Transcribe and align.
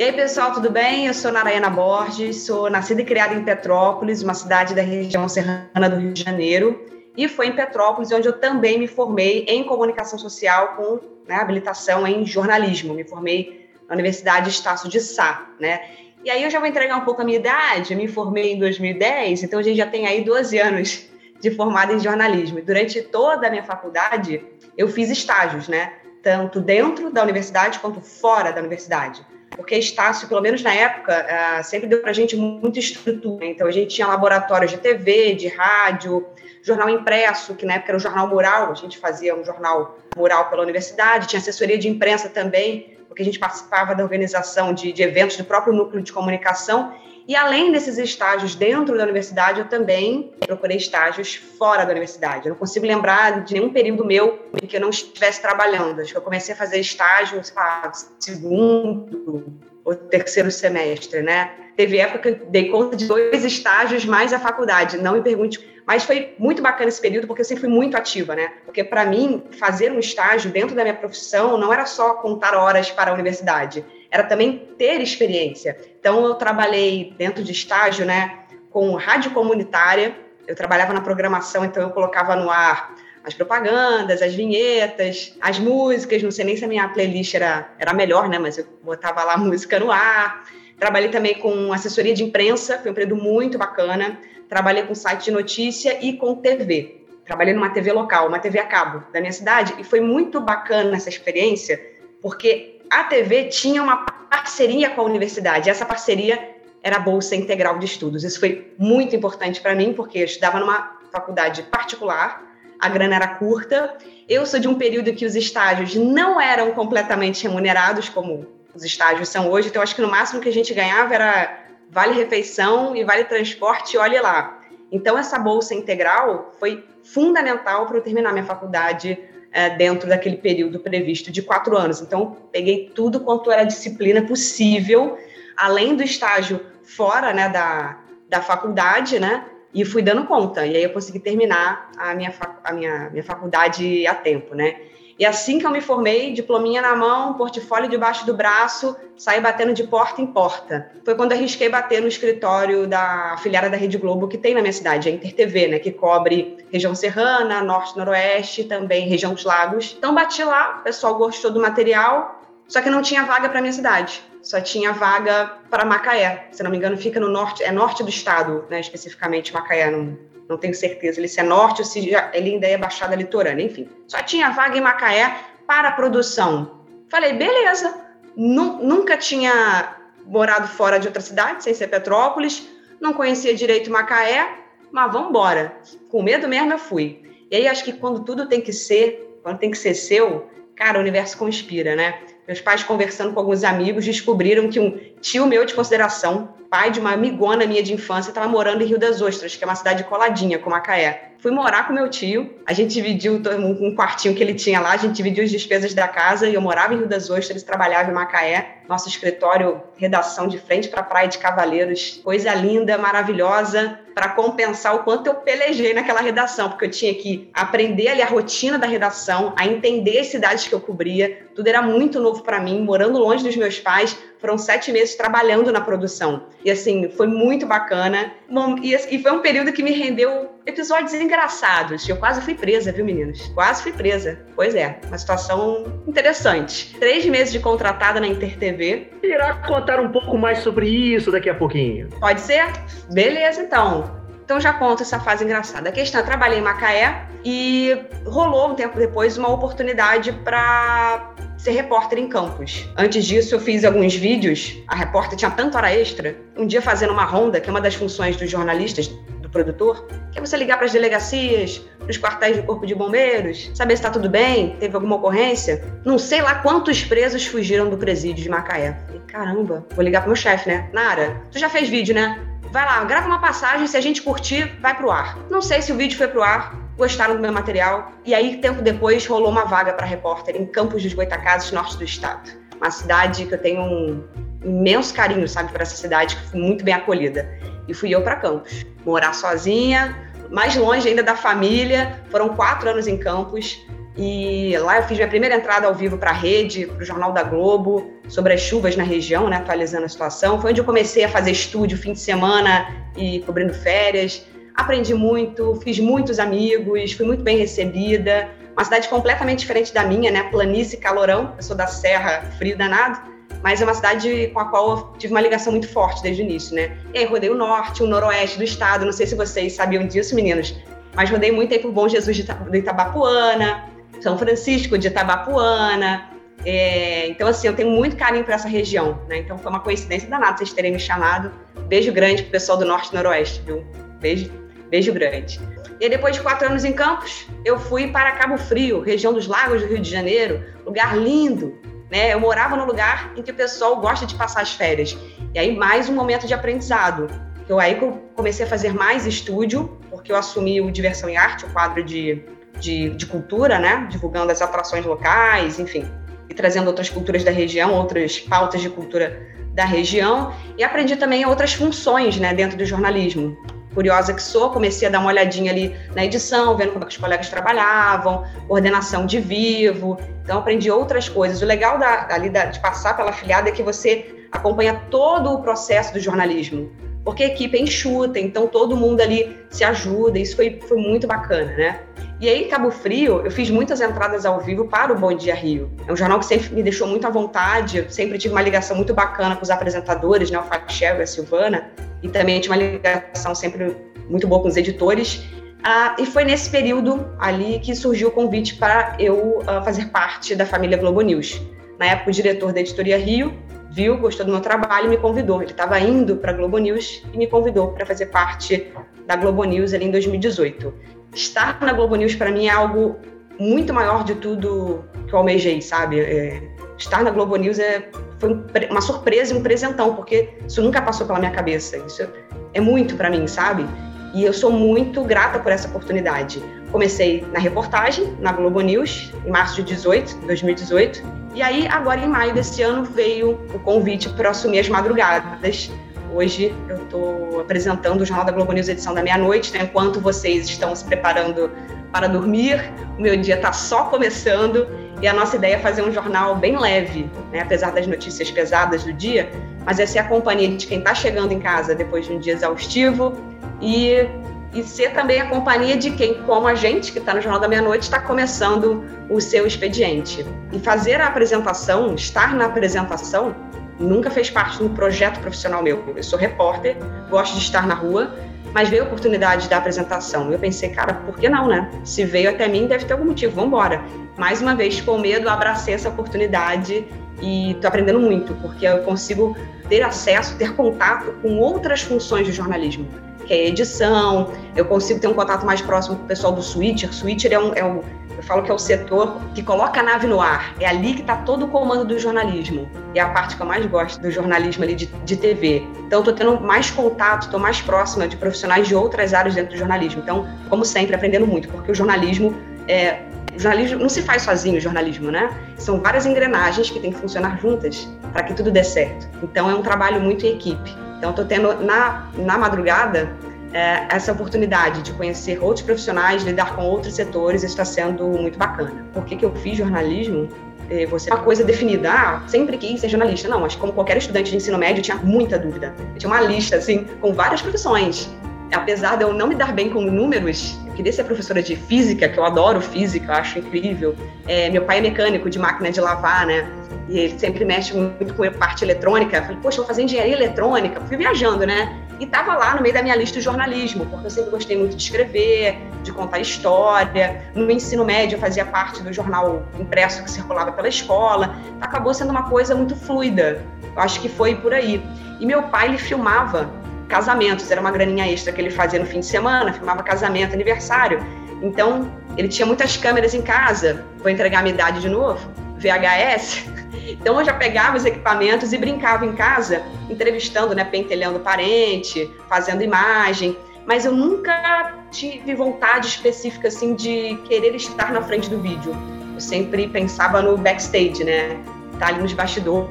E 0.00 0.02
aí, 0.02 0.14
pessoal, 0.14 0.50
tudo 0.50 0.70
bem? 0.70 1.08
Eu 1.08 1.12
sou 1.12 1.30
Narayana 1.30 1.68
Borges, 1.68 2.46
sou 2.46 2.70
nascida 2.70 3.02
e 3.02 3.04
criada 3.04 3.34
em 3.34 3.44
Petrópolis, 3.44 4.22
uma 4.22 4.32
cidade 4.32 4.74
da 4.74 4.80
região 4.80 5.28
serrana 5.28 5.90
do 5.90 5.96
Rio 5.96 6.14
de 6.14 6.22
Janeiro. 6.22 6.86
E 7.14 7.28
foi 7.28 7.48
em 7.48 7.52
Petrópolis 7.52 8.10
onde 8.10 8.26
eu 8.26 8.32
também 8.32 8.78
me 8.78 8.86
formei 8.86 9.44
em 9.46 9.62
comunicação 9.62 10.18
social 10.18 10.68
com 10.68 11.00
né, 11.28 11.34
habilitação 11.34 12.06
em 12.06 12.24
jornalismo. 12.24 12.94
Me 12.94 13.04
formei 13.04 13.68
na 13.86 13.92
Universidade 13.92 14.48
Estácio 14.48 14.88
de 14.88 15.00
Sá, 15.00 15.50
né? 15.60 15.82
E 16.24 16.30
aí 16.30 16.44
eu 16.44 16.50
já 16.50 16.58
vou 16.58 16.66
entregar 16.66 16.96
um 16.96 17.04
pouco 17.04 17.20
a 17.20 17.24
minha 17.26 17.38
idade, 17.38 17.92
eu 17.92 17.98
me 17.98 18.08
formei 18.08 18.54
em 18.54 18.58
2010, 18.58 19.42
então 19.42 19.58
a 19.58 19.62
gente 19.62 19.76
já 19.76 19.86
tem 19.86 20.06
aí 20.06 20.24
12 20.24 20.58
anos 20.58 21.10
de 21.42 21.50
formada 21.50 21.92
em 21.92 22.00
jornalismo. 22.00 22.58
E 22.58 22.62
durante 22.62 23.02
toda 23.02 23.48
a 23.48 23.50
minha 23.50 23.64
faculdade, 23.64 24.42
eu 24.78 24.88
fiz 24.88 25.10
estágios, 25.10 25.68
né? 25.68 25.92
Tanto 26.22 26.58
dentro 26.58 27.10
da 27.10 27.22
universidade 27.22 27.78
quanto 27.80 28.00
fora 28.00 28.50
da 28.50 28.60
universidade 28.60 29.22
porque 29.50 29.76
Estácio, 29.76 30.28
pelo 30.28 30.40
menos 30.40 30.62
na 30.62 30.72
época, 30.72 31.26
uh, 31.26 31.64
sempre 31.64 31.88
deu 31.88 32.00
para 32.00 32.10
a 32.10 32.14
gente 32.14 32.36
muita 32.36 32.78
estrutura. 32.78 33.44
Então, 33.44 33.66
a 33.66 33.70
gente 33.70 33.94
tinha 33.94 34.06
laboratórios 34.06 34.70
de 34.70 34.78
TV, 34.78 35.34
de 35.34 35.48
rádio, 35.48 36.26
jornal 36.62 36.88
impresso, 36.88 37.54
que 37.54 37.66
na 37.66 37.74
época 37.74 37.90
era 37.90 37.96
o 37.96 38.00
jornal 38.00 38.28
mural, 38.28 38.70
a 38.70 38.74
gente 38.74 38.98
fazia 38.98 39.34
um 39.34 39.44
jornal 39.44 39.98
mural 40.16 40.48
pela 40.50 40.62
universidade, 40.62 41.26
tinha 41.26 41.40
assessoria 41.40 41.78
de 41.78 41.88
imprensa 41.88 42.28
também, 42.28 42.96
porque 43.08 43.22
a 43.22 43.24
gente 43.24 43.38
participava 43.38 43.94
da 43.94 44.02
organização 44.02 44.72
de, 44.72 44.92
de 44.92 45.02
eventos 45.02 45.36
do 45.36 45.44
próprio 45.44 45.72
núcleo 45.72 46.02
de 46.02 46.12
comunicação. 46.12 46.94
E 47.30 47.36
além 47.36 47.70
desses 47.70 47.96
estágios 47.96 48.56
dentro 48.56 48.98
da 48.98 49.04
universidade, 49.04 49.60
eu 49.60 49.68
também 49.68 50.32
procurei 50.40 50.76
estágios 50.76 51.36
fora 51.36 51.84
da 51.84 51.92
universidade. 51.92 52.48
Eu 52.48 52.54
não 52.54 52.58
consigo 52.58 52.84
lembrar 52.84 53.44
de 53.44 53.54
nenhum 53.54 53.72
período 53.72 54.04
meu 54.04 54.50
em 54.60 54.66
que 54.66 54.76
eu 54.76 54.80
não 54.80 54.90
estivesse 54.90 55.40
trabalhando. 55.40 56.00
Acho 56.00 56.10
que 56.10 56.18
eu 56.18 56.22
comecei 56.22 56.54
a 56.54 56.58
fazer 56.58 56.80
estágio, 56.80 57.40
sei 57.44 57.54
lá, 57.54 57.92
segundo 58.18 59.44
ou 59.84 59.94
terceiro 59.94 60.50
semestre, 60.50 61.22
né? 61.22 61.52
Teve 61.76 61.98
época 61.98 62.18
que 62.18 62.42
eu 62.42 62.46
dei 62.46 62.68
conta 62.68 62.96
de 62.96 63.06
dois 63.06 63.44
estágios 63.44 64.04
mais 64.04 64.32
a 64.32 64.40
faculdade. 64.40 64.98
Não 64.98 65.12
me 65.12 65.22
pergunte, 65.22 65.64
mas 65.86 66.02
foi 66.02 66.34
muito 66.36 66.60
bacana 66.60 66.88
esse 66.88 67.00
período 67.00 67.28
porque 67.28 67.42
eu 67.42 67.46
sempre 67.46 67.60
fui 67.60 67.70
muito 67.70 67.96
ativa, 67.96 68.34
né? 68.34 68.54
Porque 68.64 68.82
para 68.82 69.04
mim 69.04 69.44
fazer 69.56 69.92
um 69.92 70.00
estágio 70.00 70.50
dentro 70.50 70.74
da 70.74 70.82
minha 70.82 70.96
profissão 70.96 71.56
não 71.56 71.72
era 71.72 71.86
só 71.86 72.14
contar 72.14 72.56
horas 72.56 72.90
para 72.90 73.12
a 73.12 73.14
universidade 73.14 73.84
era 74.10 74.24
também 74.24 74.68
ter 74.76 75.00
experiência. 75.00 75.78
Então, 76.00 76.24
eu 76.24 76.34
trabalhei 76.34 77.14
dentro 77.16 77.44
de 77.44 77.52
estágio, 77.52 78.06
né, 78.06 78.40
com 78.70 78.94
rádio 78.94 79.32
comunitária, 79.32 80.16
eu 80.48 80.56
trabalhava 80.56 80.92
na 80.92 81.00
programação, 81.00 81.64
então 81.64 81.82
eu 81.82 81.90
colocava 81.90 82.34
no 82.34 82.50
ar 82.50 82.94
as 83.22 83.34
propagandas, 83.34 84.22
as 84.22 84.34
vinhetas, 84.34 85.36
as 85.40 85.58
músicas, 85.58 86.22
não 86.22 86.30
sei 86.30 86.44
nem 86.44 86.56
se 86.56 86.64
a 86.64 86.68
minha 86.68 86.88
playlist 86.88 87.34
era, 87.34 87.70
era 87.78 87.92
melhor, 87.92 88.28
né, 88.28 88.38
mas 88.38 88.56
eu 88.56 88.66
botava 88.82 89.22
lá 89.22 89.36
música 89.36 89.78
no 89.78 89.92
ar. 89.92 90.44
Trabalhei 90.78 91.10
também 91.10 91.34
com 91.34 91.72
assessoria 91.72 92.14
de 92.14 92.24
imprensa, 92.24 92.78
foi 92.78 92.90
um 92.90 92.94
período 92.94 93.16
muito 93.16 93.58
bacana. 93.58 94.18
Trabalhei 94.48 94.84
com 94.84 94.94
site 94.94 95.24
de 95.24 95.30
notícia 95.30 95.98
e 96.02 96.14
com 96.14 96.34
TV. 96.34 97.04
Trabalhei 97.26 97.52
numa 97.52 97.68
TV 97.70 97.92
local, 97.92 98.26
uma 98.26 98.38
TV 98.38 98.58
a 98.58 98.66
cabo 98.66 99.04
da 99.12 99.20
minha 99.20 99.32
cidade, 99.32 99.74
e 99.78 99.84
foi 99.84 100.00
muito 100.00 100.40
bacana 100.40 100.96
essa 100.96 101.10
experiência, 101.10 101.78
porque 102.22 102.79
a 102.90 103.04
TV 103.04 103.44
tinha 103.44 103.82
uma 103.82 104.04
parceria 104.28 104.90
com 104.90 105.00
a 105.00 105.04
universidade. 105.04 105.70
Essa 105.70 105.86
parceria 105.86 106.56
era 106.82 106.96
a 106.96 107.00
Bolsa 107.00 107.36
Integral 107.36 107.78
de 107.78 107.86
Estudos. 107.86 108.24
Isso 108.24 108.40
foi 108.40 108.74
muito 108.76 109.14
importante 109.14 109.60
para 109.60 109.74
mim, 109.74 109.92
porque 109.92 110.18
eu 110.18 110.24
estudava 110.24 110.58
numa 110.58 110.98
faculdade 111.12 111.62
particular, 111.64 112.42
a 112.78 112.88
grana 112.88 113.16
era 113.16 113.28
curta. 113.28 113.96
Eu 114.28 114.44
sou 114.46 114.58
de 114.58 114.66
um 114.66 114.74
período 114.74 115.12
que 115.12 115.24
os 115.24 115.36
estágios 115.36 115.94
não 115.94 116.40
eram 116.40 116.72
completamente 116.72 117.42
remunerados, 117.42 118.08
como 118.08 118.46
os 118.74 118.84
estágios 118.84 119.28
são 119.28 119.50
hoje, 119.50 119.68
então 119.68 119.82
acho 119.82 119.94
que 119.94 120.02
no 120.02 120.08
máximo 120.08 120.40
que 120.40 120.48
a 120.48 120.52
gente 120.52 120.72
ganhava 120.72 121.14
era 121.14 121.64
vale 121.90 122.14
refeição 122.14 122.94
e 122.94 123.04
vale 123.04 123.24
transporte, 123.24 123.98
olhe 123.98 124.18
lá. 124.20 124.58
Então 124.92 125.18
essa 125.18 125.38
bolsa 125.38 125.74
integral 125.74 126.52
foi 126.58 126.84
fundamental 127.02 127.86
para 127.86 127.96
eu 127.96 128.02
terminar 128.02 128.32
minha 128.32 128.44
faculdade 128.44 129.18
é, 129.52 129.70
dentro 129.70 130.08
daquele 130.08 130.36
período 130.36 130.78
previsto 130.78 131.30
de 131.30 131.42
quatro 131.42 131.76
anos. 131.76 132.00
Então, 132.00 132.36
peguei 132.52 132.90
tudo 132.94 133.20
quanto 133.20 133.50
era 133.50 133.64
disciplina 133.64 134.22
possível, 134.22 135.18
além 135.56 135.96
do 135.96 136.02
estágio 136.02 136.60
fora 136.82 137.32
né, 137.32 137.48
da, 137.48 137.98
da 138.28 138.40
faculdade, 138.40 139.18
né? 139.18 139.44
E 139.72 139.84
fui 139.84 140.02
dando 140.02 140.24
conta. 140.24 140.66
E 140.66 140.76
aí 140.76 140.82
eu 140.82 140.90
consegui 140.90 141.20
terminar 141.20 141.90
a 141.96 142.14
minha, 142.14 142.34
a 142.64 142.72
minha, 142.72 143.10
minha 143.10 143.24
faculdade 143.24 144.06
a 144.06 144.14
tempo, 144.14 144.54
né? 144.54 144.76
E 145.20 145.26
assim 145.26 145.58
que 145.58 145.66
eu 145.66 145.70
me 145.70 145.82
formei, 145.82 146.32
diplominha 146.32 146.80
na 146.80 146.96
mão, 146.96 147.34
portfólio 147.34 147.90
debaixo 147.90 148.24
do 148.24 148.32
braço, 148.32 148.96
saí 149.18 149.38
batendo 149.38 149.74
de 149.74 149.84
porta 149.84 150.22
em 150.22 150.26
porta. 150.26 150.90
Foi 151.04 151.14
quando 151.14 151.32
arrisquei 151.32 151.68
bater 151.68 152.00
no 152.00 152.08
escritório 152.08 152.86
da 152.86 153.34
afiliada 153.34 153.68
da 153.68 153.76
Rede 153.76 153.98
Globo 153.98 154.26
que 154.26 154.38
tem 154.38 154.54
na 154.54 154.62
minha 154.62 154.72
cidade, 154.72 155.10
a 155.10 155.12
InterTV, 155.12 155.68
né, 155.68 155.78
que 155.78 155.92
cobre 155.92 156.56
região 156.72 156.94
serrana, 156.94 157.62
norte, 157.62 157.98
noroeste, 157.98 158.64
também 158.64 159.06
região 159.10 159.34
dos 159.34 159.44
lagos. 159.44 159.94
Então 159.98 160.14
bati 160.14 160.42
lá, 160.42 160.78
o 160.80 160.84
pessoal 160.84 161.14
gostou 161.16 161.50
do 161.50 161.60
material, 161.60 162.42
só 162.66 162.80
que 162.80 162.88
não 162.88 163.02
tinha 163.02 163.22
vaga 163.24 163.50
para 163.50 163.60
minha 163.60 163.74
cidade. 163.74 164.22
Só 164.42 164.58
tinha 164.58 164.90
vaga 164.90 165.52
para 165.68 165.84
Macaé. 165.84 166.48
Se 166.50 166.62
não 166.62 166.70
me 166.70 166.78
engano, 166.78 166.96
fica 166.96 167.20
no 167.20 167.28
norte, 167.28 167.62
é 167.62 167.70
norte 167.70 168.02
do 168.02 168.08
estado, 168.08 168.64
né, 168.70 168.80
especificamente 168.80 169.52
Macaé, 169.52 169.90
não 169.90 170.16
não 170.50 170.58
tenho 170.58 170.74
certeza 170.74 171.26
se 171.26 171.38
é 171.38 171.44
norte 171.44 171.80
ou 171.80 171.86
se 171.86 172.10
já, 172.10 172.28
ele 172.34 172.50
ainda 172.50 172.66
é 172.66 172.76
baixada 172.76 173.14
litorânea, 173.14 173.64
enfim. 173.64 173.88
Só 174.08 174.20
tinha 174.20 174.50
vaga 174.50 174.76
em 174.76 174.80
Macaé 174.80 175.36
para 175.64 175.92
produção. 175.92 176.80
Falei, 177.08 177.34
beleza, 177.34 177.94
nunca 178.36 179.16
tinha 179.16 179.96
morado 180.26 180.66
fora 180.66 180.98
de 180.98 181.06
outra 181.06 181.22
cidade, 181.22 181.62
sem 181.62 181.72
ser 181.72 181.86
Petrópolis, 181.86 182.68
não 183.00 183.12
conhecia 183.12 183.54
direito 183.54 183.90
Macaé, 183.92 184.58
mas 184.90 185.12
vamos 185.12 185.28
embora. 185.28 185.72
Com 186.08 186.20
medo 186.20 186.48
mesmo 186.48 186.72
eu 186.72 186.78
fui. 186.78 187.22
E 187.48 187.54
aí 187.54 187.68
acho 187.68 187.84
que 187.84 187.92
quando 187.92 188.24
tudo 188.24 188.48
tem 188.48 188.60
que 188.60 188.72
ser, 188.72 189.38
quando 189.44 189.58
tem 189.58 189.70
que 189.70 189.78
ser 189.78 189.94
seu, 189.94 190.50
cara, 190.74 190.98
o 190.98 191.00
universo 191.00 191.38
conspira, 191.38 191.94
né? 191.94 192.20
Meus 192.46 192.60
pais 192.60 192.82
conversando 192.82 193.32
com 193.32 193.38
alguns 193.38 193.62
amigos 193.62 194.04
descobriram 194.04 194.68
que 194.68 194.80
um 194.80 194.98
tio 195.20 195.46
meu 195.46 195.64
de 195.64 195.74
consideração 195.74 196.54
pai 196.70 196.92
de 196.92 197.00
uma 197.00 197.12
amigona 197.12 197.66
minha 197.66 197.82
de 197.82 197.92
infância, 197.92 198.30
estava 198.30 198.46
morando 198.46 198.82
em 198.82 198.86
Rio 198.86 198.98
das 198.98 199.20
Ostras, 199.20 199.56
que 199.56 199.64
é 199.64 199.66
uma 199.66 199.74
cidade 199.74 200.04
coladinha 200.04 200.56
com 200.56 200.70
Macaé. 200.70 201.30
Fui 201.40 201.50
morar 201.50 201.86
com 201.86 201.92
meu 201.94 202.08
tio, 202.08 202.54
a 202.66 202.72
gente 202.74 202.92
dividiu 202.92 203.42
um 203.58 203.94
quartinho 203.96 204.34
que 204.34 204.42
ele 204.42 204.54
tinha 204.54 204.78
lá, 204.78 204.92
a 204.92 204.96
gente 204.98 205.14
dividiu 205.14 205.42
as 205.42 205.50
despesas 205.50 205.94
da 205.94 206.06
casa 206.06 206.46
e 206.46 206.54
eu 206.54 206.60
morava 206.60 206.92
em 206.92 206.98
Rio 206.98 207.08
das 207.08 207.30
Ostras, 207.30 207.62
trabalhava 207.62 208.10
em 208.10 208.14
Macaé. 208.14 208.76
Nosso 208.86 209.08
escritório, 209.08 209.82
redação 209.96 210.46
de 210.46 210.58
frente 210.58 210.88
para 210.88 211.00
a 211.00 211.04
Praia 211.04 211.28
de 211.28 211.38
Cavaleiros, 211.38 212.20
coisa 212.22 212.52
linda, 212.54 212.98
maravilhosa, 212.98 213.98
para 214.14 214.28
compensar 214.30 214.94
o 214.96 214.98
quanto 215.04 215.28
eu 215.28 215.34
pelejei 215.36 215.94
naquela 215.94 216.20
redação, 216.20 216.68
porque 216.68 216.84
eu 216.84 216.90
tinha 216.90 217.14
que 217.14 217.48
aprender 217.54 218.08
ali 218.08 218.20
a 218.20 218.26
rotina 218.26 218.78
da 218.78 218.86
redação, 218.86 219.54
a 219.56 219.66
entender 219.66 220.18
as 220.18 220.26
cidades 220.26 220.68
que 220.68 220.74
eu 220.74 220.80
cobria, 220.80 221.46
tudo 221.54 221.68
era 221.68 221.80
muito 221.80 222.20
novo 222.20 222.42
para 222.42 222.60
mim, 222.60 222.82
morando 222.82 223.18
longe 223.18 223.44
dos 223.44 223.56
meus 223.56 223.78
pais, 223.78 224.16
foram 224.40 224.56
sete 224.56 224.90
meses 224.90 225.14
trabalhando 225.14 225.70
na 225.70 225.80
produção. 225.80 226.46
E 226.64 226.70
assim, 226.70 227.10
foi 227.10 227.26
muito 227.26 227.66
bacana. 227.66 228.32
Bom, 228.50 228.76
e, 228.82 228.94
e, 228.94 229.22
foi 229.22 229.32
um 229.32 229.40
período 229.40 229.72
que 229.72 229.82
me 229.82 229.92
rendeu 229.92 230.50
episódios 230.64 231.12
engraçados. 231.14 232.08
Eu 232.08 232.16
quase 232.16 232.40
fui 232.40 232.54
presa, 232.54 232.90
viu, 232.90 233.04
meninos? 233.04 233.48
Quase 233.54 233.82
fui 233.82 233.92
presa. 233.92 234.40
Pois 234.54 234.74
é, 234.74 234.98
uma 235.06 235.18
situação 235.18 236.02
interessante. 236.06 236.96
Três 236.98 237.24
meses 237.26 237.52
de 237.52 237.60
contratada 237.60 238.20
na 238.20 238.26
InterTV. 238.26 239.10
Irá 239.22 239.54
contar 239.66 240.00
um 240.00 240.10
pouco 240.10 240.36
mais 240.38 240.58
sobre 240.58 240.88
isso 240.88 241.30
daqui 241.30 241.50
a 241.50 241.54
pouquinho. 241.54 242.08
Pode 242.18 242.40
ser? 242.40 242.64
Beleza, 243.12 243.62
então. 243.62 244.20
Então 244.44 244.58
já 244.58 244.72
conto 244.72 245.02
essa 245.02 245.20
fase 245.20 245.44
engraçada. 245.44 245.90
A 245.90 245.92
questão, 245.92 246.20
eu 246.20 246.26
trabalhei 246.26 246.58
em 246.58 246.62
Macaé 246.62 247.24
e 247.44 247.96
rolou 248.26 248.72
um 248.72 248.74
tempo 248.74 248.98
depois 248.98 249.38
uma 249.38 249.48
oportunidade 249.48 250.32
para 250.32 251.34
ser 251.60 251.72
repórter 251.72 252.18
em 252.18 252.26
campos. 252.26 252.88
Antes 252.96 253.26
disso, 253.26 253.54
eu 253.54 253.60
fiz 253.60 253.84
alguns 253.84 254.14
vídeos. 254.14 254.78
A 254.88 254.96
repórter 254.96 255.36
tinha 255.36 255.50
tanta 255.50 255.76
hora 255.76 255.94
extra. 255.94 256.34
Um 256.56 256.66
dia 256.66 256.80
fazendo 256.80 257.12
uma 257.12 257.24
ronda, 257.24 257.60
que 257.60 257.68
é 257.68 257.70
uma 257.70 257.82
das 257.82 257.94
funções 257.94 258.34
dos 258.36 258.50
jornalistas, 258.50 259.08
do 259.42 259.50
produtor, 259.50 260.06
que 260.32 260.38
é 260.38 260.40
você 260.40 260.56
ligar 260.56 260.78
para 260.78 260.86
as 260.86 260.92
delegacias, 260.92 261.82
para 261.98 262.10
os 262.10 262.16
quartéis 262.16 262.56
do 262.56 262.62
Corpo 262.62 262.86
de 262.86 262.94
Bombeiros, 262.94 263.70
saber 263.74 263.96
se 263.96 264.02
está 264.02 264.10
tudo 264.10 264.30
bem, 264.30 264.76
teve 264.80 264.94
alguma 264.94 265.16
ocorrência. 265.16 265.84
Não 266.04 266.18
sei 266.18 266.40
lá 266.40 266.56
quantos 266.56 267.04
presos 267.04 267.44
fugiram 267.44 267.90
do 267.90 267.98
presídio 267.98 268.42
de 268.42 268.48
Macaé. 268.48 268.96
Caramba, 269.26 269.86
vou 269.94 270.02
ligar 270.02 270.22
pro 270.22 270.30
meu 270.30 270.36
chefe, 270.36 270.68
né? 270.68 270.88
Nara, 270.92 271.42
tu 271.50 271.58
já 271.58 271.68
fez 271.68 271.88
vídeo, 271.88 272.14
né? 272.14 272.49
Vai 272.70 272.84
lá, 272.84 273.02
grava 273.04 273.26
uma 273.26 273.40
passagem, 273.40 273.84
se 273.88 273.96
a 273.96 274.00
gente 274.00 274.22
curtir, 274.22 274.78
vai 274.80 274.96
pro 274.96 275.10
ar. 275.10 275.36
Não 275.50 275.60
sei 275.60 275.82
se 275.82 275.90
o 275.90 275.96
vídeo 275.96 276.16
foi 276.16 276.28
pro 276.28 276.40
ar, 276.40 276.72
gostaram 276.96 277.34
do 277.34 277.42
meu 277.42 277.52
material. 277.52 278.12
E 278.24 278.32
aí, 278.32 278.58
tempo 278.58 278.80
depois, 278.80 279.26
rolou 279.26 279.50
uma 279.50 279.64
vaga 279.64 279.92
para 279.92 280.06
repórter 280.06 280.54
em 280.54 280.64
Campos 280.64 281.02
dos 281.02 281.12
Goitacazes, 281.12 281.72
norte 281.72 281.96
do 281.96 282.04
estado. 282.04 282.48
Uma 282.76 282.92
cidade 282.92 283.44
que 283.44 283.54
eu 283.54 283.58
tenho 283.58 283.82
um 283.82 284.24
imenso 284.64 285.12
carinho, 285.12 285.48
sabe, 285.48 285.72
para 285.72 285.82
essa 285.82 285.96
cidade, 285.96 286.36
que 286.36 286.42
fui 286.50 286.60
muito 286.60 286.84
bem 286.84 286.94
acolhida. 286.94 287.48
E 287.88 287.92
fui 287.92 288.14
eu 288.14 288.22
para 288.22 288.36
Campos, 288.36 288.86
morar 289.04 289.34
sozinha, 289.34 290.16
mais 290.48 290.76
longe 290.76 291.08
ainda 291.08 291.24
da 291.24 291.34
família. 291.34 292.22
Foram 292.30 292.50
quatro 292.50 292.88
anos 292.88 293.08
em 293.08 293.16
Campos. 293.16 293.84
E 294.16 294.76
lá 294.78 294.98
eu 294.98 295.02
fiz 295.04 295.16
minha 295.16 295.28
primeira 295.28 295.54
entrada 295.54 295.86
ao 295.86 295.94
vivo 295.94 296.18
para 296.18 296.30
a 296.30 296.34
rede, 296.34 296.86
para 296.86 297.02
o 297.02 297.04
Jornal 297.04 297.32
da 297.32 297.42
Globo, 297.42 298.10
sobre 298.28 298.52
as 298.52 298.60
chuvas 298.60 298.96
na 298.96 299.04
região, 299.04 299.48
né, 299.48 299.56
atualizando 299.56 300.04
a 300.04 300.08
situação. 300.08 300.60
Foi 300.60 300.70
onde 300.70 300.80
eu 300.80 300.84
comecei 300.84 301.24
a 301.24 301.28
fazer 301.28 301.52
estúdio 301.52 301.96
fim 301.96 302.12
de 302.12 302.20
semana 302.20 302.88
e 303.16 303.40
cobrindo 303.40 303.72
férias. 303.72 304.44
Aprendi 304.74 305.14
muito, 305.14 305.74
fiz 305.76 305.98
muitos 305.98 306.38
amigos, 306.38 307.12
fui 307.12 307.26
muito 307.26 307.42
bem 307.42 307.58
recebida. 307.58 308.48
Uma 308.72 308.84
cidade 308.84 309.08
completamente 309.08 309.60
diferente 309.60 309.92
da 309.92 310.04
minha, 310.04 310.30
né? 310.30 310.44
Planície, 310.44 310.98
calorão. 310.98 311.54
Eu 311.56 311.62
sou 311.62 311.76
da 311.76 311.86
Serra, 311.86 312.50
frio 312.58 312.76
danado. 312.76 313.30
Mas 313.62 313.80
é 313.82 313.84
uma 313.84 313.92
cidade 313.94 314.48
com 314.54 314.60
a 314.60 314.64
qual 314.64 314.90
eu 314.90 315.12
tive 315.18 315.34
uma 315.34 315.40
ligação 315.40 315.70
muito 315.70 315.88
forte 315.88 316.22
desde 316.22 316.42
o 316.42 316.44
início, 316.44 316.74
né? 316.74 316.96
E 317.12 317.18
aí 317.18 317.26
rodei 317.26 317.50
o 317.50 317.54
norte, 317.54 318.02
o 318.02 318.06
noroeste 318.06 318.56
do 318.56 318.64
estado. 318.64 319.04
Não 319.04 319.12
sei 319.12 319.26
se 319.26 319.34
vocês 319.34 319.74
sabiam 319.74 320.06
disso, 320.06 320.34
meninos. 320.34 320.74
Mas 321.14 321.28
rodei 321.28 321.52
muito 321.52 321.74
aí 321.74 321.78
por 321.78 321.92
Bom 321.92 322.08
Jesus 322.08 322.36
de 322.36 322.46
Itabapuana, 322.72 323.84
São 324.20 324.38
Francisco 324.38 324.96
de 324.98 325.08
Itabapuana. 325.08 326.30
É, 326.64 327.26
então, 327.28 327.48
assim, 327.48 327.66
eu 327.66 327.74
tenho 327.74 327.90
muito 327.90 328.16
carinho 328.16 328.44
por 328.44 328.52
essa 328.52 328.68
região, 328.68 329.22
né? 329.28 329.38
Então, 329.38 329.56
foi 329.56 329.70
uma 329.70 329.80
coincidência 329.80 330.28
danada 330.28 330.58
vocês 330.58 330.72
terem 330.72 330.92
me 330.92 331.00
chamado. 331.00 331.50
Beijo 331.88 332.12
grande 332.12 332.42
pro 332.42 332.52
pessoal 332.52 332.76
do 332.78 332.84
Norte 332.84 333.10
e 333.10 333.14
Noroeste, 333.14 333.62
viu? 333.64 333.84
Beijo, 334.20 334.50
beijo 334.90 335.12
grande. 335.12 335.58
E 335.98 336.08
depois 336.08 336.36
de 336.36 336.42
quatro 336.42 336.68
anos 336.68 336.84
em 336.84 336.92
Campos, 336.92 337.46
eu 337.64 337.78
fui 337.78 338.08
para 338.08 338.32
Cabo 338.32 338.56
Frio, 338.58 339.00
região 339.00 339.32
dos 339.32 339.46
Lagos 339.46 339.82
do 339.82 339.88
Rio 339.88 339.98
de 339.98 340.10
Janeiro, 340.10 340.64
lugar 340.84 341.16
lindo, 341.16 341.78
né? 342.10 342.34
Eu 342.34 342.40
morava 342.40 342.76
num 342.76 342.84
lugar 342.84 343.32
em 343.36 343.42
que 343.42 343.50
o 343.50 343.54
pessoal 343.54 343.96
gosta 343.96 344.26
de 344.26 344.34
passar 344.34 344.62
as 344.62 344.72
férias. 344.72 345.16
E 345.54 345.58
aí, 345.58 345.74
mais 345.74 346.08
um 346.08 346.14
momento 346.14 346.46
de 346.46 346.52
aprendizado. 346.52 347.28
Eu 347.68 347.78
aí 347.78 347.98
comecei 348.34 348.66
a 348.66 348.68
fazer 348.68 348.92
mais 348.92 349.26
estúdio, 349.26 349.98
porque 350.10 350.32
eu 350.32 350.36
assumi 350.36 350.80
o 350.80 350.90
Diversão 350.90 351.30
e 351.30 351.36
Arte, 351.36 351.64
o 351.64 351.70
quadro 351.70 352.02
de, 352.02 352.42
de, 352.78 353.10
de 353.10 353.26
cultura, 353.26 353.78
né? 353.78 354.06
Divulgando 354.10 354.52
as 354.52 354.62
atrações 354.62 355.04
locais, 355.04 355.78
enfim, 355.78 356.04
e 356.48 356.54
trazendo 356.54 356.86
outras 356.86 357.08
culturas 357.08 357.44
da 357.44 357.50
região, 357.50 357.94
outras 357.94 358.38
pautas 358.38 358.80
de 358.80 358.88
cultura 358.88 359.48
da 359.74 359.84
região. 359.84 360.54
E 360.78 360.84
aprendi 360.84 361.16
também 361.16 361.46
outras 361.46 361.74
funções, 361.74 362.36
né, 362.38 362.52
dentro 362.54 362.76
do 362.76 362.84
jornalismo 362.84 363.56
curiosa 363.94 364.32
que 364.32 364.42
sou, 364.42 364.70
comecei 364.70 365.08
a 365.08 365.10
dar 365.10 365.20
uma 365.20 365.28
olhadinha 365.28 365.70
ali 365.72 365.94
na 366.14 366.24
edição, 366.24 366.76
vendo 366.76 366.92
como 366.92 367.04
é 367.04 367.08
que 367.08 367.12
os 367.12 367.18
colegas 367.18 367.48
trabalhavam, 367.48 368.44
coordenação 368.68 369.26
de 369.26 369.40
vivo. 369.40 370.18
Então, 370.42 370.58
aprendi 370.58 370.90
outras 370.90 371.28
coisas. 371.28 371.60
O 371.62 371.66
legal 371.66 371.98
da, 371.98 372.28
ali 372.30 372.48
da, 372.48 372.66
de 372.66 372.80
passar 372.80 373.16
pela 373.16 373.30
afiliada 373.30 373.68
é 373.68 373.72
que 373.72 373.82
você 373.82 374.46
acompanha 374.52 375.02
todo 375.10 375.52
o 375.52 375.62
processo 375.62 376.12
do 376.12 376.20
jornalismo, 376.20 376.90
porque 377.24 377.44
a 377.44 377.46
equipe 377.46 377.76
é 377.76 377.82
enxuta, 377.82 378.38
então 378.38 378.66
todo 378.66 378.96
mundo 378.96 379.20
ali 379.20 379.56
se 379.70 379.84
ajuda. 379.84 380.38
Isso 380.38 380.56
foi, 380.56 380.80
foi 380.88 380.96
muito 380.96 381.26
bacana, 381.26 381.72
né? 381.76 382.00
E 382.40 382.48
aí, 382.48 382.64
Cabo 382.68 382.90
Frio, 382.90 383.42
eu 383.44 383.50
fiz 383.50 383.68
muitas 383.68 384.00
entradas 384.00 384.46
ao 384.46 384.58
vivo 384.62 384.86
para 384.86 385.12
o 385.12 385.18
Bom 385.18 385.34
Dia 385.34 385.54
Rio. 385.54 385.90
É 386.08 386.12
um 386.12 386.16
jornal 386.16 386.38
que 386.38 386.46
sempre 386.46 386.74
me 386.74 386.82
deixou 386.82 387.06
muito 387.06 387.26
à 387.26 387.30
vontade, 387.30 387.98
eu 387.98 388.08
sempre 388.08 388.38
tive 388.38 388.54
uma 388.54 388.62
ligação 388.62 388.96
muito 388.96 389.12
bacana 389.12 389.54
com 389.56 389.62
os 389.62 389.68
apresentadores, 389.68 390.50
né, 390.50 390.58
o 390.58 390.62
Fatiel 390.62 391.18
e 391.18 391.22
a 391.22 391.26
Silvana, 391.26 391.90
e 392.22 392.30
também 392.30 392.58
tinha 392.58 392.74
uma 392.74 392.82
ligação 392.82 393.54
sempre 393.54 393.94
muito 394.26 394.48
boa 394.48 394.62
com 394.62 394.68
os 394.68 394.78
editores. 394.78 395.44
Ah, 395.84 396.16
e 396.18 396.24
foi 396.24 396.44
nesse 396.44 396.70
período 396.70 397.30
ali 397.38 397.78
que 397.78 397.94
surgiu 397.94 398.28
o 398.28 398.30
convite 398.30 398.76
para 398.76 399.16
eu 399.18 399.62
ah, 399.66 399.82
fazer 399.82 400.06
parte 400.06 400.54
da 400.54 400.64
família 400.64 400.96
Globo 400.96 401.20
News. 401.20 401.60
Na 401.98 402.06
época, 402.06 402.30
o 402.30 402.32
diretor 402.32 402.72
da 402.72 402.80
Editoria 402.80 403.18
Rio 403.18 403.52
viu, 403.90 404.16
gostou 404.16 404.46
do 404.46 404.52
meu 404.52 404.62
trabalho 404.62 405.08
e 405.08 405.10
me 405.10 405.18
convidou. 405.18 405.60
Ele 405.60 405.72
estava 405.72 406.00
indo 406.00 406.36
para 406.36 406.52
a 406.52 406.54
Globo 406.54 406.78
News 406.78 407.22
e 407.34 407.36
me 407.36 407.46
convidou 407.46 407.88
para 407.88 408.06
fazer 408.06 408.26
parte 408.26 408.90
da 409.26 409.36
Globo 409.36 409.62
News 409.64 409.92
ali 409.92 410.06
em 410.06 410.10
2018 410.10 411.19
estar 411.34 411.80
na 411.80 411.92
Globo 411.92 412.16
News 412.16 412.34
para 412.34 412.50
mim 412.50 412.66
é 412.66 412.70
algo 412.70 413.18
muito 413.58 413.92
maior 413.92 414.24
de 414.24 414.34
tudo 414.36 415.04
que 415.28 415.34
eu 415.34 415.38
almejei, 415.38 415.80
sabe? 415.82 416.20
É, 416.20 416.62
estar 416.98 417.22
na 417.22 417.30
Globo 417.30 417.56
News 417.56 417.78
é, 417.78 418.08
foi 418.38 418.58
uma 418.90 419.00
surpresa 419.00 419.54
e 419.54 419.56
um 419.56 419.62
presentão, 419.62 420.14
porque 420.14 420.54
isso 420.66 420.82
nunca 420.82 421.00
passou 421.02 421.26
pela 421.26 421.38
minha 421.38 421.50
cabeça. 421.50 421.98
Isso 421.98 422.26
é 422.72 422.80
muito 422.80 423.16
para 423.16 423.30
mim, 423.30 423.46
sabe? 423.46 423.86
E 424.32 424.44
eu 424.44 424.52
sou 424.52 424.70
muito 424.70 425.22
grata 425.24 425.58
por 425.58 425.72
essa 425.72 425.88
oportunidade. 425.88 426.62
Comecei 426.92 427.44
na 427.52 427.58
reportagem, 427.58 428.36
na 428.40 428.52
Globo 428.52 428.80
News, 428.80 429.32
em 429.44 429.50
março 429.50 429.76
de 429.76 429.94
18, 429.94 430.36
2018. 430.46 431.22
E 431.54 431.62
aí, 431.62 431.86
agora 431.88 432.20
em 432.20 432.28
maio 432.28 432.54
desse 432.54 432.80
ano, 432.82 433.04
veio 433.04 433.60
o 433.74 433.78
convite 433.80 434.28
para 434.30 434.50
assumir 434.50 434.78
as 434.80 434.88
madrugadas 434.88 435.90
Hoje 436.32 436.72
eu 436.88 436.96
estou 437.02 437.60
apresentando 437.60 438.20
o 438.20 438.24
Jornal 438.24 438.46
da 438.46 438.52
Globo 438.52 438.72
News 438.72 438.88
edição 438.88 439.12
da 439.12 439.22
meia-noite, 439.22 439.72
né? 439.72 439.82
enquanto 439.82 440.20
vocês 440.20 440.68
estão 440.68 440.94
se 440.94 441.04
preparando 441.04 441.70
para 442.12 442.28
dormir, 442.28 442.92
o 443.18 443.20
meu 443.20 443.36
dia 443.36 443.56
está 443.56 443.72
só 443.72 444.04
começando 444.04 444.86
e 445.20 445.26
a 445.26 445.32
nossa 445.32 445.56
ideia 445.56 445.74
é 445.74 445.78
fazer 445.78 446.02
um 446.02 446.12
jornal 446.12 446.54
bem 446.54 446.78
leve, 446.78 447.28
né? 447.52 447.60
apesar 447.60 447.90
das 447.90 448.06
notícias 448.06 448.48
pesadas 448.50 449.02
do 449.02 449.12
dia, 449.12 449.50
mas 449.84 449.98
é 449.98 450.06
ser 450.06 450.20
a 450.20 450.24
companhia 450.24 450.68
de 450.68 450.86
quem 450.86 451.00
está 451.00 451.14
chegando 451.14 451.52
em 451.52 451.58
casa 451.58 451.96
depois 451.96 452.26
de 452.26 452.32
um 452.32 452.38
dia 452.38 452.52
exaustivo 452.52 453.36
e, 453.80 454.28
e 454.72 454.84
ser 454.84 455.12
também 455.12 455.40
a 455.40 455.46
companhia 455.46 455.96
de 455.96 456.12
quem, 456.12 456.34
como 456.42 456.68
a 456.68 456.76
gente 456.76 457.10
que 457.10 457.18
está 457.18 457.34
no 457.34 457.40
Jornal 457.40 457.60
da 457.60 457.66
Meia-Noite, 457.66 458.04
está 458.04 458.20
começando 458.20 459.04
o 459.28 459.40
seu 459.40 459.66
expediente. 459.66 460.46
E 460.72 460.78
fazer 460.78 461.20
a 461.20 461.26
apresentação, 461.26 462.14
estar 462.14 462.54
na 462.54 462.66
apresentação, 462.66 463.54
nunca 464.00 464.30
fez 464.30 464.50
parte 464.50 464.78
de 464.78 464.84
um 464.84 464.88
projeto 464.88 465.38
profissional 465.40 465.82
meu. 465.82 466.02
Eu 466.16 466.22
sou 466.22 466.38
repórter, 466.38 466.96
gosto 467.28 467.54
de 467.54 467.60
estar 467.60 467.86
na 467.86 467.94
rua, 467.94 468.34
mas 468.72 468.88
veio 468.88 469.02
a 469.02 469.06
oportunidade 469.06 469.68
da 469.68 469.76
apresentação. 469.76 470.50
Eu 470.50 470.58
pensei, 470.58 470.88
cara, 470.88 471.14
por 471.14 471.36
que 471.38 471.48
não, 471.48 471.68
né? 471.68 471.90
Se 472.02 472.24
veio 472.24 472.50
até 472.50 472.66
mim, 472.66 472.86
deve 472.86 473.04
ter 473.04 473.12
algum 473.12 473.26
motivo, 473.26 473.54
vamos 473.54 473.68
embora. 473.68 474.02
Mais 474.36 474.62
uma 474.62 474.74
vez, 474.74 475.00
com 475.00 475.18
medo, 475.18 475.48
abracei 475.48 475.94
essa 475.94 476.08
oportunidade 476.08 477.06
e 477.42 477.72
estou 477.72 477.88
aprendendo 477.88 478.20
muito, 478.20 478.54
porque 478.54 478.86
eu 478.86 478.98
consigo 478.98 479.56
ter 479.88 480.02
acesso, 480.02 480.56
ter 480.56 480.74
contato 480.74 481.32
com 481.42 481.58
outras 481.58 482.02
funções 482.02 482.46
do 482.46 482.52
jornalismo, 482.52 483.06
que 483.46 483.52
é 483.52 483.66
edição, 483.66 484.52
eu 484.76 484.84
consigo 484.84 485.20
ter 485.20 485.26
um 485.26 485.34
contato 485.34 485.66
mais 485.66 485.80
próximo 485.80 486.16
com 486.16 486.24
o 486.24 486.26
pessoal 486.26 486.52
do 486.52 486.62
Switcher. 486.62 487.12
Switcher 487.12 487.52
é 487.52 487.58
um, 487.58 487.74
é 487.74 487.84
um 487.84 488.00
eu 488.40 488.44
falo 488.44 488.62
que 488.62 488.70
é 488.70 488.74
o 488.74 488.78
setor 488.78 489.38
que 489.54 489.62
coloca 489.62 490.00
a 490.00 490.02
nave 490.02 490.26
no 490.26 490.40
ar. 490.40 490.74
É 490.80 490.86
ali 490.86 491.12
que 491.12 491.20
está 491.20 491.36
todo 491.36 491.66
o 491.66 491.68
comando 491.68 492.06
do 492.06 492.18
jornalismo. 492.18 492.90
É 493.14 493.20
a 493.20 493.28
parte 493.28 493.54
que 493.54 493.60
eu 493.60 493.66
mais 493.66 493.84
gosto 493.84 494.18
do 494.18 494.30
jornalismo 494.30 494.82
ali 494.82 494.94
de, 494.94 495.06
de 495.06 495.36
TV. 495.36 495.86
Então, 496.06 496.20
estou 496.20 496.32
tendo 496.32 496.58
mais 496.58 496.90
contato, 496.90 497.42
estou 497.42 497.60
mais 497.60 497.82
próxima 497.82 498.26
de 498.26 498.38
profissionais 498.38 498.88
de 498.88 498.94
outras 498.94 499.34
áreas 499.34 499.54
dentro 499.54 499.72
do 499.72 499.76
jornalismo. 499.76 500.22
Então, 500.22 500.48
como 500.70 500.86
sempre, 500.86 501.14
aprendendo 501.14 501.46
muito, 501.46 501.68
porque 501.68 501.92
o 501.92 501.94
jornalismo 501.94 502.56
é, 502.88 503.20
o 503.54 503.60
jornalismo 503.60 503.98
não 503.98 504.08
se 504.08 504.22
faz 504.22 504.42
sozinho, 504.42 504.78
o 504.78 504.80
jornalismo, 504.80 505.30
né? 505.30 505.50
São 505.76 506.00
várias 506.00 506.24
engrenagens 506.24 506.88
que 506.88 506.98
têm 506.98 507.12
que 507.12 507.18
funcionar 507.18 507.60
juntas 507.60 508.08
para 508.32 508.42
que 508.42 508.54
tudo 508.54 508.70
dê 508.70 508.82
certo. 508.82 509.28
Então 509.42 509.68
é 509.68 509.74
um 509.74 509.82
trabalho 509.82 510.18
muito 510.18 510.46
em 510.46 510.54
equipe. 510.54 510.96
Então 511.18 511.30
estou 511.30 511.44
tendo 511.44 511.74
na, 511.82 512.26
na 512.38 512.56
madrugada 512.56 513.30
é, 513.72 514.06
essa 514.08 514.32
oportunidade 514.32 515.02
de 515.02 515.12
conhecer 515.12 515.62
outros 515.62 515.84
profissionais, 515.84 516.42
lidar 516.42 516.74
com 516.74 516.82
outros 516.82 517.14
setores, 517.14 517.62
está 517.62 517.84
sendo 517.84 518.26
muito 518.26 518.58
bacana. 518.58 519.04
Por 519.12 519.24
que, 519.24 519.36
que 519.36 519.44
eu 519.44 519.54
fiz 519.56 519.78
jornalismo? 519.78 520.48
É, 520.88 521.06
você 521.06 521.30
uma 521.30 521.42
coisa 521.42 521.62
definida, 521.62 522.10
ah, 522.10 522.42
sempre 522.48 522.76
quis 522.76 523.00
ser 523.00 523.08
jornalista. 523.08 523.48
Não, 523.48 523.60
mas 523.60 523.76
como 523.76 523.92
qualquer 523.92 524.16
estudante 524.16 524.50
de 524.50 524.56
ensino 524.56 524.76
médio, 524.76 524.98
eu 524.98 525.04
tinha 525.04 525.16
muita 525.16 525.56
dúvida. 525.56 525.94
Eu 526.14 526.18
tinha 526.18 526.30
uma 526.30 526.40
lista, 526.40 526.76
assim, 526.76 527.06
com 527.20 527.32
várias 527.32 527.62
profissões. 527.62 528.28
Apesar 528.72 529.16
de 529.16 529.22
eu 529.22 529.32
não 529.32 529.46
me 529.46 529.54
dar 529.54 529.72
bem 529.72 529.90
com 529.90 530.00
números, 530.00 530.76
queria 531.00 531.12
ser 531.14 531.24
professora 531.24 531.62
de 531.62 531.76
física, 531.76 532.28
que 532.28 532.38
eu 532.38 532.44
adoro 532.44 532.80
física, 532.80 533.32
eu 533.32 533.36
acho 533.36 533.58
incrível. 533.58 534.14
É, 534.46 534.68
meu 534.68 534.82
pai 534.82 534.98
é 534.98 535.00
mecânico 535.00 535.48
de 535.48 535.58
máquina 535.58 535.90
de 535.90 535.98
lavar, 535.98 536.46
né? 536.46 536.70
E 537.08 537.18
ele 537.18 537.38
sempre 537.38 537.64
mexe 537.64 537.94
muito 537.94 538.34
com 538.34 538.44
a 538.44 538.50
parte 538.50 538.84
eletrônica. 538.84 539.34
Eu 539.34 539.42
falei, 539.42 539.56
poxa, 539.62 539.78
eu 539.78 539.82
vou 539.82 539.86
fazer 539.86 540.02
engenharia 540.02 540.34
eletrônica. 540.34 541.00
Fui 541.00 541.16
viajando, 541.16 541.66
né? 541.66 541.96
E 542.20 542.24
estava 542.24 542.54
lá 542.54 542.74
no 542.74 542.82
meio 542.82 542.92
da 542.92 543.02
minha 543.02 543.16
lista 543.16 543.38
de 543.38 543.44
jornalismo, 543.44 544.04
porque 544.04 544.26
eu 544.26 544.30
sempre 544.30 544.50
gostei 544.50 544.76
muito 544.76 544.94
de 544.94 545.02
escrever, 545.02 545.78
de 546.02 546.12
contar 546.12 546.38
história. 546.38 547.42
No 547.54 547.70
ensino 547.70 548.04
médio, 548.04 548.36
eu 548.36 548.40
fazia 548.40 548.66
parte 548.66 549.02
do 549.02 549.10
jornal 549.10 549.62
impresso 549.78 550.22
que 550.22 550.30
circulava 550.30 550.70
pela 550.72 550.88
escola. 550.88 551.56
Acabou 551.80 552.12
sendo 552.12 552.30
uma 552.30 552.42
coisa 552.50 552.74
muito 552.74 552.94
fluida. 552.94 553.64
Eu 553.96 554.02
acho 554.02 554.20
que 554.20 554.28
foi 554.28 554.54
por 554.54 554.74
aí. 554.74 555.02
E 555.40 555.46
meu 555.46 555.62
pai, 555.62 555.88
ele 555.88 555.98
filmava 555.98 556.68
casamentos, 557.10 557.70
era 557.70 557.80
uma 557.80 557.90
graninha 557.90 558.26
extra 558.26 558.52
que 558.52 558.60
ele 558.60 558.70
fazia 558.70 558.98
no 558.98 559.04
fim 559.04 559.20
de 559.20 559.26
semana, 559.26 559.72
filmava 559.72 560.02
casamento, 560.02 560.54
aniversário. 560.54 561.18
Então, 561.60 562.10
ele 562.36 562.48
tinha 562.48 562.64
muitas 562.64 562.96
câmeras 562.96 563.34
em 563.34 563.42
casa. 563.42 564.06
Vou 564.18 564.30
entregar 564.30 564.60
a 564.60 564.62
minha 564.62 564.74
idade 564.74 565.00
de 565.00 565.08
novo. 565.08 565.50
VHS. 565.76 566.64
Então 567.10 567.40
eu 567.40 567.44
já 567.44 567.54
pegava 567.54 567.96
os 567.96 568.04
equipamentos 568.04 568.72
e 568.72 568.78
brincava 568.78 569.26
em 569.26 569.32
casa, 569.32 569.82
entrevistando, 570.08 570.76
né, 570.76 570.84
pentelhando 570.84 571.40
parente, 571.40 572.30
fazendo 572.48 572.84
imagem, 572.84 573.56
mas 573.84 574.04
eu 574.04 574.12
nunca 574.12 574.94
tive 575.10 575.54
vontade 575.54 576.06
específica 576.06 576.68
assim 576.68 576.94
de 576.94 577.36
querer 577.48 577.74
estar 577.74 578.12
na 578.12 578.22
frente 578.22 578.48
do 578.48 578.60
vídeo. 578.60 578.94
Eu 579.34 579.40
sempre 579.40 579.88
pensava 579.88 580.40
no 580.40 580.56
backstage, 580.56 581.24
né? 581.24 581.60
Tá 581.98 582.08
ali 582.08 582.20
nos 582.20 582.32
bastidores, 582.32 582.88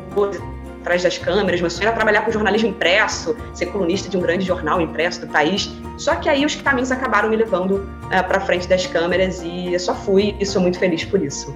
atrás 0.79 1.03
das 1.03 1.17
câmeras. 1.17 1.61
Meu 1.61 1.69
sonho 1.69 1.87
era 1.87 1.95
trabalhar 1.95 2.21
com 2.21 2.31
jornalismo 2.31 2.69
impresso, 2.69 3.35
ser 3.53 3.67
colunista 3.67 4.09
de 4.09 4.17
um 4.17 4.21
grande 4.21 4.45
jornal 4.45 4.81
impresso 4.81 5.21
do 5.21 5.27
país. 5.27 5.69
Só 5.97 6.15
que 6.15 6.29
aí 6.29 6.45
os 6.45 6.55
caminhos 6.55 6.91
acabaram 6.91 7.29
me 7.29 7.35
levando 7.35 7.75
uh, 7.75 8.27
para 8.27 8.39
frente 8.39 8.67
das 8.67 8.85
câmeras 8.85 9.41
e 9.43 9.73
eu 9.73 9.79
só 9.79 9.93
fui 9.93 10.35
e 10.39 10.45
sou 10.45 10.61
muito 10.61 10.79
feliz 10.79 11.03
por 11.05 11.21
isso. 11.21 11.55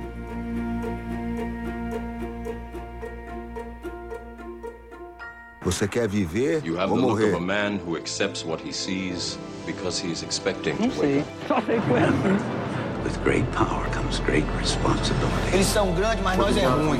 Você 5.63 5.88
quer 5.88 6.10
viver 6.10 6.62
you 6.65 6.77
have 6.77 6.92
ou 6.92 6.98
the 6.98 7.01
morrer? 7.01 7.25
Look 7.32 7.36
of 7.36 7.44
a 7.44 7.46
man 7.46 7.80
who 7.84 7.96
accepts 7.96 8.44
what 8.44 8.62
he 8.62 8.74
sees 8.74 9.39
because 9.65 9.98
he 9.98 10.12
is 10.12 10.22
expecting 10.22 10.75
to 10.75 11.00
wake 11.00 11.22
up. 11.22 11.48
Só 11.48 11.62
sei 11.62 11.80
quando. 11.88 12.63
With 13.03 13.18
great 13.24 13.46
power 13.53 13.89
comes 13.92 14.20
great 14.20 14.46
responsibility. 14.60 15.53
Eles 15.53 15.68
são 15.68 15.94
grandes, 15.94 16.22
mas 16.24 16.38
nós 16.38 16.58
é 16.58 16.65
ruim. 16.65 17.00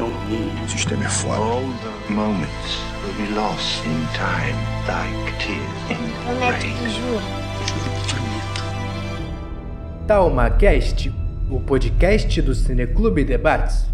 O 0.00 0.68
sistema 0.68 1.04
é 1.04 1.08
forte. 1.08 1.42
All 1.42 1.60
the 2.06 2.12
moments 2.12 2.78
will 3.02 3.14
be 3.14 3.34
lost 3.34 3.84
in 3.84 4.06
time, 4.14 4.54
like 4.86 5.36
tears 5.40 5.90
in 5.90 5.98
rain. 6.38 6.76
Talma 10.06 10.50
Cast, 10.50 11.12
o 11.50 11.58
podcast 11.58 12.40
do 12.42 12.54
Cineclube 12.54 13.24
Debates. 13.24 13.88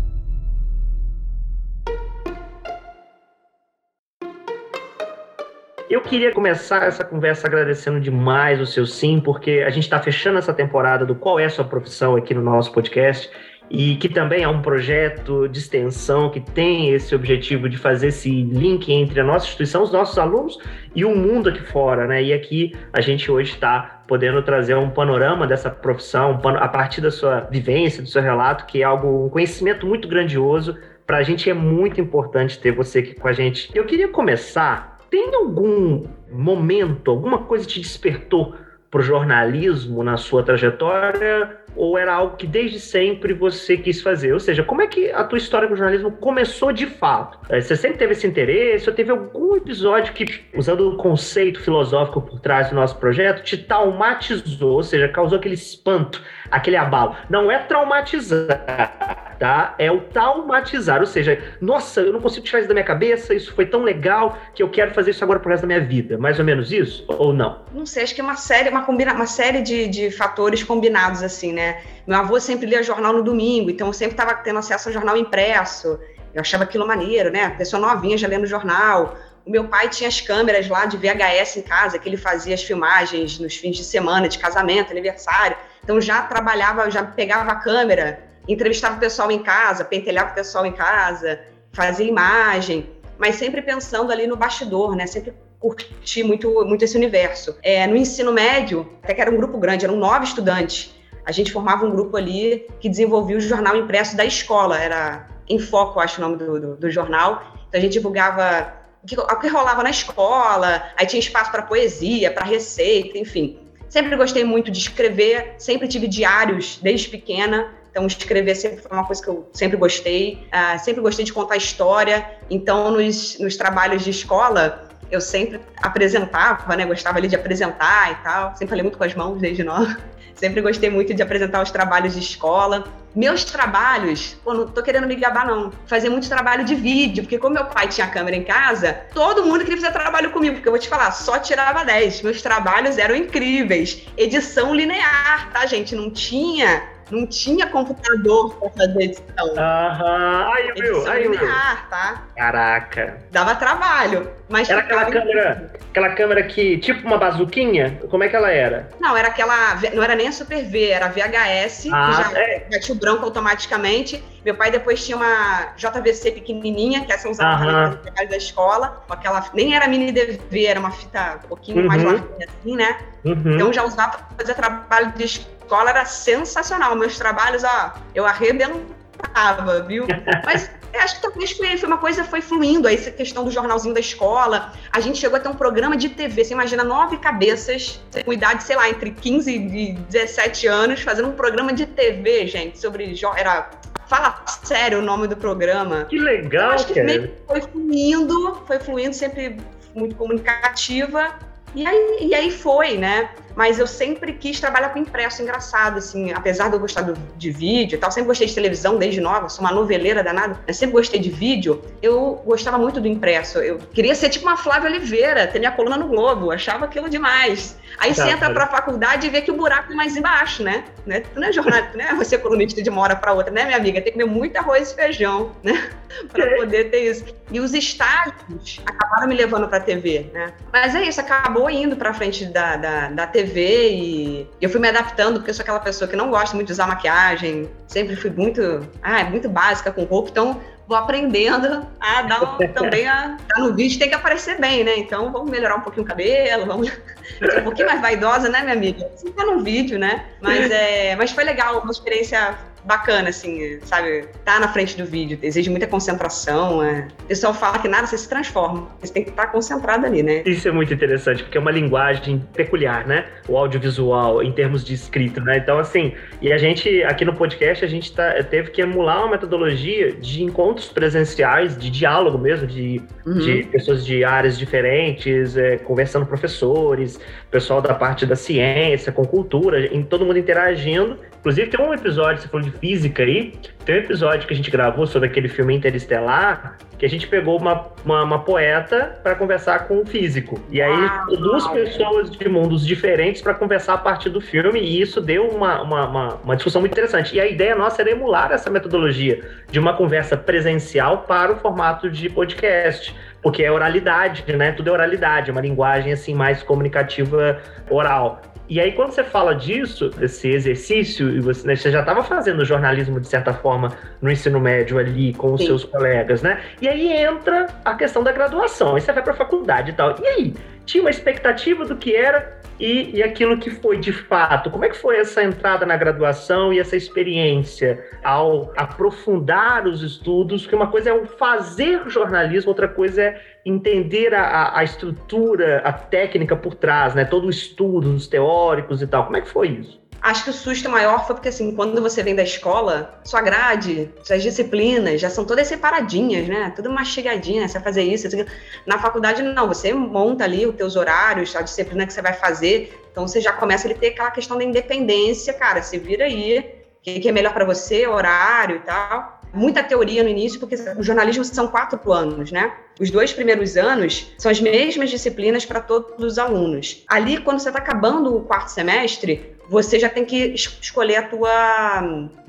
Eu 5.89 6.03
queria 6.03 6.33
começar 6.33 6.83
essa 6.83 7.03
conversa 7.03 7.47
agradecendo 7.47 7.99
demais 7.99 8.61
o 8.61 8.67
seu 8.67 8.85
sim, 8.85 9.21
porque 9.21 9.65
a 9.67 9.71
gente 9.71 9.85
está 9.85 9.99
fechando 9.99 10.39
essa 10.39 10.53
temporada 10.53 11.07
do 11.07 11.15
Qual 11.15 11.41
é 11.41 11.47
a 11.47 11.51
Sua 11.51 11.65
Profissão 11.65 12.15
aqui 12.15 12.35
no 12.35 12.43
nosso 12.43 12.73
podcast 12.73 13.31
e 13.71 13.97
que 13.97 14.09
também 14.09 14.43
é 14.43 14.49
um 14.49 14.61
projeto 14.61 15.49
de 15.49 15.59
extensão 15.59 16.31
que 16.31 16.41
tem 16.41 16.91
esse 16.91 17.15
objetivo 17.15 17.69
de 17.69 17.77
fazer 17.77 18.09
esse 18.09 18.31
link 18.31 18.93
entre 18.93 19.21
a 19.21 19.25
nossa 19.25 19.47
instituição, 19.47 19.83
os 19.83 19.91
nossos 19.91 20.19
alunos 20.19 20.59
e 20.95 21.05
o 21.05 21.15
mundo 21.15 21.49
aqui 21.49 21.63
fora, 21.63 22.07
né? 22.07 22.23
E 22.23 22.33
aqui 22.33 22.75
a 22.93 23.01
gente 23.01 23.31
hoje 23.31 23.53
está 23.53 24.03
podendo 24.07 24.43
trazer 24.43 24.77
um 24.77 24.91
panorama 24.91 25.47
dessa 25.47 25.71
profissão 25.71 26.41
a 26.45 26.69
partir 26.69 27.01
da 27.01 27.11
sua 27.11 27.41
vivência, 27.41 28.03
do 28.03 28.09
seu 28.09 28.23
relato, 28.23 28.67
que 28.67 28.83
é 28.83 28.85
algo 28.85 29.27
um 29.27 29.29
conhecimento 29.29 29.87
muito 29.87 30.07
grandioso. 30.07 30.77
Para 31.07 31.19
a 31.19 31.23
gente 31.23 31.49
é 31.49 31.55
muito 31.55 32.01
importante 32.01 32.59
ter 32.59 32.73
você 32.73 33.01
aqui 33.01 33.15
com 33.15 33.29
a 33.29 33.33
gente. 33.33 33.71
Eu 33.75 33.85
queria 33.85 34.09
começar 34.09 34.95
tem 35.15 35.33
algum 35.33 36.09
momento, 36.29 37.09
alguma 37.09 37.39
coisa 37.45 37.65
te 37.65 37.79
despertou 37.79 38.57
para 38.91 38.99
o 38.99 39.03
jornalismo 39.03 40.03
na 40.03 40.17
sua 40.17 40.43
trajetória? 40.43 41.57
Ou 41.77 41.99
era 41.99 42.15
algo 42.15 42.37
que 42.37 42.47
desde 42.47 42.79
sempre 42.79 43.33
você 43.33 43.77
quis 43.77 44.01
fazer? 44.01 44.33
Ou 44.33 44.41
seja, 44.41 44.63
como 44.63 44.83
é 44.83 44.87
que 44.87 45.11
a 45.11 45.25
tua 45.25 45.39
história 45.39 45.67
com 45.67 45.75
o 45.75 45.77
jornalismo 45.77 46.13
começou 46.13 46.73
de 46.73 46.87
fato? 46.87 47.39
Eh, 47.49 47.61
você 47.61 47.77
sempre 47.77 47.99
teve 47.99 48.13
esse 48.13 48.27
interesse? 48.27 48.89
Ou 48.89 48.95
teve 48.95 49.11
algum 49.11 49.57
episódio 49.57 50.13
que, 50.13 50.45
usando 50.55 50.89
o 50.89 50.97
conceito 50.97 51.61
filosófico 51.61 52.21
por 52.21 52.41
trás 52.41 52.71
do 52.71 52.77
nosso 52.77 52.97
projeto, 52.99 53.43
te 53.43 53.57
traumatizou? 53.57 54.73
Ou 54.75 54.83
seja, 54.83 55.09
causou 55.09 55.39
aquele 55.39 55.55
espanto, 55.55 56.23
aquele 56.51 56.77
abalo? 56.77 57.17
Não 57.29 57.51
é 57.51 57.59
traumatizar 57.59 59.34
tá? 59.45 59.75
É 59.77 59.93
o 59.93 60.01
traumatizar, 60.01 61.01
ou 61.01 61.07
seja, 61.07 61.39
nossa, 61.61 62.01
eu 62.01 62.15
não 62.15 62.21
consigo 62.23 62.47
tirar 62.47 62.61
isso 62.61 62.69
da 62.69 62.73
minha 62.73 62.87
cabeça, 62.87 63.35
isso 63.35 63.55
foi 63.55 63.67
tão 63.67 63.83
legal 63.83 64.39
que 64.55 64.63
eu 64.63 64.71
quero 64.71 64.95
fazer 64.95 65.11
isso 65.11 65.23
agora 65.23 65.39
pro 65.39 65.51
resto 65.51 65.65
da 65.65 65.67
minha 65.67 65.87
vida. 65.87 66.17
Mais 66.17 66.39
ou 66.39 66.47
menos 66.47 66.73
isso? 66.73 67.05
Ou 67.09 67.31
não? 67.31 67.61
Não 67.71 67.85
sei, 67.85 68.05
acho 68.05 68.15
que 68.15 68.23
é 68.23 68.25
uma 68.25 68.37
série, 68.37 68.71
uma, 68.71 68.87
combina, 68.87 69.13
uma 69.13 69.27
série 69.27 69.61
de, 69.61 69.87
de 69.87 70.11
fatores 70.11 70.63
combinados, 70.63 71.23
assim, 71.23 71.53
né? 71.53 71.83
Meu 72.07 72.19
avô 72.19 72.41
sempre 72.41 72.65
lia 72.65 72.83
jornal 72.83 73.13
no 73.13 73.23
domingo, 73.23 73.69
então 73.69 73.87
eu 73.87 73.93
sempre 73.93 74.15
estava 74.15 74.35
tendo 74.37 74.61
acesso 74.61 74.89
ao 74.89 74.95
jornal 74.95 75.15
impresso. 75.15 76.01
Eu 76.33 76.41
achava 76.41 76.65
aquilo 76.65 76.87
maneiro, 76.87 77.31
né? 77.31 77.51
Pessoa 77.51 77.79
novinha 77.79 78.17
já 78.17 78.27
lendo 78.27 78.47
jornal. 78.47 79.15
O 79.45 79.51
meu 79.51 79.65
pai 79.69 79.91
tinha 79.91 80.09
as 80.09 80.23
câmeras 80.23 80.67
lá 80.71 80.87
de 80.87 80.97
VHS 80.97 81.59
em 81.59 81.63
casa, 81.63 81.99
que 81.99 82.09
ele 82.09 82.17
fazia 82.17 82.55
as 82.55 82.63
filmagens 82.63 83.39
nos 83.39 83.55
fins 83.57 83.77
de 83.77 83.85
semana, 83.85 84.27
de 84.27 84.39
casamento, 84.39 84.91
aniversário. 84.91 85.55
Então 85.83 86.01
já 86.01 86.23
trabalhava, 86.23 86.91
já 86.91 87.05
pegava 87.05 87.53
a 87.53 87.57
câmera 87.57 88.33
entrevistava 88.49 88.97
o 88.97 89.01
pessoal 89.01 89.31
em 89.31 89.43
casa, 89.43 89.85
pentelhava 89.85 90.33
o 90.33 90.35
pessoal 90.35 90.67
em 90.67 90.73
casa, 90.73 91.41
fazia 91.73 92.07
imagem, 92.07 92.91
mas 93.19 93.37
sempre 93.37 93.63
pensando 93.63 94.13
ali 94.13 94.27
no 94.27 94.37
bastidor, 94.37 94.95
né? 94.95 95.07
Sempre 95.07 95.35
curti 95.59 96.23
muito, 96.23 96.65
muito 96.67 96.85
esse 96.85 96.97
universo. 96.97 97.57
É, 97.63 97.87
no 97.87 97.97
ensino 97.97 98.33
médio, 98.33 98.87
até 99.03 99.15
que 99.15 99.21
era 99.21 99.31
um 99.31 99.37
grupo 99.37 99.57
grande, 99.59 99.85
eram 99.85 99.97
nove 99.97 100.25
estudantes. 100.25 100.95
A 101.25 101.33
gente 101.33 101.53
formava 101.53 101.87
um 101.87 101.91
grupo 101.91 102.17
ali 102.17 102.67
que 102.81 102.89
desenvolvia 102.89 103.39
o 103.39 103.41
jornal 103.41 103.75
impresso 103.77 104.15
da 104.17 104.25
escola, 104.25 104.79
era 104.79 105.27
em 105.49 105.59
foco, 105.59 106.01
acho 106.01 106.21
o 106.21 106.25
nome 106.25 106.37
do, 106.37 106.61
do, 106.61 106.77
do 106.77 106.91
jornal. 106.91 107.43
Então 107.69 107.79
a 107.79 107.81
gente 107.81 107.93
divulgava 107.93 108.75
o 109.03 109.07
que, 109.07 109.19
o 109.19 109.39
que 109.39 109.49
rolava 109.49 109.83
na 109.83 109.91
escola, 109.91 110.83
aí 110.97 111.07
tinha 111.07 111.21
espaço 111.21 111.51
para 111.51 111.63
poesia, 111.63 112.31
para 112.31 112.45
receita, 112.45 113.17
enfim. 113.17 113.59
Sempre 113.89 114.17
gostei 114.17 114.45
muito 114.45 114.71
de 114.71 114.79
escrever, 114.79 115.55
sempre 115.57 115.87
tive 115.87 116.09
diários 116.09 116.79
desde 116.83 117.09
pequena. 117.09 117.73
Então, 117.95 118.09
escrever 118.09 118.57
sempre 118.57 118.83
foi 118.83 118.91
uma 118.91 119.07
coisa 119.07 119.23
que 119.23 119.29
eu 119.29 119.49
sempre 119.53 119.77
gostei. 119.77 120.45
Uh, 120.53 120.77
sempre 120.81 121.01
gostei 121.01 121.25
de 121.25 121.33
contar 121.33 121.57
história. 121.57 122.29
Então, 122.51 122.91
nos, 122.91 123.39
nos 123.39 123.57
trabalhos 123.57 124.03
de 124.03 124.11
escola, 124.11 124.89
eu 125.13 125.21
sempre 125.21 125.61
apresentava, 125.81 126.75
né? 126.75 126.85
Gostava 126.87 127.19
ali 127.19 127.29
de 127.29 127.37
apresentar 127.37 128.11
e 128.11 128.15
tal. 128.17 128.51
Sempre 128.51 128.67
falei 128.67 128.83
muito 128.83 128.99
com 128.99 129.05
as 129.05 129.15
mãos 129.15 129.41
desde 129.41 129.63
nova. 129.63 129.97
Sempre 130.35 130.61
gostei 130.61 130.91
muito 130.91 131.15
de 131.15 131.23
apresentar 131.23 131.63
os 131.63 131.71
trabalhos 131.71 132.15
de 132.15 132.19
escola. 132.19 132.83
Meus 133.15 133.45
trabalhos, 133.45 134.37
pô, 134.43 134.53
não 134.53 134.67
tô 134.67 134.83
querendo 134.83 135.07
me 135.07 135.15
gabar, 135.15 135.47
não. 135.47 135.71
Fazer 135.87 136.09
muito 136.09 136.29
trabalho 136.29 136.65
de 136.65 136.75
vídeo, 136.75 137.23
porque 137.23 137.39
como 137.39 137.55
meu 137.55 137.67
pai 137.67 137.87
tinha 137.87 138.09
câmera 138.09 138.35
em 138.35 138.43
casa, 138.43 139.05
todo 139.15 139.45
mundo 139.45 139.61
queria 139.61 139.81
fazer 139.81 139.93
trabalho 139.93 140.33
comigo, 140.33 140.57
porque 140.57 140.67
eu 140.67 140.73
vou 140.73 140.81
te 140.81 140.89
falar, 140.89 141.13
só 141.13 141.39
tirava 141.39 141.85
10. 141.85 142.23
Meus 142.23 142.43
trabalhos 142.43 142.99
eram 142.99 143.15
incríveis. 143.15 144.03
Edição 144.17 144.75
linear, 144.75 145.53
tá, 145.53 145.65
gente? 145.67 145.95
Não 145.95 146.11
tinha 146.11 146.94
não 147.11 147.27
tinha 147.27 147.67
computador 147.67 148.55
para 148.55 148.71
fazer 148.71 149.03
edição. 149.03 149.55
Aham, 149.57 150.53
aí 150.53 150.73
viu, 150.75 151.11
aí 151.11 151.29
viu. 151.29 151.49
tá? 151.91 152.25
Caraca. 152.37 153.19
Dava 153.31 153.55
trabalho, 153.55 154.31
mas 154.49 154.69
era 154.69 154.81
aquela 154.81 155.05
câmera, 155.07 155.73
aquela 155.91 156.11
câmera 156.11 156.43
que 156.43 156.79
tipo 156.79 157.07
uma 157.07 157.19
bazuquinha, 157.19 157.99
como 158.11 158.25
é 158.25 158.29
que 158.29 158.37
ela 158.37 158.51
era? 158.51 158.89
Não, 159.01 159.17
era 159.17 159.29
aquela, 159.29 159.77
não 159.93 160.03
era 160.03 160.15
nem 160.15 160.29
a 160.29 160.33
Super 160.33 160.65
V, 160.65 160.91
era 160.91 161.07
a 161.07 161.09
VHS, 161.09 161.89
ah, 161.93 162.07
que 162.07 162.33
já, 162.33 162.41
é. 162.41 162.67
já 162.71 162.81
tinha 162.81 162.95
o 162.95 162.99
branco 162.99 163.25
automaticamente. 163.25 164.23
Meu 164.45 164.55
pai 164.55 164.71
depois 164.71 165.05
tinha 165.05 165.17
uma 165.17 165.73
JVC 165.77 166.33
pequenininha, 166.33 167.05
que 167.05 167.13
essa 167.13 167.29
usava 167.29 167.65
uhum. 167.65 167.99
na 168.15 168.25
da 168.25 168.37
escola, 168.37 169.03
com 169.07 169.15
aquela, 169.15 169.43
nem 169.55 169.75
era 169.75 169.89
mini 169.89 170.13
DV, 170.13 170.67
era 170.67 170.79
uma 170.79 170.91
fita 170.91 171.41
um 171.45 171.49
pouquinho 171.49 171.81
uhum. 171.81 171.87
mais 171.87 172.03
larga 172.03 172.25
assim, 172.61 172.77
né? 172.77 172.99
Uhum. 173.25 173.55
Então 173.55 173.73
já 173.73 173.85
usava 173.85 174.19
para 174.19 174.37
fazer 174.37 174.55
trabalho 174.55 175.13
de 175.13 175.25
escola 175.65 175.91
era 175.91 176.05
sensacional. 176.05 176.95
Meus 176.95 177.19
trabalhos, 177.19 177.65
ó, 177.65 177.95
eu 178.15 178.25
arrebentava, 178.27 179.83
viu? 179.83 180.07
Mas 180.45 180.71
acho 180.95 181.17
que 181.17 181.23
talvez 181.23 181.53
foi, 181.53 181.77
foi 181.77 181.89
uma 181.89 181.99
coisa, 181.99 182.23
foi 182.25 182.41
fluindo 182.41 182.87
aí, 182.87 182.95
essa 182.95 183.11
questão 183.11 183.45
do 183.45 183.51
jornalzinho 183.51 183.95
da 183.95 184.01
escola. 184.01 184.73
A 184.93 185.01
gente 185.01 185.19
chegou 185.19 185.37
a 185.37 185.41
ter 185.41 185.49
um 185.49 185.55
programa 185.55 185.97
de 185.97 186.09
TV, 186.09 186.45
você 186.45 186.53
imagina 186.53 186.85
nove 186.85 187.17
cabeças, 187.17 188.01
com 188.25 188.33
idade, 188.33 188.63
sei 188.63 188.77
lá, 188.77 188.89
entre 188.89 189.11
15 189.11 189.53
e 189.53 189.93
17 189.93 190.67
anos, 190.67 191.01
fazendo 191.01 191.29
um 191.29 191.33
programa 191.33 191.73
de 191.73 191.87
TV, 191.87 192.47
gente, 192.47 192.79
sobre. 192.79 193.15
Era 193.37 193.71
Fala 194.07 194.45
sério 194.47 194.99
o 194.99 195.03
nome 195.03 195.27
do 195.27 195.37
programa. 195.37 196.05
Que 196.05 196.19
legal, 196.19 196.73
acho 196.73 196.89
que 196.89 197.03
meio 197.03 197.33
foi 197.47 197.61
fluindo, 197.63 198.63
foi 198.67 198.79
fluindo, 198.79 199.15
sempre 199.15 199.57
muito 199.95 200.15
comunicativa. 200.15 201.39
E 201.75 201.87
aí, 201.87 202.19
e 202.21 202.35
aí 202.35 202.51
foi, 202.51 202.99
né? 202.99 203.31
Mas 203.55 203.79
eu 203.79 203.87
sempre 203.87 204.33
quis 204.33 204.61
trabalhar 204.61 204.91
com 204.91 204.99
impresso, 204.99 205.43
engraçado, 205.43 205.99
assim, 205.99 206.33
apesar 206.33 206.69
de 206.69 206.75
eu 206.75 206.81
gostar 206.81 207.03
do, 207.03 207.15
de 207.37 207.51
vídeo 207.51 207.97
e 207.97 207.99
tal, 207.99 208.11
sempre 208.11 208.29
gostei 208.29 208.47
de 208.47 208.55
televisão 208.55 208.99
desde 208.99 209.21
nova, 209.21 209.49
sou 209.49 209.65
uma 209.65 209.73
noveleira 209.73 210.23
danada, 210.23 210.59
eu 210.67 210.75
sempre 210.75 210.95
gostei 210.95 211.21
de 211.21 211.31
vídeo, 211.31 211.83
eu 212.03 212.43
gostava 212.45 212.79
muito 212.79 213.01
do 213.01 213.09
impresso. 213.09 213.59
Eu 213.59 213.79
queria 213.93 214.15
ser 214.15 214.29
tipo 214.29 214.47
uma 214.47 214.57
Flávia 214.57 214.91
Oliveira, 214.91 215.47
ter 215.47 215.59
minha 215.59 215.73
coluna 215.73 215.97
no 215.97 216.09
Globo, 216.09 216.51
achava 216.51 216.85
aquilo 216.85 217.09
demais. 217.09 217.79
Aí 217.99 218.13
tá, 218.13 218.25
você 218.25 218.31
entra 218.31 218.51
para 218.51 218.65
a 218.65 218.69
faculdade 218.69 219.27
e 219.27 219.31
vê 219.31 219.41
que 219.41 219.51
o 219.51 219.57
buraco 219.57 219.93
é 219.93 219.95
mais 219.95 220.17
embaixo, 220.17 220.63
né? 220.63 220.85
né? 221.07 221.21
Tu 221.21 221.39
não 221.39 221.47
é 221.47 221.53
jornalista, 221.53 221.97
né? 221.97 222.15
Você 222.17 222.35
é 222.35 222.39
colunista 222.39 222.83
de 222.83 222.91
uma 222.91 223.01
hora 223.03 223.15
para 223.15 223.33
outra, 223.33 223.53
né, 223.53 223.65
minha 223.65 223.77
amiga? 223.77 224.01
Tem 224.01 224.13
que 224.13 224.19
comer 224.19 224.31
muito 224.31 224.57
arroz 224.57 224.91
e 224.91 224.95
feijão, 224.95 225.53
né? 225.63 225.91
para 226.33 226.57
poder 226.57 226.91
ter 226.91 227.11
isso. 227.11 227.25
E 227.51 227.61
os 227.61 227.75
estágios 227.75 228.81
acabaram 228.87 229.29
me 229.29 229.35
levando 229.35 229.69
para 229.69 229.79
a 229.79 229.81
TV, 229.81 230.31
né? 230.33 230.53
Mas 230.73 230.95
é 230.95 231.03
isso, 231.03 231.21
acabou 231.21 231.69
indo 231.69 231.97
para 231.97 232.13
frente 232.15 232.47
da, 232.47 232.77
da, 232.77 233.09
da 233.09 233.27
TV 233.27 233.44
e 233.53 234.49
eu 234.61 234.69
fui 234.69 234.81
me 234.81 234.89
adaptando, 234.89 235.37
porque 235.37 235.51
eu 235.51 235.55
sou 235.55 235.63
aquela 235.63 235.81
pessoa 235.81 236.09
que 236.09 236.17
não 236.17 236.31
gosta 236.31 236.55
muito 236.55 236.69
de 236.69 236.73
usar 236.73 236.87
maquiagem, 236.87 237.69
sempre 237.87 238.17
fui 238.17 238.31
muito, 238.31 238.89
ah, 239.03 239.25
muito 239.25 239.49
básica 239.49 239.93
com 239.93 240.05
roupa, 240.05 240.31
então 240.31 240.61
vou 240.87 240.97
aprendendo 240.97 241.87
a 242.01 242.23
dar 242.23 242.43
um, 242.43 242.59
também 242.73 243.07
a 243.07 243.37
tá 243.49 243.61
no 243.61 243.75
vídeo 243.75 243.99
tem 243.99 244.09
que 244.09 244.15
aparecer 244.15 244.61
bem, 244.61 244.85
né? 244.85 244.99
Então 244.99 245.33
vamos 245.33 245.51
melhorar 245.51 245.77
um 245.77 245.81
pouquinho 245.81 246.05
o 246.05 246.09
cabelo, 246.09 246.67
vamos 246.67 246.89
ser 247.39 247.61
um 247.61 247.65
pouquinho 247.65 247.89
mais 247.89 248.01
vaidosa, 248.01 248.49
né, 248.49 248.61
minha 248.63 248.75
amiga? 248.75 249.11
Você 249.15 249.31
tá 249.31 249.45
no 249.45 249.63
vídeo, 249.63 249.99
né? 249.99 250.27
Mas 250.41 250.71
é, 250.71 251.17
mas 251.17 251.31
foi 251.31 251.45
legal, 251.45 251.81
uma 251.81 251.93
experiência 251.93 252.57
bacana, 252.85 253.31
assim, 253.31 253.79
sabe? 253.85 254.27
Tá 254.45 254.61
na 254.61 254.69
frente 254.69 254.97
do 254.97 255.05
vídeo, 255.05 255.39
exige 255.43 255.71
muita 255.71 255.87
concentração. 255.87 256.83
É. 256.83 257.09
O 257.25 257.27
pessoal 257.27 257.55
fala 257.55 257.79
que 257.79 257.89
nada 257.89 258.07
você 258.07 258.19
se 258.19 258.29
transforma, 258.29 258.89
você 259.01 259.13
tem 259.13 259.25
que 259.25 259.31
estar 259.31 259.47
concentrado 259.47 260.07
ali, 260.07 260.23
né? 260.23 260.43
Isso 260.45 260.69
é 260.69 260.73
muito 260.73 260.93
interessante, 260.93 261.43
porque 261.43 261.57
é 261.57 261.61
uma 261.61 261.71
linguagem 261.71 262.45
peculiar, 262.55 263.07
né? 263.07 263.27
O 263.49 263.57
audiovisual, 263.57 264.43
em 264.43 264.53
termos 264.53 264.85
de 264.85 264.95
escrito, 264.95 265.41
né? 265.41 265.59
Então, 265.59 265.79
assim, 265.79 266.13
e 266.41 266.53
a 266.53 266.59
gente, 266.59 267.03
aqui 267.05 267.25
no 267.25 267.35
podcast, 267.35 267.85
a 267.85 267.89
gente 267.89 268.13
tá, 268.13 268.43
teve 268.43 268.71
que 268.71 268.83
emular 268.83 269.21
uma 269.21 269.33
metodologia 269.33 270.13
de 270.13 270.43
encontros 270.43 270.89
presenciais, 270.89 271.77
de 271.77 271.91
diálogo 271.91 272.39
mesmo, 272.39 272.67
de, 272.67 273.01
uhum. 273.27 273.39
de 273.39 273.65
pessoas 273.65 274.05
de 274.05 274.25
áreas 274.25 274.59
diferentes, 274.59 275.57
é, 275.57 275.77
conversando 275.79 276.23
com 276.23 276.29
professores, 276.29 277.19
pessoal 277.51 277.81
da 277.81 277.95
parte 277.95 278.27
da 278.27 278.37
ciência, 278.37 279.13
com 279.13 279.25
cultura, 279.25 279.87
em 279.87 280.03
todo 280.03 280.25
mundo 280.25 280.39
interagindo. 280.39 281.19
Inclusive, 281.41 281.69
tem 281.69 281.85
um 281.85 281.93
episódio, 281.93 282.43
você 282.43 282.49
falou 282.49 282.67
de 282.67 282.74
física 282.81 283.23
aí, 283.23 283.53
tem 283.85 283.97
um 283.97 283.99
episódio 283.99 284.47
que 284.47 284.55
a 284.55 284.57
gente 284.57 284.71
gravou 284.71 285.07
sobre 285.07 285.29
aquele 285.29 285.49
filme 285.49 285.75
Interestelar, 285.75 286.79
que 286.99 287.05
a 287.05 287.09
gente 287.09 287.27
pegou 287.27 287.59
uma, 287.59 287.89
uma, 288.05 288.23
uma 288.23 288.39
poeta 288.39 289.19
para 289.23 289.35
conversar 289.35 289.87
com 289.87 289.99
um 289.99 290.07
físico. 290.07 290.59
E 290.71 290.81
aí, 290.81 290.91
Uau. 290.93 291.37
duas 291.37 291.67
pessoas 291.69 292.31
de 292.31 292.49
mundos 292.49 292.87
diferentes 292.87 293.43
para 293.43 293.55
conversar 293.55 293.95
a 293.95 293.99
partir 293.99 294.31
do 294.31 294.41
filme, 294.41 294.81
e 294.81 295.01
isso 295.01 295.21
deu 295.21 295.49
uma, 295.49 295.83
uma, 295.83 296.09
uma, 296.09 296.35
uma 296.37 296.57
discussão 296.57 296.81
muito 296.81 296.93
interessante. 296.93 297.35
E 297.35 297.41
a 297.41 297.47
ideia 297.47 297.75
nossa 297.75 298.01
era 298.01 298.11
emular 298.11 298.53
essa 298.53 298.71
metodologia 298.71 299.43
de 299.71 299.79
uma 299.79 299.95
conversa 299.95 300.37
presencial 300.37 301.19
para 301.19 301.53
o 301.53 301.57
formato 301.57 302.11
de 302.11 302.31
podcast 302.31 303.15
porque 303.45 303.63
é 303.63 303.71
oralidade, 303.71 304.43
né? 304.57 304.73
Tudo 304.73 304.89
é 304.89 304.93
oralidade, 304.93 305.51
é 305.51 305.53
uma 305.53 305.61
linguagem 305.61 306.11
assim 306.15 306.35
mais 306.35 306.63
comunicativa 306.63 307.61
oral. 307.91 308.41
E 308.69 308.81
aí, 308.81 308.93
quando 308.93 309.13
você 309.13 309.23
fala 309.23 309.55
disso, 309.55 310.09
desse 310.09 310.49
exercício, 310.49 311.29
e 311.29 311.41
você, 311.41 311.67
né, 311.67 311.77
você 311.77 311.91
já 311.91 312.01
estava 312.01 312.23
fazendo 312.23 312.65
jornalismo, 312.65 313.21
de 313.21 313.29
certa 313.29 313.53
forma, 313.53 313.93
no 314.23 314.31
ensino 314.31 314.59
médio 314.59 314.99
ali, 314.99 315.35
com 315.35 315.53
os 315.53 315.61
Sim. 315.61 315.67
seus 315.67 315.85
colegas, 315.85 316.41
né? 316.43 316.61
E 316.81 316.89
aí 316.89 317.13
entra 317.13 317.67
a 317.85 317.95
questão 317.95 318.23
da 318.23 318.33
graduação. 318.33 318.95
Aí 318.95 319.03
você 319.03 319.13
vai 319.13 319.23
para 319.23 319.33
a 319.33 319.37
faculdade 319.37 319.91
e 319.91 319.95
tal. 319.95 320.17
E 320.19 320.27
aí? 320.27 320.55
Tinha 320.85 321.03
uma 321.03 321.11
expectativa 321.11 321.85
do 321.85 321.97
que 321.97 322.15
era 322.15 322.61
e, 322.79 323.17
e 323.17 323.23
aquilo 323.23 323.59
que 323.59 323.71
foi 323.71 323.99
de 323.99 324.13
fato. 324.13 324.71
Como 324.71 324.85
é 324.85 324.89
que 324.89 324.97
foi 324.97 325.17
essa 325.17 325.43
entrada 325.43 325.87
na 325.87 325.97
graduação 325.97 326.73
e 326.73 326.79
essa 326.79 326.97
experiência 326.97 328.05
ao 328.23 328.73
aprofundar 328.77 329.87
os 329.87 330.03
estudos? 330.03 330.63
Porque 330.63 330.77
uma 330.77 330.89
coisa 330.89 331.11
é 331.11 331.13
o 331.13 331.27
fazer 331.27 332.09
jornalismo, 332.09 332.71
outra 332.71 332.89
coisa 332.89 333.23
é 333.23 333.41
entender 333.65 334.35
a, 334.35 334.77
a 334.77 334.85
estrutura, 334.85 335.79
a 335.85 335.93
técnica 335.93 336.57
por 336.57 336.75
trás, 336.75 337.15
né? 337.15 337.25
Todo 337.25 337.47
o 337.47 337.51
estudo, 337.51 338.13
os 338.13 338.27
teóricos 338.27 339.01
e 339.01 339.07
tal. 339.07 339.25
Como 339.25 339.37
é 339.37 339.41
que 339.41 339.49
foi 339.49 339.69
isso? 339.69 340.04
Acho 340.25 340.45
que 340.45 340.49
o 340.49 340.55
susto 340.55 340.89
maior 340.89 341.27
foi 341.27 341.35
porque, 341.35 341.51
assim, 341.51 341.77
quando 341.77 342.01
você 342.01 342.23
vem 342.23 342.35
da 342.35 342.43
escola, 342.43 343.21
sua 343.25 343.43
grade, 343.43 344.11
suas 344.23 344.43
disciplinas 344.43 345.21
já 345.21 345.29
são 345.29 345.45
todas 345.45 345.69
separadinhas, 345.69 346.49
né? 346.49 346.73
Tudo 346.75 346.89
mastigadinha, 346.89 347.69
você 347.69 347.75
vai 347.75 347.83
fazer 347.83 348.05
isso, 348.05 348.27
isso. 348.29 348.47
Na 348.87 348.99
faculdade, 348.99 349.43
não, 349.43 349.69
você 349.69 349.93
monta 349.93 350.45
ali 350.45 350.65
os 350.65 350.75
teus 350.77 350.97
horários, 350.97 351.55
a 351.55 351.61
disciplina 351.61 352.07
que 352.07 352.13
você 352.15 352.23
vai 352.23 352.33
fazer, 352.33 352.99
então 353.13 353.29
você 353.29 353.39
já 353.39 353.53
começa 353.53 353.87
a 353.87 353.93
ter 353.93 354.07
aquela 354.07 354.31
questão 354.31 354.57
da 354.57 354.65
independência, 354.65 355.53
cara, 355.53 355.83
se 355.83 355.99
vira 355.99 356.25
aí, 356.25 356.59
o 357.01 357.03
que 357.03 357.29
é 357.29 357.33
melhor 357.33 357.53
para 357.53 357.67
você, 357.67 358.07
horário 358.07 358.77
e 358.77 358.81
tal 358.81 359.35
muita 359.55 359.83
teoria 359.83 360.23
no 360.23 360.29
início, 360.29 360.59
porque 360.59 360.75
o 360.97 361.03
jornalismo 361.03 361.45
são 361.45 361.69
quatro 361.69 362.13
anos, 362.13 362.51
né? 362.51 362.75
Os 363.01 363.11
dois 363.11 363.33
primeiros 363.33 363.77
anos 363.77 364.33
são 364.37 364.51
as 364.51 364.61
mesmas 364.61 365.11
disciplinas 365.11 365.65
para 365.65 365.81
todos 365.81 366.33
os 366.33 366.39
alunos. 366.39 367.05
Ali, 367.09 367.39
quando 367.39 367.61
você 367.61 367.69
está 367.69 367.79
acabando 367.79 368.37
o 368.37 368.43
quarto 368.43 368.69
semestre, 368.69 369.54
você 369.69 369.99
já 369.99 370.09
tem 370.09 370.25
que 370.25 370.55
escolher 370.55 371.17
a 371.17 371.23
tua, 371.23 371.51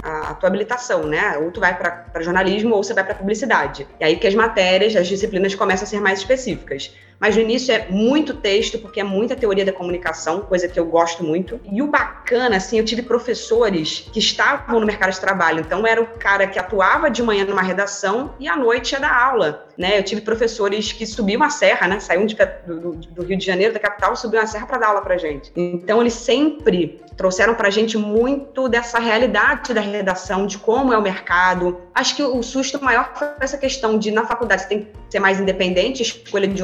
a, 0.03 0.31
a 0.31 0.33
tua 0.33 0.49
habilitação, 0.49 1.03
né? 1.03 1.37
Ou 1.37 1.51
tu 1.51 1.59
vai 1.59 1.77
para 1.77 2.21
jornalismo 2.21 2.75
ou 2.75 2.83
você 2.83 2.93
vai 2.93 3.03
para 3.03 3.15
publicidade. 3.15 3.87
E 3.99 4.03
aí 4.03 4.17
que 4.17 4.27
as 4.27 4.35
matérias, 4.35 4.95
as 4.95 5.07
disciplinas 5.07 5.55
começam 5.55 5.85
a 5.85 5.87
ser 5.87 6.01
mais 6.01 6.19
específicas. 6.19 6.91
Mas 7.19 7.35
no 7.35 7.41
início 7.41 7.73
é 7.73 7.87
muito 7.89 8.33
texto, 8.33 8.77
porque 8.79 8.99
é 8.99 9.03
muita 9.03 9.35
teoria 9.35 9.63
da 9.63 9.71
comunicação, 9.71 10.41
coisa 10.41 10.67
que 10.67 10.79
eu 10.79 10.85
gosto 10.85 11.23
muito. 11.23 11.59
E 11.71 11.81
o 11.81 11.87
bacana, 11.87 12.57
assim, 12.57 12.77
eu 12.77 12.85
tive 12.85 13.01
professores 13.01 14.09
que 14.11 14.19
estavam 14.19 14.79
no 14.79 14.85
mercado 14.85 15.11
de 15.11 15.19
trabalho. 15.19 15.61
Então, 15.61 15.87
era 15.87 16.01
o 16.01 16.05
cara 16.05 16.45
que 16.45 16.59
atuava 16.59 17.09
de 17.09 17.23
manhã 17.23 17.45
numa 17.45 17.61
redação 17.61 18.35
e 18.39 18.47
à 18.47 18.55
noite 18.55 18.91
ia 18.91 18.99
dar 18.99 19.15
aula. 19.15 19.64
Né? 19.77 19.99
Eu 19.99 20.03
tive 20.03 20.21
professores 20.21 20.91
que 20.91 21.05
subiam 21.05 21.43
a 21.43 21.49
serra, 21.49 21.87
né? 21.87 21.99
Saíam 21.99 22.25
de, 22.25 22.35
do, 22.65 22.93
do, 22.93 23.23
Rio 23.23 23.37
de 23.37 23.45
Janeiro, 23.45 23.73
da 23.73 23.79
capital, 23.79 24.15
subiam 24.15 24.41
a 24.41 24.47
serra 24.47 24.65
para 24.65 24.77
dar 24.77 24.87
aula 24.87 25.01
para 25.01 25.17
gente. 25.17 25.51
Então, 25.55 25.99
eles 26.01 26.13
sempre 26.13 27.01
trouxeram 27.17 27.53
para 27.55 27.69
gente 27.69 27.97
muito 27.97 28.69
dessa 28.69 28.99
realidade 28.99 29.73
da 29.73 29.81
redação, 29.81 30.45
de 30.47 30.57
como 30.57 30.93
é 30.93 30.97
o 30.97 31.01
mercado. 31.01 31.81
Acho 31.93 32.15
que 32.15 32.23
o 32.23 32.41
susto 32.41 32.81
maior 32.83 33.11
foi 33.15 33.27
essa 33.39 33.57
questão 33.57 33.97
de, 33.97 34.11
na 34.11 34.25
faculdade, 34.25 34.63
você 34.63 34.67
tem 34.67 34.79
que 34.81 34.87
ser 35.09 35.19
mais 35.19 35.39
independente, 35.39 36.01
escolha 36.01 36.47
de 36.47 36.63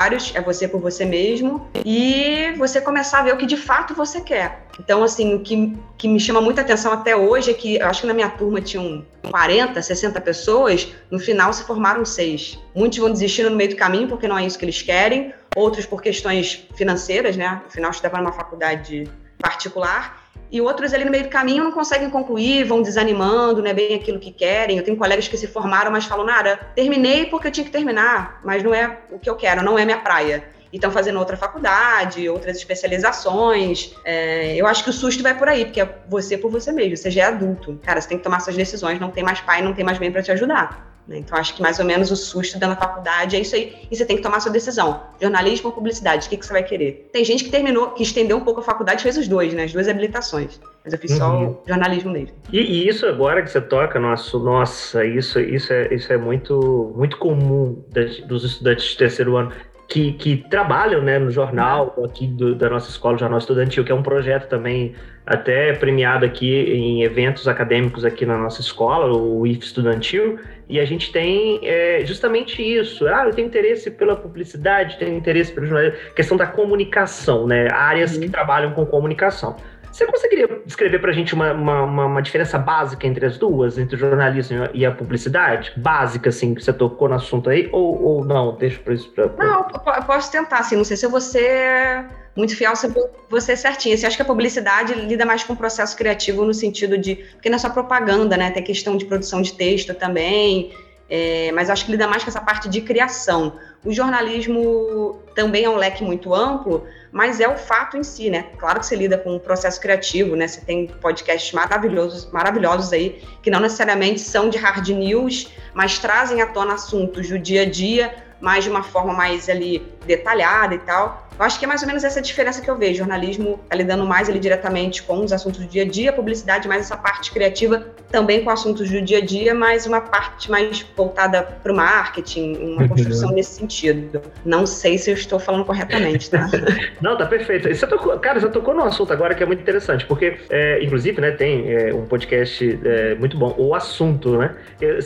horários, 0.00 0.32
é 0.34 0.40
você 0.40 0.66
por 0.66 0.80
você 0.80 1.04
mesmo, 1.04 1.68
e 1.84 2.52
você 2.56 2.80
começar 2.80 3.18
a 3.18 3.22
ver 3.22 3.34
o 3.34 3.36
que 3.36 3.44
de 3.44 3.56
fato 3.56 3.94
você 3.94 4.20
quer. 4.20 4.62
Então, 4.78 5.04
assim, 5.04 5.34
o 5.34 5.40
que, 5.40 5.76
que 5.98 6.08
me 6.08 6.18
chama 6.18 6.40
muita 6.40 6.62
atenção 6.62 6.90
até 6.92 7.14
hoje 7.14 7.50
é 7.50 7.54
que, 7.54 7.76
eu 7.76 7.86
acho 7.86 8.00
que 8.00 8.06
na 8.06 8.14
minha 8.14 8.30
turma 8.30 8.62
tinham 8.62 9.04
40, 9.30 9.80
60 9.80 10.18
pessoas, 10.22 10.88
no 11.10 11.18
final 11.18 11.52
se 11.52 11.64
formaram 11.64 12.04
seis. 12.04 12.58
Muitos 12.74 12.98
vão 12.98 13.10
desistindo 13.10 13.50
no 13.50 13.56
meio 13.56 13.70
do 13.70 13.76
caminho 13.76 14.08
porque 14.08 14.26
não 14.26 14.38
é 14.38 14.46
isso 14.46 14.58
que 14.58 14.64
eles 14.64 14.80
querem, 14.80 15.34
outros 15.54 15.84
por 15.84 16.00
questões 16.00 16.66
financeiras, 16.74 17.36
né? 17.36 17.60
No 17.64 17.70
final, 17.70 17.90
estudava 17.90 18.18
numa 18.18 18.32
faculdade 18.32 19.06
particular, 19.38 20.19
e 20.50 20.60
outros 20.60 20.92
ali 20.92 21.04
no 21.04 21.10
meio 21.10 21.24
do 21.24 21.30
caminho 21.30 21.62
não 21.62 21.72
conseguem 21.72 22.10
concluir, 22.10 22.64
vão 22.64 22.82
desanimando, 22.82 23.62
não 23.62 23.70
é 23.70 23.74
bem 23.74 23.94
aquilo 23.94 24.18
que 24.18 24.32
querem. 24.32 24.78
Eu 24.78 24.84
tenho 24.84 24.96
colegas 24.96 25.28
que 25.28 25.36
se 25.36 25.46
formaram, 25.46 25.90
mas 25.92 26.04
falam, 26.04 26.26
nada, 26.26 26.56
terminei 26.74 27.26
porque 27.26 27.48
eu 27.48 27.52
tinha 27.52 27.64
que 27.64 27.70
terminar, 27.70 28.40
mas 28.44 28.62
não 28.62 28.74
é 28.74 28.98
o 29.10 29.18
que 29.18 29.30
eu 29.30 29.36
quero, 29.36 29.62
não 29.62 29.78
é 29.78 29.84
minha 29.84 29.98
praia. 29.98 30.44
E 30.72 30.76
estão 30.76 30.90
fazendo 30.90 31.18
outra 31.18 31.36
faculdade, 31.36 32.28
outras 32.28 32.56
especializações. 32.56 33.94
É, 34.04 34.54
eu 34.56 34.66
acho 34.66 34.84
que 34.84 34.90
o 34.90 34.92
susto 34.92 35.22
vai 35.22 35.36
por 35.36 35.48
aí, 35.48 35.64
porque 35.64 35.80
é 35.80 35.98
você 36.08 36.36
por 36.38 36.50
você 36.50 36.72
mesmo, 36.72 36.96
você 36.96 37.10
já 37.10 37.22
é 37.22 37.26
adulto. 37.26 37.78
Cara, 37.82 38.00
você 38.00 38.08
tem 38.08 38.18
que 38.18 38.24
tomar 38.24 38.40
suas 38.40 38.56
decisões, 38.56 39.00
não 39.00 39.10
tem 39.10 39.22
mais 39.24 39.40
pai, 39.40 39.62
não 39.62 39.72
tem 39.72 39.84
mais 39.84 39.98
mãe 39.98 40.10
para 40.10 40.22
te 40.22 40.30
ajudar. 40.32 40.89
Né? 41.10 41.18
Então, 41.18 41.36
acho 41.36 41.56
que 41.56 41.60
mais 41.60 41.80
ou 41.80 41.84
menos 41.84 42.12
o 42.12 42.16
susto 42.16 42.56
dentro 42.56 42.76
da 42.76 42.80
faculdade 42.80 43.34
é 43.34 43.40
isso 43.40 43.56
aí. 43.56 43.74
E 43.90 43.96
você 43.96 44.06
tem 44.06 44.16
que 44.16 44.22
tomar 44.22 44.38
sua 44.38 44.52
decisão. 44.52 45.02
Jornalismo 45.20 45.68
ou 45.68 45.74
publicidade, 45.74 46.28
o 46.28 46.30
que, 46.30 46.36
que 46.36 46.46
você 46.46 46.52
vai 46.52 46.62
querer? 46.62 47.10
Tem 47.12 47.24
gente 47.24 47.42
que 47.42 47.50
terminou, 47.50 47.90
que 47.90 48.04
estendeu 48.04 48.36
um 48.36 48.44
pouco 48.44 48.60
a 48.60 48.62
faculdade 48.62 49.00
e 49.00 49.02
fez 49.02 49.18
os 49.18 49.26
dois, 49.26 49.52
né? 49.52 49.64
As 49.64 49.72
duas 49.72 49.88
habilitações. 49.88 50.60
Mas 50.84 50.92
eu 50.92 50.98
fiz 51.00 51.10
uhum. 51.10 51.18
só 51.18 51.62
jornalismo 51.66 52.12
mesmo. 52.12 52.36
E, 52.52 52.60
e, 52.60 52.88
isso 52.88 53.04
agora 53.06 53.42
que 53.42 53.50
você 53.50 53.60
toca, 53.60 53.98
nosso, 53.98 54.38
nossa, 54.38 55.04
isso, 55.04 55.40
isso, 55.40 55.72
é, 55.72 55.92
isso 55.92 56.12
é 56.12 56.16
muito, 56.16 56.94
muito 56.96 57.18
comum 57.18 57.84
dos 58.28 58.44
estudantes 58.44 58.84
de 58.84 58.96
terceiro 58.96 59.36
ano. 59.36 59.52
Que, 59.90 60.12
que, 60.12 60.36
trabalham 60.36 61.02
né, 61.02 61.18
no 61.18 61.32
jornal 61.32 61.96
aqui 62.04 62.24
do, 62.24 62.54
da 62.54 62.70
nossa 62.70 62.88
escola, 62.88 63.16
o 63.16 63.18
Jornal 63.18 63.40
Estudantil, 63.40 63.84
que 63.84 63.90
é 63.90 63.94
um 63.94 64.04
projeto 64.04 64.48
também 64.48 64.94
até 65.26 65.72
premiado 65.72 66.24
aqui 66.24 66.48
em 66.48 67.02
eventos 67.02 67.48
acadêmicos 67.48 68.04
aqui 68.04 68.24
na 68.24 68.38
nossa 68.38 68.60
escola, 68.60 69.12
o 69.12 69.44
IF 69.46 69.64
Estudantil, 69.64 70.38
e 70.68 70.78
a 70.78 70.84
gente 70.84 71.10
tem 71.10 71.60
é, 71.64 72.04
justamente 72.04 72.62
isso. 72.62 73.06
Ah, 73.08 73.24
eu 73.26 73.34
tenho 73.34 73.48
interesse 73.48 73.90
pela 73.90 74.14
publicidade, 74.14 74.96
tenho 74.96 75.16
interesse 75.16 75.52
pelo 75.52 75.66
jornalismo, 75.66 75.98
questão 76.14 76.36
da 76.36 76.46
comunicação, 76.46 77.46
né? 77.46 77.68
Áreas 77.72 78.14
uhum. 78.14 78.20
que 78.20 78.28
trabalham 78.28 78.72
com 78.72 78.86
comunicação. 78.86 79.56
Você 79.92 80.06
conseguiria 80.06 80.62
descrever 80.64 80.98
para 81.00 81.10
a 81.10 81.12
gente 81.12 81.34
uma, 81.34 81.52
uma, 81.52 82.06
uma, 82.06 82.22
diferença 82.22 82.58
básica 82.58 83.06
entre 83.06 83.26
as 83.26 83.36
duas, 83.36 83.76
entre 83.76 83.96
o 83.96 83.98
jornalismo 83.98 84.68
e 84.72 84.86
a 84.86 84.92
publicidade? 84.92 85.72
Básica, 85.76 86.28
assim, 86.28 86.54
que 86.54 86.62
você 86.62 86.72
tocou 86.72 87.08
no 87.08 87.16
assunto 87.16 87.50
aí? 87.50 87.68
Ou, 87.72 88.02
ou 88.02 88.24
não? 88.24 88.56
Deixa 88.56 88.78
para 88.78 88.94
isso. 88.94 89.08
Pra... 89.10 89.28
Não, 89.38 89.66
eu 89.68 90.02
posso 90.04 90.30
tentar, 90.30 90.58
assim. 90.58 90.76
Não 90.76 90.84
sei 90.84 90.96
se 90.96 91.06
você 91.08 92.04
muito 92.36 92.56
fiel 92.56 92.76
sempre 92.76 93.02
você 93.28 93.56
certinho. 93.56 93.96
Você 93.96 94.06
acha 94.06 94.16
que 94.16 94.22
a 94.22 94.24
publicidade 94.24 94.94
lida 94.94 95.26
mais 95.26 95.42
com 95.42 95.52
o 95.52 95.56
processo 95.56 95.96
criativo 95.96 96.44
no 96.44 96.54
sentido 96.54 96.96
de. 96.96 97.16
Porque 97.16 97.48
não 97.48 97.56
é 97.56 97.58
só 97.58 97.68
propaganda, 97.68 98.36
né? 98.36 98.50
Tem 98.50 98.62
questão 98.62 98.96
de 98.96 99.04
produção 99.04 99.42
de 99.42 99.52
texto 99.52 99.92
também. 99.94 100.72
É, 101.08 101.50
mas 101.52 101.68
acho 101.68 101.84
que 101.84 101.90
lida 101.90 102.06
mais 102.06 102.22
com 102.22 102.30
essa 102.30 102.40
parte 102.40 102.68
de 102.68 102.80
criação. 102.80 103.58
O 103.82 103.92
jornalismo 103.92 105.22
também 105.34 105.64
é 105.64 105.70
um 105.70 105.76
leque 105.76 106.04
muito 106.04 106.34
amplo, 106.34 106.86
mas 107.10 107.40
é 107.40 107.48
o 107.48 107.56
fato 107.56 107.96
em 107.96 108.02
si, 108.02 108.28
né? 108.28 108.46
Claro 108.58 108.80
que 108.80 108.86
você 108.86 108.94
lida 108.94 109.16
com 109.16 109.34
o 109.34 109.40
processo 109.40 109.80
criativo, 109.80 110.36
né? 110.36 110.46
Você 110.46 110.60
tem 110.60 110.86
podcasts 110.86 111.52
maravilhosos, 111.52 112.30
maravilhosos 112.30 112.92
aí, 112.92 113.22
que 113.42 113.50
não 113.50 113.58
necessariamente 113.58 114.20
são 114.20 114.50
de 114.50 114.58
hard 114.58 114.86
news, 114.90 115.50
mas 115.72 115.98
trazem 115.98 116.42
à 116.42 116.46
tona 116.46 116.74
assuntos 116.74 117.28
do 117.28 117.38
dia 117.38 117.62
a 117.62 117.64
dia, 117.64 118.14
mas 118.38 118.64
de 118.64 118.70
uma 118.70 118.82
forma 118.82 119.14
mais 119.14 119.48
ali 119.48 119.86
detalhada 120.06 120.74
e 120.74 120.78
tal. 120.78 121.28
Eu 121.40 121.46
acho 121.46 121.58
que 121.58 121.64
é 121.64 121.68
mais 121.68 121.80
ou 121.80 121.88
menos 121.88 122.04
essa 122.04 122.20
diferença 122.20 122.60
que 122.60 122.70
eu 122.70 122.76
vejo. 122.76 122.92
O 122.92 122.98
jornalismo 122.98 123.58
está 123.64 123.74
lidando 123.74 124.04
mais 124.04 124.28
ali 124.28 124.38
diretamente 124.38 125.02
com 125.02 125.24
os 125.24 125.32
assuntos 125.32 125.58
do 125.60 125.66
dia 125.66 125.84
a 125.84 125.86
dia, 125.86 126.12
publicidade 126.12 126.68
mais 126.68 126.82
essa 126.82 126.98
parte 126.98 127.32
criativa 127.32 127.86
também 128.10 128.44
com 128.44 128.50
assuntos 128.50 128.90
do 128.90 129.00
dia 129.00 129.18
a 129.18 129.24
dia, 129.24 129.54
mas 129.54 129.86
uma 129.86 130.02
parte 130.02 130.50
mais 130.50 130.84
voltada 130.94 131.42
para 131.42 131.72
o 131.72 131.74
marketing, 131.74 132.56
uma 132.56 132.86
construção 132.86 133.30
nesse 133.30 133.52
sentido. 133.52 134.20
Não 134.44 134.66
sei 134.66 134.98
se 134.98 135.10
eu 135.10 135.14
estou 135.14 135.38
falando 135.38 135.64
corretamente, 135.64 136.28
tá? 136.28 136.46
Não, 137.00 137.16
tá 137.16 137.24
perfeito. 137.24 137.74
Você 137.74 137.86
tocou, 137.86 138.18
cara, 138.18 138.38
você 138.38 138.48
tocou 138.50 138.74
num 138.74 138.84
assunto 138.84 139.10
agora 139.10 139.34
que 139.34 139.42
é 139.42 139.46
muito 139.46 139.62
interessante, 139.62 140.04
porque, 140.04 140.36
é, 140.50 140.84
inclusive, 140.84 141.22
né, 141.22 141.30
tem 141.30 141.72
é, 141.72 141.94
um 141.94 142.04
podcast 142.04 142.80
é, 142.84 143.14
muito 143.14 143.38
bom, 143.38 143.54
O 143.56 143.74
Assunto, 143.74 144.36
né? 144.36 144.54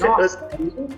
Nossa, 0.01 0.49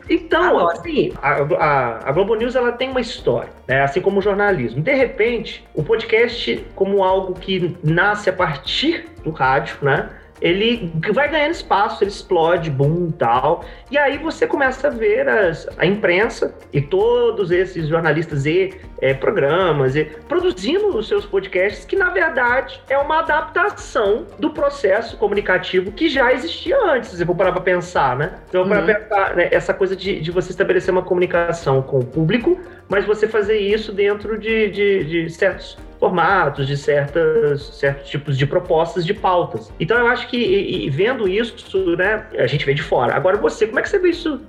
então, 0.09 0.69
assim, 0.69 1.13
a, 1.21 1.33
a, 1.33 2.09
a 2.09 2.13
Globo 2.13 2.35
News 2.37 2.55
ela 2.55 2.73
tem 2.73 2.91
uma 2.91 3.01
história, 3.01 3.51
né? 3.69 3.86
Assim 3.87 4.01
como 4.01 4.19
o 4.19 4.23
jornalismo. 4.23 4.83
De 4.83 4.93
repente, 4.93 5.65
o 5.73 5.81
podcast, 5.81 6.67
como 6.75 7.05
algo 7.05 7.35
que 7.35 7.77
nasce 7.85 8.29
a 8.29 8.33
partir 8.33 9.07
do 9.23 9.31
rádio, 9.31 9.77
né? 9.81 10.11
Ele 10.41 10.93
vai 11.13 11.29
ganhando 11.31 11.53
espaço, 11.53 12.03
ele 12.03 12.11
explode, 12.11 12.71
boom 12.71 13.09
e 13.09 13.13
tal. 13.13 13.65
E 13.91 13.97
aí 13.97 14.19
você 14.19 14.47
começa 14.47 14.89
a 14.89 14.91
ver 14.91 15.29
as, 15.29 15.69
a 15.79 15.87
imprensa 15.87 16.55
e 16.73 16.81
todos 16.81 17.51
esses 17.51 17.89
jornalistas 17.89 18.47
e 18.47 18.75
é, 19.01 19.15
programas 19.15 19.97
e 19.97 20.05
produzindo 20.29 20.97
os 20.97 21.09
seus 21.09 21.25
podcasts, 21.25 21.85
que 21.85 21.97
na 21.97 22.11
verdade 22.11 22.81
é 22.89 22.99
uma 22.99 23.21
adaptação 23.21 24.27
do 24.39 24.51
processo 24.51 25.17
comunicativo 25.17 25.93
que 25.93 26.09
já 26.09 26.33
existia 26.33 26.79
antes, 26.85 27.11
se 27.11 27.21
eu 27.21 27.27
vou 27.27 27.37
parar 27.37 27.53
para 27.53 27.61
pensar, 27.61 28.17
né? 28.17 28.35
Então, 28.49 28.63
uhum. 28.63 28.69
para 28.69 28.83
pensar, 28.83 29.37
né, 29.37 29.49
essa 29.51 29.73
coisa 29.73 29.97
de, 29.97 30.21
de 30.21 30.31
você 30.31 30.51
estabelecer 30.51 30.93
uma 30.93 31.03
comunicação 31.03 31.83
com 31.83 31.99
o 31.99 32.05
público, 32.05 32.59
mas 32.89 33.05
você 33.05 33.27
fazer 33.27 33.59
isso 33.59 33.93
dentro 33.93 34.39
de, 34.39 34.71
de, 34.71 35.05
de 35.05 35.31
certos 35.31 35.77
formatos, 36.07 36.67
de 36.67 36.77
certas, 36.77 37.63
certos 37.75 38.09
tipos 38.09 38.39
de 38.39 38.47
propostas 38.47 39.05
de 39.05 39.13
pautas. 39.13 39.73
Então 39.81 39.99
eu 39.99 40.07
acho 40.07 40.29
que 40.29 40.37
e, 40.37 40.87
e 40.87 40.91
vendo 40.91 41.29
isso, 41.29 41.97
né, 41.97 42.27
a 42.39 42.47
gente 42.47 42.65
vê 42.65 42.75
de 42.75 42.83
fora. 42.83 43.15
Agora 43.15 43.37
você, 43.37 43.67
como 43.67 43.81
é 43.81 43.83
que 43.83 43.89
você 43.89 43.99
vê 43.99 44.11
isso 44.11 44.41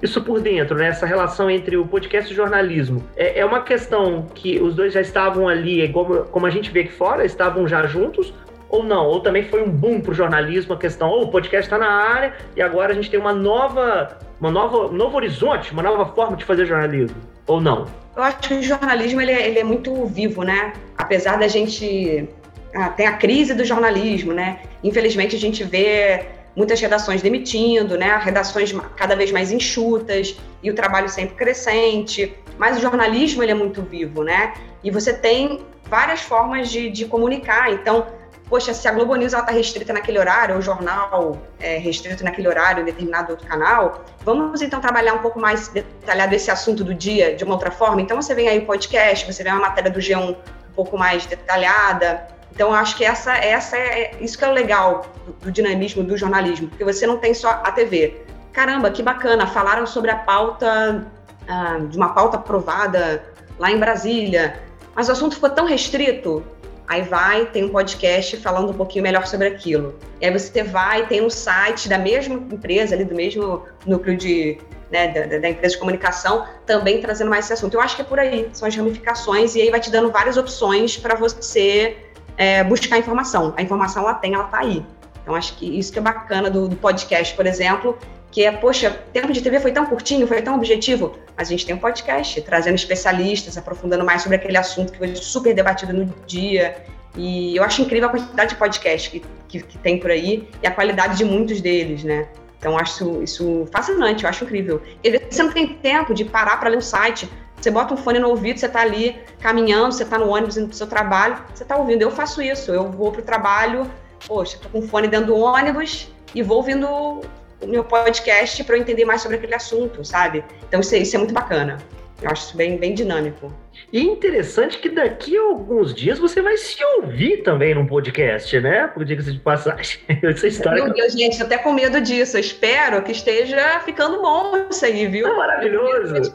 isso 0.00 0.20
por 0.20 0.40
dentro, 0.40 0.76
né? 0.76 0.88
Essa 0.88 1.06
relação 1.06 1.48
entre 1.48 1.76
o 1.76 1.86
podcast 1.86 2.28
e 2.28 2.32
o 2.32 2.36
jornalismo. 2.36 3.04
É, 3.16 3.38
é 3.38 3.44
uma 3.44 3.62
questão 3.62 4.26
que 4.34 4.60
os 4.60 4.74
dois 4.74 4.92
já 4.92 5.00
estavam 5.00 5.46
ali, 5.46 5.88
como, 5.92 6.24
como 6.24 6.44
a 6.44 6.50
gente 6.50 6.72
vê 6.72 6.80
aqui 6.80 6.92
fora, 6.92 7.24
estavam 7.24 7.68
já 7.68 7.86
juntos, 7.86 8.34
ou 8.68 8.82
não? 8.82 9.06
Ou 9.06 9.20
também 9.20 9.44
foi 9.44 9.62
um 9.62 9.70
boom 9.70 10.00
para 10.00 10.10
o 10.10 10.14
jornalismo 10.14 10.74
a 10.74 10.76
questão, 10.76 11.08
oh, 11.08 11.22
o 11.22 11.28
podcast 11.28 11.66
está 11.66 11.78
na 11.78 11.88
área 11.88 12.34
e 12.56 12.60
agora 12.60 12.90
a 12.90 12.94
gente 12.96 13.08
tem 13.08 13.20
uma 13.20 13.32
nova, 13.32 14.18
uma 14.40 14.50
nova, 14.50 14.86
um 14.88 14.92
novo 14.92 15.16
horizonte, 15.16 15.72
uma 15.72 15.84
nova 15.84 16.06
forma 16.06 16.36
de 16.36 16.44
fazer 16.44 16.66
jornalismo, 16.66 17.16
ou 17.46 17.60
não? 17.60 17.86
Eu 18.16 18.22
acho 18.22 18.38
que 18.38 18.54
o 18.54 18.62
jornalismo 18.62 19.20
ele 19.20 19.32
é, 19.32 19.48
ele 19.48 19.58
é 19.58 19.64
muito 19.64 20.04
vivo, 20.06 20.42
né? 20.42 20.74
Apesar 20.98 21.36
da 21.36 21.48
gente 21.48 22.28
ah, 22.74 22.90
tem 22.90 23.06
a 23.06 23.16
crise 23.16 23.54
do 23.54 23.64
jornalismo, 23.64 24.32
né? 24.32 24.60
Infelizmente 24.84 25.34
a 25.34 25.38
gente 25.38 25.64
vê 25.64 26.26
muitas 26.54 26.80
redações 26.80 27.22
demitindo, 27.22 27.96
né? 27.96 28.16
Redações 28.22 28.72
cada 28.96 29.16
vez 29.16 29.32
mais 29.32 29.50
enxutas 29.50 30.36
e 30.62 30.70
o 30.70 30.74
trabalho 30.74 31.08
sempre 31.08 31.34
crescente. 31.34 32.34
Mas 32.58 32.76
o 32.76 32.80
jornalismo 32.80 33.42
ele 33.42 33.52
é 33.52 33.54
muito 33.54 33.82
vivo, 33.82 34.22
né? 34.22 34.54
E 34.84 34.90
você 34.90 35.12
tem 35.12 35.60
várias 35.84 36.20
formas 36.20 36.70
de, 36.70 36.90
de 36.90 37.06
comunicar. 37.06 37.72
Então, 37.72 38.06
poxa, 38.52 38.74
se 38.74 38.86
a 38.86 38.92
Globo 38.92 39.14
News 39.16 39.32
está 39.32 39.50
restrita 39.50 39.94
naquele 39.94 40.18
horário, 40.18 40.52
ou 40.56 40.60
o 40.60 40.62
jornal 40.62 41.38
é 41.58 41.78
restrito 41.78 42.22
naquele 42.22 42.46
horário 42.46 42.82
em 42.82 42.84
determinado 42.84 43.30
outro 43.30 43.46
canal, 43.46 44.04
vamos 44.26 44.60
então 44.60 44.78
trabalhar 44.78 45.14
um 45.14 45.20
pouco 45.20 45.40
mais 45.40 45.68
detalhado 45.68 46.34
esse 46.34 46.50
assunto 46.50 46.84
do 46.84 46.92
dia 46.92 47.34
de 47.34 47.44
uma 47.44 47.54
outra 47.54 47.70
forma. 47.70 48.02
Então 48.02 48.20
você 48.20 48.34
vem 48.34 48.48
aí 48.50 48.58
o 48.58 48.66
podcast, 48.66 49.24
você 49.24 49.42
vê 49.42 49.48
uma 49.48 49.60
matéria 49.60 49.90
do 49.90 49.98
G1 49.98 50.32
um 50.32 50.36
pouco 50.76 50.98
mais 50.98 51.24
detalhada. 51.24 52.26
Então 52.54 52.74
acho 52.74 52.94
que 52.94 53.06
essa, 53.06 53.32
essa 53.32 53.78
é 53.78 54.18
isso 54.20 54.36
que 54.36 54.44
é 54.44 54.48
o 54.48 54.52
legal 54.52 55.06
do, 55.24 55.32
do 55.44 55.50
dinamismo 55.50 56.04
do 56.04 56.14
jornalismo, 56.14 56.68
porque 56.68 56.84
você 56.84 57.06
não 57.06 57.16
tem 57.16 57.32
só 57.32 57.48
a 57.64 57.72
TV. 57.72 58.20
Caramba, 58.52 58.90
que 58.90 59.02
bacana! 59.02 59.46
Falaram 59.46 59.86
sobre 59.86 60.10
a 60.10 60.16
pauta 60.16 61.06
ah, 61.48 61.78
de 61.88 61.96
uma 61.96 62.10
pauta 62.10 62.36
aprovada 62.36 63.24
lá 63.58 63.70
em 63.70 63.78
Brasília, 63.78 64.60
mas 64.94 65.08
o 65.08 65.12
assunto 65.12 65.36
ficou 65.36 65.48
tão 65.48 65.64
restrito 65.64 66.44
Aí 66.86 67.02
vai, 67.02 67.46
tem 67.46 67.64
um 67.64 67.68
podcast 67.68 68.36
falando 68.38 68.70
um 68.70 68.74
pouquinho 68.74 69.02
melhor 69.02 69.26
sobre 69.26 69.48
aquilo. 69.48 69.98
E 70.20 70.26
aí 70.26 70.32
você 70.32 70.62
vai, 70.62 71.06
tem 71.06 71.22
um 71.22 71.30
site 71.30 71.88
da 71.88 71.98
mesma 71.98 72.34
empresa, 72.34 72.94
ali 72.94 73.04
do 73.04 73.14
mesmo 73.14 73.62
núcleo 73.86 74.16
de, 74.16 74.58
né, 74.90 75.08
da, 75.08 75.38
da, 75.38 75.48
empresa 75.48 75.74
de 75.74 75.78
comunicação, 75.78 76.46
também 76.66 77.00
trazendo 77.00 77.30
mais 77.30 77.46
esse 77.46 77.54
assunto. 77.54 77.74
Eu 77.74 77.80
acho 77.80 77.96
que 77.96 78.02
é 78.02 78.04
por 78.04 78.18
aí, 78.18 78.48
são 78.52 78.68
as 78.68 78.76
ramificações, 78.76 79.54
e 79.54 79.62
aí 79.62 79.70
vai 79.70 79.80
te 79.80 79.90
dando 79.90 80.10
várias 80.10 80.36
opções 80.36 80.96
para 80.96 81.14
você 81.14 81.96
é, 82.36 82.62
buscar 82.64 82.98
informação. 82.98 83.54
A 83.56 83.62
informação 83.62 84.02
ela 84.02 84.14
tem, 84.14 84.34
ela 84.34 84.44
tá 84.44 84.58
aí. 84.58 84.84
Então 85.22 85.34
acho 85.34 85.56
que 85.56 85.78
isso 85.78 85.92
que 85.92 85.98
é 85.98 86.02
bacana 86.02 86.50
do, 86.50 86.68
do 86.68 86.76
podcast, 86.76 87.34
por 87.34 87.46
exemplo, 87.46 87.96
que 88.32 88.46
é, 88.46 88.50
poxa, 88.50 88.90
tempo 89.12 89.30
de 89.30 89.42
TV 89.42 89.60
foi 89.60 89.72
tão 89.72 89.84
curtinho, 89.84 90.26
foi 90.26 90.40
tão 90.40 90.54
objetivo, 90.54 91.14
mas 91.36 91.48
a 91.48 91.50
gente 91.50 91.66
tem 91.66 91.74
um 91.74 91.78
podcast 91.78 92.40
trazendo 92.40 92.74
especialistas, 92.74 93.58
aprofundando 93.58 94.04
mais 94.04 94.22
sobre 94.22 94.36
aquele 94.36 94.56
assunto 94.56 94.90
que 94.90 94.98
foi 94.98 95.14
super 95.14 95.54
debatido 95.54 95.92
no 95.92 96.06
dia. 96.26 96.82
E 97.14 97.54
eu 97.54 97.62
acho 97.62 97.82
incrível 97.82 98.08
a 98.08 98.10
quantidade 98.10 98.54
de 98.54 98.56
podcasts 98.56 99.12
que, 99.12 99.22
que, 99.46 99.62
que 99.62 99.76
tem 99.78 100.00
por 100.00 100.10
aí 100.10 100.48
e 100.62 100.66
a 100.66 100.70
qualidade 100.70 101.18
de 101.18 101.26
muitos 101.26 101.60
deles, 101.60 102.04
né? 102.04 102.26
Então, 102.58 102.78
acho 102.78 103.22
isso 103.22 103.68
fascinante, 103.70 104.24
eu 104.24 104.30
acho 104.30 104.44
incrível. 104.44 104.80
E 105.04 105.18
você 105.18 105.42
não 105.42 105.52
tem 105.52 105.66
tempo 105.74 106.14
de 106.14 106.24
parar 106.24 106.58
para 106.58 106.70
ler 106.70 106.78
um 106.78 106.80
site. 106.80 107.28
Você 107.60 107.70
bota 107.70 107.92
um 107.92 107.98
fone 107.98 108.18
no 108.18 108.28
ouvido, 108.28 108.58
você 108.58 108.66
está 108.66 108.80
ali 108.80 109.20
caminhando, 109.40 109.92
você 109.92 110.04
está 110.04 110.16
no 110.16 110.28
ônibus 110.28 110.56
indo 110.56 110.68
para 110.68 110.74
o 110.74 110.76
seu 110.76 110.86
trabalho, 110.86 111.36
você 111.52 111.64
está 111.64 111.76
ouvindo. 111.76 112.00
Eu 112.00 112.10
faço 112.10 112.40
isso, 112.40 112.72
eu 112.72 112.90
vou 112.90 113.12
para 113.12 113.20
o 113.20 113.24
trabalho, 113.24 113.90
poxa, 114.26 114.56
estou 114.56 114.70
com 114.70 114.78
o 114.78 114.88
fone 114.88 115.06
dentro 115.06 115.26
do 115.26 115.36
ônibus 115.36 116.08
e 116.34 116.42
vou 116.42 116.58
ouvindo 116.58 117.20
meu 117.66 117.84
podcast 117.84 118.62
para 118.64 118.76
eu 118.76 118.80
entender 118.80 119.04
mais 119.04 119.22
sobre 119.22 119.36
aquele 119.36 119.54
assunto, 119.54 120.04
sabe? 120.04 120.44
Então 120.68 120.80
isso, 120.80 120.94
é, 120.94 120.98
isso 120.98 121.16
é 121.16 121.18
muito 121.18 121.34
bacana. 121.34 121.78
Eu 122.22 122.30
acho 122.30 122.46
isso 122.46 122.56
bem, 122.56 122.76
bem 122.76 122.94
dinâmico. 122.94 123.52
E 123.92 124.00
interessante 124.00 124.78
que 124.78 124.88
daqui 124.88 125.36
a 125.36 125.42
alguns 125.42 125.92
dias 125.92 126.18
você 126.18 126.40
vai 126.40 126.56
se 126.56 126.82
ouvir 126.96 127.42
também 127.42 127.74
num 127.74 127.86
podcast, 127.86 128.58
né? 128.60 128.86
Por 128.86 129.04
diga-se 129.04 129.32
de 129.32 129.40
passagem. 129.40 129.98
Essa 130.22 130.46
história. 130.46 130.84
Meu 130.84 130.94
Deus, 130.94 131.12
gente, 131.12 131.42
até 131.42 131.58
com 131.58 131.72
medo 131.72 132.00
disso. 132.00 132.36
Eu 132.36 132.40
espero 132.40 133.02
que 133.02 133.12
esteja 133.12 133.80
ficando 133.80 134.22
bom 134.22 134.66
isso 134.70 134.84
aí, 134.84 135.06
viu? 135.08 135.26
É 135.26 135.36
maravilhoso. 135.36 136.14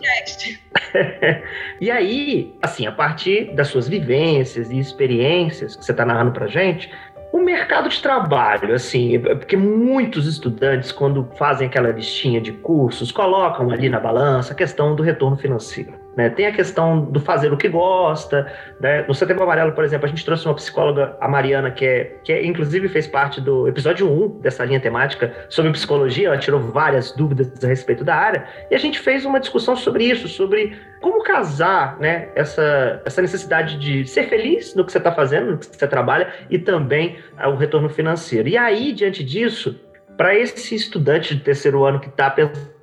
e 1.82 1.90
aí, 1.90 2.54
assim, 2.62 2.86
a 2.86 2.92
partir 2.92 3.56
das 3.56 3.70
suas 3.70 3.88
vivências 3.88 4.70
e 4.70 4.78
experiências 4.78 5.76
que 5.76 5.86
você 5.86 5.92
está 5.92 6.06
narrando 6.06 6.34
pra 6.34 6.48
gente, 6.48 6.92
o 7.32 7.40
mercado 7.40 7.90
de 7.90 8.02
trabalho, 8.02 8.74
assim, 8.74 9.20
porque 9.20 9.58
muitos 9.58 10.26
estudantes, 10.28 10.92
quando 10.92 11.28
fazem 11.38 11.68
aquela 11.68 11.92
listinha 11.92 12.40
de 12.40 12.52
cursos, 12.52 13.12
colocam 13.12 13.70
ali 13.70 13.90
na 13.90 14.00
balança 14.00 14.54
a 14.54 14.56
questão 14.56 14.96
do 14.96 15.04
retorno 15.04 15.38
financeiro. 15.38 16.07
Né? 16.18 16.32
Tem 16.32 16.48
a 16.48 16.52
questão 16.52 17.00
do 17.06 17.20
fazer 17.20 17.54
o 17.54 17.58
que 17.58 17.70
gosta. 17.70 18.52
Né? 18.80 19.04
No 19.08 19.14
Setembro 19.14 19.44
Amarelo, 19.44 19.74
por 19.74 19.84
exemplo, 19.84 20.08
a 20.08 20.10
gente 20.10 20.26
trouxe 20.26 20.48
uma 20.48 20.56
psicóloga, 20.56 21.16
a 21.22 21.28
Mariana, 21.28 21.70
que, 21.70 21.86
é, 21.86 22.16
que 22.24 22.34
é, 22.34 22.44
inclusive 22.44 22.90
fez 22.90 23.06
parte 23.06 23.40
do 23.40 23.68
episódio 23.68 24.10
1 24.10 24.40
dessa 24.42 24.66
linha 24.66 24.80
temática 24.80 25.32
sobre 25.48 25.72
psicologia. 25.72 26.30
Ela 26.30 26.40
tirou 26.40 26.60
várias 26.60 27.12
dúvidas 27.12 27.64
a 27.64 27.68
respeito 27.68 28.04
da 28.04 28.16
área. 28.16 28.46
E 28.72 28.74
a 28.74 28.80
gente 28.80 29.00
fez 29.00 29.26
uma 29.26 29.40
discussão 29.40 29.76
sobre 29.76 30.06
isso, 30.06 30.28
sobre 30.28 30.76
como 31.02 31.24
casar 31.24 32.00
né, 32.00 32.30
essa, 32.34 33.00
essa 33.06 33.22
necessidade 33.22 33.78
de 33.78 34.08
ser 34.08 34.24
feliz 34.24 34.74
no 34.74 34.84
que 34.84 34.92
você 34.92 34.98
está 34.98 35.12
fazendo, 35.12 35.52
no 35.52 35.58
que 35.60 35.68
você 35.68 35.88
trabalha, 35.88 36.34
e 36.50 36.58
também 36.58 37.18
o 37.46 37.54
retorno 37.54 37.90
financeiro. 37.90 38.50
E 38.50 38.58
aí, 38.58 38.92
diante 38.92 39.24
disso, 39.24 39.80
para 40.18 40.36
esse 40.36 40.74
estudante 40.74 41.36
de 41.36 41.44
terceiro 41.44 41.86
ano 41.86 42.00
que 42.00 42.08
está 42.08 42.32
pensando, 42.32 42.77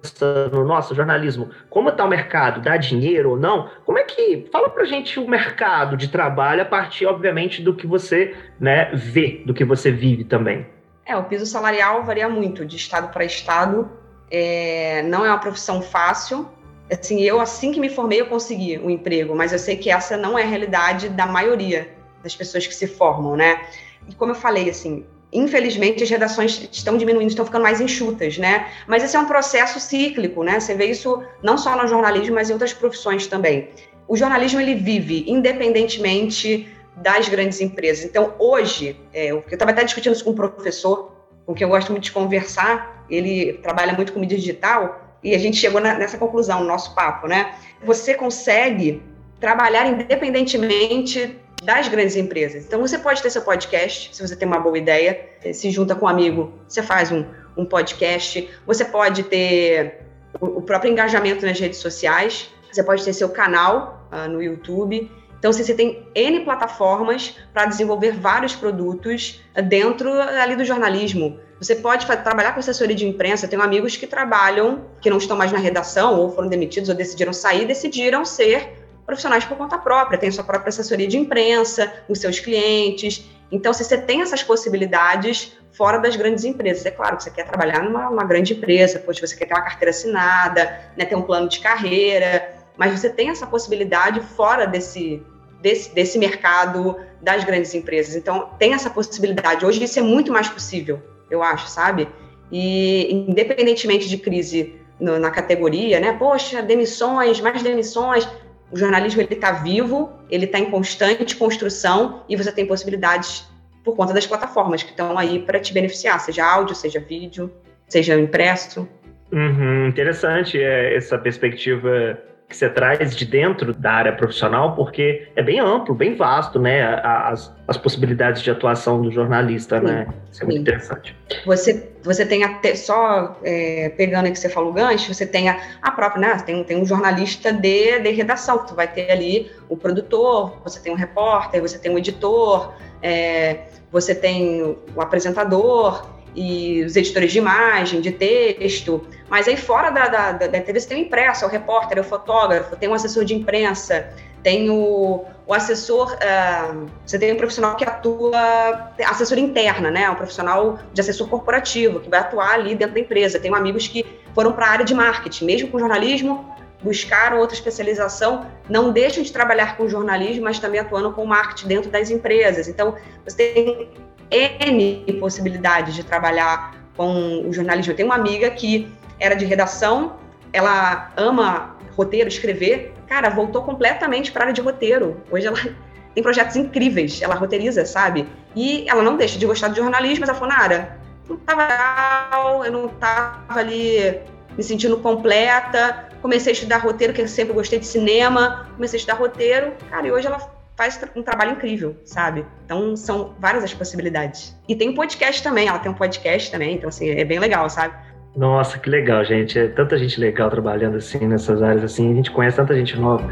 nossa, 0.64 0.95
jornalismo, 0.95 1.51
como 1.71 1.88
está 1.88 2.05
o 2.05 2.09
mercado? 2.09 2.61
Dá 2.61 2.77
dinheiro 2.77 3.31
ou 3.31 3.37
não? 3.37 3.71
Como 3.85 3.99
é 3.99 4.05
que. 4.05 4.49
Fala 4.51 4.69
para 4.69 4.85
gente 4.85 5.19
o 5.19 5.29
mercado 5.29 5.97
de 5.97 6.09
trabalho 6.09 6.62
a 6.62 6.64
partir, 6.64 7.07
obviamente, 7.07 7.62
do 7.62 7.75
que 7.75 7.87
você 7.87 8.37
né, 8.59 8.90
vê, 8.95 9.43
do 9.45 9.55
que 9.55 9.64
você 9.64 9.90
vive 9.90 10.25
também. 10.25 10.67
É, 11.07 11.17
o 11.17 11.25
piso 11.25 11.45
salarial 11.45 12.03
varia 12.03 12.29
muito 12.29 12.64
de 12.64 12.77
estado 12.77 13.12
para 13.12 13.25
estado. 13.25 13.90
É, 14.31 15.03
não 15.03 15.25
é 15.25 15.29
uma 15.29 15.38
profissão 15.38 15.83
fácil. 15.83 16.49
Assim, 16.90 17.23
eu, 17.23 17.40
assim 17.40 17.73
que 17.73 17.81
me 17.81 17.88
formei, 17.88 18.21
eu 18.21 18.27
consegui 18.27 18.79
um 18.79 18.90
emprego, 18.90 19.35
mas 19.35 19.53
eu 19.53 19.59
sei 19.59 19.77
que 19.77 19.90
essa 19.90 20.17
não 20.17 20.38
é 20.38 20.43
a 20.43 20.47
realidade 20.47 21.09
da 21.09 21.27
maioria 21.27 21.88
das 22.23 22.35
pessoas 22.35 22.67
que 22.67 22.75
se 22.75 22.87
formam, 22.87 23.37
né? 23.37 23.61
E 24.09 24.14
como 24.14 24.33
eu 24.33 24.37
falei, 24.37 24.69
assim, 24.69 25.05
infelizmente 25.35 26.03
as 26.05 26.09
redações 26.09 26.68
estão 26.70 26.97
diminuindo, 26.97 27.29
estão 27.29 27.44
ficando 27.44 27.62
mais 27.62 27.81
enxutas, 27.81 28.38
né? 28.38 28.68
Mas 28.87 29.03
esse 29.03 29.16
é 29.16 29.18
um 29.18 29.27
processo 29.27 29.81
cíclico, 29.81 30.44
né? 30.44 30.61
Você 30.61 30.75
vê 30.75 30.87
isso 30.87 31.23
não 31.42 31.59
só 31.59 31.77
no 31.77 31.88
jornalismo, 31.88 32.37
mas 32.37 32.49
em 32.49 32.53
outras 32.53 32.73
profissões 32.73 33.27
também. 33.27 33.68
O 34.07 34.16
jornalismo 34.16 34.61
ele 34.61 34.75
vive 34.77 35.25
independentemente 35.27 36.68
das 36.97 37.29
grandes 37.29 37.61
empresas. 37.61 38.05
Então, 38.05 38.35
hoje, 38.38 38.97
é, 39.12 39.27
eu 39.33 39.42
estava 39.51 39.73
até 39.73 39.83
discutindo 39.83 40.12
isso 40.12 40.25
com 40.25 40.31
um 40.31 40.35
professor, 40.35 41.12
com 41.44 41.53
quem 41.53 41.64
eu 41.64 41.68
gosto 41.68 41.90
muito 41.90 42.05
de 42.05 42.12
conversar, 42.12 43.05
ele 43.11 43.55
trabalha 43.55 43.92
muito 43.92 44.12
com 44.12 44.20
mídia 44.20 44.38
digital, 44.38 45.18
e 45.23 45.35
a 45.35 45.38
gente 45.38 45.57
chegou 45.57 45.81
na, 45.81 45.94
nessa 45.94 46.18
conclusão, 46.18 46.61
no 46.61 46.66
nosso 46.66 46.94
papo, 46.94 47.27
né? 47.27 47.55
Você 47.83 48.14
consegue 48.14 49.03
trabalhar 49.44 49.87
independentemente 49.87 51.38
das 51.62 51.87
grandes 51.88 52.16
empresas. 52.16 52.64
Então, 52.64 52.80
você 52.80 52.96
pode 52.98 53.22
ter 53.22 53.28
seu 53.28 53.42
podcast, 53.42 54.16
se 54.16 54.26
você 54.26 54.35
tem 54.35 54.48
uma 54.48 54.59
boa 54.59 54.78
ideia, 54.78 55.20
se 55.52 55.70
junta 55.70 55.94
com 55.94 56.07
um 56.07 56.09
amigo, 56.09 56.54
você 56.66 56.83
faz 56.83 57.12
um, 57.12 57.26
um 57.54 57.66
podcast. 57.66 58.48
Você 58.66 58.87
pode 58.87 59.24
ter 59.24 60.00
o, 60.40 60.46
o 60.46 60.62
próprio 60.62 60.90
engajamento 60.90 61.44
nas 61.44 61.61
redes 61.61 61.78
sociais, 61.78 62.50
você 62.72 62.83
pode 62.83 63.04
ter 63.04 63.12
seu 63.12 63.28
canal 63.28 64.09
uh, 64.11 64.26
no 64.30 64.42
YouTube. 64.42 65.11
Então, 65.38 65.52
você 65.52 65.74
tem 65.74 66.09
N 66.14 66.40
plataformas 66.40 67.37
para 67.52 67.66
desenvolver 67.66 68.12
vários 68.12 68.54
produtos 68.54 69.42
dentro 69.68 70.11
ali 70.40 70.57
do 70.57 70.64
jornalismo. 70.64 71.38
Você 71.61 71.74
pode 71.74 72.07
trabalhar 72.07 72.52
com 72.52 72.61
assessoria 72.61 72.96
de 72.96 73.07
imprensa. 73.07 73.44
Eu 73.44 73.50
tenho 73.50 73.61
amigos 73.61 73.94
que 73.94 74.07
trabalham, 74.07 74.87
que 75.02 75.11
não 75.11 75.18
estão 75.18 75.37
mais 75.37 75.52
na 75.52 75.59
redação, 75.59 76.18
ou 76.18 76.30
foram 76.30 76.48
demitidos, 76.48 76.88
ou 76.88 76.94
decidiram 76.94 77.33
sair, 77.35 77.66
decidiram 77.66 78.24
ser 78.24 78.84
profissionais 79.05 79.45
por 79.45 79.57
conta 79.57 79.79
própria, 79.79 80.19
tem 80.19 80.31
sua 80.31 80.45
própria 80.45 80.69
assessoria 80.69 81.07
de 81.07 81.19
imprensa, 81.19 81.93
os 82.09 82.19
seus 82.19 82.40
clientes. 82.40 83.29
Então, 83.51 83.73
se 83.73 83.85
você 83.85 83.99
tem 83.99 84.23
essas 84.23 84.43
possibilidades 84.43 85.57
fora 85.73 85.99
das 85.99 86.17
grandes 86.17 86.45
empresas, 86.45 86.87
é 86.87 86.90
claro 86.90 87.17
que 87.17 87.25
você 87.25 87.31
quer 87.31 87.47
trabalhar 87.47 87.83
numa, 87.83 88.09
numa 88.09 88.25
grande 88.25 88.55
empresa, 88.55 88.99
poxa, 88.99 89.27
você 89.27 89.37
quer 89.37 89.47
ter 89.47 89.55
uma 89.55 89.62
carteira 89.62 89.90
assinada, 89.90 90.81
né, 90.97 91.05
ter 91.05 91.17
um 91.17 91.23
plano 91.23 91.49
de 91.49 91.61
carreira, 91.61 92.55
mas 92.77 92.99
você 92.99 93.11
tem 93.11 93.31
essa 93.31 93.47
possibilidade 93.47 94.21
fora 94.21 94.67
desse, 94.67 95.23
desse, 95.61 95.95
desse 95.95 96.19
mercado 96.19 96.97
das 97.21 97.45
grandes 97.45 97.75
empresas. 97.75 98.14
Então, 98.14 98.51
tem 98.59 98.73
essa 98.73 98.88
possibilidade. 98.90 99.64
Hoje 99.64 99.85
isso 99.85 99.99
é 99.99 100.03
muito 100.03 100.33
mais 100.33 100.49
possível, 100.49 101.03
eu 101.31 101.43
acho, 101.43 101.69
sabe? 101.69 102.09
E 102.51 103.12
independentemente 103.29 104.09
de 104.09 104.19
crise 104.19 104.81
no, 104.99 105.19
na 105.19 105.31
categoria, 105.31 105.99
né? 106.01 106.12
Poxa, 106.12 106.62
demissões, 106.62 107.40
mais 107.40 107.62
demissões 107.62 108.29
o 108.75 108.77
jornalismo 108.77 109.23
ele 109.23 109.35
está 109.35 109.53
vivo, 109.53 110.13
ele 110.29 110.47
está 110.47 110.59
em 110.59 110.69
constante 110.69 111.37
construção 111.37 112.25
e 112.29 112.35
você 112.35 112.51
tem 112.51 112.67
possibilidades 112.67 113.49
por 113.85 113.95
conta 113.95 114.13
das 114.13 114.27
plataformas 114.27 114.83
que 114.83 114.91
estão 114.91 115.17
aí 115.17 115.39
para 115.39 115.61
te 115.61 115.73
beneficiar, 115.73 116.19
seja 116.19 116.45
áudio, 116.45 116.75
seja 116.75 116.99
vídeo, 116.99 117.53
seja 117.87 118.19
impresso. 118.19 118.89
Uhum, 119.31 119.87
interessante 119.87 120.61
é, 120.61 120.97
essa 120.97 121.17
perspectiva 121.17 122.19
que 122.48 122.57
você 122.57 122.68
traz 122.68 123.16
de 123.16 123.24
dentro 123.24 123.72
da 123.72 123.92
área 123.92 124.12
profissional, 124.12 124.74
porque 124.74 125.28
é 125.35 125.42
bem 125.42 125.61
amplo, 125.61 125.94
bem 125.94 126.14
vasto, 126.14 126.59
né? 126.59 126.83
As, 127.02 127.52
as 127.66 127.76
possibilidades 127.76 128.42
de 128.42 128.50
atuação 128.50 129.00
do 129.00 129.11
jornalista, 129.11 129.80
sim, 129.80 129.87
né? 129.87 130.07
Isso 130.30 130.42
é 130.42 130.46
muito 130.46 130.57
sim. 130.57 130.62
interessante. 130.62 131.16
Você, 131.46 131.90
você 132.02 132.26
tem 132.26 132.44
até, 132.44 132.74
só 132.74 133.38
é, 133.42 133.88
pegando 133.96 134.26
aí 134.26 134.33
que 134.33 134.38
você 134.38 134.48
falou 134.48 134.70
o 134.70 134.74
gancho, 134.74 135.12
você 135.12 135.26
tem 135.26 135.48
a, 135.48 135.59
a 135.80 135.90
própria, 135.90 136.20
né? 136.20 136.42
Tem, 136.44 136.62
tem 136.64 136.76
um 136.76 136.85
jornalista 136.85 137.52
de, 137.52 137.98
de 137.98 138.11
redação, 138.11 138.59
que 138.59 138.68
tu 138.68 138.74
vai 138.74 138.88
ter 138.88 139.11
ali 139.11 139.50
o 139.68 139.76
produtor, 139.76 140.61
você 140.62 140.78
tem 140.80 140.92
um 140.92 140.96
repórter, 140.96 141.61
você 141.61 141.78
tem 141.78 141.90
um 141.90 141.98
editor, 141.98 142.74
é, 143.02 143.64
você 143.90 144.14
tem 144.14 144.76
o 144.94 145.00
apresentador, 145.00 146.13
e 146.35 146.83
os 146.85 146.97
editores 146.97 147.33
de 147.33 147.38
imagem, 147.38 148.01
de 148.01 148.11
texto, 148.11 149.07
mas 149.29 149.47
aí 149.47 149.57
fora 149.57 149.90
da, 149.90 150.09
da, 150.09 150.33
da 150.33 150.61
TV 150.61 150.81
você 150.81 150.88
tem 150.88 151.03
o 151.03 151.07
impresso, 151.07 151.44
é 151.44 151.49
o 151.49 151.51
repórter, 151.51 151.99
é 151.99 152.01
o 152.01 152.05
fotógrafo, 152.05 152.77
tem 152.77 152.88
um 152.88 152.94
assessor 152.94 153.25
de 153.25 153.35
imprensa, 153.35 154.09
tem 154.42 154.68
o, 154.68 155.25
o 155.47 155.55
assessor, 155.55 156.12
uh, 156.12 156.87
você 157.05 157.18
tem 157.18 157.33
um 157.33 157.37
profissional 157.37 157.77
que 157.77 157.85
atua, 157.85 158.92
assessor 159.07 159.38
interna, 159.38 159.90
né, 159.90 160.11
um 160.11 160.14
profissional 160.14 160.79
de 160.92 161.01
assessor 161.01 161.29
corporativo, 161.29 162.01
que 162.01 162.11
vai 162.11 162.20
atuar 162.20 162.55
ali 162.55 162.75
dentro 162.75 162.94
da 162.94 163.01
empresa. 163.01 163.38
Tenho 163.38 163.55
amigos 163.55 163.88
que 163.88 164.05
foram 164.35 164.53
para 164.53 164.66
a 164.66 164.70
área 164.70 164.85
de 164.85 164.94
marketing, 164.94 165.47
mesmo 165.47 165.68
com 165.68 165.79
jornalismo, 165.79 166.55
buscaram 166.83 167.38
outra 167.38 167.57
especialização, 167.57 168.47
não 168.68 168.92
deixam 168.92 169.23
de 169.23 169.33
trabalhar 169.33 169.79
com 169.79 169.88
jornalismo, 169.88 170.44
mas 170.44 170.59
também 170.59 170.79
atuando 170.79 171.12
com 171.12 171.25
marketing 171.25 171.66
dentro 171.66 171.90
das 171.90 172.11
empresas. 172.11 172.68
Então, 172.68 172.94
você 173.25 173.37
tem 173.37 173.90
N 174.35 175.05
possibilidades 175.20 175.94
de 175.94 176.03
trabalhar 176.03 176.75
com 176.97 177.49
o 177.49 177.53
jornalismo. 177.53 177.92
Eu 177.92 177.97
tenho 177.97 178.09
uma 178.09 178.16
amiga 178.16 178.51
que 178.51 178.92
era 179.18 179.35
de 179.35 179.44
redação, 179.44 180.16
ela 180.53 181.12
ama 181.16 181.77
roteiro, 181.97 182.29
escrever. 182.29 182.92
Cara, 183.07 183.31
voltou 183.31 183.62
completamente 183.62 184.33
para 184.33 184.42
a 184.42 184.44
área 184.44 184.55
de 184.55 184.61
roteiro. 184.61 185.23
Hoje 185.31 185.47
ela 185.47 185.57
tem 186.14 186.23
projetos 186.23 186.57
incríveis, 186.57 187.23
ela 187.23 187.35
roteiriza, 187.35 187.85
sabe? 187.87 188.27
E 188.55 188.88
ela 188.88 189.03
não 189.03 189.16
deixa 189.16 189.38
de 189.38 189.47
gostar 189.47 189.68
de 189.68 189.77
jornalismo, 189.77 190.20
mas 190.20 190.29
ela 190.29 190.38
falou, 190.38 190.55
Nara, 190.55 190.99
não 191.29 191.37
estava 191.37 191.66
legal, 191.66 192.64
eu 192.64 192.73
não 192.73 192.87
estava 192.87 193.61
ali 193.61 194.20
me 194.57 194.62
sentindo 194.62 194.97
completa. 194.99 196.09
Comecei 196.20 196.53
a 196.53 196.55
estudar 196.55 196.79
roteiro, 196.79 197.12
que 197.12 197.20
eu 197.20 197.29
sempre 197.29 197.53
gostei 197.53 197.79
de 197.79 197.87
cinema. 197.87 198.68
Comecei 198.75 198.97
a 198.97 199.01
estudar 199.01 199.18
roteiro, 199.18 199.73
cara, 199.90 200.07
e 200.07 200.12
hoje 200.12 200.27
ela 200.27 200.38
faz 200.77 201.01
um 201.15 201.23
trabalho 201.23 201.53
incrível, 201.53 201.97
sabe? 202.05 202.45
Então, 202.65 202.97
são 202.97 203.35
várias 203.39 203.65
as 203.65 203.73
possibilidades. 203.73 204.57
E 204.69 204.75
tem 204.75 204.95
podcast 204.95 205.43
também, 205.43 205.69
ela 205.69 205.79
tem 205.79 205.91
um 205.91 205.95
podcast 205.95 206.51
também, 206.51 206.75
então, 206.75 206.89
assim, 206.89 207.11
é 207.11 207.25
bem 207.25 207.39
legal, 207.39 207.69
sabe? 207.71 207.95
Nossa, 208.37 208.79
que 208.79 208.91
legal, 208.91 209.25
gente. 209.25 209.59
É 209.59 209.69
tanta 209.69 209.97
gente 209.97 210.19
legal 210.19 210.51
trabalhando, 210.51 210.97
assim, 210.97 211.27
nessas 211.27 211.63
áreas, 211.63 211.85
assim. 211.85 212.11
A 212.13 212.15
gente 212.15 212.31
conhece 212.33 212.57
tanta 212.57 212.75
gente 212.75 212.99
nova. 212.99 213.25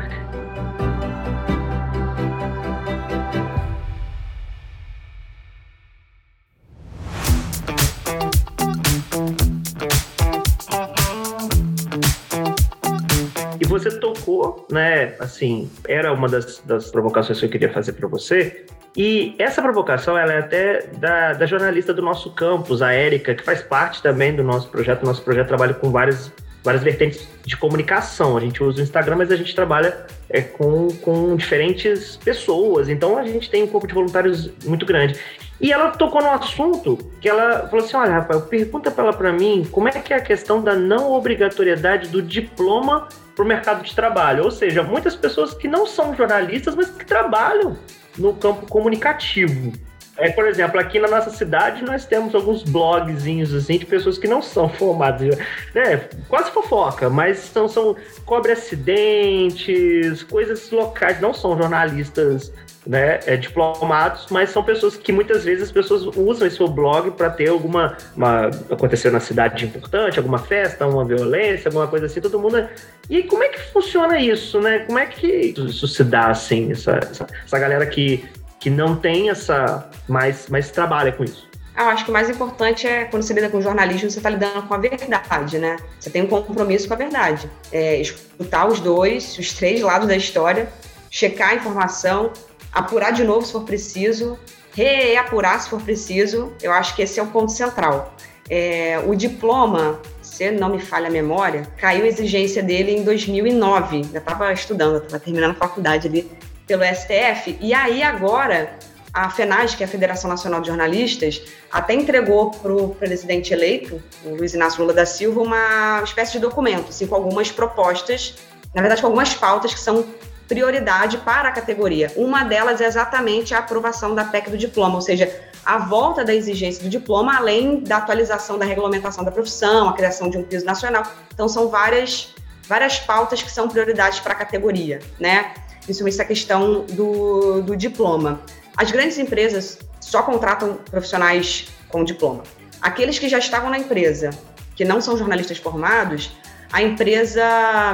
Né, 14.71 15.15
assim, 15.19 15.71
era 15.89 16.13
uma 16.13 16.29
das, 16.29 16.61
das 16.65 16.91
provocações 16.91 17.39
que 17.39 17.47
eu 17.47 17.51
queria 17.51 17.73
fazer 17.73 17.93
para 17.93 18.09
você. 18.09 18.65
E 18.97 19.35
essa 19.39 19.63
provocação, 19.63 20.19
ela 20.19 20.33
é 20.33 20.39
até 20.39 20.87
da, 20.99 21.33
da 21.33 21.47
jornalista 21.47 21.95
do 21.95 22.03
nosso 22.03 22.31
campus, 22.33 22.83
a 22.83 22.93
Érica, 22.93 23.35
que 23.35 23.43
faz 23.43 23.63
parte 23.63 24.03
também 24.03 24.35
do 24.35 24.45
nosso 24.45 24.69
projeto. 24.69 25.05
Nosso 25.05 25.23
projeto 25.23 25.49
trabalha 25.49 25.73
com 25.73 25.91
várias, 25.91 26.31
várias 26.63 26.83
vertentes 26.83 27.27
de 27.45 27.57
comunicação. 27.57 28.37
A 28.37 28.41
gente 28.41 28.63
usa 28.63 28.81
o 28.81 28.83
Instagram, 28.83 29.17
mas 29.17 29.33
a 29.33 29.37
gente 29.37 29.55
trabalha 29.55 30.07
é, 30.29 30.43
com, 30.43 30.89
com 31.01 31.35
diferentes 31.37 32.17
pessoas. 32.17 32.91
Então, 32.91 33.17
a 33.17 33.23
gente 33.23 33.49
tem 33.49 33.63
um 33.63 33.67
corpo 33.67 33.87
de 33.87 33.95
voluntários 33.95 34.51
muito 34.65 34.85
grande. 34.85 35.19
E 35.63 35.73
ela 35.73 35.93
tocou 35.93 36.21
num 36.21 36.33
assunto 36.33 36.99
que 37.21 37.29
ela 37.29 37.69
falou 37.69 37.85
assim: 37.85 37.97
olha, 37.97 38.15
Rafael, 38.15 38.43
pergunta 38.43 38.91
para 38.91 39.05
ela 39.05 39.13
para 39.13 39.33
mim 39.33 39.65
como 39.71 39.89
é 39.89 39.93
que 39.93 40.13
é 40.13 40.17
a 40.17 40.21
questão 40.21 40.61
da 40.61 40.75
não 40.75 41.13
obrigatoriedade 41.13 42.09
do 42.09 42.21
diploma 42.21 43.09
para 43.37 43.45
o 43.45 43.47
mercado 43.47 43.85
de 43.85 43.95
trabalho. 43.95 44.43
Ou 44.43 44.51
seja, 44.51 44.83
muitas 44.83 45.15
pessoas 45.15 45.55
que 45.55 45.69
não 45.69 45.87
são 45.87 46.17
jornalistas, 46.17 46.75
mas 46.75 46.91
que 46.91 47.07
trabalham 47.07 47.79
no 48.19 48.35
campo 48.35 48.67
comunicativo. 48.67 49.73
É, 50.19 50.31
por 50.31 50.47
exemplo, 50.47 50.79
aqui 50.79 50.99
na 50.99 51.09
nossa 51.09 51.31
cidade 51.31 51.83
nós 51.83 52.05
temos 52.05 52.35
alguns 52.35 52.63
blogzinhos 52.65 53.55
assim 53.55 53.79
de 53.79 53.87
pessoas 53.87 54.19
que 54.19 54.29
não 54.29 54.43
são 54.43 54.69
formadas, 54.69 55.39
né? 55.75 56.09
Quase 56.29 56.51
fofoca, 56.51 57.09
mas 57.09 57.39
são, 57.39 57.67
são 57.67 57.97
cobre 58.27 58.53
acidentes, 58.53 60.23
coisas 60.25 60.71
locais, 60.71 61.21
não 61.21 61.33
são 61.33 61.57
jornalistas 61.57 62.53
né, 62.87 63.21
é, 63.27 63.37
diplomados, 63.37 64.27
mas 64.31 64.51
são 64.51 64.63
pessoas 64.63 64.97
que 64.97 65.13
muitas 65.13 65.45
vezes 65.45 65.65
as 65.65 65.73
pessoas 65.73 66.03
usam 66.17 66.47
esse 66.47 66.57
seu 66.57 66.69
blog 66.69 67.13
para 67.13 67.31
ter 67.31 67.49
alguma 67.49 67.97
uma, 68.17 68.47
aconteceu 68.71 69.13
na 69.13 69.21
cidade 69.21 69.65
importante, 69.65 70.19
alguma 70.19 70.39
festa, 70.39 70.87
uma 70.87 71.05
violência, 71.05 71.69
alguma 71.69 71.87
coisa 71.87 72.07
assim, 72.07 72.21
todo 72.21 72.39
mundo. 72.39 72.69
E 73.09 73.23
como 73.23 73.43
é 73.43 73.49
que 73.49 73.61
funciona 73.73 74.19
isso, 74.19 74.61
né? 74.61 74.81
Como 74.81 74.99
é 74.99 75.07
que 75.07 75.55
isso 75.57 75.87
se 75.87 76.03
dá 76.03 76.29
assim, 76.29 76.73
essa, 76.73 76.99
essa, 77.03 77.27
essa 77.45 77.59
galera 77.59 77.87
que, 77.87 78.25
que 78.59 78.69
não 78.69 78.97
tem 78.97 79.31
essa 79.31 79.89
mais, 80.09 80.49
mais 80.49 80.71
trabalha 80.71 81.13
com 81.13 81.25
isso? 81.25 81.51
Eu 81.77 81.87
acho 81.87 82.05
que 82.05 82.11
o 82.11 82.13
mais 82.13 82.29
importante 82.29 82.87
é 82.87 83.05
quando 83.05 83.23
você 83.23 83.33
lida 83.33 83.49
com 83.49 83.61
jornalismo, 83.61 84.11
você 84.11 84.19
está 84.19 84.29
lidando 84.29 84.63
com 84.63 84.75
a 84.75 84.79
verdade, 84.79 85.59
né? 85.59 85.79
Você 85.99 86.11
tem 86.11 86.23
um 86.23 86.27
compromisso 86.27 86.87
com 86.87 86.95
a 86.95 86.97
verdade. 86.97 87.49
É, 87.73 87.99
escutar 87.99 88.67
os 88.67 88.79
dois, 88.79 89.39
os 89.39 89.55
três 89.55 89.81
lados 89.81 90.07
da 90.07 90.15
história, 90.15 90.69
checar 91.11 91.51
a 91.51 91.55
informação, 91.55 92.31
apurar 92.73 93.13
de 93.13 93.23
novo 93.25 93.45
se 93.45 93.53
for 93.53 93.65
preciso, 93.65 94.39
reapurar 94.73 95.61
se 95.61 95.69
for 95.69 95.81
preciso. 95.81 96.53
Eu 96.63 96.73
acho 96.73 96.97
que 96.97 97.03
esse 97.03 97.21
é 97.21 97.23
o 97.23 97.27
ponto 97.27 97.53
central. 97.53 98.15
É, 98.49 99.03
o 99.07 99.15
diploma, 99.15 100.01
se 100.23 100.51
não 100.51 100.71
me 100.71 100.81
falha 100.81 101.09
a 101.09 101.11
memória, 101.11 101.67
caiu 101.77 102.05
a 102.05 102.09
exigência 102.09 102.63
dele 102.63 102.93
em 102.93 103.05
2009. 103.05 104.05
Já 104.13 104.19
estava 104.19 104.53
estudando, 104.53 104.97
estava 104.97 105.21
terminando 105.21 105.53
a 105.53 105.55
faculdade 105.55 106.09
ali 106.09 106.31
pelo 106.67 106.83
STF. 106.85 107.57
E 107.61 107.75
aí 107.75 108.03
agora 108.03 108.79
a 109.13 109.29
FENAG, 109.29 109.77
que 109.77 109.83
é 109.83 109.87
a 109.87 109.89
Federação 109.89 110.31
Nacional 110.31 110.63
de 110.63 110.69
Jornalistas, 110.69 111.43
até 111.71 111.93
entregou 111.93 112.51
para 112.51 112.73
o 112.73 112.95
presidente 112.95 113.53
eleito, 113.53 114.03
o 114.25 114.35
Luiz 114.37 114.55
Inácio 114.55 114.81
Lula 114.81 114.95
da 114.95 115.05
Silva, 115.05 115.43
uma 115.43 116.01
espécie 116.03 116.33
de 116.33 116.39
documento, 116.39 116.89
assim, 116.89 117.07
com 117.07 117.15
algumas 117.15 117.53
propostas, 117.53 118.37
na 118.75 118.81
verdade, 118.81 119.03
com 119.03 119.09
algumas 119.09 119.35
pautas 119.35 119.75
que 119.75 119.81
são 119.81 120.07
prioridade 120.49 121.19
para 121.19 121.49
a 121.49 121.53
categoria. 121.53 122.13
Uma 122.17 122.45
delas 122.45 122.81
é 122.81 122.87
exatamente 122.87 123.55
a 123.55 123.59
aprovação 123.59 124.15
da 124.15 124.25
PEC 124.25 124.51
do 124.51 124.59
diploma, 124.59 124.97
ou 124.97 125.01
seja, 125.01 125.33
a 125.65 125.79
volta 125.79 126.25
da 126.25 126.35
exigência 126.35 126.83
do 126.83 126.89
diploma, 126.89 127.37
além 127.37 127.81
da 127.81 127.99
atualização 127.99 128.59
da 128.59 128.65
regulamentação 128.65 129.25
da 129.25 129.31
profissão, 129.31 129.89
a 129.89 129.93
criação 129.93 130.29
de 130.29 130.39
um 130.39 130.43
piso 130.43 130.65
nacional. 130.65 131.05
Então, 131.33 131.49
são 131.49 131.69
várias, 131.69 132.35
várias 132.69 132.99
pautas 132.99 133.43
que 133.43 133.51
são 133.51 133.69
prioridades 133.69 134.21
para 134.21 134.33
a 134.33 134.37
categoria, 134.37 134.99
né? 135.19 135.55
principalmente 135.85 136.15
essa 136.15 136.25
questão 136.25 136.85
do, 136.91 137.63
do 137.63 137.77
diploma. 137.77 138.41
As 138.77 138.91
grandes 138.91 139.19
empresas 139.19 139.79
só 140.01 140.23
contratam 140.23 140.79
profissionais 140.91 141.69
com 141.89 142.05
diploma. 142.05 142.43
Aqueles 142.81 143.19
que 143.19 143.29
já 143.29 143.39
estavam 143.39 143.71
na 143.71 143.79
empresa, 143.79 144.31
que 144.75 144.85
não 144.85 145.01
são 145.01 145.17
jornalistas 145.17 145.59
formados, 145.59 146.33
a 146.73 146.83
empresa, 146.83 147.45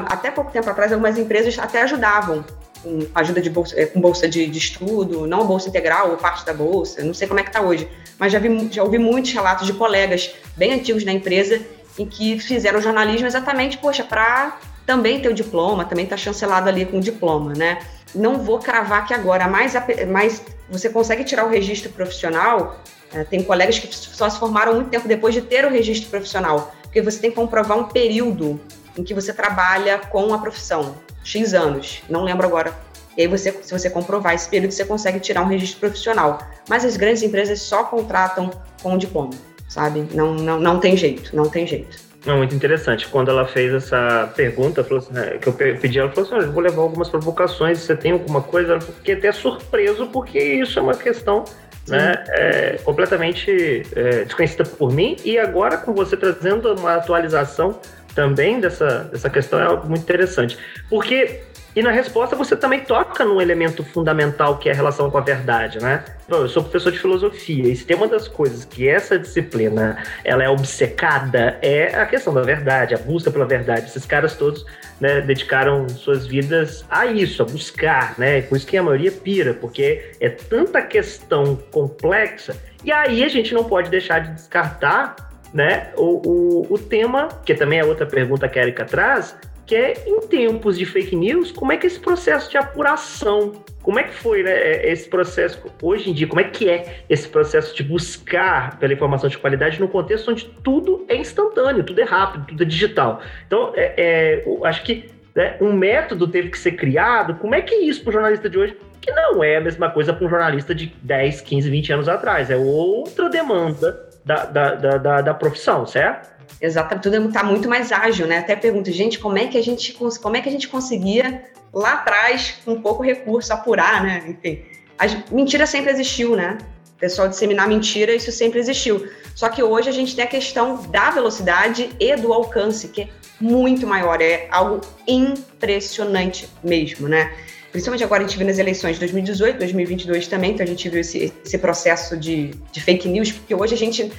até 0.09 0.31
pouco 0.31 0.53
tempo 0.53 0.71
atrás, 0.71 0.93
algumas 0.93 1.19
empresas 1.19 1.59
até 1.59 1.83
ajudavam 1.83 2.45
com 2.83 3.07
ajuda 3.13 3.41
de 3.41 3.51
bolsa, 3.51 3.75
eh, 3.79 3.87
com 3.87 4.01
bolsa 4.01 4.29
de, 4.29 4.47
de, 4.47 4.59
estudo, 4.59 5.27
não 5.27 5.45
bolsa 5.45 5.69
integral 5.69 6.11
ou 6.11 6.17
parte 6.17 6.47
da 6.47 6.55
bolsa, 6.55 7.03
não 7.03 7.13
sei 7.13 7.27
como 7.27 7.41
é 7.41 7.43
que 7.43 7.49
está 7.49 7.61
hoje, 7.61 7.89
mas 8.19 8.33
já, 8.33 8.39
vi, 8.39 8.69
já 8.71 8.85
ouvi 8.85 8.99
muitos 8.99 9.33
relatos 9.33 9.67
de 9.67 9.73
colegas 9.73 10.33
bem 10.57 10.73
antigos 10.75 11.05
na 11.05 11.13
empresa 11.13 11.61
em 11.99 12.07
que 12.07 12.39
fizeram 12.39 12.81
jornalismo 12.81 13.27
exatamente, 13.27 13.79
poxa, 13.79 14.05
para 14.05 14.57
também 14.87 15.21
ter 15.21 15.29
o 15.29 15.35
diploma, 15.35 15.85
também 15.85 16.05
está 16.05 16.17
chancelado 16.17 16.69
ali 16.69 16.87
com 16.87 16.99
o 16.99 17.01
diploma, 17.01 17.53
né? 17.55 17.81
Não 18.15 18.39
vou 18.39 18.59
cravar 18.61 19.01
aqui 19.01 19.13
agora, 19.13 19.49
mas, 19.49 19.75
mas 20.09 20.43
você 20.71 20.89
consegue 20.89 21.25
tirar 21.25 21.45
o 21.45 21.51
registro 21.51 21.91
profissional, 21.91 22.81
é, 23.13 23.25
tem 23.25 23.43
colegas 23.43 23.79
que 23.79 23.93
só 23.93 24.31
se 24.31 24.39
formaram 24.39 24.75
muito 24.75 24.89
tempo 24.89 25.09
depois 25.09 25.35
de 25.35 25.43
ter 25.43 25.65
o 25.65 25.69
registro 25.69 26.09
profissional, 26.09 26.73
porque 26.89 27.03
você 27.03 27.21
tem 27.21 27.31
que 27.31 27.37
comprovar 27.37 27.79
um 27.79 27.85
período 27.85 28.59
em 28.97 29.05
que 29.05 29.15
você 29.15 29.33
trabalha 29.33 29.99
com 29.99 30.35
a 30.35 30.39
profissão. 30.39 30.97
X 31.23 31.53
anos, 31.55 32.03
não 32.09 32.25
lembro 32.25 32.47
agora. 32.47 32.75
E 33.17 33.23
aí 33.23 33.27
você, 33.27 33.53
se 33.63 33.73
você 33.73 33.91
comprovar 33.91 34.35
esse 34.35 34.49
período, 34.49 34.73
você 34.73 34.85
consegue 34.85 35.21
tirar 35.21 35.43
um 35.43 35.47
registro 35.47 35.81
profissional. 35.81 36.39
Mas 36.69 36.85
as 36.85 36.97
grandes 36.97 37.23
empresas 37.23 37.61
só 37.61 37.85
contratam 37.85 38.51
com 38.83 38.95
o 38.95 38.99
diploma, 38.99 39.35
sabe? 39.69 40.07
Não, 40.15 40.35
não, 40.35 40.59
não 40.59 40.81
tem 40.81 40.97
jeito, 40.97 41.35
não 41.37 41.49
tem 41.49 41.67
jeito. 41.67 41.99
É 42.27 42.33
muito 42.33 42.55
interessante. 42.55 43.09
Quando 43.09 43.31
ela 43.31 43.47
fez 43.47 43.73
essa 43.73 44.33
pergunta, 44.35 44.81
assim, 44.81 45.13
né, 45.13 45.39
que 45.39 45.49
eu 45.49 45.53
pedi, 45.53 45.99
ela 45.99 46.11
falou 46.11 46.31
assim: 46.31 46.47
eu 46.47 46.53
vou 46.53 46.63
levar 46.63 46.83
algumas 46.83 47.09
provocações, 47.09 47.79
você 47.79 47.95
tem 47.97 48.13
alguma 48.13 48.41
coisa? 48.41 48.75
Eu 48.75 48.81
fiquei 48.81 49.15
até 49.15 49.31
surpreso, 49.31 50.07
porque 50.09 50.39
isso 50.39 50.79
é 50.79 50.83
uma 50.83 50.95
questão 50.95 51.45
né, 51.89 52.25
é, 52.29 52.79
completamente 52.85 53.83
é, 53.95 54.25
desconhecida 54.25 54.65
por 54.65 54.93
mim, 54.93 55.17
e 55.25 55.39
agora 55.39 55.77
com 55.77 55.93
você 55.95 56.17
trazendo 56.17 56.75
uma 56.75 56.95
atualização 56.95 57.81
também 58.15 58.61
dessa, 58.61 59.05
dessa 59.05 59.31
questão 59.31 59.61
é 59.61 59.65
algo 59.65 59.89
muito 59.89 60.03
interessante. 60.03 60.59
Porque, 60.89 61.41
e 61.79 61.83
na 61.83 61.93
resposta 61.93 62.35
você 62.35 62.57
também 62.57 62.81
toca 62.81 63.25
num 63.25 63.41
elemento 63.41 63.85
fundamental 63.85 64.59
que 64.59 64.69
é 64.69 64.73
a 64.73 64.75
relação 64.75 65.09
com 65.09 65.17
a 65.17 65.21
verdade, 65.21 65.81
né? 65.81 66.05
Eu 66.29 66.49
sou 66.49 66.65
professor 66.65 66.91
de 66.91 66.99
filosofia 66.99 67.69
e 67.69 67.77
se 67.77 67.85
tem 67.85 67.97
uma 67.97 68.09
das 68.09 68.27
coisas 68.27 68.65
que 68.65 68.89
essa 68.89 69.17
disciplina 69.17 69.97
ela 70.25 70.43
é 70.43 70.49
obcecada 70.49 71.57
é 71.63 71.95
a 71.95 72.05
questão 72.05 72.35
da 72.35 72.43
verdade, 72.43 72.97
a 72.97 72.99
busca 72.99 73.31
pela 73.31 73.47
verdade. 73.47 73.87
Esses 73.87 74.05
caras 74.05 74.35
todos 74.35 74.67
né, 75.01 75.21
dedicaram 75.21 75.89
suas 75.89 76.27
vidas 76.27 76.85
a 76.91 77.07
isso, 77.07 77.43
a 77.43 77.47
buscar, 77.47 78.19
né? 78.19 78.43
Por 78.43 78.57
isso 78.57 78.67
que 78.67 78.77
a 78.77 78.83
maioria 78.83 79.13
pira, 79.13 79.55
porque 79.55 80.11
é 80.19 80.29
tanta 80.29 80.83
questão 80.83 81.55
complexa 81.71 82.57
e 82.83 82.91
aí 82.91 83.23
a 83.23 83.29
gente 83.29 83.55
não 83.55 83.63
pode 83.63 83.89
deixar 83.89 84.19
de 84.19 84.33
descartar 84.33 85.15
né, 85.55 85.93
o, 85.97 86.67
o, 86.69 86.75
o 86.75 86.77
tema, 86.79 87.29
que 87.45 87.55
também 87.55 87.79
é 87.79 87.85
outra 87.85 88.05
pergunta 88.05 88.49
que 88.49 88.59
a 88.59 88.63
Erika 88.63 88.85
traz, 88.85 89.37
que 89.69 89.77
é 89.77 90.03
em 90.07 90.21
tempos 90.23 90.79
de 90.79 90.87
fake 90.87 91.15
news, 91.15 91.53
como 91.53 91.71
é 91.71 91.77
que 91.77 91.87
esse 91.87 92.01
processo 92.01 92.51
de 92.51 92.57
apuração, 92.57 93.63
como 93.83 93.99
é 93.99 94.05
que 94.05 94.15
foi 94.15 94.43
né, 94.43 94.51
é, 94.51 94.91
esse 94.91 95.07
processo 95.07 95.63
hoje 95.83 96.09
em 96.09 96.15
dia, 96.15 96.27
como 96.27 96.41
é 96.41 96.45
que 96.45 96.71
é 96.71 97.01
esse 97.07 97.29
processo 97.29 97.77
de 97.77 97.83
buscar 97.83 98.79
pela 98.79 98.95
informação 98.95 99.29
de 99.29 99.37
qualidade 99.37 99.79
no 99.79 99.87
contexto 99.87 100.31
onde 100.31 100.47
tudo 100.65 101.05
é 101.07 101.17
instantâneo, 101.17 101.85
tudo 101.85 102.01
é 102.01 102.05
rápido, 102.05 102.47
tudo 102.47 102.63
é 102.63 102.67
digital. 102.67 103.21
Então, 103.47 103.75
é, 103.77 103.93
é, 103.99 104.45
acho 104.65 104.83
que 104.85 105.11
né, 105.35 105.59
um 105.61 105.75
método 105.75 106.27
teve 106.27 106.49
que 106.49 106.59
ser 106.59 106.73
criado, 106.73 107.35
como 107.35 107.55
é 107.55 107.61
que 107.61 107.75
é 107.75 107.83
isso 107.83 108.01
para 108.03 108.09
o 108.09 108.13
jornalista 108.15 108.49
de 108.49 108.59
hoje? 108.59 108.75
Que 109.03 109.13
não 109.13 109.45
é 109.45 109.59
a 109.59 109.61
mesma 109.61 109.91
coisa 109.91 110.15
para 110.15 110.27
um 110.27 110.31
jornalista 110.31 110.75
de 110.75 110.87
10, 111.03 111.43
15, 111.43 111.69
20 111.69 111.93
anos 111.93 112.09
atrás, 112.09 112.51
é 112.51 112.57
outra 112.57 113.29
demanda 113.29 114.09
da, 114.25 114.47
da, 114.47 114.75
da, 114.75 115.21
da 115.21 115.35
profissão, 115.35 115.85
certo? 115.85 116.38
Exato, 116.61 116.99
tudo 117.01 117.29
está 117.29 117.43
muito 117.45 117.69
mais 117.69 117.93
ágil, 117.93 118.27
né? 118.27 118.39
Até 118.39 118.57
pergunto, 118.57 118.91
gente, 118.91 119.19
como 119.19 119.39
é 119.39 119.47
que 119.47 119.57
a 119.57 119.63
gente 119.63 119.93
como 119.93 120.37
é 120.37 120.41
que 120.41 120.49
a 120.49 120.53
gente 120.53 120.69
conseguia 120.69 121.45
lá 121.73 121.95
atrás, 121.95 122.55
com 122.65 122.81
pouco 122.81 123.03
recurso, 123.03 123.53
apurar, 123.53 124.03
né? 124.03 124.25
Enfim, 124.27 124.63
a 124.99 125.07
mentira 125.33 125.67
sempre 125.67 125.93
existiu, 125.93 126.35
né? 126.35 126.59
O 126.97 126.99
pessoal 126.99 127.29
disseminar 127.29 127.69
mentira, 127.69 128.13
isso 128.13 128.33
sempre 128.33 128.59
existiu. 128.59 129.09
Só 129.35 129.49
que 129.49 129.63
hoje 129.63 129.89
a 129.89 129.93
gente 129.93 130.17
tem 130.17 130.25
a 130.25 130.29
questão 130.29 130.83
da 130.91 131.11
velocidade 131.11 131.91
e 132.01 132.17
do 132.17 132.33
alcance, 132.33 132.89
que 132.89 133.03
é 133.03 133.09
muito 133.41 133.87
maior, 133.87 134.21
é 134.21 134.49
algo 134.51 134.81
impressionante 135.07 136.49
mesmo, 136.65 137.07
né? 137.07 137.33
Principalmente 137.71 138.03
agora 138.03 138.25
a 138.25 138.27
gente 138.27 138.37
viu 138.37 138.47
nas 138.47 138.59
eleições 138.59 138.95
de 138.95 139.01
2018, 139.01 139.59
2022 139.59 140.27
também, 140.27 140.53
então 140.53 140.65
a 140.65 140.69
gente 140.69 140.89
viu 140.89 141.01
esse, 141.01 141.33
esse 141.45 141.59
processo 141.59 142.17
de, 142.17 142.51
de 142.73 142.81
fake 142.81 143.09
news, 143.09 143.31
porque 143.31 143.55
hoje 143.55 143.75
a 143.75 143.79
gente 143.79 144.11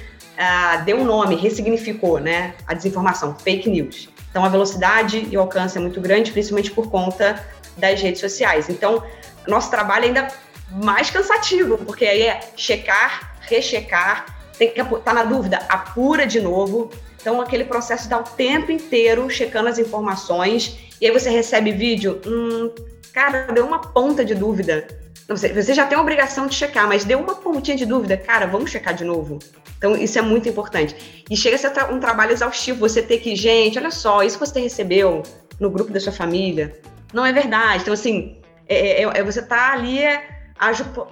deu 0.84 0.98
um 0.98 1.04
nome, 1.04 1.36
ressignificou 1.36 2.18
né, 2.18 2.54
a 2.66 2.74
desinformação, 2.74 3.34
fake 3.34 3.68
news. 3.68 4.08
Então 4.30 4.44
a 4.44 4.48
velocidade 4.48 5.26
e 5.30 5.36
o 5.36 5.40
alcance 5.40 5.76
é 5.76 5.80
muito 5.80 6.00
grande, 6.00 6.32
principalmente 6.32 6.70
por 6.70 6.88
conta 6.90 7.44
das 7.76 8.00
redes 8.00 8.20
sociais. 8.20 8.68
Então, 8.68 9.02
nosso 9.46 9.70
trabalho 9.70 10.04
é 10.04 10.08
ainda 10.08 10.28
mais 10.70 11.10
cansativo, 11.10 11.78
porque 11.78 12.04
aí 12.04 12.22
é 12.22 12.40
checar, 12.56 13.36
rechecar, 13.40 14.38
tem 14.56 14.70
que 14.70 14.80
estar 14.80 15.00
tá 15.00 15.12
na 15.12 15.24
dúvida, 15.24 15.58
apura 15.68 16.26
de 16.26 16.40
novo. 16.40 16.90
Então, 17.20 17.40
aquele 17.40 17.64
processo 17.64 18.08
dá 18.08 18.18
o 18.18 18.22
tempo 18.22 18.70
inteiro 18.70 19.28
checando 19.28 19.68
as 19.68 19.78
informações, 19.78 20.78
e 21.00 21.06
aí 21.06 21.12
você 21.12 21.28
recebe 21.28 21.72
vídeo, 21.72 22.20
hum, 22.26 22.70
Cara, 23.12 23.48
deu 23.52 23.66
uma 23.66 23.80
ponta 23.80 24.24
de 24.24 24.34
dúvida. 24.34 24.86
Você 25.28 25.74
já 25.74 25.86
tem 25.86 25.96
a 25.96 26.00
obrigação 26.00 26.46
de 26.46 26.54
checar, 26.54 26.88
mas 26.88 27.04
deu 27.04 27.18
uma 27.18 27.34
pontinha 27.34 27.76
de 27.76 27.86
dúvida. 27.86 28.16
Cara, 28.16 28.46
vamos 28.46 28.70
checar 28.70 28.94
de 28.94 29.04
novo. 29.04 29.38
Então, 29.80 29.96
isso 29.96 30.18
é 30.18 30.22
muito 30.22 30.46
importante. 30.46 31.24
E 31.30 31.34
chega 31.34 31.56
a 31.56 31.58
ser 31.58 31.72
um 31.90 31.98
trabalho 31.98 32.32
exaustivo. 32.32 32.80
Você 32.80 33.00
ter 33.00 33.16
que, 33.16 33.34
gente, 33.34 33.78
olha 33.78 33.90
só, 33.90 34.22
isso 34.22 34.38
que 34.38 34.46
você 34.46 34.60
recebeu 34.60 35.22
no 35.58 35.70
grupo 35.70 35.90
da 35.90 35.98
sua 35.98 36.12
família 36.12 36.78
não 37.14 37.24
é 37.24 37.32
verdade. 37.32 37.80
Então, 37.80 37.94
assim, 37.94 38.36
é, 38.68 39.02
é, 39.02 39.04
é 39.04 39.24
você 39.24 39.40
tá 39.40 39.72
ali. 39.72 39.98
É, 39.98 40.22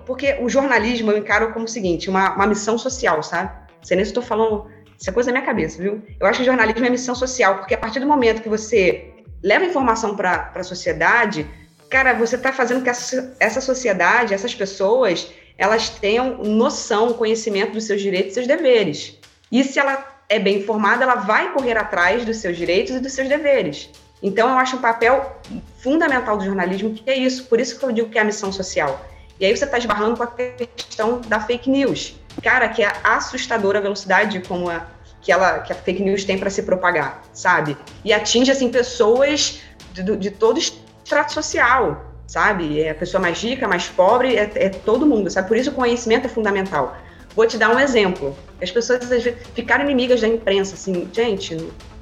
porque 0.05 0.37
o 0.43 0.51
jornalismo 0.51 1.11
eu 1.11 1.17
encaro 1.17 1.51
como 1.55 1.65
o 1.65 1.69
seguinte: 1.69 2.11
uma, 2.11 2.35
uma 2.35 2.47
missão 2.47 2.77
social, 2.77 3.23
sabe? 3.23 3.51
Você 3.83 3.97
nem 3.97 4.03
estou 4.03 4.23
falando. 4.23 4.67
Isso 4.99 5.09
é 5.09 5.13
coisa 5.15 5.31
da 5.31 5.39
minha 5.39 5.47
cabeça, 5.47 5.81
viu? 5.81 6.03
Eu 6.21 6.27
acho 6.27 6.41
que 6.41 6.45
jornalismo 6.45 6.85
é 6.85 6.91
missão 6.91 7.15
social, 7.15 7.57
porque 7.59 7.73
a 7.73 7.79
partir 7.79 8.01
do 8.01 8.07
momento 8.07 8.43
que 8.43 8.51
você 8.51 9.15
leva 9.43 9.65
informação 9.65 10.15
para 10.15 10.53
a 10.55 10.63
sociedade, 10.63 11.47
cara, 11.89 12.13
você 12.13 12.37
está 12.37 12.53
fazendo 12.53 12.83
que 12.83 12.91
essa, 12.91 13.35
essa 13.41 13.61
sociedade, 13.61 14.35
essas 14.35 14.55
pessoas, 14.55 15.33
elas 15.59 15.91
tenham 15.91 16.39
noção, 16.45 17.13
conhecimento 17.13 17.73
dos 17.73 17.85
seus 17.85 18.01
direitos 18.01 18.31
e 18.31 18.35
seus 18.35 18.47
deveres. 18.47 19.19
E 19.51 19.65
se 19.65 19.79
ela 19.79 20.07
é 20.29 20.39
bem 20.39 20.59
informada, 20.59 21.03
ela 21.03 21.17
vai 21.17 21.53
correr 21.53 21.77
atrás 21.77 22.25
dos 22.25 22.37
seus 22.37 22.57
direitos 22.57 22.95
e 22.95 23.01
dos 23.01 23.13
seus 23.13 23.29
deveres. 23.29 23.91
Então, 24.23 24.49
eu 24.49 24.57
acho 24.57 24.77
um 24.77 24.81
papel 24.81 25.37
fundamental 25.79 26.37
do 26.37 26.45
jornalismo 26.45 26.95
que 26.95 27.09
é 27.11 27.17
isso. 27.17 27.45
Por 27.45 27.61
isso 27.61 27.79
que 27.79 27.85
eu 27.85 27.93
digo 27.93 28.09
que 28.09 28.19
é 28.19 28.21
a 28.21 28.25
missão 28.25 28.53
social. 28.53 29.05
E 29.41 29.47
aí 29.47 29.57
você 29.57 29.65
está 29.65 29.79
esbarrando 29.79 30.17
com 30.17 30.23
a 30.23 30.27
questão 30.27 31.21
da 31.23 31.41
fake 31.41 31.71
news. 31.71 32.17
Cara, 32.43 32.69
que 32.69 32.83
é 32.83 32.93
assustadora 33.03 33.79
a 33.79 33.83
velocidade 33.83 34.41
como 34.41 34.69
a, 34.69 34.87
que, 35.21 35.33
ela, 35.33 35.61
que 35.61 35.73
a 35.73 35.77
fake 35.77 36.03
news 36.03 36.25
tem 36.25 36.39
para 36.39 36.51
se 36.51 36.63
propagar, 36.63 37.23
sabe? 37.33 37.77
E 38.05 38.13
atinge, 38.13 38.51
assim, 38.51 38.71
pessoas 38.71 39.61
de, 39.93 40.17
de 40.17 40.31
todo 40.31 40.59
extrato 40.59 41.33
social, 41.33 42.08
sabe? 42.29 42.81
É 42.81 42.91
a 42.91 42.95
pessoa 42.95 43.21
mais 43.21 43.43
rica, 43.43 43.67
mais 43.67 43.89
pobre, 43.89 44.37
é, 44.37 44.51
é 44.55 44.69
todo 44.69 45.07
mundo, 45.07 45.29
sabe? 45.31 45.49
Por 45.49 45.57
isso 45.57 45.71
o 45.71 45.75
conhecimento 45.75 46.27
é 46.27 46.29
fundamental. 46.29 46.97
Vou 47.35 47.47
te 47.47 47.57
dar 47.57 47.75
um 47.75 47.81
exemplo. 47.81 48.37
As 48.63 48.71
pessoas 48.71 49.03
às 49.03 49.09
vezes 49.09 49.35
ficaram 49.55 49.85
inimigas 49.85 50.21
da 50.21 50.29
imprensa, 50.29 50.75
assim, 50.75 51.09
gente, 51.13 51.57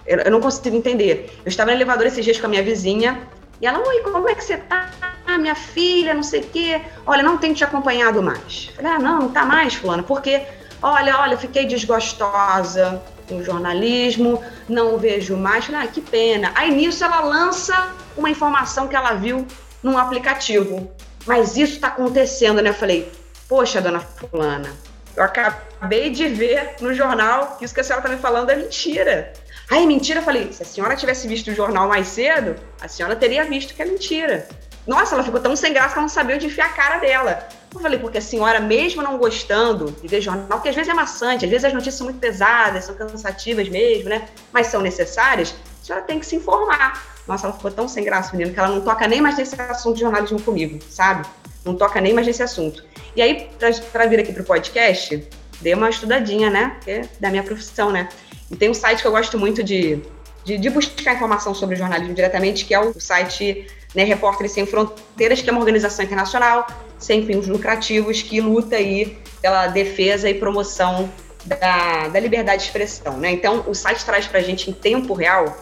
eu, 0.07 0.31
não 0.31 0.41
consigo 0.41 0.77
entender. 0.77 1.31
Eu 1.45 1.49
estava 1.49 1.71
no 1.71 1.77
elevador 1.77 2.07
esses 2.07 2.25
dias 2.25 2.39
com 2.41 2.47
a 2.47 2.49
minha 2.49 2.62
vizinha 2.62 3.21
e 3.61 3.67
ela, 3.67 3.79
oi, 3.79 4.01
como 4.01 4.29
é 4.29 4.35
que 4.35 4.45
você 4.45 4.57
tá? 4.57 4.91
Minha 5.39 5.55
filha, 5.55 6.15
não 6.15 6.23
sei 6.23 6.41
o 6.41 6.45
quê. 6.45 6.81
Olha, 7.07 7.23
não 7.23 7.37
tenho 7.37 7.55
te 7.55 7.62
acompanhado 7.62 8.23
mais. 8.23 8.71
Falei, 8.75 8.93
ah, 8.93 8.99
não, 8.99 9.19
não 9.21 9.29
tá 9.29 9.45
mais, 9.45 9.75
fulana, 9.75 10.03
porque, 10.03 10.43
olha, 10.83 11.19
olha, 11.19 11.37
fiquei 11.37 11.67
desgostosa 11.67 13.03
com 13.29 13.39
o 13.39 13.45
jornalismo, 13.45 14.43
não 14.69 14.97
vejo 14.97 15.37
mais. 15.37 15.67
Falei, 15.67 15.83
ah, 15.83 15.87
que 15.87 16.01
pena. 16.01 16.53
Aí 16.55 16.75
nisso 16.75 17.05
ela 17.05 17.21
lança 17.21 17.93
uma 18.17 18.31
informação 18.31 18.89
que 18.89 18.97
ela 18.97 19.12
viu 19.15 19.47
num 19.83 19.97
aplicativo. 19.97 20.91
Mas 21.27 21.57
isso 21.57 21.75
está 21.75 21.89
acontecendo, 21.89 22.62
né? 22.62 22.71
Eu 22.71 22.75
falei, 22.75 23.11
poxa, 23.49 23.81
dona 23.81 24.01
Fulana, 24.01 24.73
eu 25.17 25.23
acabei 25.23 26.11
de 26.11 26.29
ver 26.29 26.77
no 26.81 26.95
jornal 26.95 27.57
que 27.57 27.65
isso 27.65 27.75
que 27.75 27.81
a 27.81 27.85
senhora 27.85 28.05
está 28.05 28.15
me 28.15 28.21
falando 28.21 28.51
é 28.51 28.57
mentira. 28.57 29.33
Aí, 29.69 29.85
mentira, 29.87 30.21
eu 30.21 30.25
falei, 30.25 30.53
se 30.53 30.62
a 30.62 30.67
senhora 30.67 30.95
tivesse 30.95 31.27
visto 31.27 31.51
o 31.51 31.55
jornal 31.55 31.89
mais 31.89 32.07
cedo, 32.07 32.55
a 32.81 32.87
senhora 32.87 33.17
teria 33.17 33.45
visto 33.45 33.75
que 33.75 33.83
é 33.83 33.85
mentira. 33.85 34.47
Nossa, 34.87 35.17
ela 35.17 35.25
ficou 35.25 35.41
tão 35.41 35.57
sem 35.57 35.73
graça 35.73 35.89
que 35.89 35.95
ela 35.95 36.03
não 36.03 36.09
sabia 36.09 36.37
onde 36.37 36.47
enfiar 36.47 36.67
a 36.67 36.73
cara 36.73 36.99
dela. 36.99 37.49
Eu 37.75 37.81
falei, 37.81 37.99
porque 37.99 38.18
a 38.18 38.22
senhora, 38.22 38.61
mesmo 38.61 39.03
não 39.03 39.18
gostando 39.18 39.91
de 39.91 40.07
ver 40.07 40.20
jornal, 40.20 40.47
porque 40.47 40.68
às 40.68 40.74
vezes 40.77 40.89
é 40.89 40.95
maçante, 40.95 41.45
às 41.45 41.51
vezes 41.51 41.64
as 41.64 41.72
notícias 41.72 41.97
são 41.97 42.05
muito 42.05 42.20
pesadas, 42.20 42.85
são 42.85 42.95
cansativas 42.95 43.68
mesmo, 43.68 44.09
né? 44.09 44.29
Mas 44.53 44.68
são 44.68 44.81
necessárias, 44.81 45.53
a 45.83 45.85
senhora 45.85 46.05
tem 46.05 46.20
que 46.20 46.27
se 46.27 46.37
informar. 46.37 47.16
Nossa, 47.27 47.47
ela 47.47 47.57
ficou 47.57 47.70
tão 47.70 47.89
sem 47.89 48.05
graça, 48.05 48.37
menino, 48.37 48.53
que 48.53 48.59
ela 48.59 48.68
não 48.68 48.81
toca 48.81 49.07
nem 49.09 49.20
mais 49.20 49.37
nesse 49.37 49.61
assunto 49.61 49.95
de 49.95 50.01
jornalismo 50.03 50.41
comigo, 50.41 50.79
sabe? 50.89 51.27
Não 51.64 51.74
toca 51.74 52.01
nem 52.01 52.14
mais 52.14 52.27
nesse 52.27 52.43
assunto. 52.43 52.85
E 53.14 53.22
aí, 53.22 53.49
para 53.93 54.07
vir 54.07 54.20
aqui 54.20 54.33
pro 54.33 54.45
podcast, 54.45 55.27
dei 55.61 55.74
uma 55.74 55.91
estudadinha, 55.91 56.51
né? 56.51 56.74
Porque 56.77 56.91
é 56.91 57.09
da 57.18 57.31
minha 57.31 57.43
profissão, 57.43 57.91
né? 57.91 58.09
E 58.51 58.57
tem 58.57 58.70
um 58.70 58.74
site 58.74 59.03
que 59.03 59.09
eu 59.09 59.12
gosto 59.12 59.39
muito 59.39 59.64
de, 59.64 60.01
de, 60.45 60.57
de 60.57 60.70
buscar 60.70 61.14
informação 61.14 61.55
sobre 61.55 61.74
jornalismo 61.74 62.14
diretamente, 62.14 62.64
que 62.64 62.72
é 62.72 62.81
o 62.81 62.99
site 63.01 63.66
né, 63.95 64.05
Repórteres 64.05 64.53
Sem 64.53 64.66
Fronteiras, 64.66 65.43
que 65.43 65.49
é 65.49 65.53
uma 65.53 65.61
organização 65.61 66.05
internacional 66.05 66.66
sem 66.99 67.27
fins 67.27 67.47
lucrativos 67.47 68.22
que 68.22 68.41
luta 68.41 68.77
aí 68.77 69.18
pela 69.41 69.66
defesa 69.66 70.31
e 70.31 70.35
promoção 70.35 71.11
da, 71.45 72.09
da 72.09 72.20
liberdade 72.20 72.62
de 72.62 72.68
expressão. 72.68 73.16
Né? 73.18 73.31
Então, 73.33 73.64
o 73.66 73.74
site 73.74 74.05
traz 74.05 74.27
para 74.27 74.41
gente 74.41 74.70
em 74.70 74.72
tempo 74.72 75.14
real 75.14 75.57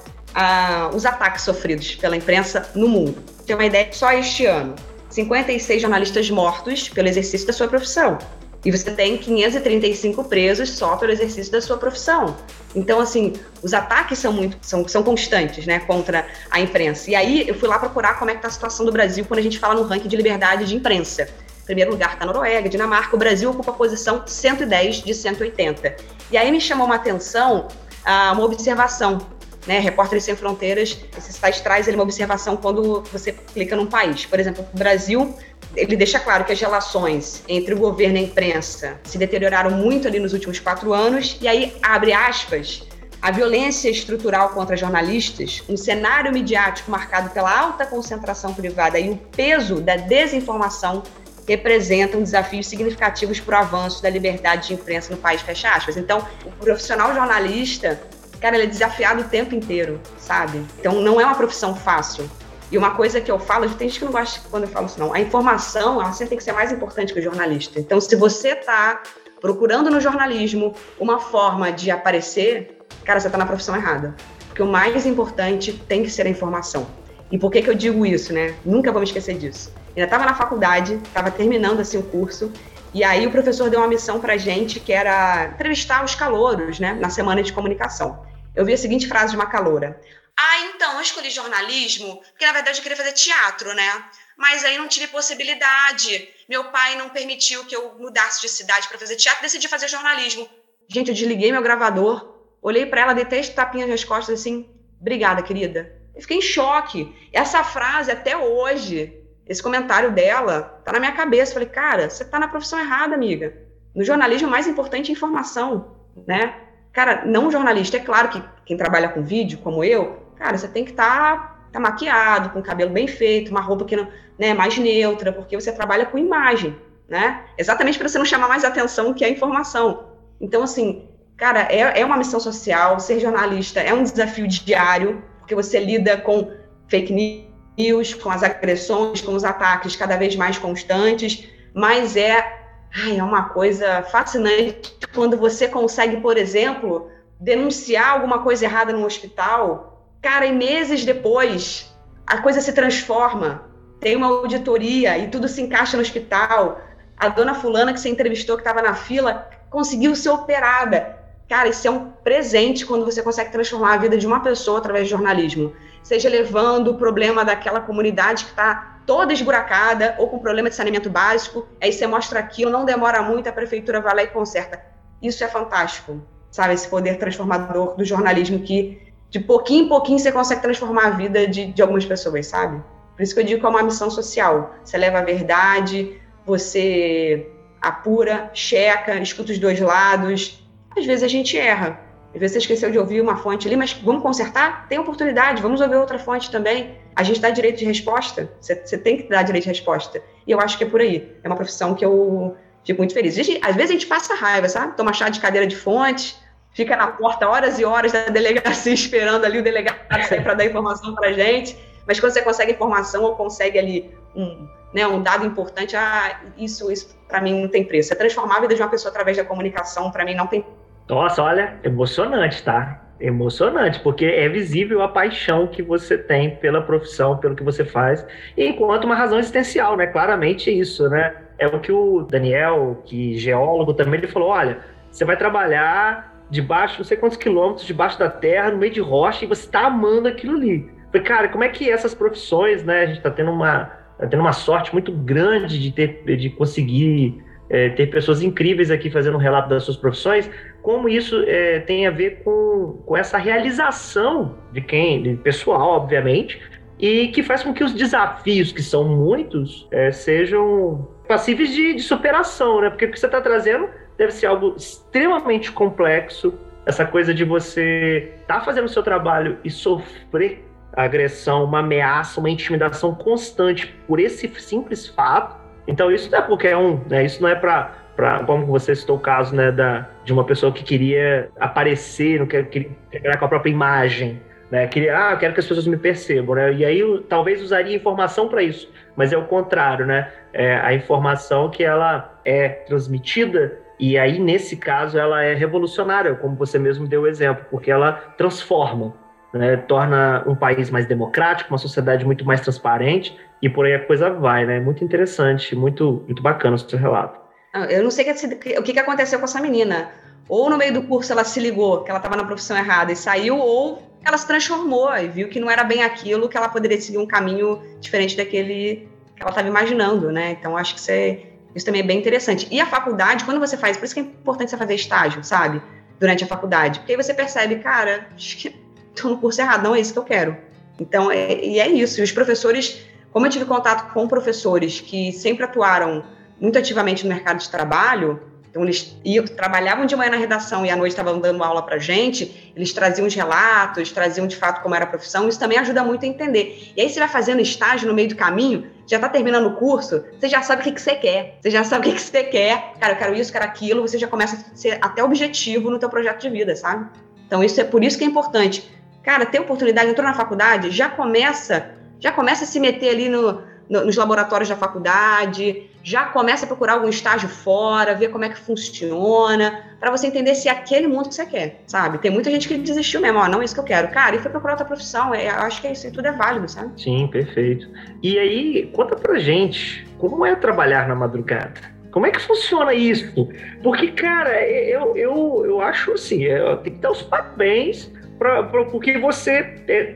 os 0.94 1.06
ataques 1.06 1.42
sofridos 1.42 1.94
pela 1.94 2.16
imprensa 2.16 2.68
no 2.74 2.88
mundo. 2.88 3.22
Tem 3.46 3.54
uma 3.54 3.64
ideia, 3.64 3.88
só 3.92 4.12
este 4.12 4.46
ano, 4.46 4.74
56 5.10 5.80
jornalistas 5.80 6.30
mortos 6.30 6.88
pelo 6.88 7.08
exercício 7.08 7.46
da 7.46 7.52
sua 7.52 7.68
profissão. 7.68 8.18
E 8.64 8.70
você 8.70 8.90
tem 8.90 9.18
535 9.18 10.24
presos 10.24 10.70
só 10.70 10.96
pelo 10.96 11.12
exercício 11.12 11.52
da 11.52 11.60
sua 11.60 11.76
profissão. 11.76 12.34
Então, 12.74 12.98
assim, 12.98 13.34
os 13.62 13.74
ataques 13.74 14.18
são 14.18 14.32
muito 14.32 14.56
são, 14.62 14.88
são 14.88 15.02
constantes, 15.02 15.66
né, 15.66 15.80
contra 15.80 16.26
a 16.50 16.60
imprensa. 16.60 17.10
E 17.10 17.14
aí 17.14 17.46
eu 17.46 17.54
fui 17.54 17.68
lá 17.68 17.78
procurar 17.78 18.18
como 18.18 18.30
é 18.30 18.34
que 18.34 18.40
tá 18.40 18.48
a 18.48 18.50
situação 18.50 18.86
do 18.86 18.90
Brasil 18.90 19.24
quando 19.26 19.40
a 19.40 19.42
gente 19.42 19.58
fala 19.58 19.74
no 19.74 19.82
ranking 19.82 20.08
de 20.08 20.16
liberdade 20.16 20.64
de 20.64 20.74
imprensa. 20.74 21.28
Em 21.62 21.66
primeiro 21.66 21.90
lugar 21.90 22.14
está 22.14 22.24
Noruega, 22.24 22.68
Dinamarca, 22.68 23.14
o 23.14 23.18
Brasil 23.18 23.50
ocupa 23.50 23.70
a 23.70 23.74
posição 23.74 24.22
110 24.26 24.96
de 24.96 25.14
180. 25.14 25.96
E 26.30 26.36
aí 26.36 26.50
me 26.50 26.60
chamou 26.60 26.86
uma 26.86 26.96
atenção 26.96 27.68
ah, 28.04 28.32
uma 28.32 28.44
observação 28.44 29.18
né, 29.66 29.78
Repórteres 29.78 30.24
Sem 30.24 30.36
Fronteiras, 30.36 30.98
esse 31.16 31.32
site 31.32 31.62
traz 31.62 31.88
uma 31.88 32.02
observação 32.02 32.56
quando 32.56 33.02
você 33.12 33.32
clica 33.32 33.76
num 33.76 33.86
país. 33.86 34.26
Por 34.26 34.38
exemplo, 34.38 34.66
o 34.72 34.76
Brasil, 34.76 35.34
ele 35.76 35.96
deixa 35.96 36.18
claro 36.18 36.44
que 36.44 36.52
as 36.52 36.60
relações 36.60 37.42
entre 37.48 37.74
o 37.74 37.78
governo 37.78 38.18
e 38.18 38.20
a 38.20 38.22
imprensa 38.24 39.00
se 39.04 39.18
deterioraram 39.18 39.70
muito 39.70 40.06
ali 40.06 40.18
nos 40.18 40.32
últimos 40.32 40.58
quatro 40.58 40.92
anos, 40.92 41.36
e 41.40 41.48
aí, 41.48 41.76
abre 41.82 42.12
aspas, 42.12 42.82
a 43.24 43.30
violência 43.30 43.88
estrutural 43.88 44.50
contra 44.50 44.76
jornalistas, 44.76 45.62
um 45.66 45.78
cenário 45.78 46.30
midiático 46.30 46.90
marcado 46.90 47.30
pela 47.30 47.58
alta 47.58 47.86
concentração 47.86 48.52
privada 48.52 48.98
e 49.00 49.08
o 49.08 49.16
peso 49.16 49.80
da 49.80 49.96
desinformação 49.96 51.02
representam 51.48 52.22
desafios 52.22 52.66
significativos 52.66 53.40
para 53.40 53.58
o 53.58 53.60
avanço 53.60 54.02
da 54.02 54.10
liberdade 54.10 54.68
de 54.68 54.74
imprensa 54.74 55.10
no 55.10 55.16
país, 55.18 55.40
fecha 55.42 55.70
aspas. 55.70 55.96
Então, 55.96 56.26
o 56.44 56.50
profissional 56.50 57.14
jornalista 57.14 58.00
cara, 58.44 58.56
ele 58.56 58.64
é 58.64 58.66
desafiado 58.66 59.22
o 59.22 59.24
tempo 59.24 59.54
inteiro, 59.54 59.98
sabe? 60.18 60.62
Então 60.78 61.00
não 61.00 61.18
é 61.18 61.24
uma 61.24 61.34
profissão 61.34 61.74
fácil. 61.74 62.30
E 62.70 62.76
uma 62.76 62.90
coisa 62.90 63.18
que 63.18 63.30
eu 63.30 63.38
falo, 63.38 63.66
tem 63.70 63.88
gente 63.88 64.00
que 64.00 64.04
não 64.04 64.12
gosta 64.12 64.38
quando 64.50 64.64
eu 64.64 64.68
falo 64.68 64.84
isso, 64.84 65.00
não. 65.00 65.14
A 65.14 65.20
informação, 65.20 65.98
ela 65.98 66.12
sempre 66.12 66.30
tem 66.30 66.38
que 66.38 66.44
ser 66.44 66.52
mais 66.52 66.70
importante 66.70 67.14
que 67.14 67.20
o 67.20 67.22
jornalista. 67.22 67.80
Então, 67.80 67.98
se 67.98 68.14
você 68.14 68.50
está 68.50 69.02
procurando 69.40 69.90
no 69.90 69.98
jornalismo 69.98 70.74
uma 71.00 71.18
forma 71.18 71.72
de 71.72 71.90
aparecer, 71.90 72.76
cara, 73.02 73.18
você 73.18 73.28
está 73.28 73.38
na 73.38 73.46
profissão 73.46 73.74
errada. 73.74 74.14
Porque 74.48 74.62
o 74.62 74.66
mais 74.66 75.06
importante 75.06 75.72
tem 75.72 76.02
que 76.02 76.10
ser 76.10 76.26
a 76.26 76.28
informação. 76.28 76.86
E 77.32 77.38
por 77.38 77.50
que, 77.50 77.62
que 77.62 77.70
eu 77.70 77.74
digo 77.74 78.04
isso, 78.04 78.34
né? 78.34 78.54
Nunca 78.62 78.92
vou 78.92 79.00
me 79.00 79.06
esquecer 79.06 79.38
disso. 79.38 79.72
Ainda 79.96 80.04
estava 80.04 80.26
na 80.26 80.34
faculdade, 80.34 81.00
estava 81.02 81.30
terminando 81.30 81.80
assim 81.80 81.96
o 81.96 82.02
curso, 82.02 82.52
e 82.92 83.02
aí 83.02 83.26
o 83.26 83.30
professor 83.30 83.70
deu 83.70 83.80
uma 83.80 83.88
missão 83.88 84.20
para 84.20 84.36
gente 84.36 84.80
que 84.80 84.92
era 84.92 85.46
entrevistar 85.54 86.04
os 86.04 86.14
calouros, 86.14 86.78
né, 86.78 86.92
na 87.00 87.08
semana 87.08 87.42
de 87.42 87.50
comunicação 87.50 88.33
eu 88.54 88.64
vi 88.64 88.72
a 88.72 88.78
seguinte 88.78 89.08
frase 89.08 89.30
de 89.30 89.36
uma 89.36 89.46
caloura. 89.46 90.00
Ah, 90.36 90.60
então, 90.66 90.94
eu 90.94 91.00
escolhi 91.00 91.30
jornalismo 91.30 92.22
porque, 92.30 92.44
na 92.44 92.52
verdade, 92.52 92.78
eu 92.78 92.82
queria 92.82 92.96
fazer 92.96 93.12
teatro, 93.12 93.72
né? 93.74 94.04
Mas 94.36 94.64
aí 94.64 94.76
não 94.76 94.88
tive 94.88 95.06
possibilidade. 95.06 96.28
Meu 96.48 96.64
pai 96.64 96.96
não 96.96 97.08
permitiu 97.08 97.64
que 97.64 97.74
eu 97.74 97.94
mudasse 97.98 98.40
de 98.40 98.48
cidade 98.48 98.88
para 98.88 98.98
fazer 98.98 99.16
teatro, 99.16 99.42
decidi 99.42 99.68
fazer 99.68 99.88
jornalismo. 99.88 100.48
Gente, 100.88 101.08
eu 101.08 101.14
desliguei 101.14 101.52
meu 101.52 101.62
gravador, 101.62 102.36
olhei 102.60 102.84
para 102.84 103.02
ela, 103.02 103.14
deitei 103.14 103.40
as 103.40 103.48
tapinhas 103.48 103.88
nas 103.88 104.04
costas 104.04 104.40
assim, 104.40 104.68
obrigada, 105.00 105.42
querida. 105.42 106.00
Eu 106.14 106.20
fiquei 106.20 106.38
em 106.38 106.42
choque. 106.42 107.12
Essa 107.32 107.62
frase, 107.62 108.10
até 108.10 108.36
hoje, 108.36 109.20
esse 109.46 109.62
comentário 109.62 110.10
dela, 110.12 110.82
tá 110.84 110.92
na 110.92 111.00
minha 111.00 111.12
cabeça. 111.12 111.52
Falei, 111.52 111.68
cara, 111.68 112.10
você 112.10 112.24
tá 112.24 112.38
na 112.38 112.48
profissão 112.48 112.78
errada, 112.78 113.14
amiga. 113.14 113.56
No 113.94 114.04
jornalismo, 114.04 114.48
o 114.48 114.50
mais 114.50 114.66
importante 114.66 115.10
é 115.10 115.12
informação, 115.12 115.96
né? 116.26 116.60
Cara, 116.94 117.24
não 117.26 117.50
jornalista, 117.50 117.96
é 117.96 118.00
claro 118.00 118.28
que 118.28 118.40
quem 118.64 118.76
trabalha 118.76 119.08
com 119.08 119.20
vídeo, 119.20 119.58
como 119.58 119.82
eu, 119.82 120.30
cara, 120.36 120.56
você 120.56 120.68
tem 120.68 120.84
que 120.84 120.92
estar 120.92 121.36
tá, 121.36 121.68
tá 121.72 121.80
maquiado, 121.80 122.50
com 122.50 122.60
o 122.60 122.62
cabelo 122.62 122.92
bem 122.92 123.08
feito, 123.08 123.50
uma 123.50 123.60
roupa 123.60 123.84
que 123.84 123.96
não, 123.96 124.06
né, 124.38 124.54
mais 124.54 124.78
neutra, 124.78 125.32
porque 125.32 125.56
você 125.56 125.72
trabalha 125.72 126.06
com 126.06 126.16
imagem, 126.16 126.78
né? 127.08 127.46
Exatamente 127.58 127.98
para 127.98 128.08
você 128.08 128.16
não 128.16 128.24
chamar 128.24 128.46
mais 128.46 128.64
atenção 128.64 129.12
que 129.12 129.24
a 129.24 129.28
informação. 129.28 130.04
Então, 130.40 130.62
assim, 130.62 131.08
cara, 131.36 131.66
é, 131.68 132.00
é 132.00 132.04
uma 132.06 132.16
missão 132.16 132.38
social, 132.38 133.00
ser 133.00 133.18
jornalista 133.18 133.80
é 133.80 133.92
um 133.92 134.04
desafio 134.04 134.46
diário, 134.46 135.20
porque 135.40 135.54
você 135.56 135.80
lida 135.80 136.16
com 136.16 136.48
fake 136.86 137.50
news, 137.76 138.14
com 138.14 138.30
as 138.30 138.44
agressões, 138.44 139.20
com 139.20 139.34
os 139.34 139.42
ataques 139.42 139.96
cada 139.96 140.16
vez 140.16 140.36
mais 140.36 140.58
constantes, 140.58 141.48
mas 141.74 142.16
é 142.16 142.63
Ai, 142.96 143.18
é 143.18 143.24
uma 143.24 143.48
coisa 143.48 144.02
fascinante 144.04 144.96
quando 145.12 145.36
você 145.36 145.66
consegue, 145.66 146.18
por 146.18 146.36
exemplo, 146.36 147.10
denunciar 147.40 148.10
alguma 148.10 148.38
coisa 148.42 148.64
errada 148.64 148.92
no 148.92 149.04
hospital. 149.04 150.00
Cara, 150.22 150.46
e 150.46 150.52
meses 150.52 151.04
depois, 151.04 151.92
a 152.24 152.38
coisa 152.38 152.60
se 152.60 152.72
transforma. 152.72 153.64
Tem 153.98 154.14
uma 154.14 154.28
auditoria 154.28 155.18
e 155.18 155.28
tudo 155.28 155.48
se 155.48 155.60
encaixa 155.60 155.96
no 155.96 156.02
hospital. 156.02 156.80
A 157.16 157.28
dona 157.28 157.54
Fulana 157.54 157.92
que 157.92 157.98
você 157.98 158.08
entrevistou, 158.08 158.56
que 158.56 158.62
estava 158.62 158.80
na 158.80 158.94
fila, 158.94 159.50
conseguiu 159.70 160.14
ser 160.14 160.28
operada. 160.28 161.18
Cara, 161.48 161.68
isso 161.68 161.88
é 161.88 161.90
um 161.90 162.10
presente 162.22 162.86
quando 162.86 163.04
você 163.04 163.22
consegue 163.22 163.50
transformar 163.50 163.94
a 163.94 163.98
vida 163.98 164.16
de 164.16 164.26
uma 164.26 164.40
pessoa 164.40 164.78
através 164.78 165.04
de 165.04 165.10
jornalismo. 165.10 165.74
Seja 166.00 166.28
levando 166.28 166.92
o 166.92 166.94
problema 166.96 167.44
daquela 167.44 167.80
comunidade 167.80 168.44
que 168.44 168.50
está 168.50 168.93
toda 169.06 169.32
esburacada 169.32 170.14
ou 170.18 170.28
com 170.28 170.38
problema 170.38 170.68
de 170.68 170.74
saneamento 170.74 171.10
básico, 171.10 171.66
aí 171.80 171.92
você 171.92 172.06
mostra 172.06 172.40
aquilo, 172.40 172.70
não 172.70 172.84
demora 172.84 173.22
muito, 173.22 173.48
a 173.48 173.52
prefeitura 173.52 174.00
vai 174.00 174.14
lá 174.14 174.22
e 174.22 174.26
conserta. 174.28 174.80
Isso 175.22 175.42
é 175.42 175.48
fantástico, 175.48 176.20
sabe? 176.50 176.74
Esse 176.74 176.88
poder 176.88 177.18
transformador 177.18 177.96
do 177.96 178.04
jornalismo 178.04 178.60
que 178.60 179.00
de 179.30 179.40
pouquinho 179.40 179.86
em 179.86 179.88
pouquinho 179.88 180.18
você 180.18 180.30
consegue 180.30 180.62
transformar 180.62 181.06
a 181.06 181.10
vida 181.10 181.46
de, 181.46 181.66
de 181.66 181.82
algumas 181.82 182.04
pessoas, 182.04 182.46
sabe? 182.46 182.80
Por 183.16 183.22
isso 183.22 183.34
que 183.34 183.40
eu 183.40 183.44
digo 183.44 183.60
que 183.60 183.66
é 183.66 183.68
uma 183.68 183.82
missão 183.82 184.10
social. 184.10 184.74
Você 184.84 184.96
leva 184.96 185.18
a 185.18 185.22
verdade, 185.22 186.20
você 186.46 187.50
apura, 187.80 188.50
checa, 188.54 189.16
escuta 189.16 189.52
os 189.52 189.58
dois 189.58 189.80
lados. 189.80 190.64
Às 190.96 191.04
vezes 191.04 191.24
a 191.24 191.28
gente 191.28 191.58
erra, 191.58 192.00
às 192.34 192.40
vezes 192.40 192.54
você 192.54 192.58
esqueceu 192.58 192.90
de 192.90 192.98
ouvir 192.98 193.20
uma 193.20 193.36
fonte 193.36 193.68
ali, 193.68 193.76
mas 193.76 193.92
vamos 193.92 194.20
consertar? 194.20 194.88
Tem 194.88 194.98
oportunidade, 194.98 195.62
vamos 195.62 195.80
ouvir 195.80 195.94
outra 195.94 196.18
fonte 196.18 196.50
também. 196.50 196.98
A 197.14 197.22
gente 197.22 197.40
dá 197.40 197.48
direito 197.48 197.78
de 197.78 197.84
resposta, 197.84 198.50
você, 198.60 198.98
tem 198.98 199.18
que 199.18 199.28
dar 199.28 199.44
direito 199.44 199.64
de 199.64 199.70
resposta. 199.70 200.20
E 200.44 200.50
eu 200.50 200.60
acho 200.60 200.76
que 200.76 200.82
é 200.82 200.86
por 200.88 201.00
aí. 201.00 201.32
É 201.44 201.48
uma 201.48 201.54
profissão 201.54 201.94
que 201.94 202.04
eu 202.04 202.56
fico 202.84 202.98
muito 202.98 203.14
feliz. 203.14 203.34
Gente, 203.34 203.60
às 203.62 203.76
vezes 203.76 203.90
a 203.90 203.92
gente 203.92 204.06
passa 204.06 204.34
raiva, 204.34 204.68
sabe? 204.68 204.96
Toma 204.96 205.12
chá 205.12 205.28
de 205.28 205.38
cadeira 205.38 205.64
de 205.64 205.76
fonte, 205.76 206.36
fica 206.72 206.96
na 206.96 207.06
porta 207.06 207.48
horas 207.48 207.78
e 207.78 207.84
horas 207.84 208.10
da 208.10 208.24
delegacia 208.30 208.92
esperando 208.92 209.44
ali 209.44 209.60
o 209.60 209.62
delegado 209.62 209.96
sair 210.28 210.42
para 210.42 210.54
dar 210.54 210.64
informação 210.64 211.14
para 211.14 211.32
gente. 211.32 211.78
Mas 212.04 212.18
quando 212.18 212.32
você 212.32 212.42
consegue 212.42 212.72
informação 212.72 213.22
ou 213.22 213.36
consegue 213.36 213.78
ali 213.78 214.12
um, 214.34 214.68
né, 214.92 215.06
um 215.06 215.22
dado 215.22 215.46
importante, 215.46 215.94
ah, 215.94 216.40
isso, 216.58 216.90
isso 216.90 217.16
para 217.28 217.40
mim 217.40 217.62
não 217.62 217.68
tem 217.68 217.84
preço. 217.84 218.12
É 218.12 218.16
transformar 218.16 218.56
a 218.56 218.60
vida 218.62 218.74
de 218.74 218.82
uma 218.82 218.88
pessoa 218.88 219.10
através 219.10 219.36
da 219.36 219.44
comunicação, 219.44 220.10
para 220.10 220.24
mim 220.24 220.34
não 220.34 220.48
tem 220.48 220.66
nossa, 221.08 221.42
olha, 221.42 221.76
emocionante, 221.84 222.62
tá? 222.62 223.02
Emocionante, 223.20 224.00
porque 224.00 224.24
é 224.24 224.48
visível 224.48 225.02
a 225.02 225.08
paixão 225.08 225.66
que 225.66 225.82
você 225.82 226.16
tem 226.16 226.56
pela 226.56 226.82
profissão, 226.82 227.36
pelo 227.36 227.54
que 227.54 227.62
você 227.62 227.84
faz, 227.84 228.26
enquanto 228.56 229.04
uma 229.04 229.14
razão 229.14 229.38
existencial, 229.38 229.96
né? 229.96 230.06
Claramente 230.06 230.70
isso, 230.70 231.08
né? 231.08 231.34
É 231.58 231.66
o 231.66 231.78
que 231.78 231.92
o 231.92 232.22
Daniel, 232.22 233.02
que 233.04 233.36
geólogo 233.38 233.94
também, 233.94 234.18
ele 234.18 234.26
falou: 234.26 234.48
olha, 234.48 234.78
você 235.10 235.24
vai 235.24 235.36
trabalhar 235.36 236.34
debaixo, 236.50 236.98
não 236.98 237.04
sei 237.04 237.16
quantos 237.16 237.36
quilômetros 237.36 237.86
debaixo 237.86 238.18
da 238.18 238.28
terra, 238.28 238.70
no 238.70 238.78
meio 238.78 238.92
de 238.92 239.00
rocha, 239.00 239.44
e 239.44 239.48
você 239.48 239.66
está 239.66 239.86
amando 239.86 240.26
aquilo 240.26 240.56
ali. 240.56 240.90
Falei, 241.12 241.26
cara, 241.26 241.48
como 241.48 241.64
é 241.64 241.68
que 241.68 241.90
essas 241.90 242.14
profissões, 242.14 242.82
né? 242.82 243.02
A 243.02 243.06
gente 243.06 243.18
está 243.18 243.30
tendo 243.30 243.50
uma, 243.50 243.84
tá 244.18 244.26
tendo 244.26 244.40
uma 244.40 244.52
sorte 244.52 244.92
muito 244.92 245.12
grande 245.12 245.78
de 245.78 245.92
ter, 245.92 246.24
de 246.36 246.50
conseguir 246.50 247.43
é, 247.68 247.88
ter 247.90 248.08
pessoas 248.08 248.42
incríveis 248.42 248.90
aqui 248.90 249.10
fazendo 249.10 249.36
um 249.36 249.40
relato 249.40 249.68
das 249.68 249.84
suas 249.84 249.96
profissões, 249.96 250.50
como 250.82 251.08
isso 251.08 251.42
é, 251.46 251.80
tem 251.80 252.06
a 252.06 252.10
ver 252.10 252.42
com, 252.44 253.02
com 253.06 253.16
essa 253.16 253.38
realização 253.38 254.56
de 254.72 254.80
quem, 254.80 255.22
de 255.22 255.36
pessoal, 255.36 255.90
obviamente, 255.90 256.60
e 256.98 257.28
que 257.28 257.42
faz 257.42 257.62
com 257.62 257.72
que 257.72 257.82
os 257.82 257.92
desafios, 257.92 258.70
que 258.70 258.82
são 258.82 259.04
muitos, 259.04 259.88
é, 259.90 260.12
sejam 260.12 261.08
passíveis 261.26 261.70
de, 261.70 261.94
de, 261.94 262.02
superação, 262.02 262.80
né? 262.80 262.90
Porque 262.90 263.06
o 263.06 263.10
que 263.10 263.18
você 263.18 263.26
está 263.26 263.40
trazendo 263.40 263.88
deve 264.16 264.32
ser 264.32 264.46
algo 264.46 264.74
extremamente 264.76 265.72
complexo, 265.72 266.54
essa 266.86 267.04
coisa 267.04 267.32
de 267.32 267.44
você 267.44 268.34
estar 268.42 268.58
tá 268.58 268.64
fazendo 268.64 268.84
o 268.84 268.88
seu 268.88 269.02
trabalho 269.02 269.58
e 269.64 269.70
sofrer 269.70 270.64
agressão, 270.92 271.64
uma 271.64 271.80
ameaça, 271.80 272.38
uma 272.38 272.50
intimidação 272.50 273.14
constante 273.14 273.86
por 274.06 274.20
esse 274.20 274.48
simples 274.60 275.08
fato. 275.08 275.63
Então 275.86 276.10
isso 276.10 276.30
não 276.30 276.38
é 276.38 276.42
qualquer 276.42 276.76
um, 276.76 277.00
né? 277.08 277.24
Isso 277.24 277.42
não 277.42 277.48
é 277.48 277.54
para 277.54 278.04
para 278.16 278.44
como 278.44 278.64
você 278.66 278.94
citou 278.94 279.16
o 279.16 279.20
caso 279.20 279.54
né, 279.54 279.72
da, 279.72 280.08
de 280.24 280.32
uma 280.32 280.44
pessoa 280.44 280.70
que 280.72 280.84
queria 280.84 281.50
aparecer, 281.58 282.38
não 282.38 282.46
quer, 282.46 282.64
queria 282.68 282.90
pegar 283.10 283.36
com 283.38 283.44
a 283.44 283.48
própria 283.48 283.70
imagem, 283.70 284.40
né? 284.70 284.86
Queria, 284.86 285.16
ah, 285.16 285.36
quero 285.36 285.52
que 285.52 285.60
as 285.60 285.66
pessoas 285.66 285.86
me 285.86 285.96
percebam, 285.96 286.54
né? 286.54 286.72
E 286.72 286.84
aí 286.84 287.02
talvez 287.28 287.60
usaria 287.60 287.94
informação 287.94 288.48
para 288.48 288.62
isso, 288.62 288.90
mas 289.16 289.32
é 289.32 289.36
o 289.36 289.44
contrário, 289.44 290.06
né? 290.06 290.30
É 290.52 290.76
a 290.76 290.94
informação 290.94 291.70
que 291.70 291.84
ela 291.84 292.40
é 292.44 292.68
transmitida 292.68 293.78
e 293.98 294.18
aí 294.18 294.38
nesse 294.38 294.76
caso 294.76 295.18
ela 295.18 295.42
é 295.42 295.54
revolucionária, 295.54 296.34
como 296.34 296.56
você 296.56 296.78
mesmo 296.78 297.06
deu 297.06 297.22
o 297.22 297.26
exemplo, 297.26 297.64
porque 297.70 297.90
ela 297.90 298.12
transforma, 298.36 299.14
né? 299.58 299.76
Torna 299.76 300.42
um 300.46 300.54
país 300.54 300.90
mais 300.90 301.06
democrático, 301.06 301.70
uma 301.70 301.78
sociedade 301.78 302.24
muito 302.24 302.44
mais 302.44 302.60
transparente 302.60 303.36
e 303.62 303.68
por 303.68 303.86
aí 303.86 303.94
a 303.94 304.04
coisa 304.04 304.30
vai, 304.30 304.66
né? 304.66 304.80
Muito 304.80 305.04
interessante, 305.04 305.74
muito 305.74 306.22
muito 306.26 306.42
bacana 306.42 306.76
o 306.76 306.78
seu 306.78 306.98
relato. 306.98 307.38
Ah, 307.72 307.86
eu 307.86 308.02
não 308.04 308.10
sei 308.10 308.30
o 308.78 308.82
que, 308.82 308.98
aconteceu 308.98 309.38
com 309.38 309.44
essa 309.44 309.60
menina. 309.60 310.10
Ou 310.48 310.68
no 310.68 310.76
meio 310.76 310.92
do 310.92 311.02
curso 311.04 311.32
ela 311.32 311.44
se 311.44 311.58
ligou 311.58 312.02
que 312.02 312.10
ela 312.10 312.18
estava 312.18 312.36
na 312.36 312.44
profissão 312.44 312.76
errada 312.76 313.10
e 313.10 313.16
saiu, 313.16 313.56
ou 313.56 314.02
ela 314.24 314.36
se 314.36 314.46
transformou 314.46 315.14
e 315.16 315.28
viu 315.28 315.48
que 315.48 315.58
não 315.58 315.70
era 315.70 315.82
bem 315.82 316.02
aquilo, 316.02 316.48
que 316.48 316.56
ela 316.56 316.68
poderia 316.68 317.00
seguir 317.00 317.18
um 317.18 317.26
caminho 317.26 317.82
diferente 318.00 318.36
daquele 318.36 319.08
que 319.34 319.42
ela 319.42 319.50
estava 319.50 319.66
imaginando, 319.66 320.30
né? 320.30 320.52
Então 320.52 320.76
acho 320.76 320.94
que 320.94 321.00
isso, 321.00 321.10
é, 321.10 321.42
isso 321.74 321.84
também 321.84 322.00
é 322.00 322.04
bem 322.04 322.18
interessante. 322.18 322.68
E 322.70 322.80
a 322.80 322.86
faculdade, 322.86 323.44
quando 323.44 323.58
você 323.58 323.76
faz, 323.76 323.96
por 323.96 324.04
isso 324.04 324.14
que 324.14 324.20
é 324.20 324.24
importante 324.24 324.70
você 324.70 324.76
fazer 324.76 324.94
estágio, 324.94 325.42
sabe? 325.42 325.82
Durante 326.20 326.44
a 326.44 326.46
faculdade, 326.46 327.00
porque 327.00 327.12
aí 327.12 327.16
você 327.16 327.34
percebe, 327.34 327.76
cara, 327.76 328.28
acho 328.36 328.56
que 328.58 328.83
estou 329.14 329.30
no 329.30 329.38
curso 329.38 329.60
errado, 329.60 329.82
não 329.82 329.94
é 329.94 330.00
isso 330.00 330.12
que 330.12 330.18
eu 330.18 330.24
quero. 330.24 330.56
Então, 330.98 331.30
é, 331.30 331.64
e 331.64 331.80
é 331.80 331.88
isso. 331.88 332.20
E 332.20 332.22
os 332.22 332.32
professores, 332.32 333.00
como 333.32 333.46
eu 333.46 333.50
tive 333.50 333.64
contato 333.64 334.12
com 334.12 334.28
professores 334.28 335.00
que 335.00 335.32
sempre 335.32 335.64
atuaram 335.64 336.24
muito 336.60 336.78
ativamente 336.78 337.24
no 337.24 337.34
mercado 337.34 337.58
de 337.58 337.68
trabalho, 337.68 338.40
então, 338.74 338.82
eles 338.82 339.16
iam, 339.24 339.44
trabalhavam 339.44 340.04
de 340.04 340.16
manhã 340.16 340.32
na 340.32 340.36
redação 340.36 340.84
e 340.84 340.90
à 340.90 340.96
noite 340.96 341.12
estavam 341.12 341.38
dando 341.38 341.62
aula 341.62 341.80
para 341.80 341.96
gente, 341.96 342.72
eles 342.74 342.92
traziam 342.92 343.24
os 343.24 343.32
relatos, 343.32 344.10
traziam 344.10 344.48
de 344.48 344.56
fato 344.56 344.82
como 344.82 344.96
era 344.96 345.04
a 345.04 345.06
profissão, 345.06 345.48
isso 345.48 345.60
também 345.60 345.78
ajuda 345.78 346.02
muito 346.02 346.24
a 346.24 346.26
entender. 346.26 346.92
E 346.96 347.00
aí, 347.00 347.08
você 347.08 347.20
vai 347.20 347.28
fazendo 347.28 347.60
estágio 347.60 348.08
no 348.08 348.14
meio 348.14 348.30
do 348.30 348.34
caminho, 348.34 348.90
já 349.06 349.14
está 349.14 349.28
terminando 349.28 349.66
o 349.66 349.76
curso, 349.76 350.24
você 350.40 350.48
já 350.48 350.60
sabe 350.60 350.82
o 350.82 350.84
que, 350.84 350.90
que 350.90 351.00
você 351.00 351.14
quer, 351.14 351.56
você 351.62 351.70
já 351.70 351.84
sabe 351.84 352.08
o 352.08 352.10
que, 352.10 352.16
que 352.16 352.20
você 352.20 352.42
quer, 352.42 352.94
cara, 352.98 353.12
eu 353.12 353.16
quero 353.16 353.34
isso, 353.36 353.52
quero 353.52 353.64
aquilo, 353.64 354.02
você 354.02 354.18
já 354.18 354.26
começa 354.26 354.56
a 354.56 354.76
ser 354.76 354.98
até 355.00 355.22
objetivo 355.22 355.88
no 355.88 355.96
teu 355.96 356.08
projeto 356.08 356.40
de 356.40 356.50
vida, 356.50 356.74
sabe? 356.74 357.08
Então, 357.46 357.62
isso 357.62 357.80
é 357.80 357.84
por 357.84 358.02
isso 358.02 358.18
que 358.18 358.24
é 358.24 358.26
importante. 358.26 358.90
Cara, 359.24 359.46
ter 359.46 359.58
oportunidade, 359.58 360.10
entrou 360.10 360.26
na 360.26 360.34
faculdade, 360.34 360.90
já 360.90 361.08
começa, 361.08 361.90
já 362.20 362.30
começa 362.30 362.64
a 362.64 362.66
se 362.66 362.78
meter 362.78 363.08
ali 363.08 363.30
no, 363.30 363.62
no, 363.88 364.04
nos 364.04 364.16
laboratórios 364.16 364.68
da 364.68 364.76
faculdade, 364.76 365.88
já 366.02 366.26
começa 366.26 366.66
a 366.66 366.68
procurar 366.68 366.92
algum 366.92 367.08
estágio 367.08 367.48
fora, 367.48 368.14
ver 368.14 368.28
como 368.28 368.44
é 368.44 368.50
que 368.50 368.58
funciona, 368.58 369.82
para 369.98 370.10
você 370.10 370.26
entender 370.26 370.54
se 370.54 370.68
é 370.68 370.72
aquele 370.72 371.06
mundo 371.06 371.30
que 371.30 371.34
você 371.34 371.46
quer, 371.46 371.80
sabe? 371.86 372.18
Tem 372.18 372.30
muita 372.30 372.50
gente 372.50 372.68
que 372.68 372.76
desistiu 372.76 373.22
mesmo, 373.22 373.38
ó, 373.38 373.48
não 373.48 373.62
é 373.62 373.64
isso 373.64 373.72
que 373.72 373.80
eu 373.80 373.84
quero. 373.84 374.08
Cara, 374.08 374.36
e 374.36 374.38
foi 374.38 374.50
procurar 374.50 374.74
outra 374.74 374.86
profissão, 374.86 375.34
é, 375.34 375.48
acho 375.48 375.80
que 375.80 375.88
isso 375.88 376.12
tudo 376.12 376.28
é 376.28 376.32
válido, 376.32 376.68
sabe? 376.68 377.00
Sim, 377.00 377.26
perfeito. 377.28 377.88
E 378.22 378.38
aí, 378.38 378.90
conta 378.92 379.16
pra 379.16 379.38
gente, 379.38 380.06
como 380.18 380.44
é 380.44 380.54
trabalhar 380.54 381.08
na 381.08 381.14
madrugada? 381.14 381.80
Como 382.10 382.26
é 382.26 382.30
que 382.30 382.40
funciona 382.40 382.92
isso? 382.92 383.48
Porque, 383.82 384.12
cara, 384.12 384.62
eu, 384.68 385.16
eu, 385.16 385.62
eu 385.64 385.80
acho 385.80 386.12
assim, 386.12 386.42
eu 386.42 386.76
tenho 386.76 386.96
que 386.96 387.02
dar 387.02 387.10
os 387.10 387.22
parabéns 387.22 388.12
pra, 388.38 388.62
pra, 388.64 388.84
porque 388.84 389.18
você 389.18 389.62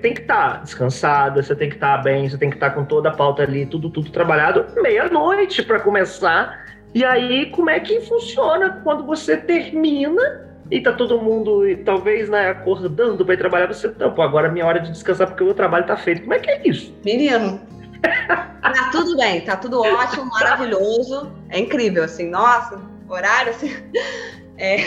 tem 0.03 0.15
que 0.15 0.23
estar 0.23 0.53
tá 0.53 0.57
descansada, 0.59 1.43
você 1.43 1.55
tem 1.55 1.69
que 1.69 1.77
estar 1.77 1.99
tá 1.99 2.03
bem, 2.03 2.29
você 2.29 2.39
tem 2.39 2.51
que 2.51 2.57
estar 2.57 2.71
tá 2.71 2.77
com 2.77 2.85
toda 2.85 3.09
a 3.09 3.15
pauta 3.15 3.43
ali, 3.43 3.67
tudo, 3.67 3.91
tudo 3.91 4.11
trabalhado, 4.11 4.67
meia-noite 4.83 5.63
para 5.63 5.81
começar. 5.81 6.67
E 6.95 7.05
aí, 7.05 7.47
como 7.51 7.71
é 7.71 7.79
que 7.81 8.01
funciona 8.01 8.81
quando 8.83 9.05
você 9.05 9.37
termina 9.37 10.49
e 10.71 10.81
tá 10.81 10.93
todo 10.93 11.19
mundo, 11.19 11.63
talvez, 11.85 12.29
né, 12.29 12.51
acordando 12.51 13.25
para 13.25 13.35
ir 13.35 13.39
trabalhar, 13.39 13.67
você, 13.67 13.93
não, 13.99 14.13
pô, 14.13 14.23
agora 14.23 14.49
é 14.49 14.51
minha 14.51 14.67
hora 14.67 14.81
de 14.81 14.91
descansar 14.91 15.27
porque 15.27 15.43
o 15.43 15.47
meu 15.47 15.55
trabalho 15.55 15.87
tá 15.87 15.97
feito. 15.97 16.23
Como 16.23 16.35
é 16.35 16.39
que 16.39 16.51
é 16.51 16.69
isso? 16.69 16.95
Menino, 17.05 17.61
tá 18.03 18.91
tudo 18.93 19.17
bem, 19.17 19.41
tá 19.43 19.57
tudo 19.57 19.81
ótimo, 19.81 20.27
maravilhoso, 20.27 21.33
é 21.49 21.59
incrível, 21.59 22.05
assim, 22.05 22.29
nossa, 22.29 22.81
horário, 23.09 23.51
assim, 23.51 23.71
é, 24.59 24.79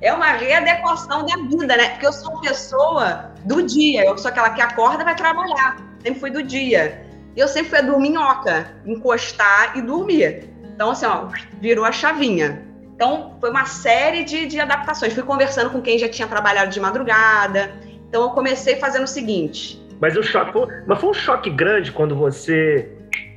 é 0.00 0.12
uma 0.12 0.32
readequação 0.32 1.26
da 1.26 1.36
vida, 1.36 1.76
né? 1.76 1.90
Porque 1.90 2.06
eu 2.06 2.12
sou 2.12 2.32
uma 2.32 2.40
pessoa 2.40 3.32
do 3.44 3.62
dia, 3.62 4.04
eu 4.06 4.16
sou 4.16 4.30
aquela 4.30 4.50
que 4.50 4.60
acorda 4.60 5.02
e 5.02 5.04
vai 5.04 5.14
trabalhar. 5.14 5.76
Sempre 6.02 6.20
fui 6.20 6.30
do 6.30 6.42
dia. 6.42 7.04
E 7.36 7.40
eu 7.40 7.46
sempre 7.46 7.70
fui 7.70 7.78
a 7.78 7.82
dorminhoca, 7.82 8.74
encostar 8.86 9.76
e 9.76 9.82
dormir. 9.82 10.50
Então, 10.74 10.90
assim, 10.90 11.06
ó, 11.06 11.28
virou 11.60 11.84
a 11.84 11.92
chavinha. 11.92 12.64
Então, 12.94 13.36
foi 13.40 13.50
uma 13.50 13.66
série 13.66 14.24
de, 14.24 14.46
de 14.46 14.58
adaptações. 14.58 15.12
Fui 15.12 15.22
conversando 15.22 15.70
com 15.70 15.80
quem 15.80 15.98
já 15.98 16.08
tinha 16.08 16.26
trabalhado 16.26 16.70
de 16.70 16.80
madrugada. 16.80 17.72
Então, 18.08 18.22
eu 18.22 18.30
comecei 18.30 18.76
fazendo 18.76 19.04
o 19.04 19.08
seguinte. 19.08 19.80
Mas 20.00 20.16
o 20.16 20.22
choque 20.22 20.58
mas 20.86 20.98
foi 20.98 21.10
um 21.10 21.14
choque 21.14 21.50
grande 21.50 21.92
quando 21.92 22.16
você. 22.16 22.90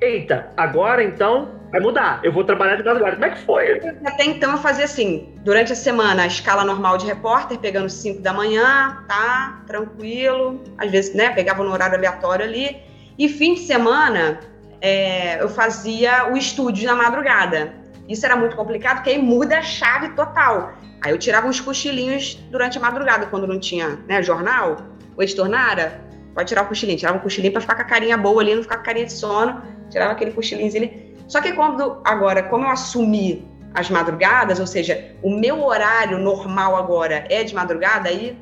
Eita, 0.04 0.50
agora 0.58 1.02
então 1.02 1.62
vai 1.72 1.80
mudar. 1.80 2.20
Eu 2.24 2.34
vou 2.34 2.44
trabalhar 2.44 2.76
de 2.76 2.84
madrugada. 2.84 3.16
Como 3.16 3.26
é 3.26 3.30
que 3.30 3.40
foi? 3.40 3.80
Até 4.06 4.26
então 4.26 4.52
eu 4.52 4.58
fazia 4.58 4.84
assim, 4.84 5.34
durante 5.46 5.72
a 5.72 5.76
semana, 5.76 6.24
a 6.24 6.28
escala 6.28 6.66
normal 6.66 6.98
de 6.98 7.06
repórter, 7.06 7.58
pegando 7.58 7.90
5 7.90 8.22
da 8.22 8.34
manhã, 8.34 9.02
tá, 9.08 9.64
tranquilo. 9.66 10.62
Às 10.78 10.92
vezes, 10.92 11.16
né, 11.16 11.30
pegava 11.30 11.64
no 11.64 11.72
horário 11.72 11.96
aleatório 11.96 12.44
ali. 12.44 12.76
E 13.18 13.30
fim 13.30 13.54
de 13.54 13.62
semana, 13.62 14.42
é, 14.82 15.42
eu 15.42 15.48
fazia 15.48 16.30
o 16.34 16.36
estúdio 16.36 16.86
na 16.86 16.96
madrugada. 16.96 17.74
Isso 18.10 18.26
era 18.26 18.36
muito 18.36 18.58
complicado, 18.58 18.98
porque 18.98 19.12
aí 19.12 19.22
muda 19.22 19.60
a 19.60 19.62
chave 19.62 20.10
total. 20.10 20.74
Aí 21.02 21.14
eu 21.14 21.18
tirava 21.18 21.48
uns 21.48 21.62
cochilinhos 21.62 22.36
durante 22.52 22.78
a 22.78 22.82
madrugada, 22.82 23.26
quando 23.28 23.48
não 23.48 23.58
tinha 23.58 24.00
né, 24.06 24.22
jornal. 24.22 24.78
O 25.16 25.24
editor 25.24 25.48
Nara, 25.48 26.02
pode 26.36 26.50
tirar 26.50 26.64
o 26.64 26.68
cochilinho. 26.68 26.98
Tirava 26.98 27.18
um 27.18 27.22
cochilinho 27.22 27.54
para 27.54 27.62
ficar 27.62 27.76
com 27.76 27.82
a 27.82 27.86
carinha 27.86 28.18
boa 28.18 28.42
ali, 28.42 28.54
não 28.54 28.64
ficar 28.64 28.76
com 28.76 28.82
a 28.82 28.86
carinha 28.86 29.06
de 29.06 29.14
sono. 29.14 29.62
Tirava 29.94 30.14
aquele 30.14 30.32
cochilinho 30.32 30.76
ali. 30.76 31.16
Só 31.28 31.40
que 31.40 31.54
quando 31.54 32.02
agora, 32.04 32.42
como 32.42 32.66
eu 32.66 32.70
assumi 32.70 33.48
as 33.76 33.92
madrugadas, 33.92 34.60
ou 34.60 34.66
seja, 34.66 35.16
o 35.22 35.30
meu 35.30 35.64
horário 35.64 36.18
normal 36.18 36.76
agora 36.76 37.26
é 37.30 37.44
de 37.44 37.54
madrugada, 37.54 38.10
aí 38.10 38.36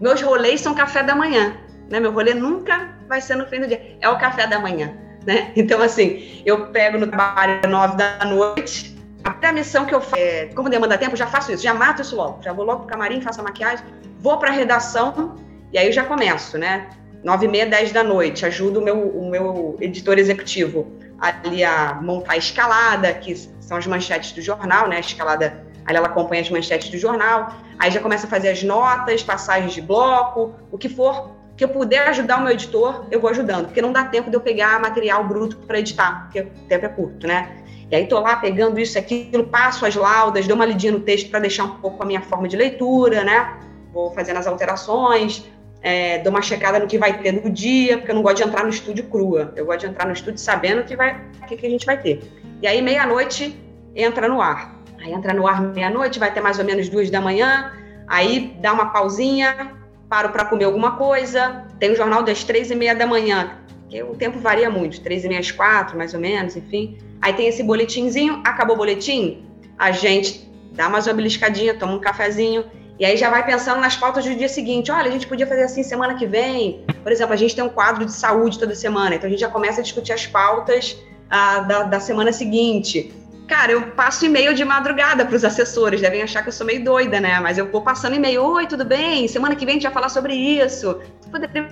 meus 0.00 0.22
rolês 0.22 0.60
são 0.60 0.72
café 0.72 1.02
da 1.02 1.16
manhã, 1.16 1.56
né? 1.90 1.98
Meu 1.98 2.12
rolê 2.12 2.32
nunca 2.32 2.96
vai 3.08 3.20
ser 3.20 3.34
no 3.34 3.46
fim 3.46 3.60
do 3.60 3.66
dia, 3.66 3.96
é 4.00 4.08
o 4.08 4.18
café 4.18 4.46
da 4.46 4.60
manhã, 4.60 4.94
né? 5.26 5.52
Então 5.56 5.82
assim, 5.82 6.42
eu 6.46 6.68
pego 6.68 6.96
no 6.96 7.08
trabalho 7.08 7.68
nove 7.68 7.96
da 7.96 8.24
noite, 8.24 8.96
a 9.24 9.52
missão 9.52 9.84
que 9.84 9.94
eu 9.94 10.00
faço, 10.00 10.16
é, 10.16 10.46
como 10.54 10.68
demanda 10.70 10.96
tempo, 10.96 11.16
já 11.16 11.26
faço 11.26 11.52
isso, 11.52 11.62
já 11.62 11.74
mato 11.74 12.02
isso 12.02 12.14
logo, 12.14 12.40
já 12.42 12.52
vou 12.52 12.64
logo 12.64 12.80
pro 12.80 12.88
camarim, 12.88 13.20
faço 13.20 13.40
a 13.40 13.44
maquiagem, 13.44 13.84
vou 14.20 14.38
para 14.38 14.50
a 14.50 14.52
redação 14.52 15.36
e 15.72 15.78
aí 15.78 15.86
eu 15.86 15.92
já 15.92 16.04
começo, 16.04 16.56
né? 16.56 16.88
Nove 17.24 17.46
e 17.46 17.48
meia, 17.48 17.64
dez 17.64 17.90
da 17.90 18.04
noite, 18.04 18.44
ajudo 18.44 18.80
o 18.80 18.84
meu, 18.84 19.08
o 19.08 19.30
meu 19.30 19.78
editor 19.80 20.18
executivo 20.18 20.92
ali 21.18 21.64
a 21.64 21.94
montar 22.02 22.34
a 22.34 22.36
escalada, 22.36 23.14
que 23.14 23.34
são 23.60 23.78
as 23.78 23.86
manchetes 23.86 24.32
do 24.32 24.42
jornal, 24.42 24.86
né? 24.86 24.96
A 24.96 25.00
escalada, 25.00 25.64
ali 25.86 25.96
ela 25.96 26.08
acompanha 26.08 26.42
as 26.42 26.50
manchetes 26.50 26.90
do 26.90 26.98
jornal. 26.98 27.54
Aí 27.78 27.90
já 27.90 27.98
começa 27.98 28.26
a 28.26 28.30
fazer 28.30 28.50
as 28.50 28.62
notas, 28.62 29.22
passagens 29.22 29.72
de 29.72 29.80
bloco, 29.80 30.54
o 30.70 30.76
que 30.76 30.86
for 30.86 31.30
que 31.56 31.64
eu 31.64 31.68
puder 31.68 32.08
ajudar 32.08 32.40
o 32.40 32.42
meu 32.42 32.52
editor, 32.52 33.06
eu 33.10 33.20
vou 33.20 33.30
ajudando, 33.30 33.66
porque 33.66 33.80
não 33.80 33.92
dá 33.92 34.04
tempo 34.04 34.28
de 34.28 34.36
eu 34.36 34.40
pegar 34.40 34.78
material 34.80 35.24
bruto 35.24 35.56
para 35.58 35.78
editar, 35.78 36.24
porque 36.24 36.40
o 36.40 36.68
tempo 36.68 36.84
é 36.84 36.88
curto, 36.88 37.26
né? 37.26 37.56
E 37.90 37.94
aí 37.94 38.06
tô 38.06 38.18
lá 38.18 38.36
pegando 38.36 38.78
isso, 38.78 38.98
aquilo, 38.98 39.46
passo 39.46 39.86
as 39.86 39.94
laudas, 39.94 40.46
dou 40.46 40.56
uma 40.56 40.66
lidinha 40.66 40.92
no 40.92 41.00
texto 41.00 41.30
para 41.30 41.38
deixar 41.38 41.64
um 41.64 41.76
pouco 41.76 42.02
a 42.02 42.06
minha 42.06 42.20
forma 42.20 42.48
de 42.48 42.56
leitura, 42.56 43.24
né? 43.24 43.56
Vou 43.92 44.10
fazendo 44.12 44.38
as 44.38 44.46
alterações, 44.46 45.48
é, 45.84 46.18
dou 46.20 46.32
uma 46.32 46.40
checada 46.40 46.78
no 46.78 46.86
que 46.86 46.96
vai 46.96 47.20
ter 47.20 47.30
no 47.30 47.50
dia, 47.50 47.98
porque 47.98 48.10
eu 48.10 48.14
não 48.14 48.22
gosto 48.22 48.38
de 48.38 48.44
entrar 48.44 48.62
no 48.64 48.70
estúdio 48.70 49.04
crua. 49.04 49.52
Eu 49.54 49.66
gosto 49.66 49.80
de 49.80 49.86
entrar 49.88 50.06
no 50.06 50.14
estúdio 50.14 50.38
sabendo 50.38 50.80
o 50.80 50.84
que, 50.84 50.96
vai, 50.96 51.20
que, 51.46 51.58
que 51.58 51.66
a 51.66 51.68
gente 51.68 51.84
vai 51.84 52.00
ter. 52.00 52.22
E 52.62 52.66
aí, 52.66 52.80
meia-noite, 52.80 53.54
entra 53.94 54.26
no 54.26 54.40
ar. 54.40 54.82
Aí 54.98 55.12
entra 55.12 55.34
no 55.34 55.46
ar 55.46 55.60
meia-noite, 55.60 56.18
vai 56.18 56.32
ter 56.32 56.40
mais 56.40 56.58
ou 56.58 56.64
menos 56.64 56.88
duas 56.88 57.10
da 57.10 57.20
manhã. 57.20 57.70
Aí 58.06 58.56
dá 58.62 58.72
uma 58.72 58.86
pausinha, 58.86 59.72
paro 60.08 60.30
para 60.30 60.46
comer 60.46 60.64
alguma 60.64 60.96
coisa. 60.96 61.66
Tem 61.78 61.92
o 61.92 61.96
jornal 61.96 62.22
das 62.22 62.42
três 62.42 62.70
e 62.70 62.74
meia 62.74 62.94
da 62.94 63.06
manhã, 63.06 63.58
que 63.90 64.02
o 64.02 64.14
tempo 64.14 64.38
varia 64.38 64.70
muito, 64.70 65.02
três 65.02 65.22
e 65.22 65.28
meia 65.28 65.40
às 65.40 65.50
quatro, 65.50 65.98
mais 65.98 66.14
ou 66.14 66.20
menos, 66.20 66.56
enfim. 66.56 66.96
Aí 67.20 67.34
tem 67.34 67.46
esse 67.46 67.62
boletinzinho, 67.62 68.40
acabou 68.42 68.74
o 68.74 68.78
boletim, 68.78 69.44
a 69.78 69.92
gente 69.92 70.50
dá 70.72 70.88
mais 70.88 71.06
uma 71.06 71.12
beliscadinha, 71.12 71.74
toma 71.74 71.92
um 71.92 72.00
cafezinho 72.00 72.64
e 72.98 73.04
aí 73.04 73.16
já 73.16 73.28
vai 73.28 73.44
pensando 73.44 73.80
nas 73.80 73.96
pautas 73.96 74.24
do 74.24 74.34
dia 74.34 74.48
seguinte. 74.48 74.90
Olha, 74.90 75.08
a 75.08 75.10
gente 75.10 75.26
podia 75.26 75.46
fazer 75.46 75.62
assim 75.62 75.82
semana 75.82 76.14
que 76.14 76.26
vem. 76.26 76.84
Por 77.02 77.10
exemplo, 77.10 77.32
a 77.32 77.36
gente 77.36 77.54
tem 77.54 77.64
um 77.64 77.68
quadro 77.68 78.04
de 78.04 78.12
saúde 78.12 78.58
toda 78.58 78.74
semana, 78.74 79.16
então 79.16 79.26
a 79.26 79.30
gente 79.30 79.40
já 79.40 79.48
começa 79.48 79.80
a 79.80 79.82
discutir 79.82 80.12
as 80.12 80.26
pautas 80.26 80.96
ah, 81.28 81.60
da, 81.60 81.82
da 81.84 82.00
semana 82.00 82.32
seguinte. 82.32 83.12
Cara, 83.48 83.72
eu 83.72 83.90
passo 83.90 84.24
e-mail 84.24 84.54
de 84.54 84.64
madrugada 84.64 85.24
para 85.26 85.36
os 85.36 85.44
assessores, 85.44 86.00
devem 86.00 86.22
achar 86.22 86.42
que 86.42 86.48
eu 86.48 86.52
sou 86.52 86.66
meio 86.66 86.82
doida, 86.82 87.20
né? 87.20 87.38
Mas 87.40 87.58
eu 87.58 87.70
vou 87.70 87.82
passando 87.82 88.14
e-mail, 88.14 88.42
oi, 88.42 88.66
tudo 88.66 88.84
bem? 88.84 89.28
Semana 89.28 89.54
que 89.54 89.66
vem 89.66 89.72
a 89.72 89.74
gente 89.74 89.82
vai 89.82 89.92
falar 89.92 90.08
sobre 90.08 90.34
isso. 90.34 90.98
Poderia 91.30 91.68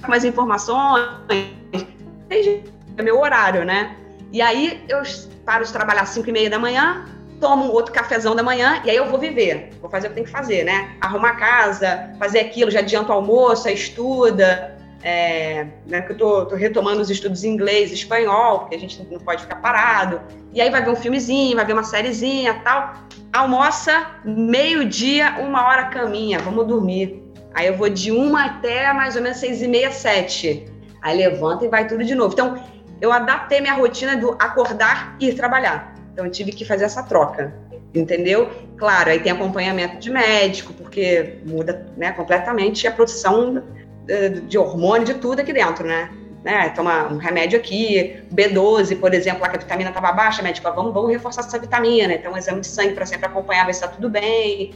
com 0.00 0.08
mais 0.08 0.24
informações. 0.24 1.06
É 2.96 3.02
meu 3.02 3.20
horário, 3.20 3.64
né? 3.64 3.96
E 4.32 4.40
aí 4.40 4.82
eu 4.88 5.02
paro 5.44 5.64
de 5.64 5.72
trabalhar 5.72 6.02
às 6.02 6.10
5 6.10 6.28
e 6.28 6.32
meia 6.32 6.48
da 6.48 6.58
manhã, 6.58 7.04
tomo 7.44 7.66
um 7.66 7.70
outro 7.70 7.92
cafezão 7.92 8.34
da 8.34 8.42
manhã 8.42 8.80
e 8.86 8.90
aí 8.90 8.96
eu 8.96 9.10
vou 9.10 9.20
viver. 9.20 9.68
Vou 9.78 9.90
fazer 9.90 10.06
o 10.06 10.10
que 10.10 10.14
tem 10.16 10.24
que 10.24 10.30
fazer, 10.30 10.64
né? 10.64 10.96
Arrumar 10.98 11.34
casa, 11.34 12.10
fazer 12.18 12.40
aquilo, 12.40 12.70
já 12.70 12.78
adianto 12.78 13.10
o 13.10 13.12
almoço, 13.12 13.68
estuda. 13.68 14.72
É, 15.06 15.66
né, 15.86 16.00
que 16.00 16.12
eu 16.12 16.16
tô, 16.16 16.46
tô, 16.46 16.54
retomando 16.54 17.02
os 17.02 17.10
estudos 17.10 17.44
em 17.44 17.50
inglês 17.50 17.92
espanhol, 17.92 18.60
porque 18.60 18.74
a 18.74 18.78
gente 18.78 19.06
não 19.10 19.20
pode 19.20 19.42
ficar 19.42 19.56
parado. 19.56 20.18
E 20.54 20.62
aí 20.62 20.70
vai 20.70 20.82
ver 20.82 20.88
um 20.88 20.96
filmezinho, 20.96 21.54
vai 21.54 21.66
ver 21.66 21.74
uma 21.74 21.84
sériezinha 21.84 22.58
tal. 22.64 22.94
Almoça, 23.30 24.06
meio-dia, 24.24 25.36
uma 25.40 25.66
hora 25.68 25.88
caminha, 25.88 26.38
vamos 26.38 26.66
dormir. 26.66 27.22
Aí 27.52 27.66
eu 27.66 27.76
vou 27.76 27.90
de 27.90 28.10
uma 28.10 28.46
até 28.46 28.90
mais 28.94 29.14
ou 29.14 29.20
menos 29.20 29.36
seis 29.36 29.60
e 29.60 29.68
meia, 29.68 29.92
sete. 29.92 30.64
Aí 31.02 31.18
levanta 31.18 31.66
e 31.66 31.68
vai 31.68 31.86
tudo 31.86 32.02
de 32.02 32.14
novo. 32.14 32.32
Então, 32.32 32.58
eu 32.98 33.12
adaptei 33.12 33.60
minha 33.60 33.74
rotina 33.74 34.16
do 34.16 34.30
acordar 34.38 35.16
e 35.20 35.28
ir 35.28 35.34
trabalhar. 35.34 35.93
Então, 36.14 36.24
eu 36.24 36.30
tive 36.30 36.52
que 36.52 36.64
fazer 36.64 36.84
essa 36.84 37.02
troca, 37.02 37.52
entendeu? 37.92 38.48
Claro, 38.76 39.10
aí 39.10 39.18
tem 39.18 39.32
acompanhamento 39.32 39.98
de 39.98 40.10
médico, 40.10 40.72
porque 40.72 41.38
muda 41.44 41.86
né, 41.96 42.12
completamente 42.12 42.86
a 42.86 42.92
produção 42.92 43.60
eh, 44.08 44.28
de 44.28 44.56
hormônio, 44.56 45.04
de 45.04 45.14
tudo 45.14 45.40
aqui 45.40 45.52
dentro, 45.52 45.84
né? 45.84 46.08
né? 46.44 46.68
Toma 46.68 47.08
um 47.08 47.16
remédio 47.16 47.58
aqui, 47.58 48.22
B12, 48.32 49.00
por 49.00 49.12
exemplo, 49.12 49.42
lá 49.42 49.48
que 49.48 49.56
a 49.56 49.58
vitamina 49.58 49.88
estava 49.88 50.12
baixa, 50.12 50.40
médico, 50.40 50.70
vamos, 50.72 50.94
vamos 50.94 51.10
reforçar 51.10 51.40
essa 51.40 51.58
vitamina, 51.58 52.14
então 52.14 52.32
um 52.32 52.36
exame 52.36 52.60
de 52.60 52.68
sangue 52.68 52.94
para 52.94 53.04
sempre 53.04 53.26
acompanhar, 53.26 53.66
ver 53.66 53.72
se 53.72 53.82
está 53.82 53.92
tudo 53.92 54.08
bem, 54.08 54.72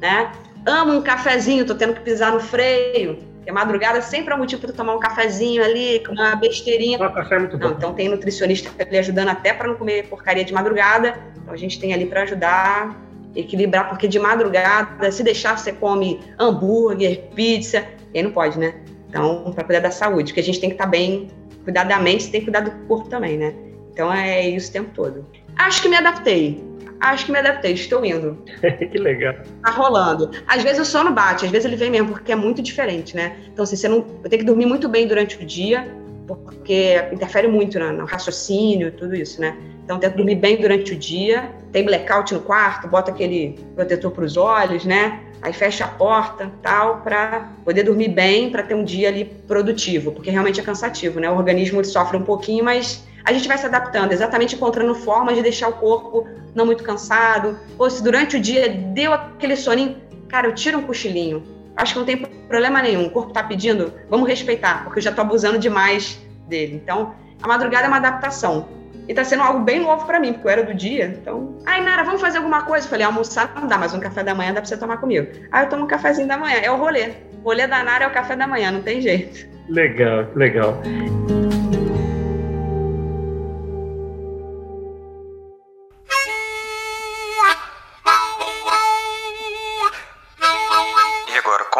né? 0.00 0.32
Amo 0.64 0.94
um 0.94 1.02
cafezinho, 1.02 1.66
tô 1.66 1.74
tendo 1.74 1.92
que 1.92 2.00
pisar 2.00 2.32
no 2.32 2.40
freio, 2.40 3.18
porque 3.48 3.52
madrugada 3.52 4.02
sempre 4.02 4.32
é 4.32 4.36
um 4.36 4.40
motivo 4.40 4.60
para 4.60 4.72
tomar 4.74 4.94
um 4.94 4.98
cafezinho 4.98 5.64
ali, 5.64 6.02
com 6.04 6.12
uma 6.12 6.36
besteirinha. 6.36 6.98
Ah, 7.00 7.08
café 7.08 7.36
é 7.36 7.38
muito 7.38 7.56
bom. 7.56 7.68
Não, 7.68 7.76
então 7.76 7.94
tem 7.94 8.06
nutricionista 8.06 8.70
ali 8.78 8.98
ajudando 8.98 9.28
até 9.28 9.54
para 9.54 9.68
não 9.68 9.74
comer 9.74 10.06
porcaria 10.06 10.44
de 10.44 10.52
madrugada. 10.52 11.18
Então 11.34 11.54
a 11.54 11.56
gente 11.56 11.80
tem 11.80 11.94
ali 11.94 12.04
para 12.04 12.24
ajudar, 12.24 13.02
equilibrar, 13.34 13.88
porque 13.88 14.06
de 14.06 14.18
madrugada, 14.18 15.10
se 15.10 15.22
deixar, 15.22 15.56
você 15.56 15.72
come 15.72 16.20
hambúrguer, 16.38 17.30
pizza, 17.34 17.86
e 18.12 18.18
aí 18.18 18.22
não 18.22 18.32
pode, 18.32 18.58
né? 18.58 18.74
Então, 19.08 19.50
para 19.54 19.64
cuidar 19.64 19.80
da 19.80 19.90
saúde, 19.90 20.32
porque 20.32 20.40
a 20.40 20.44
gente 20.44 20.60
tem 20.60 20.68
que 20.68 20.74
estar 20.74 20.84
tá 20.84 20.90
bem, 20.90 21.30
cuidar 21.64 21.84
da 21.84 21.98
mente, 21.98 22.30
tem 22.30 22.42
que 22.42 22.46
cuidar 22.46 22.60
do 22.60 22.70
corpo 22.86 23.08
também, 23.08 23.38
né? 23.38 23.54
Então 23.90 24.12
é 24.12 24.46
isso 24.46 24.68
o 24.68 24.72
tempo 24.74 24.90
todo. 24.94 25.26
Acho 25.56 25.80
que 25.80 25.88
me 25.88 25.96
adaptei 25.96 26.67
acho 27.00 27.26
que 27.26 27.32
me 27.32 27.38
adaptei, 27.38 27.72
estou 27.72 28.04
indo. 28.04 28.38
que 28.90 28.98
legal. 28.98 29.34
Tá 29.64 29.70
rolando. 29.70 30.30
Às 30.46 30.62
vezes 30.62 30.80
o 30.80 30.84
sono 30.84 31.12
bate, 31.12 31.44
às 31.44 31.50
vezes 31.50 31.66
ele 31.66 31.76
vem 31.76 31.90
mesmo, 31.90 32.08
porque 32.08 32.32
é 32.32 32.36
muito 32.36 32.62
diferente, 32.62 33.16
né? 33.16 33.36
Então, 33.52 33.62
assim, 33.62 33.76
você 33.76 33.88
não. 33.88 33.98
Eu 34.22 34.30
tenho 34.30 34.40
que 34.40 34.46
dormir 34.46 34.66
muito 34.66 34.88
bem 34.88 35.06
durante 35.06 35.36
o 35.36 35.46
dia, 35.46 35.88
porque 36.26 37.02
interfere 37.12 37.48
muito 37.48 37.78
no, 37.78 37.92
no 37.92 38.04
raciocínio, 38.04 38.92
tudo 38.92 39.14
isso, 39.14 39.40
né? 39.40 39.56
Então, 39.84 39.98
tento 39.98 40.16
dormir 40.16 40.34
bem 40.34 40.60
durante 40.60 40.92
o 40.92 40.96
dia. 40.96 41.50
Tem 41.72 41.84
blackout 41.84 42.34
no 42.34 42.40
quarto, 42.40 42.86
bota 42.88 43.10
aquele 43.10 43.58
protetor 43.74 44.10
para 44.10 44.24
os 44.24 44.36
olhos, 44.36 44.84
né? 44.84 45.20
Aí 45.40 45.52
fecha 45.52 45.84
a 45.84 45.88
porta, 45.88 46.50
tal, 46.62 47.00
para 47.00 47.52
poder 47.64 47.84
dormir 47.84 48.08
bem, 48.08 48.50
para 48.50 48.62
ter 48.62 48.74
um 48.74 48.84
dia 48.84 49.08
ali 49.08 49.24
produtivo, 49.24 50.12
porque 50.12 50.30
realmente 50.30 50.60
é 50.60 50.62
cansativo, 50.62 51.20
né? 51.20 51.30
O 51.30 51.36
organismo 51.36 51.82
sofre 51.84 52.16
um 52.16 52.22
pouquinho, 52.22 52.64
mas 52.64 53.06
a 53.28 53.32
gente 53.32 53.46
vai 53.46 53.58
se 53.58 53.66
adaptando, 53.66 54.10
exatamente 54.10 54.54
encontrando 54.54 54.94
formas 54.94 55.36
de 55.36 55.42
deixar 55.42 55.68
o 55.68 55.74
corpo 55.74 56.26
não 56.54 56.64
muito 56.64 56.82
cansado. 56.82 57.58
Ou 57.78 57.90
se 57.90 58.02
durante 58.02 58.38
o 58.38 58.40
dia 58.40 58.70
deu 58.70 59.12
aquele 59.12 59.54
soninho, 59.54 59.98
cara, 60.30 60.46
eu 60.46 60.54
tiro 60.54 60.78
um 60.78 60.82
cochilinho. 60.82 61.42
Acho 61.76 61.92
que 61.92 61.98
não 61.98 62.06
tem 62.06 62.16
problema 62.16 62.80
nenhum. 62.80 63.04
O 63.04 63.10
corpo 63.10 63.28
está 63.28 63.42
pedindo, 63.42 63.92
vamos 64.08 64.26
respeitar, 64.26 64.82
porque 64.82 65.00
eu 65.00 65.02
já 65.02 65.10
estou 65.10 65.22
abusando 65.22 65.58
demais 65.58 66.18
dele. 66.48 66.80
Então, 66.82 67.14
a 67.42 67.46
madrugada 67.46 67.84
é 67.84 67.88
uma 67.88 67.98
adaptação. 67.98 68.66
E 69.06 69.12
está 69.12 69.22
sendo 69.22 69.42
algo 69.42 69.60
bem 69.60 69.80
novo 69.80 70.06
para 70.06 70.18
mim, 70.18 70.32
porque 70.32 70.46
eu 70.46 70.50
era 70.50 70.62
do 70.62 70.72
dia. 70.72 71.14
Então, 71.20 71.58
ai, 71.66 71.82
Nara, 71.82 72.04
vamos 72.04 72.22
fazer 72.22 72.38
alguma 72.38 72.62
coisa? 72.62 72.86
Eu 72.86 72.90
falei, 72.90 73.04
almoçar 73.04 73.52
não 73.54 73.68
dá, 73.68 73.76
mas 73.76 73.92
um 73.92 74.00
café 74.00 74.24
da 74.24 74.34
manhã 74.34 74.54
dá 74.54 74.62
para 74.62 74.68
você 74.70 74.76
tomar 74.78 74.96
comigo. 74.96 75.28
Ah, 75.52 75.64
eu 75.64 75.68
tomo 75.68 75.84
um 75.84 75.86
cafezinho 75.86 76.26
da 76.26 76.38
manhã. 76.38 76.60
É 76.62 76.70
o 76.70 76.78
rolê. 76.78 77.10
O 77.42 77.44
rolê 77.44 77.66
da 77.66 77.84
Nara 77.84 78.06
é 78.06 78.08
o 78.08 78.10
café 78.10 78.34
da 78.34 78.46
manhã, 78.46 78.70
não 78.70 78.80
tem 78.80 79.02
jeito. 79.02 79.46
Legal, 79.68 80.26
legal. 80.34 80.80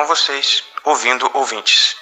Vocês, 0.09 0.65
ouvindo 0.85 1.31
ouvintes. 1.35 1.95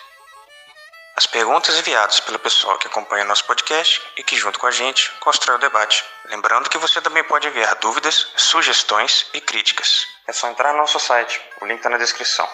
As 1.16 1.26
perguntas 1.26 1.76
enviadas 1.76 2.20
pelo 2.20 2.38
pessoal 2.38 2.78
que 2.78 2.86
acompanha 2.86 3.24
nosso 3.24 3.44
podcast 3.44 4.00
e 4.16 4.22
que, 4.22 4.36
junto 4.36 4.60
com 4.60 4.68
a 4.68 4.70
gente, 4.70 5.10
constrói 5.18 5.56
o 5.56 5.58
debate. 5.58 6.04
Lembrando 6.26 6.70
que 6.70 6.78
você 6.78 7.00
também 7.00 7.24
pode 7.24 7.48
enviar 7.48 7.74
dúvidas, 7.76 8.28
sugestões 8.36 9.26
e 9.34 9.40
críticas. 9.40 10.06
É 10.28 10.32
só 10.32 10.48
entrar 10.48 10.72
no 10.72 10.78
nosso 10.78 11.00
site, 11.00 11.42
o 11.60 11.66
link 11.66 11.78
está 11.78 11.90
na 11.90 11.98
descrição, 11.98 12.48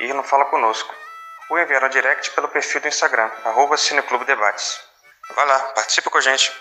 e 0.00 0.12
não 0.12 0.24
Fala 0.24 0.46
Conosco, 0.46 0.92
ou 1.50 1.58
enviar 1.60 1.84
um 1.84 1.88
direct 1.88 2.32
pelo 2.32 2.48
perfil 2.48 2.80
do 2.80 2.88
Instagram, 2.88 3.30
arroba 3.44 3.76
Cineclube 3.76 4.24
Debates. 4.24 4.80
Vai 5.36 5.46
lá, 5.46 5.60
participa 5.74 6.10
com 6.10 6.18
a 6.18 6.20
gente. 6.20 6.52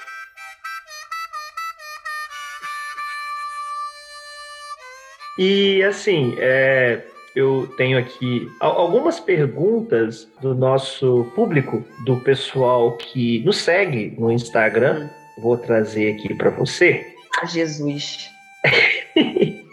E 5.36 5.84
assim, 5.84 6.36
é, 6.38 7.02
eu 7.36 7.68
tenho 7.78 7.98
aqui 7.98 8.48
algumas 8.60 9.20
perguntas 9.20 10.28
do 10.42 10.56
nosso 10.56 11.32
público, 11.36 11.86
do 12.06 12.18
pessoal 12.22 12.98
que 12.98 13.44
nos 13.46 13.58
segue 13.58 14.16
no 14.18 14.32
Instagram. 14.32 15.10
Vou 15.42 15.58
trazer 15.58 16.16
aqui 16.16 16.34
para 16.34 16.50
você. 16.50 17.06
Ah, 17.40 17.46
Jesus. 17.46 18.30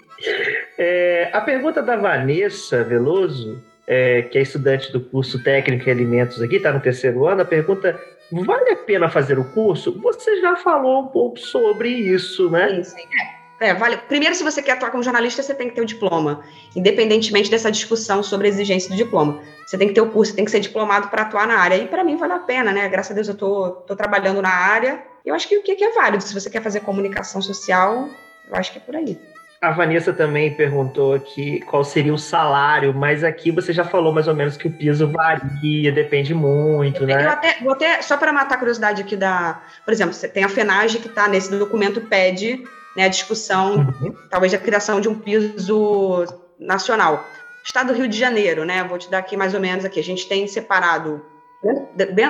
é, 0.78 1.30
a 1.32 1.40
pergunta 1.40 1.82
da 1.82 1.96
Vanessa 1.96 2.84
Veloso, 2.84 3.62
é, 3.86 4.22
que 4.22 4.38
é 4.38 4.42
estudante 4.42 4.92
do 4.92 5.00
curso 5.00 5.42
Técnico 5.42 5.88
em 5.88 5.92
Alimentos 5.92 6.40
aqui, 6.40 6.57
está 6.57 6.72
no 6.72 6.80
terceiro 6.80 7.26
ano, 7.26 7.42
a 7.42 7.44
pergunta 7.44 7.98
vale 8.30 8.70
a 8.70 8.76
pena 8.76 9.09
fazer 9.09 9.38
o 9.38 9.44
curso? 9.52 9.98
Você 10.00 10.40
já 10.40 10.57
falou 10.57 11.02
um 11.02 11.09
pouco 11.09 11.38
sobre 11.38 11.88
isso, 11.88 12.50
né? 12.50 12.82
Sim, 12.82 12.84
sim. 12.84 13.09
É, 13.61 13.72
vale. 13.72 13.96
Primeiro, 13.96 14.34
se 14.34 14.44
você 14.44 14.62
quer 14.62 14.72
atuar 14.72 14.90
como 14.90 15.02
jornalista, 15.02 15.42
você 15.42 15.54
tem 15.54 15.68
que 15.68 15.74
ter 15.74 15.80
o 15.80 15.86
diploma, 15.86 16.42
independentemente 16.74 17.50
dessa 17.50 17.70
discussão 17.70 18.22
sobre 18.22 18.46
a 18.46 18.50
exigência 18.50 18.90
do 18.90 18.96
diploma. 18.96 19.40
Você 19.66 19.78
tem 19.78 19.88
que 19.88 19.94
ter 19.94 20.00
o 20.02 20.11
curso, 20.11 20.34
tem 20.34 20.44
que 20.44 20.50
ser 20.50 20.61
diplomado 20.61 21.09
para 21.09 21.22
atuar 21.22 21.46
na 21.46 21.59
área. 21.59 21.76
E 21.76 21.88
para 21.88 22.04
mim 22.04 22.16
vale 22.16 22.34
a 22.34 22.38
pena, 22.38 22.70
né? 22.72 22.88
Graças 22.88 23.12
a 23.12 23.14
Deus 23.14 23.28
eu 23.28 23.34
tô, 23.34 23.70
tô 23.86 23.96
trabalhando 23.96 24.42
na 24.42 24.50
área. 24.50 25.02
Eu 25.24 25.34
acho 25.34 25.48
que 25.48 25.57
o 25.57 25.62
que 25.62 25.82
é 25.82 25.92
válido. 25.92 26.22
Se 26.22 26.34
você 26.34 26.50
quer 26.50 26.62
fazer 26.62 26.80
comunicação 26.80 27.40
social, 27.40 28.09
eu 28.48 28.54
acho 28.54 28.72
que 28.72 28.78
é 28.78 28.80
por 28.80 28.94
aí. 28.94 29.18
A 29.61 29.70
Vanessa 29.70 30.12
também 30.12 30.54
perguntou 30.54 31.14
aqui 31.14 31.61
qual 31.61 31.82
seria 31.82 32.12
o 32.12 32.18
salário, 32.18 32.92
mas 32.92 33.24
aqui 33.24 33.50
você 33.50 33.72
já 33.72 33.84
falou 33.84 34.12
mais 34.12 34.28
ou 34.28 34.34
menos 34.34 34.57
que 34.57 34.68
o 34.68 34.70
piso 34.70 35.09
varia, 35.09 35.90
depende 35.90 36.34
muito, 36.34 37.02
eu, 37.02 37.07
né? 37.07 37.24
Eu 37.24 37.30
até, 37.30 37.57
vou 37.62 37.72
até, 37.72 38.02
só 38.02 38.18
para 38.18 38.34
matar 38.34 38.57
a 38.57 38.59
curiosidade 38.59 39.00
aqui 39.00 39.16
da. 39.16 39.62
Por 39.84 39.92
exemplo, 39.92 40.12
você 40.12 40.28
tem 40.28 40.44
a 40.44 40.48
FENAGE 40.48 40.98
que 40.98 41.09
está 41.09 41.26
nesse 41.26 41.50
documento 41.50 42.02
pede 42.02 42.62
né, 42.97 43.05
a 43.05 43.09
discussão, 43.09 43.76
uhum. 43.76 44.16
talvez, 44.30 44.53
da 44.53 44.59
criação 44.59 45.01
de 45.01 45.09
um 45.09 45.14
piso 45.18 46.24
nacional. 46.59 47.24
Estado 47.64 47.92
do 47.92 47.99
Rio 47.99 48.09
de 48.09 48.16
Janeiro, 48.16 48.64
né? 48.64 48.84
Vou 48.84 48.97
te 48.97 49.11
dar 49.11 49.18
aqui 49.18 49.36
mais 49.36 49.53
ou 49.53 49.61
menos 49.61 49.84
aqui. 49.84 49.99
A 49.99 50.05
gente 50.05 50.28
tem 50.28 50.47
separado 50.47 51.20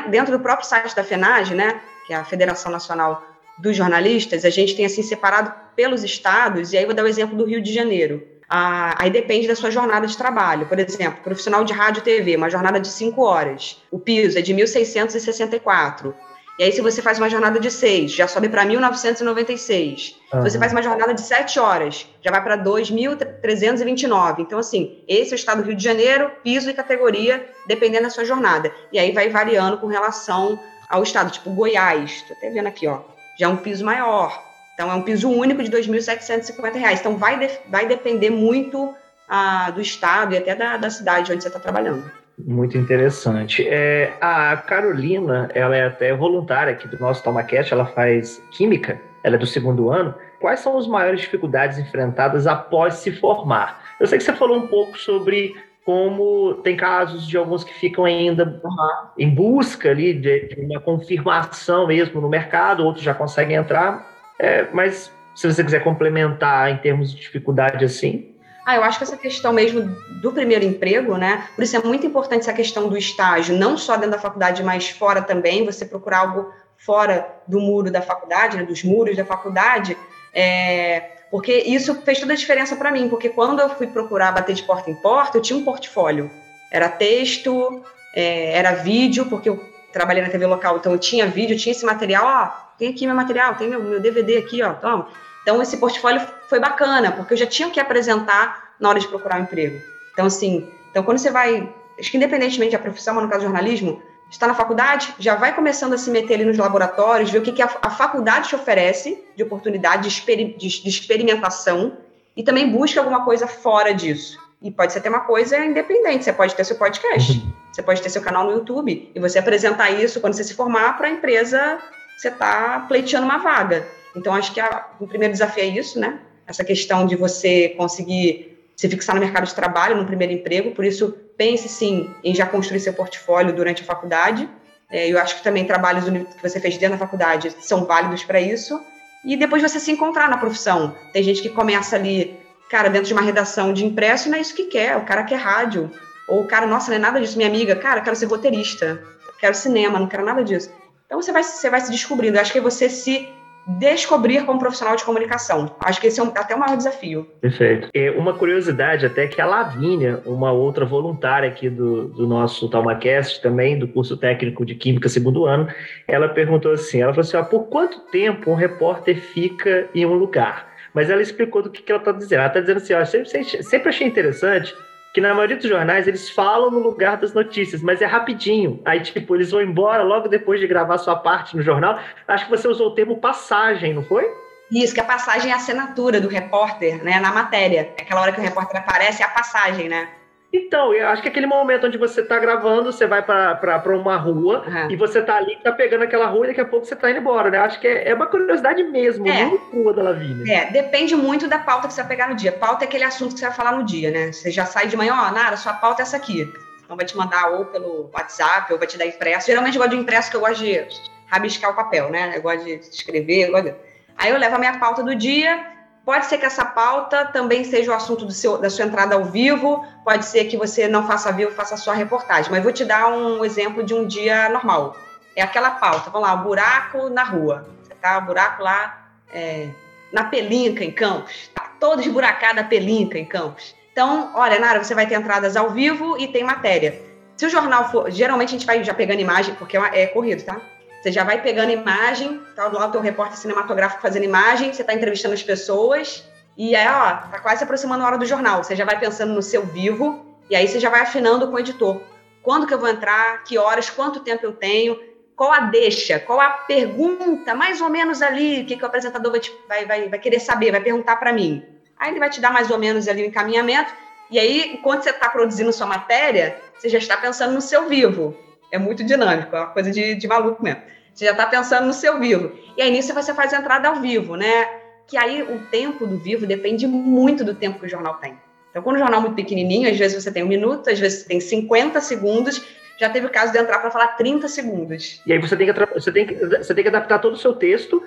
dentro 0.08 0.36
do 0.36 0.42
próprio 0.42 0.66
site 0.66 0.96
da 0.96 1.04
FENAGE, 1.04 1.54
né? 1.54 1.80
Que 2.06 2.14
é 2.14 2.16
a 2.16 2.24
Federação 2.24 2.72
Nacional 2.72 3.22
dos 3.58 3.76
Jornalistas, 3.76 4.44
a 4.44 4.50
gente 4.50 4.76
tem 4.76 4.84
assim 4.84 5.02
separado 5.02 5.52
pelos 5.74 6.04
estados. 6.04 6.72
E 6.72 6.78
aí 6.78 6.84
vou 6.84 6.94
dar 6.94 7.04
o 7.04 7.06
exemplo 7.06 7.36
do 7.36 7.44
Rio 7.44 7.60
de 7.60 7.72
Janeiro. 7.72 8.22
Ah, 8.48 8.94
aí 8.98 9.10
depende 9.10 9.48
da 9.48 9.56
sua 9.56 9.70
jornada 9.70 10.06
de 10.06 10.16
trabalho. 10.16 10.66
Por 10.66 10.78
exemplo, 10.78 11.22
profissional 11.22 11.64
de 11.64 11.72
rádio 11.72 12.00
e 12.00 12.04
TV, 12.04 12.36
uma 12.36 12.50
jornada 12.50 12.78
de 12.78 12.88
5 12.88 13.20
horas. 13.22 13.82
O 13.90 13.98
piso 13.98 14.38
é 14.38 14.42
de 14.42 14.54
1.664. 14.54 16.14
E 16.59 16.64
aí, 16.64 16.72
se 16.72 16.80
você 16.80 17.02
faz 17.02 17.18
uma 17.18 17.28
jornada 17.28 17.61
de 17.61 17.70
seis, 17.70 18.12
já 18.12 18.26
sobe 18.26 18.48
para 18.48 18.64
1.996. 18.64 20.14
Uhum. 20.32 20.42
Se 20.42 20.50
você 20.50 20.59
faz 20.59 20.72
uma 20.72 20.82
jornada 20.82 21.12
de 21.12 21.20
sete 21.20 21.61
horas, 21.61 22.07
já 22.22 22.30
vai 22.30 22.42
para 22.42 22.57
2.329. 22.57 24.38
Então, 24.38 24.59
assim, 24.59 25.04
esse 25.07 25.32
é 25.32 25.34
o 25.34 25.36
estado 25.36 25.62
do 25.62 25.66
Rio 25.66 25.76
de 25.76 25.84
Janeiro, 25.84 26.30
piso 26.42 26.70
e 26.70 26.74
categoria, 26.74 27.46
dependendo 27.66 28.04
da 28.04 28.11
sua 28.11 28.24
jornada. 28.24 28.72
E 28.90 28.98
aí 28.98 29.12
vai 29.12 29.28
variando 29.28 29.76
com 29.76 29.86
relação 29.86 30.59
ao 30.88 31.02
estado, 31.02 31.30
tipo 31.30 31.50
Goiás. 31.50 32.11
Estou 32.11 32.34
até 32.36 32.48
vendo 32.48 32.68
aqui, 32.68 32.86
ó. 32.86 33.00
Já 33.38 33.46
é 33.46 33.48
um 33.50 33.57
piso 33.57 33.84
maior. 33.84 34.42
Então, 34.72 34.90
é 34.90 34.94
um 34.94 35.02
piso 35.02 35.28
único 35.30 35.62
de 35.62 35.70
R$ 35.70 35.82
2.750. 35.82 36.98
Então, 36.98 37.18
vai, 37.18 37.38
de, 37.38 37.50
vai 37.68 37.86
depender 37.86 38.30
muito 38.30 38.94
ah, 39.28 39.70
do 39.70 39.80
estado 39.82 40.34
e 40.34 40.38
até 40.38 40.54
da, 40.54 40.78
da 40.78 40.88
cidade 40.88 41.32
onde 41.32 41.42
você 41.42 41.48
está 41.48 41.61
trabalhando. 41.61 42.11
Muito 42.39 42.76
interessante. 42.76 43.66
É, 43.66 44.12
a 44.20 44.57
Carolina, 44.57 45.49
ela 45.55 45.74
é 45.74 45.87
até 45.87 46.14
voluntária 46.14 46.72
aqui 46.72 46.87
do 46.87 46.99
nosso 46.99 47.22
TomaCast, 47.22 47.72
ela 47.72 47.87
faz 47.87 48.43
química, 48.51 49.01
ela 49.24 49.37
é 49.37 49.39
do 49.39 49.47
segundo 49.47 49.91
ano. 49.91 50.14
Quais 50.39 50.61
são 50.61 50.76
as 50.76 50.87
maiores 50.87 51.22
dificuldades 51.22 51.78
enfrentadas 51.78 52.47
após 52.47 52.95
se 52.95 53.11
formar? 53.11 53.82
Eu 53.99 54.07
sei 54.07 54.18
que 54.18 54.24
você 54.24 54.34
falou 54.34 54.59
um 54.59 54.66
pouco 54.66 54.99
sobre 54.99 55.55
como 55.82 56.55
tem 56.64 56.76
casos 56.76 57.26
de 57.26 57.37
alguns 57.37 57.62
que 57.64 57.72
ficam 57.72 58.05
ainda 58.05 58.61
uhum. 58.62 59.09
em 59.16 59.30
busca 59.30 59.89
ali 59.89 60.12
de, 60.12 60.49
de, 60.49 60.61
uma 60.61 60.80
confirmação 60.80 61.87
mesmo 61.87 62.20
no 62.20 62.28
mercado, 62.28 62.84
outros 62.84 63.05
já 63.05 63.14
conseguem 63.14 63.57
entrar. 63.57 64.05
É, 64.39 64.66
mas 64.72 65.11
se 65.34 65.51
você 65.51 65.64
quiser 65.64 65.82
complementar 65.84 66.70
em 66.70 66.76
termos 66.78 67.14
de 67.14 67.20
dificuldade 67.20 67.84
assim. 67.84 68.36
Ah, 68.66 68.74
eu 68.74 68.82
acho 68.82 68.98
que 68.98 69.04
essa 69.04 69.16
questão 69.16 69.52
mesmo 69.52 69.96
do 70.20 70.32
primeiro 70.32 70.64
emprego, 70.64 71.16
né? 71.16 71.46
Por 71.54 71.62
isso 71.62 71.76
é 71.76 71.82
muito 71.84 72.04
importante 72.04 72.40
essa 72.40 72.52
questão 72.52 72.88
do 72.88 72.98
estágio, 72.98 73.56
não 73.56 73.78
só 73.78 73.94
dentro 73.94 74.10
da 74.10 74.18
faculdade, 74.18 74.60
mas 74.64 74.90
fora 74.90 75.22
também, 75.22 75.64
você 75.64 75.84
procurar 75.84 76.18
algo 76.18 76.52
fora 76.76 77.32
do 77.46 77.60
muro 77.60 77.92
da 77.92 78.02
faculdade, 78.02 78.56
né, 78.56 78.64
dos 78.64 78.82
muros 78.82 79.16
da 79.16 79.24
faculdade, 79.24 79.96
é, 80.34 81.00
porque 81.30 81.52
isso 81.58 82.02
fez 82.02 82.18
toda 82.18 82.32
a 82.32 82.36
diferença 82.36 82.74
para 82.74 82.90
mim, 82.90 83.08
porque 83.08 83.28
quando 83.28 83.60
eu 83.60 83.68
fui 83.68 83.86
procurar 83.86 84.32
bater 84.32 84.56
de 84.56 84.64
porta 84.64 84.90
em 84.90 84.96
porta, 84.96 85.38
eu 85.38 85.42
tinha 85.42 85.56
um 85.56 85.64
portfólio. 85.64 86.28
Era 86.68 86.88
texto, 86.88 87.84
é, 88.12 88.52
era 88.58 88.72
vídeo, 88.72 89.26
porque 89.26 89.48
eu 89.48 89.64
trabalhei 89.92 90.24
na 90.24 90.28
TV 90.28 90.44
local, 90.44 90.78
então 90.78 90.90
eu 90.90 90.98
tinha 90.98 91.24
vídeo, 91.28 91.56
tinha 91.56 91.70
esse 91.70 91.86
material, 91.86 92.24
ó, 92.26 92.76
tem 92.76 92.90
aqui 92.90 93.06
meu 93.06 93.14
material, 93.14 93.54
tem 93.54 93.68
meu, 93.68 93.80
meu 93.80 94.00
DVD 94.00 94.38
aqui, 94.38 94.60
ó, 94.60 94.74
toma. 94.74 95.06
Então, 95.42 95.62
esse 95.62 95.76
portfólio 95.76 96.20
foi 96.49 96.61
bacana, 96.61 97.12
porque 97.12 97.34
eu 97.34 97.38
já 97.38 97.47
tinha 97.47 97.68
o 97.68 97.70
que 97.70 97.80
apresentar 97.80 98.74
na 98.78 98.88
hora 98.88 99.01
de 99.01 99.09
procurar 99.09 99.38
um 99.38 99.42
emprego. 99.42 99.80
Então, 100.12 100.26
assim, 100.26 100.68
então 100.90 101.03
quando 101.03 101.18
você 101.18 101.30
vai, 101.30 101.72
acho 101.99 102.11
que 102.11 102.16
independentemente 102.16 102.72
da 102.72 102.78
profissão, 102.78 103.14
mas 103.14 103.24
no 103.24 103.30
caso 103.30 103.40
do 103.40 103.49
jornalismo, 103.49 104.03
está 104.30 104.47
na 104.47 104.55
faculdade, 104.55 105.14
já 105.18 105.34
vai 105.34 105.55
começando 105.55 105.92
a 105.92 105.99
se 105.99 106.11
meter 106.11 106.34
ali 106.34 106.44
nos 106.44 106.59
laboratórios, 106.59 107.30
ver 107.30 107.38
o 107.38 107.42
que, 107.42 107.53
que 107.53 107.62
a, 107.62 107.70
a 107.82 107.90
faculdade 107.90 108.49
te 108.49 108.57
oferece 108.57 109.22
de 109.36 109.42
oportunidade 109.42 110.03
de, 110.03 110.09
exper, 110.09 110.57
de, 110.57 110.82
de, 110.82 110.88
experimentação 110.88 111.97
e 112.36 112.42
também 112.42 112.70
busca 112.70 113.01
alguma 113.01 113.24
coisa 113.24 113.47
fora 113.47 113.92
disso. 113.92 114.38
E 114.61 114.70
pode 114.70 114.92
ser 114.92 114.99
até 114.99 115.09
uma 115.09 115.20
coisa 115.20 115.59
independente, 115.64 116.24
você 116.24 116.32
pode 116.32 116.55
ter 116.55 116.64
seu 116.64 116.76
podcast, 116.76 117.32
uhum. 117.32 117.53
você 117.70 117.82
pode 117.82 118.03
ter 118.03 118.09
seu 118.09 118.22
canal 118.22 118.44
no 118.44 118.53
YouTube 118.53 119.12
e 119.14 119.20
você 119.20 119.38
apresentar 119.38 119.90
isso 119.90 120.20
quando 120.20 120.34
você 120.34 120.42
se 120.42 120.55
formar 120.55 120.97
para 120.97 121.07
a 121.07 121.11
empresa, 121.11 121.78
você 122.16 122.28
está 122.28 122.84
pleiteando 122.88 123.26
uma 123.26 123.38
vaga. 123.38 123.86
Então, 124.16 124.34
acho 124.34 124.53
que 124.53 124.61
a, 124.61 124.86
o 124.99 125.07
primeiro 125.07 125.32
desafio 125.32 125.62
é 125.62 125.66
isso, 125.66 126.01
né? 126.01 126.18
Essa 126.47 126.64
questão 126.64 127.07
de 127.07 127.16
você 127.16 127.70
conseguir 127.70 128.57
se 128.76 128.88
fixar 128.88 129.14
no 129.14 129.20
mercado 129.20 129.47
de 129.47 129.55
trabalho, 129.55 129.97
no 129.97 130.05
primeiro 130.05 130.32
emprego. 130.32 130.72
Por 130.72 130.84
isso, 130.84 131.16
pense 131.36 131.68
sim 131.68 132.11
em 132.22 132.34
já 132.34 132.47
construir 132.47 132.80
seu 132.80 132.92
portfólio 132.92 133.55
durante 133.55 133.82
a 133.82 133.84
faculdade. 133.84 134.49
É, 134.90 135.11
eu 135.11 135.18
acho 135.18 135.36
que 135.36 135.42
também 135.42 135.64
trabalhos 135.64 136.05
que 136.05 136.42
você 136.42 136.61
fez 136.61 136.76
dentro 136.76 136.97
da 136.97 137.05
faculdade 137.05 137.51
são 137.61 137.84
válidos 137.84 138.22
para 138.22 138.40
isso. 138.40 138.80
E 139.24 139.36
depois 139.36 139.62
você 139.62 139.80
se 139.80 139.90
encontrar 139.90 140.28
na 140.28 140.36
profissão. 140.36 140.94
Tem 141.12 141.22
gente 141.22 141.42
que 141.42 141.49
começa 141.49 141.97
ali, 141.97 142.38
cara, 142.70 142.88
dentro 142.88 143.09
de 143.09 143.12
uma 143.12 143.22
redação 143.22 143.72
de 143.72 143.84
impresso, 143.84 144.28
não 144.28 144.38
é 144.38 144.40
isso 144.40 144.55
que 144.55 144.66
quer. 144.66 144.97
O 144.97 145.05
cara 145.05 145.24
quer 145.24 145.36
rádio. 145.36 145.90
Ou 146.28 146.42
o 146.42 146.47
cara, 146.47 146.66
nossa, 146.66 146.90
não 146.90 146.97
é 146.97 147.01
nada 147.01 147.20
disso, 147.20 147.36
minha 147.36 147.49
amiga. 147.49 147.74
Cara, 147.74 148.01
quero 148.01 148.14
ser 148.14 148.26
roteirista. 148.26 149.03
Quero 149.40 149.55
cinema, 149.55 149.99
não 149.99 150.07
quero 150.07 150.24
nada 150.24 150.44
disso. 150.44 150.70
Então 151.07 151.20
você 151.20 151.32
vai, 151.32 151.42
você 151.42 151.70
vai 151.70 151.80
se 151.80 151.90
descobrindo. 151.90 152.36
Eu 152.36 152.42
acho 152.42 152.53
que 152.53 152.59
é 152.59 152.62
você 152.62 152.88
se 152.88 153.28
descobrir 153.66 154.44
como 154.44 154.58
profissional 154.58 154.94
de 154.94 155.04
comunicação. 155.04 155.74
Acho 155.80 156.00
que 156.00 156.06
esse 156.06 156.20
é 156.20 156.22
um, 156.22 156.28
até 156.28 156.54
o 156.54 156.58
maior 156.58 156.76
desafio. 156.76 157.24
Perfeito. 157.40 157.88
E 157.92 158.10
uma 158.10 158.34
curiosidade 158.34 159.04
até 159.04 159.26
que 159.26 159.40
a 159.40 159.46
Lavínia, 159.46 160.22
uma 160.24 160.52
outra 160.52 160.84
voluntária 160.84 161.48
aqui 161.48 161.68
do, 161.68 162.08
do 162.08 162.26
nosso 162.26 162.68
TalmaCast, 162.68 163.42
também 163.42 163.78
do 163.78 163.88
curso 163.88 164.16
técnico 164.16 164.64
de 164.64 164.74
Química 164.74 165.08
segundo 165.08 165.46
ano, 165.46 165.68
ela 166.06 166.28
perguntou 166.28 166.72
assim, 166.72 167.00
ela 167.00 167.12
falou 167.12 167.26
assim, 167.26 167.36
ó, 167.36 167.42
por 167.42 167.64
quanto 167.64 168.00
tempo 168.10 168.50
um 168.50 168.54
repórter 168.54 169.20
fica 169.20 169.88
em 169.94 170.06
um 170.06 170.14
lugar? 170.14 170.68
Mas 170.94 171.10
ela 171.10 171.20
explicou 171.20 171.62
do 171.62 171.70
que, 171.70 171.82
que 171.82 171.92
ela 171.92 172.00
está 172.00 172.12
dizendo. 172.12 172.38
Ela 172.38 172.46
está 172.46 172.60
dizendo 172.60 172.76
assim, 172.78 172.94
ó, 172.94 173.04
sempre, 173.04 173.62
sempre 173.62 173.88
achei 173.88 174.06
interessante 174.06 174.74
que 175.16 175.20
na 175.22 175.32
maioria 175.32 175.56
dos 175.56 175.66
jornais 175.66 176.06
eles 176.06 176.28
falam 176.28 176.70
no 176.70 176.78
lugar 176.78 177.16
das 177.16 177.32
notícias, 177.32 177.80
mas 177.80 178.02
é 178.02 178.04
rapidinho. 178.04 178.82
Aí, 178.84 179.00
tipo, 179.00 179.34
eles 179.34 179.50
vão 179.50 179.62
embora 179.62 180.02
logo 180.02 180.28
depois 180.28 180.60
de 180.60 180.66
gravar 180.66 180.98
sua 180.98 181.16
parte 181.16 181.56
no 181.56 181.62
jornal. 181.62 181.98
Acho 182.28 182.44
que 182.44 182.50
você 182.50 182.68
usou 182.68 182.88
o 182.88 182.94
termo 182.94 183.16
passagem, 183.16 183.94
não 183.94 184.04
foi? 184.04 184.30
Isso, 184.70 184.92
que 184.92 185.00
a 185.00 185.04
passagem 185.04 185.50
é 185.50 185.54
a 185.54 185.56
assinatura 185.56 186.20
do 186.20 186.28
repórter, 186.28 187.02
né, 187.02 187.18
na 187.18 187.32
matéria. 187.32 187.94
Aquela 187.98 188.20
hora 188.20 188.30
que 188.30 188.40
o 188.40 188.42
repórter 188.42 188.78
aparece 188.78 189.22
é 189.22 189.24
a 189.24 189.30
passagem, 189.30 189.88
né? 189.88 190.06
Então, 190.53 190.94
eu 190.94 191.09
acho 191.09 191.22
que 191.22 191.28
aquele 191.28 191.47
momento 191.47 191.86
onde 191.86 191.99
você 191.99 192.20
está 192.20 192.38
gravando, 192.38 192.92
você 192.92 193.07
vai 193.07 193.22
para 193.22 193.97
uma 193.97 194.16
rua 194.16 194.64
uhum. 194.66 194.90
e 194.90 194.97
você 194.97 195.18
está 195.18 195.36
ali, 195.36 195.57
tá 195.62 195.72
pegando 195.72 196.05
aquela 196.05 196.26
rua 196.26 196.44
e 196.44 196.49
daqui 196.49 196.61
a 196.61 196.64
pouco 196.64 196.86
você 196.86 196.94
está 196.94 197.11
indo 197.11 197.18
embora, 197.20 197.51
né? 197.51 197.59
Acho 197.59 197.80
que 197.80 197.86
é, 197.86 198.09
é 198.09 198.14
uma 198.14 198.26
curiosidade 198.26 198.82
mesmo, 198.84 199.28
é. 199.28 199.44
muito 199.44 199.66
crua 199.70 199.92
da 199.92 200.03
Lavínia. 200.03 200.51
É, 200.53 200.70
depende 200.70 201.14
muito 201.16 201.49
da 201.49 201.59
pauta 201.59 201.88
que 201.88 201.94
você 201.94 202.01
vai 202.01 202.09
pegar 202.09 202.28
no 202.28 202.36
dia. 202.36 202.53
Pauta 202.53 202.84
é 202.84 202.86
aquele 202.86 203.05
assunto 203.05 203.34
que 203.34 203.40
você 203.40 203.47
vai 203.47 203.55
falar 203.55 203.72
no 203.72 203.84
dia, 203.84 204.11
né? 204.11 204.32
Você 204.32 204.51
já 204.51 204.64
sai 204.64 204.86
de 204.86 204.97
manhã, 204.97 205.14
ó, 205.14 205.30
Nara, 205.32 205.57
sua 205.57 205.74
pauta 205.74 206.03
é 206.03 206.05
essa 206.05 206.16
aqui. 206.16 206.49
Então 206.84 206.97
vai 206.97 207.05
te 207.05 207.16
mandar 207.16 207.51
ou 207.51 207.66
pelo 207.66 208.09
WhatsApp, 208.14 208.72
ou 208.72 208.78
vai 208.78 208.86
te 208.86 208.97
dar 208.97 209.07
impresso. 209.07 209.49
Geralmente 209.49 209.76
eu 209.76 209.82
gosto 209.82 209.94
de 209.97 210.01
impresso, 210.01 210.30
que 210.30 210.36
eu 210.36 210.40
gosto 210.40 210.62
de 210.62 210.86
rabiscar 211.26 211.72
o 211.72 211.74
papel, 211.74 212.09
né? 212.09 212.32
Eu 212.34 212.42
gosto 212.42 212.64
de 212.64 212.74
escrever, 212.74 213.49
eu 213.49 213.53
gosto 213.53 213.64
de... 213.64 213.74
Aí 214.16 214.30
eu 214.30 214.38
levo 214.38 214.55
a 214.55 214.59
minha 214.59 214.78
pauta 214.78 215.03
do 215.03 215.14
dia 215.14 215.75
Pode 216.07 216.26
ser 216.26 216.38
que 216.38 216.46
essa 216.46 216.64
pauta 216.64 217.24
também 217.24 217.64
seja 217.64 217.90
o 217.90 217.94
assunto 217.94 218.30
seu, 218.30 218.59
da 218.59 218.70
sua 218.70 218.84
entrada 218.84 219.16
ao 219.16 219.24
vivo, 219.24 219.84
pode 220.04 220.24
ser 220.24 220.44
que 220.44 220.57
você 220.57 220.86
não 220.86 221.04
faça 221.04 221.32
vivo, 221.32 221.50
faça 221.50 221.76
sua 221.76 221.94
reportagem. 221.94 222.48
Mas 222.48 222.62
vou 222.62 222.72
te 222.72 222.84
dar 222.84 223.09
um 223.09 223.44
exemplo 223.44 223.82
de 223.82 223.92
um 223.92 224.07
dia 224.07 224.48
normal. 224.48 224.96
É 225.34 225.42
aquela 225.42 225.72
pauta, 225.72 226.09
vamos 226.09 226.28
lá, 226.28 226.36
buraco 226.36 227.09
na 227.11 227.24
rua. 227.24 227.68
Você 227.82 227.92
tá, 227.96 228.20
buraco 228.20 228.62
lá 228.62 229.09
é, 229.32 229.68
na 230.12 230.22
Pelinca, 230.22 230.84
em 230.84 230.92
Campos. 230.92 231.50
Tá 231.52 231.72
todo 231.80 232.00
esburacado 232.00 232.61
a 232.61 232.64
Pelinca, 232.64 233.18
em 233.18 233.24
Campos. 233.24 233.74
Então, 233.90 234.30
olha, 234.36 234.61
Nara, 234.61 234.84
você 234.84 234.94
vai 234.94 235.09
ter 235.09 235.16
entradas 235.16 235.57
ao 235.57 235.70
vivo 235.70 236.16
e 236.20 236.28
tem 236.28 236.44
matéria. 236.44 237.02
Se 237.36 237.46
o 237.46 237.50
jornal 237.50 237.90
for. 237.90 238.12
Geralmente 238.12 238.50
a 238.50 238.52
gente 238.52 238.66
vai 238.66 238.84
já 238.84 238.94
pegando 238.94 239.20
imagem, 239.20 239.57
porque 239.57 239.76
é, 239.76 240.02
é 240.02 240.07
corrido, 240.07 240.44
tá? 240.44 240.61
Você 241.07 241.12
já 241.12 241.22
vai 241.22 241.40
pegando 241.40 241.70
imagem, 241.70 242.40
tá 242.57 242.66
lá 242.66 242.88
o 242.88 242.90
teu 242.90 243.00
repórter 243.00 243.38
cinematográfico 243.38 244.02
fazendo 244.02 244.24
imagem, 244.24 244.72
você 244.72 244.82
está 244.82 244.92
entrevistando 244.92 245.34
as 245.34 245.42
pessoas, 245.42 246.28
e 246.59 246.74
aí, 246.74 246.84
ó, 246.84 247.28
tá 247.30 247.38
quase 247.38 247.59
se 247.59 247.62
aproximando 247.62 248.02
a 248.02 248.09
hora 248.09 248.18
do 248.18 248.26
jornal. 248.26 248.64
Você 248.64 248.74
já 248.74 248.84
vai 248.84 248.98
pensando 248.98 249.32
no 249.32 249.40
seu 249.40 249.64
vivo, 249.64 250.36
e 250.50 250.57
aí 250.57 250.66
você 250.66 250.80
já 250.80 250.90
vai 250.90 251.02
afinando 251.02 251.46
com 251.46 251.54
o 251.54 251.61
editor. 251.61 252.00
Quando 252.42 252.66
que 252.66 252.74
eu 252.74 252.80
vou 252.80 252.88
entrar? 252.88 253.44
Que 253.44 253.57
horas? 253.57 253.88
Quanto 253.88 254.18
tempo 254.18 254.44
eu 254.44 254.52
tenho? 254.54 254.98
Qual 255.36 255.52
a 255.52 255.61
deixa? 255.61 256.18
Qual 256.18 256.40
a 256.40 256.50
pergunta? 256.50 257.54
Mais 257.54 257.80
ou 257.80 257.88
menos 257.88 258.20
ali, 258.20 258.62
o 258.62 258.66
que, 258.66 258.76
que 258.76 258.82
o 258.82 258.86
apresentador 258.86 259.30
vai, 259.30 259.38
te, 259.38 259.52
vai, 259.68 259.86
vai, 259.86 260.09
vai 260.09 260.18
querer 260.18 260.40
saber, 260.40 260.72
vai 260.72 260.80
perguntar 260.80 261.14
para 261.18 261.32
mim. 261.32 261.64
Aí 261.96 262.11
ele 262.11 262.18
vai 262.18 262.30
te 262.30 262.40
dar 262.40 262.52
mais 262.52 262.68
ou 262.68 262.78
menos 262.78 263.07
ali 263.07 263.22
o 263.22 263.26
encaminhamento, 263.26 263.94
e 264.28 264.40
aí, 264.40 264.72
enquanto 264.74 265.04
você 265.04 265.11
está 265.11 265.28
produzindo 265.28 265.72
sua 265.72 265.86
matéria, 265.86 266.61
você 266.76 266.88
já 266.88 266.98
está 266.98 267.16
pensando 267.16 267.54
no 267.54 267.61
seu 267.61 267.88
vivo. 267.88 268.36
É 268.72 268.78
muito 268.78 269.04
dinâmico, 269.04 269.54
é 269.54 269.61
uma 269.61 269.68
coisa 269.68 269.92
de, 269.92 270.16
de 270.16 270.26
maluco 270.26 270.61
mesmo. 270.64 270.95
Você 271.16 271.24
já 271.24 271.30
está 271.30 271.46
pensando 271.46 271.86
no 271.86 271.94
seu 271.94 272.18
vivo. 272.20 272.52
E 272.76 272.82
aí 272.82 272.90
nisso 272.90 273.14
você 273.14 273.32
faz 273.32 273.52
a 273.54 273.56
entrada 273.56 273.88
ao 273.88 273.96
vivo, 273.96 274.36
né? 274.36 274.68
Que 275.06 275.16
aí 275.16 275.42
o 275.42 275.60
tempo 275.70 276.06
do 276.06 276.18
vivo 276.18 276.46
depende 276.46 276.86
muito 276.86 277.42
do 277.42 277.54
tempo 277.54 277.80
que 277.80 277.86
o 277.86 277.88
jornal 277.88 278.14
tem. 278.16 278.38
Então, 278.70 278.82
quando 278.82 278.96
o 278.96 278.98
jornal 278.98 279.20
é 279.20 279.22
muito 279.22 279.36
pequenininho, 279.36 279.90
às 279.90 279.96
vezes 279.96 280.22
você 280.22 280.30
tem 280.30 280.44
um 280.44 280.48
minuto, 280.48 280.90
às 280.90 281.00
vezes 281.00 281.22
você 281.22 281.28
tem 281.28 281.40
50 281.40 281.98
segundos, 282.02 282.62
já 283.00 283.08
teve 283.08 283.26
o 283.26 283.30
caso 283.30 283.50
de 283.50 283.58
entrar 283.58 283.78
para 283.78 283.90
falar 283.90 284.08
30 284.08 284.46
segundos. 284.48 285.22
E 285.26 285.32
aí 285.32 285.38
você 285.38 285.56
tem, 285.56 285.72
que, 285.72 285.72
você, 285.94 286.12
tem 286.12 286.26
que, 286.26 286.34
você 286.34 286.74
tem 286.74 286.84
que 286.84 286.88
adaptar 286.88 287.18
todo 287.18 287.32
o 287.32 287.38
seu 287.38 287.54
texto. 287.54 288.02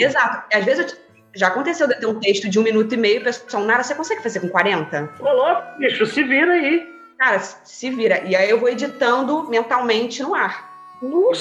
Exato. 0.00 0.42
Às 0.52 0.64
vezes 0.64 0.98
já 1.32 1.46
aconteceu 1.46 1.86
de 1.86 1.94
ter 2.00 2.06
um 2.06 2.18
texto 2.18 2.48
de 2.48 2.58
um 2.58 2.62
minuto 2.64 2.92
e 2.92 2.96
meio, 2.96 3.22
pessoal, 3.22 3.62
Nara, 3.62 3.84
você 3.84 3.94
consegue 3.94 4.22
fazer 4.22 4.40
com 4.40 4.48
40? 4.48 5.12
Falou, 5.18 5.62
bicho, 5.78 6.04
se 6.06 6.24
vira 6.24 6.54
aí. 6.54 6.92
Cara, 7.18 7.38
se 7.38 7.88
vira. 7.90 8.24
E 8.24 8.34
aí 8.34 8.50
eu 8.50 8.58
vou 8.58 8.68
editando 8.68 9.48
mentalmente 9.48 10.20
no 10.22 10.34
ar. 10.34 10.75
Eu 11.02 11.10
vou, 11.10 11.32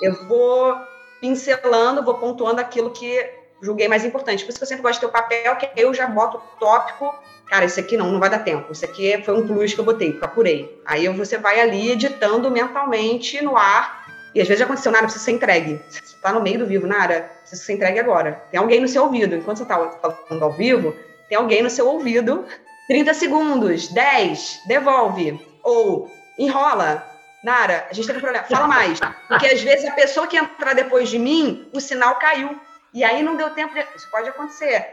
eu 0.00 0.26
vou, 0.26 0.76
pincelando, 1.20 2.04
vou 2.04 2.14
pontuando 2.14 2.60
aquilo 2.60 2.90
que 2.90 3.42
julguei 3.62 3.88
mais 3.88 4.04
importante. 4.04 4.44
Por 4.44 4.50
isso 4.50 4.58
que 4.58 4.64
eu 4.64 4.68
sempre 4.68 4.82
gosto 4.82 4.94
de 4.94 5.00
ter 5.00 5.06
o 5.06 5.12
papel, 5.12 5.56
que 5.56 5.70
eu 5.76 5.94
já 5.94 6.06
boto 6.06 6.36
o 6.36 6.58
tópico. 6.58 7.14
Cara, 7.46 7.64
esse 7.64 7.78
aqui 7.78 7.96
não, 7.96 8.10
não 8.10 8.18
vai 8.18 8.28
dar 8.28 8.40
tempo. 8.40 8.72
Isso 8.72 8.84
aqui 8.84 9.22
foi 9.22 9.34
um 9.34 9.46
plus 9.46 9.72
que 9.72 9.80
eu 9.80 9.84
botei, 9.84 10.12
que 10.12 10.18
eu 10.18 10.24
apurei. 10.24 10.80
Aí 10.84 11.08
você 11.08 11.38
vai 11.38 11.60
ali 11.60 11.92
editando 11.92 12.50
mentalmente 12.50 13.42
no 13.42 13.56
ar. 13.56 14.02
E 14.34 14.40
às 14.40 14.48
vezes 14.48 14.58
já 14.58 14.64
aconteceu, 14.64 14.90
Nara, 14.90 15.04
precisa 15.04 15.24
ser 15.24 15.32
entregue. 15.32 15.80
Você 15.88 16.00
está 16.00 16.32
no 16.32 16.40
meio 16.40 16.58
do 16.58 16.66
vivo, 16.66 16.86
Nara, 16.86 17.30
precisa 17.40 17.62
ser 17.62 17.74
entregue 17.74 18.00
agora. 18.00 18.42
Tem 18.50 18.58
alguém 18.58 18.80
no 18.80 18.88
seu 18.88 19.04
ouvido. 19.04 19.36
Enquanto 19.36 19.58
você 19.58 19.62
está 19.64 20.10
falando 20.10 20.42
ao 20.42 20.52
vivo, 20.52 20.94
tem 21.28 21.36
alguém 21.36 21.62
no 21.62 21.70
seu 21.70 21.86
ouvido. 21.86 22.44
30 22.88 23.14
segundos, 23.14 23.88
10, 23.88 24.62
devolve. 24.66 25.38
Ou 25.62 26.10
enrola, 26.38 27.06
Nara, 27.42 27.86
a 27.90 27.92
gente 27.92 28.06
teve 28.06 28.18
um 28.18 28.22
problema. 28.22 28.46
Fala 28.46 28.68
mais. 28.68 29.00
Porque 29.28 29.46
às 29.46 29.60
vezes 29.60 29.84
a 29.84 29.92
pessoa 29.92 30.26
que 30.26 30.36
entrar 30.36 30.74
depois 30.74 31.08
de 31.08 31.18
mim, 31.18 31.68
o 31.72 31.80
sinal 31.80 32.16
caiu. 32.16 32.58
E 32.94 33.02
aí 33.02 33.22
não 33.22 33.36
deu 33.36 33.50
tempo. 33.50 33.74
De... 33.74 33.84
Isso 33.96 34.08
pode 34.10 34.28
acontecer. 34.28 34.86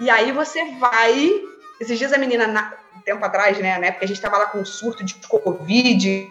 E 0.00 0.08
aí 0.08 0.30
você 0.30 0.64
vai. 0.78 1.42
Esses 1.80 1.98
dias 1.98 2.12
a 2.12 2.18
menina, 2.18 2.46
na... 2.46 2.72
tempo 3.04 3.24
atrás, 3.24 3.58
né? 3.58 3.78
Na 3.78 3.86
época 3.86 4.04
a 4.04 4.08
gente 4.08 4.16
estava 4.16 4.38
lá 4.38 4.46
com 4.46 4.58
um 4.58 4.64
surto 4.64 5.04
de 5.04 5.14
Covid. 5.14 6.30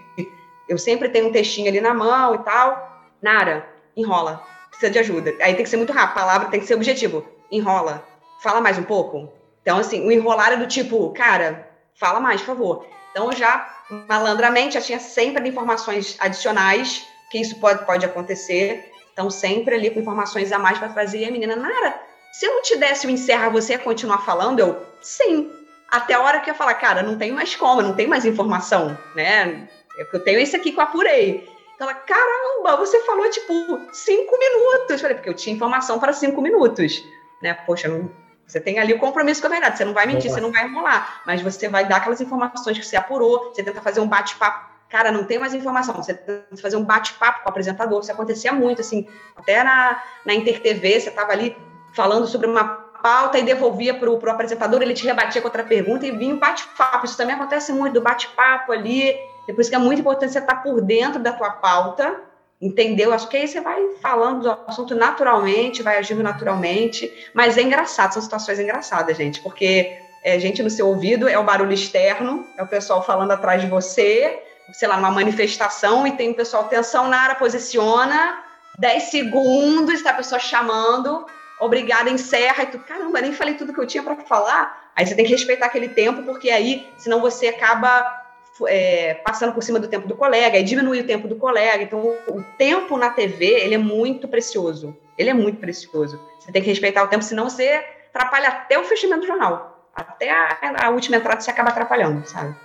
Eu 0.68 0.78
sempre 0.78 1.10
tenho 1.10 1.28
um 1.28 1.32
textinho 1.32 1.68
ali 1.68 1.82
na 1.82 1.94
mão 1.94 2.36
e 2.36 2.40
tal. 2.40 3.04
Nara, 3.22 3.68
enrola. 3.98 4.42
Precisa 4.70 4.92
de 4.92 5.00
ajuda. 5.00 5.34
Aí 5.42 5.56
tem 5.56 5.64
que 5.64 5.70
ser 5.70 5.78
muito 5.78 5.94
rápido. 5.94 6.18
A 6.18 6.22
palavra 6.22 6.50
tem 6.50 6.60
que 6.60 6.66
ser 6.66 6.76
objetivo. 6.76 7.28
Enrola. 7.52 8.04
Fala 8.42 8.62
mais 8.62 8.78
um 8.78 8.84
pouco. 8.84 9.32
Então, 9.62 9.78
assim, 9.78 10.06
o 10.06 10.12
enrolar 10.12 10.54
é 10.54 10.58
do 10.58 10.68
tipo, 10.68 11.12
cara, 11.12 11.68
fala 11.96 12.20
mais, 12.20 12.42
por 12.42 12.48
favor. 12.48 12.88
Então, 13.12 13.32
já 13.32 13.75
malandramente, 13.90 14.74
já 14.74 14.82
tinha 14.82 15.00
sempre 15.00 15.48
informações 15.48 16.16
adicionais, 16.20 17.06
que 17.30 17.40
isso 17.40 17.60
pode, 17.60 17.86
pode 17.86 18.06
acontecer. 18.06 18.92
Então, 19.14 19.30
sempre 19.30 19.76
ali 19.76 19.90
com 19.90 20.00
informações 20.00 20.52
a 20.52 20.60
mais 20.60 20.78
para 20.78 20.90
trazer. 20.90 21.20
E 21.20 21.26
a 21.26 21.32
menina, 21.32 21.56
Nara, 21.56 22.00
se 22.34 22.46
eu 22.46 22.54
não 22.54 22.62
te 22.62 22.76
desse 22.76 23.08
o 23.08 23.10
encerra, 23.10 23.50
você 23.50 23.74
ia 23.74 23.80
continuar 23.80 24.20
falando? 24.20 24.60
Eu, 24.60 24.86
sim. 25.02 25.52
Até 25.90 26.14
a 26.14 26.22
hora 26.22 26.40
que 26.40 26.50
eu 26.50 26.56
falar, 26.56 26.74
cara, 26.76 27.02
não 27.02 27.18
tenho 27.18 27.34
mais 27.34 27.56
como, 27.56 27.82
não 27.82 27.96
tenho 27.96 28.10
mais 28.10 28.26
informação, 28.26 28.98
né? 29.16 29.70
Eu 29.98 30.20
tenho 30.20 30.40
esse 30.40 30.56
aqui 30.56 30.72
que 30.72 30.78
eu 30.78 30.84
apurei. 30.84 31.48
Ela, 31.80 31.94
caramba, 31.94 32.76
você 32.78 33.00
falou 33.02 33.30
tipo 33.30 33.54
cinco 33.94 34.38
minutos. 34.38 34.92
Eu 34.92 35.00
falei, 35.00 35.16
porque 35.16 35.30
eu 35.30 35.34
tinha 35.34 35.56
informação 35.56 36.00
para 36.00 36.12
cinco 36.12 36.42
minutos. 36.42 37.04
Né? 37.42 37.54
Poxa, 37.54 37.88
não, 37.88 38.12
você 38.48 38.60
tem 38.60 38.80
ali 38.80 38.94
o 38.94 39.00
compromisso 39.00 39.42
com 39.42 39.48
a 39.48 39.50
verdade. 39.50 39.78
Você 39.78 39.86
não 39.86 39.94
vai 39.94 40.06
mentir, 40.06 40.32
você 40.32 40.40
não 40.40 40.52
vai 40.52 40.66
enrolar. 40.66 41.22
Mas 41.26 41.42
você 41.42 41.68
vai 41.68 41.86
dar 41.86 41.98
aquelas 41.98 42.22
informações 42.22 42.78
que 42.78 42.86
você 42.86 42.96
apurou. 42.96 43.52
Você 43.54 43.64
tenta 43.64 43.82
fazer 43.82 44.00
um 44.00 44.08
bate-papo. 44.08 44.76
Cara, 44.90 45.12
não 45.12 45.24
tem 45.24 45.40
mais 45.40 45.54
informação. 45.54 45.96
Você 45.96 46.14
tenta 46.14 46.62
fazer 46.62 46.76
um 46.76 46.84
bate-papo 46.84 47.42
com 47.42 47.48
o 47.48 47.50
apresentador. 47.50 48.02
Isso 48.02 48.12
acontecia 48.12 48.54
muito, 48.54 48.82
assim. 48.82 49.08
Até 49.36 49.64
na, 49.64 50.02
na 50.26 50.34
InterTV, 50.34 51.00
você 51.00 51.10
estava 51.10 51.32
ali 51.32 51.58
falando 51.94 52.28
sobre 52.28 52.48
uma 52.48 52.86
pauta 53.06 53.38
e 53.38 53.44
devolvia 53.44 53.94
para 53.94 54.10
o 54.10 54.30
apresentador, 54.32 54.82
ele 54.82 54.96
te 54.96 55.06
rebatia 55.06 55.40
com 55.40 55.48
outra 55.48 55.64
pergunta 55.64 56.08
e 56.08 56.12
vinha 56.12 56.34
um 56.34 56.40
bate-papo. 56.40 57.06
Isso 57.06 57.16
também 57.16 57.36
acontece 57.36 57.72
muito, 57.72 57.94
do 57.94 58.02
bate-papo 58.02 58.72
ali. 58.72 59.12
É 59.48 59.54
por 59.54 59.62
isso 59.62 59.70
que 59.70 59.76
é 59.76 59.80
muito 59.80 60.00
importante 60.00 60.34
você 60.34 60.40
estar 60.40 60.56
por 60.64 60.82
dentro 60.82 61.20
da 61.20 61.32
tua 61.32 61.52
pauta, 61.52 62.20
entendeu? 62.62 63.14
Acho 63.14 63.28
que 63.28 63.38
aí 63.38 63.48
você 63.48 63.62
vai 63.62 63.82
falando 64.02 64.44
do 64.44 64.58
assunto 64.68 64.96
naturalmente, 64.96 65.84
vai 65.84 65.98
agindo 65.98 66.24
naturalmente, 66.24 67.12
mas 67.34 67.58
é 67.58 67.62
engraçado, 67.62 68.14
são 68.14 68.22
situações 68.22 68.60
engraçadas, 68.60 69.18
gente, 69.18 69.42
porque 69.42 69.98
é, 70.24 70.40
gente 70.40 70.64
no 70.64 70.70
seu 70.70 70.88
ouvido 70.88 71.28
é 71.28 71.38
o 71.38 71.44
barulho 71.44 71.74
externo, 71.74 72.48
é 72.58 72.64
o 72.64 72.68
pessoal 72.68 73.04
falando 73.04 73.32
atrás 73.32 73.62
de 73.62 73.68
você, 73.68 74.42
sei 74.74 74.88
lá, 74.88 74.98
numa 74.98 75.12
manifestação 75.12 76.08
e 76.08 76.14
tem 76.14 76.32
o 76.32 76.36
pessoal, 76.36 76.64
atenção, 76.64 77.08
Nara, 77.08 77.36
posiciona, 77.36 78.44
10 78.80 79.04
segundos, 79.04 80.02
tá 80.02 80.12
a 80.12 80.16
pessoa 80.16 80.40
chamando, 80.40 81.26
obrigada, 81.60 82.10
encerra, 82.10 82.64
e 82.64 82.68
tu, 82.68 82.80
caramba, 82.80 83.22
nem 83.22 83.34
falei 83.34 83.54
tudo 83.54 83.74
que 83.74 83.80
eu 83.80 83.86
tinha 83.86 84.04
para 84.04 84.16
falar. 84.16 84.92
Aí 84.96 85.06
você 85.06 85.14
tem 85.14 85.26
que 85.26 85.32
respeitar 85.32 85.68
aquele 85.68 85.90
tempo, 85.90 86.24
porque 86.24 86.50
aí, 86.50 86.90
senão 86.98 87.20
você 87.20 87.48
acaba 87.48 88.25
é, 88.68 89.16
passando 89.16 89.54
por 89.54 89.64
cima 89.64 89.80
do 89.80 89.88
tempo 89.88 90.08
do 90.08 90.16
colega, 90.16 90.58
e 90.58 90.64
diminui 90.64 91.02
o 91.02 91.08
tempo 91.08 91.28
do 91.28 91.36
colega. 91.36 91.84
Então, 91.84 92.00
o, 92.00 92.38
o 92.38 92.44
tempo 92.58 92.98
na 92.98 93.10
TV, 93.10 93.46
ele 93.46 93.76
é 93.76 93.80
muito 93.80 94.28
precioso. 94.28 94.96
Ele 95.18 95.30
é 95.30 95.34
muito 95.34 95.60
precioso. 95.60 96.20
Você 96.40 96.52
tem 96.52 96.62
que 96.62 96.70
respeitar 96.70 97.04
o 97.04 97.08
tempo, 97.08 97.24
senão 97.24 97.50
você 97.50 97.84
atrapalha 98.14 98.50
até 98.50 98.78
o 98.78 98.84
fechamento 98.84 99.22
do 99.22 99.28
jornal. 99.28 99.90
Até 99.94 100.30
a, 100.30 100.86
a 100.86 100.90
última 100.90 101.18
entrada 101.18 101.42
você 101.42 101.50
acaba 101.50 101.70
atrapalhando, 101.70 102.26
sabe? 102.28 102.56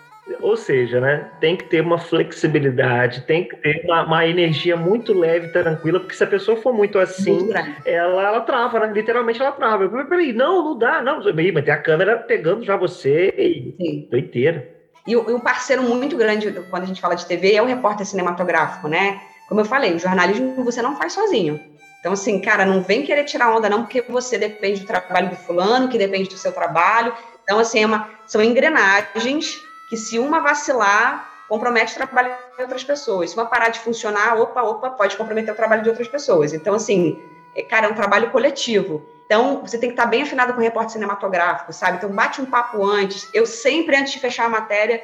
Ou 0.41 0.57
seja, 0.57 1.01
né, 1.01 1.28
tem 1.41 1.57
que 1.57 1.64
ter 1.64 1.80
uma 1.80 1.99
flexibilidade, 1.99 3.22
tem 3.22 3.49
que 3.49 3.57
ter 3.57 3.82
uma, 3.84 4.05
uma 4.05 4.26
energia 4.26 4.76
muito 4.76 5.12
leve, 5.12 5.49
tranquila, 5.49 5.99
porque 5.99 6.14
se 6.14 6.22
a 6.22 6.26
pessoa 6.26 6.57
for 6.57 6.72
muito 6.72 6.99
assim, 6.99 7.32
muito 7.32 7.53
ela, 7.84 8.22
ela 8.22 8.41
trava, 8.43 8.78
né? 8.80 8.93
Literalmente 8.93 9.41
ela 9.41 9.53
trava. 9.53 9.88
Peraí, 10.05 10.32
não, 10.32 10.64
não 10.64 10.78
dá, 10.78 11.03
não. 11.03 11.20
Mas 11.22 11.64
tem 11.64 11.74
a 11.74 11.82
câmera 11.82 12.16
pegando 12.16 12.64
já 12.64 12.76
você 12.76 13.34
e 13.36 13.74
Sim. 13.76 14.09
doideira. 14.11 14.80
E 15.07 15.16
um 15.16 15.40
parceiro 15.40 15.82
muito 15.82 16.16
grande 16.16 16.53
quando 16.70 16.82
a 16.82 16.86
gente 16.86 17.01
fala 17.01 17.14
de 17.14 17.26
TV 17.26 17.55
é 17.55 17.62
o 17.62 17.66
repórter 17.66 18.07
cinematográfico, 18.07 18.88
né? 18.88 19.20
Como 19.48 19.61
eu 19.61 19.64
falei, 19.64 19.94
o 19.94 19.98
jornalismo 19.98 20.62
você 20.64 20.80
não 20.82 20.96
faz 20.96 21.12
sozinho. 21.12 21.61
Então, 22.01 22.12
assim, 22.12 22.40
cara, 22.40 22.64
não 22.64 22.82
vem 22.82 23.03
querer 23.03 23.24
tirar 23.24 23.55
onda, 23.55 23.68
não, 23.68 23.82
porque 23.82 24.01
você 24.03 24.38
depende 24.38 24.80
do 24.80 24.86
trabalho 24.86 25.30
do 25.30 25.36
fulano, 25.36 25.88
que 25.88 25.98
depende 25.98 26.30
do 26.30 26.38
seu 26.38 26.53
trabalho. 26.53 27.12
Então, 27.42 27.59
assim, 27.59 27.82
é 27.82 27.86
uma, 27.86 28.09
são 28.26 28.42
engrenagens 28.42 29.61
que, 29.88 29.96
se 29.96 30.18
uma 30.18 30.40
vacilar, 30.40 31.28
compromete 31.48 31.92
o 31.92 31.96
trabalho 31.96 32.32
de 32.57 32.62
outras 32.62 32.84
pessoas. 32.84 33.30
Se 33.30 33.36
uma 33.36 33.44
parar 33.44 33.68
de 33.68 33.80
funcionar, 33.80 34.40
opa, 34.40 34.62
opa, 34.62 34.90
pode 34.90 35.16
comprometer 35.16 35.53
o 35.53 35.57
trabalho 35.57 35.82
de 35.82 35.88
outras 35.88 36.09
pessoas. 36.09 36.55
Então, 36.55 36.74
assim, 36.74 37.20
é, 37.55 37.62
cara, 37.62 37.86
é 37.86 37.90
um 37.90 37.94
trabalho 37.94 38.30
coletivo. 38.30 39.05
Então, 39.31 39.61
você 39.64 39.78
tem 39.78 39.91
que 39.91 39.93
estar 39.93 40.07
bem 40.07 40.22
afinado 40.22 40.53
com 40.53 40.59
o 40.59 40.62
repórter 40.62 40.91
cinematográfico, 40.91 41.72
sabe? 41.72 41.99
Então, 41.99 42.11
bate 42.11 42.41
um 42.41 42.47
papo 42.47 42.85
antes. 42.85 43.28
Eu 43.33 43.47
sempre, 43.47 43.95
antes 43.95 44.12
de 44.12 44.18
fechar 44.18 44.47
a 44.47 44.49
matéria, 44.49 45.01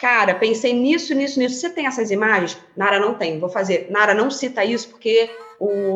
cara, 0.00 0.34
pensei 0.34 0.72
nisso, 0.72 1.14
nisso, 1.14 1.38
nisso. 1.38 1.60
Você 1.60 1.70
tem 1.70 1.86
essas 1.86 2.10
imagens? 2.10 2.58
Nara, 2.76 2.98
não 2.98 3.14
tem. 3.14 3.38
Vou 3.38 3.48
fazer. 3.48 3.86
Nara, 3.88 4.14
não 4.14 4.32
cita 4.32 4.64
isso 4.64 4.88
porque 4.88 5.30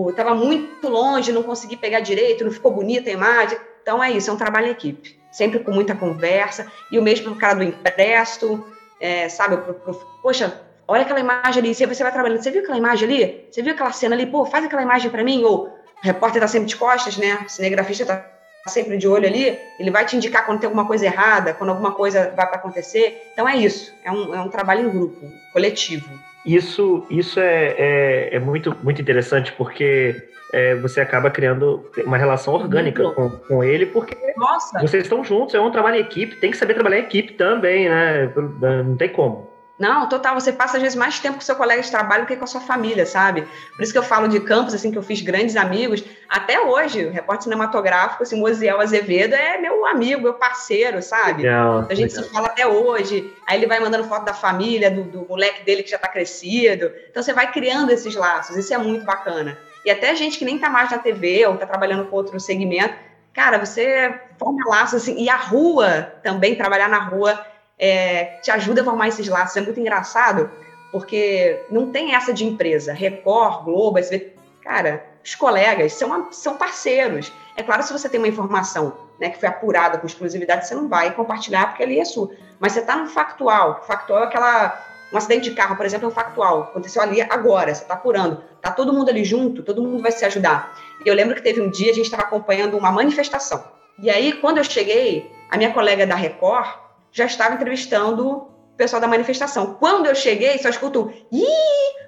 estava 0.08 0.32
muito 0.32 0.88
longe, 0.88 1.32
não 1.32 1.42
consegui 1.42 1.76
pegar 1.76 1.98
direito, 1.98 2.44
não 2.44 2.52
ficou 2.52 2.70
bonita 2.70 3.10
a 3.10 3.12
imagem. 3.12 3.58
Então, 3.82 4.00
é 4.00 4.12
isso, 4.12 4.30
é 4.30 4.32
um 4.32 4.36
trabalho 4.36 4.68
em 4.68 4.70
equipe. 4.70 5.18
Sempre 5.32 5.58
com 5.58 5.72
muita 5.72 5.96
conversa. 5.96 6.70
E 6.88 7.00
o 7.00 7.02
mesmo 7.02 7.24
para 7.24 7.32
o 7.32 7.36
cara 7.36 7.54
do 7.54 7.64
empresto, 7.64 8.64
é, 9.00 9.28
sabe? 9.28 9.56
Pro, 9.56 9.74
pro, 9.74 9.94
poxa, 10.22 10.56
olha 10.86 11.02
aquela 11.02 11.18
imagem 11.18 11.60
ali. 11.60 11.74
Você 11.74 11.84
vai 11.84 12.12
trabalhando. 12.12 12.40
Você 12.40 12.52
viu 12.52 12.62
aquela 12.62 12.78
imagem 12.78 13.08
ali? 13.08 13.48
Você 13.50 13.60
viu 13.60 13.72
aquela 13.72 13.90
cena 13.90 14.14
ali? 14.14 14.26
Pô, 14.26 14.46
faz 14.46 14.64
aquela 14.64 14.82
imagem 14.82 15.10
para 15.10 15.24
mim. 15.24 15.42
Ou 15.42 15.81
o 16.02 16.06
repórter 16.06 16.42
está 16.42 16.48
sempre 16.48 16.68
de 16.68 16.76
costas, 16.76 17.16
né? 17.16 17.38
O 17.46 17.48
cinegrafista 17.48 18.02
está 18.02 18.24
sempre 18.66 18.96
de 18.96 19.08
olho 19.08 19.26
ali, 19.26 19.58
ele 19.78 19.90
vai 19.90 20.04
te 20.04 20.16
indicar 20.16 20.46
quando 20.46 20.60
tem 20.60 20.66
alguma 20.66 20.86
coisa 20.86 21.04
errada, 21.04 21.54
quando 21.54 21.70
alguma 21.70 21.92
coisa 21.92 22.32
vai 22.36 22.46
para 22.46 22.56
acontecer. 22.56 23.30
Então 23.32 23.48
é 23.48 23.56
isso, 23.56 23.94
é 24.04 24.10
um, 24.10 24.34
é 24.34 24.40
um 24.40 24.48
trabalho 24.48 24.88
em 24.88 24.90
grupo, 24.90 25.30
coletivo. 25.52 26.08
Isso, 26.44 27.06
isso 27.08 27.38
é, 27.38 27.74
é, 27.78 28.36
é 28.36 28.38
muito, 28.40 28.76
muito 28.82 29.00
interessante 29.00 29.52
porque 29.52 30.28
é, 30.52 30.74
você 30.76 31.00
acaba 31.00 31.30
criando 31.30 31.88
uma 32.04 32.16
relação 32.16 32.54
orgânica 32.54 33.10
com, 33.12 33.30
com 33.30 33.64
ele, 33.64 33.86
porque 33.86 34.16
Nossa. 34.36 34.80
vocês 34.80 35.04
estão 35.04 35.24
juntos, 35.24 35.54
é 35.54 35.60
um 35.60 35.70
trabalho 35.70 35.96
em 35.96 36.00
equipe, 36.00 36.36
tem 36.36 36.50
que 36.50 36.56
saber 36.56 36.74
trabalhar 36.74 36.98
em 36.98 37.04
equipe 37.04 37.34
também, 37.34 37.88
né? 37.88 38.32
Não 38.84 38.96
tem 38.96 39.08
como. 39.08 39.51
Não, 39.82 40.08
total, 40.08 40.38
você 40.38 40.52
passa 40.52 40.76
às 40.76 40.82
vezes 40.82 40.96
mais 40.96 41.18
tempo 41.18 41.34
com 41.34 41.40
seu 41.40 41.56
colega 41.56 41.82
de 41.82 41.90
trabalho 41.90 42.22
do 42.22 42.28
que 42.28 42.36
com 42.36 42.44
a 42.44 42.46
sua 42.46 42.60
família, 42.60 43.04
sabe? 43.04 43.42
Por 43.74 43.82
isso 43.82 43.90
que 43.90 43.98
eu 43.98 44.02
falo 44.04 44.28
de 44.28 44.38
campos, 44.38 44.72
assim, 44.74 44.92
que 44.92 44.96
eu 44.96 45.02
fiz 45.02 45.20
grandes 45.22 45.56
amigos. 45.56 46.04
Até 46.28 46.60
hoje, 46.60 47.04
o 47.06 47.10
repórter 47.10 47.42
cinematográfico, 47.42 48.22
assim, 48.22 48.38
Mosiel 48.38 48.80
Azevedo 48.80 49.34
é 49.34 49.58
meu 49.58 49.84
amigo, 49.84 50.22
meu 50.22 50.34
parceiro, 50.34 51.02
sabe? 51.02 51.42
Legal, 51.42 51.84
a 51.90 51.94
gente 51.94 52.12
legal. 52.12 52.24
se 52.24 52.30
fala 52.30 52.46
até 52.46 52.64
hoje. 52.64 53.34
Aí 53.44 53.58
ele 53.58 53.66
vai 53.66 53.80
mandando 53.80 54.04
foto 54.04 54.24
da 54.24 54.32
família, 54.32 54.88
do, 54.88 55.02
do 55.02 55.26
moleque 55.28 55.64
dele 55.64 55.82
que 55.82 55.90
já 55.90 55.98
tá 55.98 56.06
crescido. 56.06 56.92
Então 57.10 57.20
você 57.20 57.32
vai 57.32 57.50
criando 57.50 57.90
esses 57.90 58.14
laços, 58.14 58.56
isso 58.56 58.72
é 58.72 58.78
muito 58.78 59.04
bacana. 59.04 59.58
E 59.84 59.90
até 59.90 60.14
gente 60.14 60.38
que 60.38 60.44
nem 60.44 60.60
tá 60.60 60.70
mais 60.70 60.92
na 60.92 60.98
TV 60.98 61.44
ou 61.44 61.56
tá 61.56 61.66
trabalhando 61.66 62.04
com 62.04 62.14
outro 62.14 62.38
segmento, 62.38 62.94
cara, 63.34 63.58
você 63.58 64.14
forma 64.38 64.62
laços, 64.68 65.02
assim, 65.02 65.20
e 65.20 65.28
a 65.28 65.36
rua 65.36 66.02
também, 66.22 66.54
trabalhar 66.54 66.88
na 66.88 67.00
rua 67.00 67.50
é, 67.82 68.38
te 68.40 68.48
ajuda 68.52 68.82
a 68.82 68.84
formar 68.84 69.08
esses 69.08 69.26
laços. 69.26 69.56
É 69.56 69.60
muito 69.60 69.80
engraçado, 69.80 70.48
porque 70.92 71.60
não 71.68 71.90
tem 71.90 72.14
essa 72.14 72.32
de 72.32 72.44
empresa. 72.44 72.92
Record, 72.92 73.64
Globo, 73.64 73.98
SBT, 73.98 74.36
cara, 74.62 75.04
os 75.24 75.34
colegas 75.34 75.92
são, 75.94 76.30
são 76.30 76.56
parceiros. 76.56 77.32
É 77.56 77.62
claro, 77.64 77.82
se 77.82 77.92
você 77.92 78.08
tem 78.08 78.20
uma 78.20 78.28
informação 78.28 78.96
né, 79.18 79.30
que 79.30 79.40
foi 79.40 79.48
apurada 79.48 79.98
com 79.98 80.06
exclusividade, 80.06 80.68
você 80.68 80.76
não 80.76 80.88
vai 80.88 81.12
compartilhar 81.12 81.66
porque 81.70 81.82
ali 81.82 81.98
é 81.98 82.04
sua. 82.04 82.30
Mas 82.60 82.70
você 82.70 82.78
está 82.78 82.94
no 82.94 83.08
factual. 83.08 83.82
Factual 83.84 84.20
é 84.22 84.24
aquela. 84.26 84.80
Um 85.12 85.16
acidente 85.18 85.50
de 85.50 85.54
carro, 85.54 85.76
por 85.76 85.84
exemplo, 85.84 86.06
é 86.06 86.08
um 86.08 86.14
factual. 86.14 86.62
Aconteceu 86.62 87.02
ali 87.02 87.20
agora, 87.20 87.74
você 87.74 87.82
está 87.82 87.94
apurando. 87.94 88.42
Está 88.56 88.70
todo 88.70 88.94
mundo 88.94 89.10
ali 89.10 89.24
junto, 89.24 89.62
todo 89.62 89.82
mundo 89.82 90.00
vai 90.00 90.10
se 90.10 90.24
ajudar. 90.24 90.74
E 91.04 91.08
eu 91.08 91.14
lembro 91.14 91.34
que 91.34 91.42
teve 91.42 91.60
um 91.60 91.68
dia, 91.68 91.90
a 91.90 91.94
gente 91.94 92.06
estava 92.06 92.22
acompanhando 92.22 92.78
uma 92.78 92.90
manifestação. 92.90 93.62
E 93.98 94.08
aí, 94.08 94.32
quando 94.32 94.56
eu 94.56 94.64
cheguei, 94.64 95.30
a 95.50 95.58
minha 95.58 95.70
colega 95.70 96.06
da 96.06 96.14
Record 96.14 96.81
já 97.12 97.26
estava 97.26 97.54
entrevistando 97.54 98.28
o 98.28 98.76
pessoal 98.76 99.00
da 99.00 99.06
manifestação. 99.06 99.74
Quando 99.74 100.06
eu 100.06 100.14
cheguei, 100.14 100.58
só 100.58 100.68
escuto, 100.68 101.12
ih, 101.30 101.46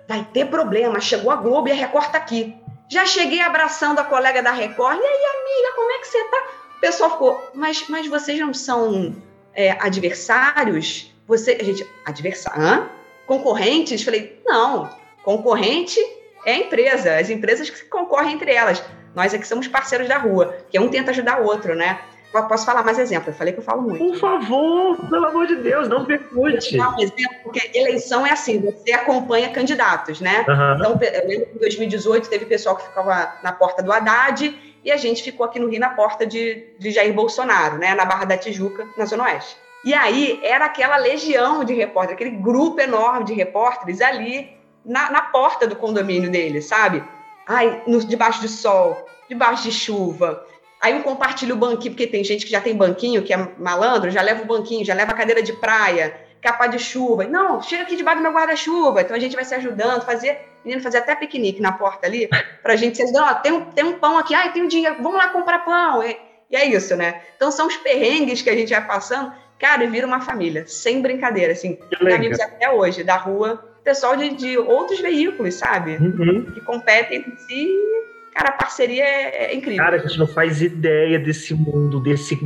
vai 0.09 0.27
ter 0.33 0.47
problema, 0.47 1.01
chegou 1.01 1.31
a 1.31 1.37
Globo 1.37 1.69
e 1.69 1.73
a 1.73 1.75
Record 1.75 2.11
tá 2.11 2.19
aqui. 2.19 2.57
Já 2.89 3.07
cheguei 3.07 3.41
abraçando 3.41 3.99
a 3.99 4.05
colega 4.05 4.43
da 4.43 4.51
Record, 4.51 4.99
e 4.99 5.05
aí, 5.05 5.25
amiga, 5.25 5.77
como 5.77 5.93
é 5.93 5.99
que 5.99 6.07
você 6.07 6.25
tá? 6.25 6.45
O 6.77 6.81
pessoal 6.81 7.11
ficou, 7.11 7.51
mas, 7.55 7.89
mas 7.89 8.07
vocês 8.07 8.39
não 8.41 8.53
são 8.53 9.15
é, 9.55 9.73
adversários? 9.73 11.13
Você, 11.27 11.59
gente, 11.63 11.87
adversário? 12.05 12.91
Concorrentes? 13.27 14.03
Falei, 14.03 14.41
não, 14.45 14.91
concorrente 15.23 15.99
é 16.45 16.53
a 16.53 16.59
empresa, 16.59 17.17
as 17.17 17.31
empresas 17.31 17.71
que 17.71 17.85
concorrem 17.87 18.35
entre 18.35 18.53
elas. 18.53 18.83
Nós 19.15 19.33
é 19.33 19.39
que 19.39 19.47
somos 19.47 19.69
parceiros 19.69 20.09
da 20.09 20.19
rua, 20.19 20.57
que 20.71 20.79
um 20.79 20.89
tenta 20.89 21.11
ajudar 21.11 21.41
o 21.41 21.45
outro, 21.45 21.75
né? 21.75 22.01
Posso 22.43 22.67
falar 22.67 22.83
mais 22.83 22.99
exemplo? 22.99 23.31
Eu 23.31 23.35
falei 23.35 23.53
que 23.53 23.61
eu 23.61 23.65
falo 23.65 23.83
muito. 23.83 24.05
Por 24.05 24.17
favor, 24.17 25.09
pelo 25.09 25.27
amor 25.27 25.47
de 25.47 25.57
Deus, 25.57 25.89
não 25.89 26.05
percute. 26.05 26.77
um 26.81 26.99
exemplo, 27.01 27.37
porque 27.45 27.71
eleição 27.73 28.27
é 28.27 28.33
assim, 28.33 28.61
você 28.61 28.93
acompanha 28.93 29.51
candidatos, 29.51 30.21
né? 30.21 30.45
Uhum. 30.49 30.75
Então, 30.75 31.01
eu 31.01 31.29
lembro 31.29 31.47
que 31.47 31.57
em 31.57 31.61
2018 31.61 32.29
teve 32.29 32.45
pessoal 32.47 32.77
que 32.77 32.83
ficava 32.83 33.35
na 33.43 33.53
porta 33.53 33.83
do 33.83 33.93
Haddad 33.93 34.53
e 34.85 34.91
a 34.91 34.97
gente 34.97 35.23
ficou 35.23 35.47
aqui 35.47 35.61
no 35.61 35.69
Rio 35.69 35.79
na 35.79 35.91
porta 35.91 36.27
de, 36.27 36.67
de 36.79 36.91
Jair 36.91 37.15
Bolsonaro, 37.15 37.79
né? 37.79 37.95
Na 37.95 38.05
Barra 38.05 38.25
da 38.25 38.37
Tijuca, 38.37 38.87
na 38.99 39.07
Zona 39.07 39.25
Oeste. 39.25 39.57
E 39.85 39.95
aí 39.95 40.41
era 40.43 40.65
aquela 40.65 40.97
legião 40.97 41.63
de 41.63 41.75
repórteres, 41.75 42.15
aquele 42.15 42.37
grupo 42.37 42.81
enorme 42.81 43.25
de 43.25 43.35
repórteres 43.35 44.01
ali 44.01 44.51
na, 44.85 45.11
na 45.11 45.23
porta 45.23 45.67
do 45.67 45.77
condomínio 45.77 46.31
dele, 46.31 46.61
sabe? 46.61 47.05
Ai, 47.47 47.83
no, 47.87 48.03
debaixo 48.05 48.41
de 48.41 48.49
sol, 48.49 49.07
debaixo 49.29 49.65
de 49.65 49.73
chuva, 49.73 50.45
Aí 50.85 50.93
um 50.93 51.01
compartilha 51.01 51.55
o 51.55 51.57
banquinho, 51.57 51.95
porque 51.95 52.07
tem 52.07 52.23
gente 52.23 52.45
que 52.45 52.53
já 52.53 52.61
tem 52.61 52.77
banquinho, 52.77 53.23
que 53.23 53.33
é 53.33 53.39
malandro, 53.57 54.11
já 54.11 54.21
leva 54.21 54.43
o 54.43 54.45
banquinho, 54.45 54.85
já 54.85 54.93
leva 54.93 55.13
a 55.13 55.15
cadeira 55.15 55.43
de 55.43 55.55
praia. 55.55 56.15
capa 56.43 56.67
de 56.67 56.79
chuva. 56.79 57.25
Não, 57.25 57.63
chega 57.63 57.85
aqui 57.85 57.97
debaixo 57.97 58.19
do 58.19 58.23
meu 58.23 58.33
guarda-chuva. 58.33 59.01
Então 59.01 59.17
a 59.17 59.19
gente 59.19 59.35
vai 59.35 59.47
se 59.47 59.55
ajudando, 59.55 60.05
fazer, 60.05 60.39
menino 60.63 60.83
fazer 60.83 60.99
até 60.99 61.17
piquenique 61.17 61.59
na 61.59 61.73
porta 61.73 62.07
ali, 62.07 62.29
pra 62.63 62.77
gente 62.77 62.99
se 62.99 63.03
ajudar. 63.03 63.31
Ó, 63.31 63.35
tem 63.37 63.51
um, 63.51 63.65
tem 63.65 63.83
um 63.83 63.99
pão 63.99 64.19
aqui, 64.19 64.35
ai, 64.35 64.53
tem 64.53 64.63
um 64.63 64.69
dinheiro, 64.69 64.97
vamos 64.97 65.17
lá 65.17 65.29
comprar 65.29 65.61
pão. 65.61 66.03
E, 66.03 66.19
e 66.51 66.55
é 66.55 66.67
isso, 66.67 66.95
né? 66.95 67.23
Então 67.35 67.51
são 67.51 67.67
os 67.67 67.79
perrengues 67.79 68.43
que 68.43 68.51
a 68.51 68.55
gente 68.55 68.69
vai 68.69 68.87
passando, 68.87 69.33
cara, 69.59 69.85
e 69.85 69.87
vira 69.87 70.07
uma 70.07 70.21
família, 70.21 70.67
sem 70.67 71.01
brincadeira, 71.01 71.55
assim. 71.55 71.79
Tem 71.99 72.13
amigos 72.13 72.39
até 72.39 72.71
hoje, 72.71 73.03
da 73.03 73.17
rua, 73.17 73.75
pessoal 73.83 74.19
de, 74.19 74.35
de 74.35 74.59
outros 74.59 75.01
veículos, 75.01 75.55
sabe? 75.55 75.97
Uhum. 75.97 76.45
Que 76.53 76.61
competem 76.61 77.21
entre 77.21 77.35
si 77.39 77.75
Cara, 78.35 78.49
a 78.49 78.53
parceria 78.53 79.05
é, 79.05 79.45
é, 79.45 79.55
incrível. 79.55 79.85
Cara, 79.85 79.95
a 79.95 79.99
gente 80.01 80.19
não 80.19 80.27
faz 80.27 80.61
ideia 80.61 81.21
desse 81.21 81.55
mundo, 81.55 82.01
desse, 82.01 82.37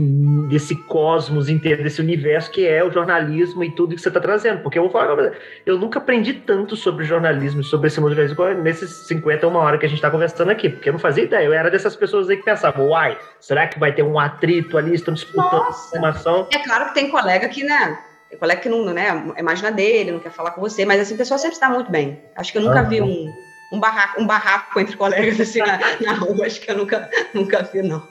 desse 0.47 0.77
cosmos 0.83 1.49
inteiro, 1.49 1.83
desse 1.83 2.03
universo 2.03 2.51
que 2.51 2.67
é 2.67 2.85
o 2.85 2.91
jornalismo 2.91 3.65
e 3.65 3.71
tudo 3.71 3.95
que 3.95 4.03
você 4.03 4.09
está 4.09 4.21
trazendo. 4.21 4.61
Porque 4.61 4.79
eu 4.79 4.83
vou 4.83 4.93
falar, 4.93 5.33
eu 5.65 5.79
nunca 5.79 5.99
aprendi 5.99 6.35
tanto 6.35 6.77
sobre 6.77 7.07
jornalismo, 7.07 7.65
sobre 7.65 7.87
esse 7.87 7.99
mundo 8.03 8.15
jornalismo, 8.15 8.63
nesses 8.63 9.07
50, 9.07 9.49
uma 9.49 9.61
hora 9.61 9.79
que 9.79 9.87
a 9.87 9.89
gente 9.89 9.97
está 9.97 10.11
conversando 10.11 10.51
aqui, 10.51 10.69
porque 10.69 10.91
eu 10.91 10.93
não 10.93 11.01
fazia 11.01 11.25
ideia. 11.25 11.47
Eu 11.47 11.55
era 11.55 11.71
dessas 11.71 11.97
pessoas 11.97 12.29
aí 12.29 12.37
que 12.37 12.45
pensavam, 12.45 12.91
uai, 12.91 13.17
será 13.41 13.67
que 13.67 13.79
vai 13.79 13.91
ter 13.95 14.03
um 14.03 14.19
atrito 14.19 14.77
ali, 14.77 14.95
estão 14.95 15.15
disputando 15.15 15.65
Nossa. 15.65 15.97
informação? 15.97 16.49
É 16.53 16.59
claro 16.59 16.89
que 16.89 16.95
tem 16.95 17.11
colega 17.11 17.49
que, 17.49 17.65
né? 17.65 17.99
Tem 18.29 18.39
colega 18.39 18.61
que 18.61 18.69
não, 18.69 18.85
né, 18.93 19.09
é 19.37 19.73
dele, 19.73 20.13
não 20.13 20.21
quer 20.21 20.33
falar 20.33 20.51
com 20.51 20.61
você, 20.61 20.85
mas 20.85 21.01
assim, 21.01 21.15
a 21.15 21.17
pessoa 21.17 21.39
sempre 21.39 21.55
está 21.55 21.71
muito 21.71 21.91
bem. 21.91 22.23
Acho 22.37 22.53
que 22.53 22.59
eu 22.59 22.63
nunca 22.63 22.83
uhum. 22.83 22.89
vi 22.91 23.01
um 23.01 23.48
um 23.73 23.81
barraco, 23.81 24.21
um 24.21 24.27
barraco 24.27 24.81
entre 24.81 24.97
colegas 24.97 25.41
assim 25.41 25.59
na, 25.61 25.79
na 26.01 26.13
rua, 26.15 26.47
acho 26.47 26.61
que 26.61 26.71
eu 26.71 26.77
nunca, 26.77 27.11
nunca 27.35 27.63
vi, 27.63 27.83
não. 27.83 28.07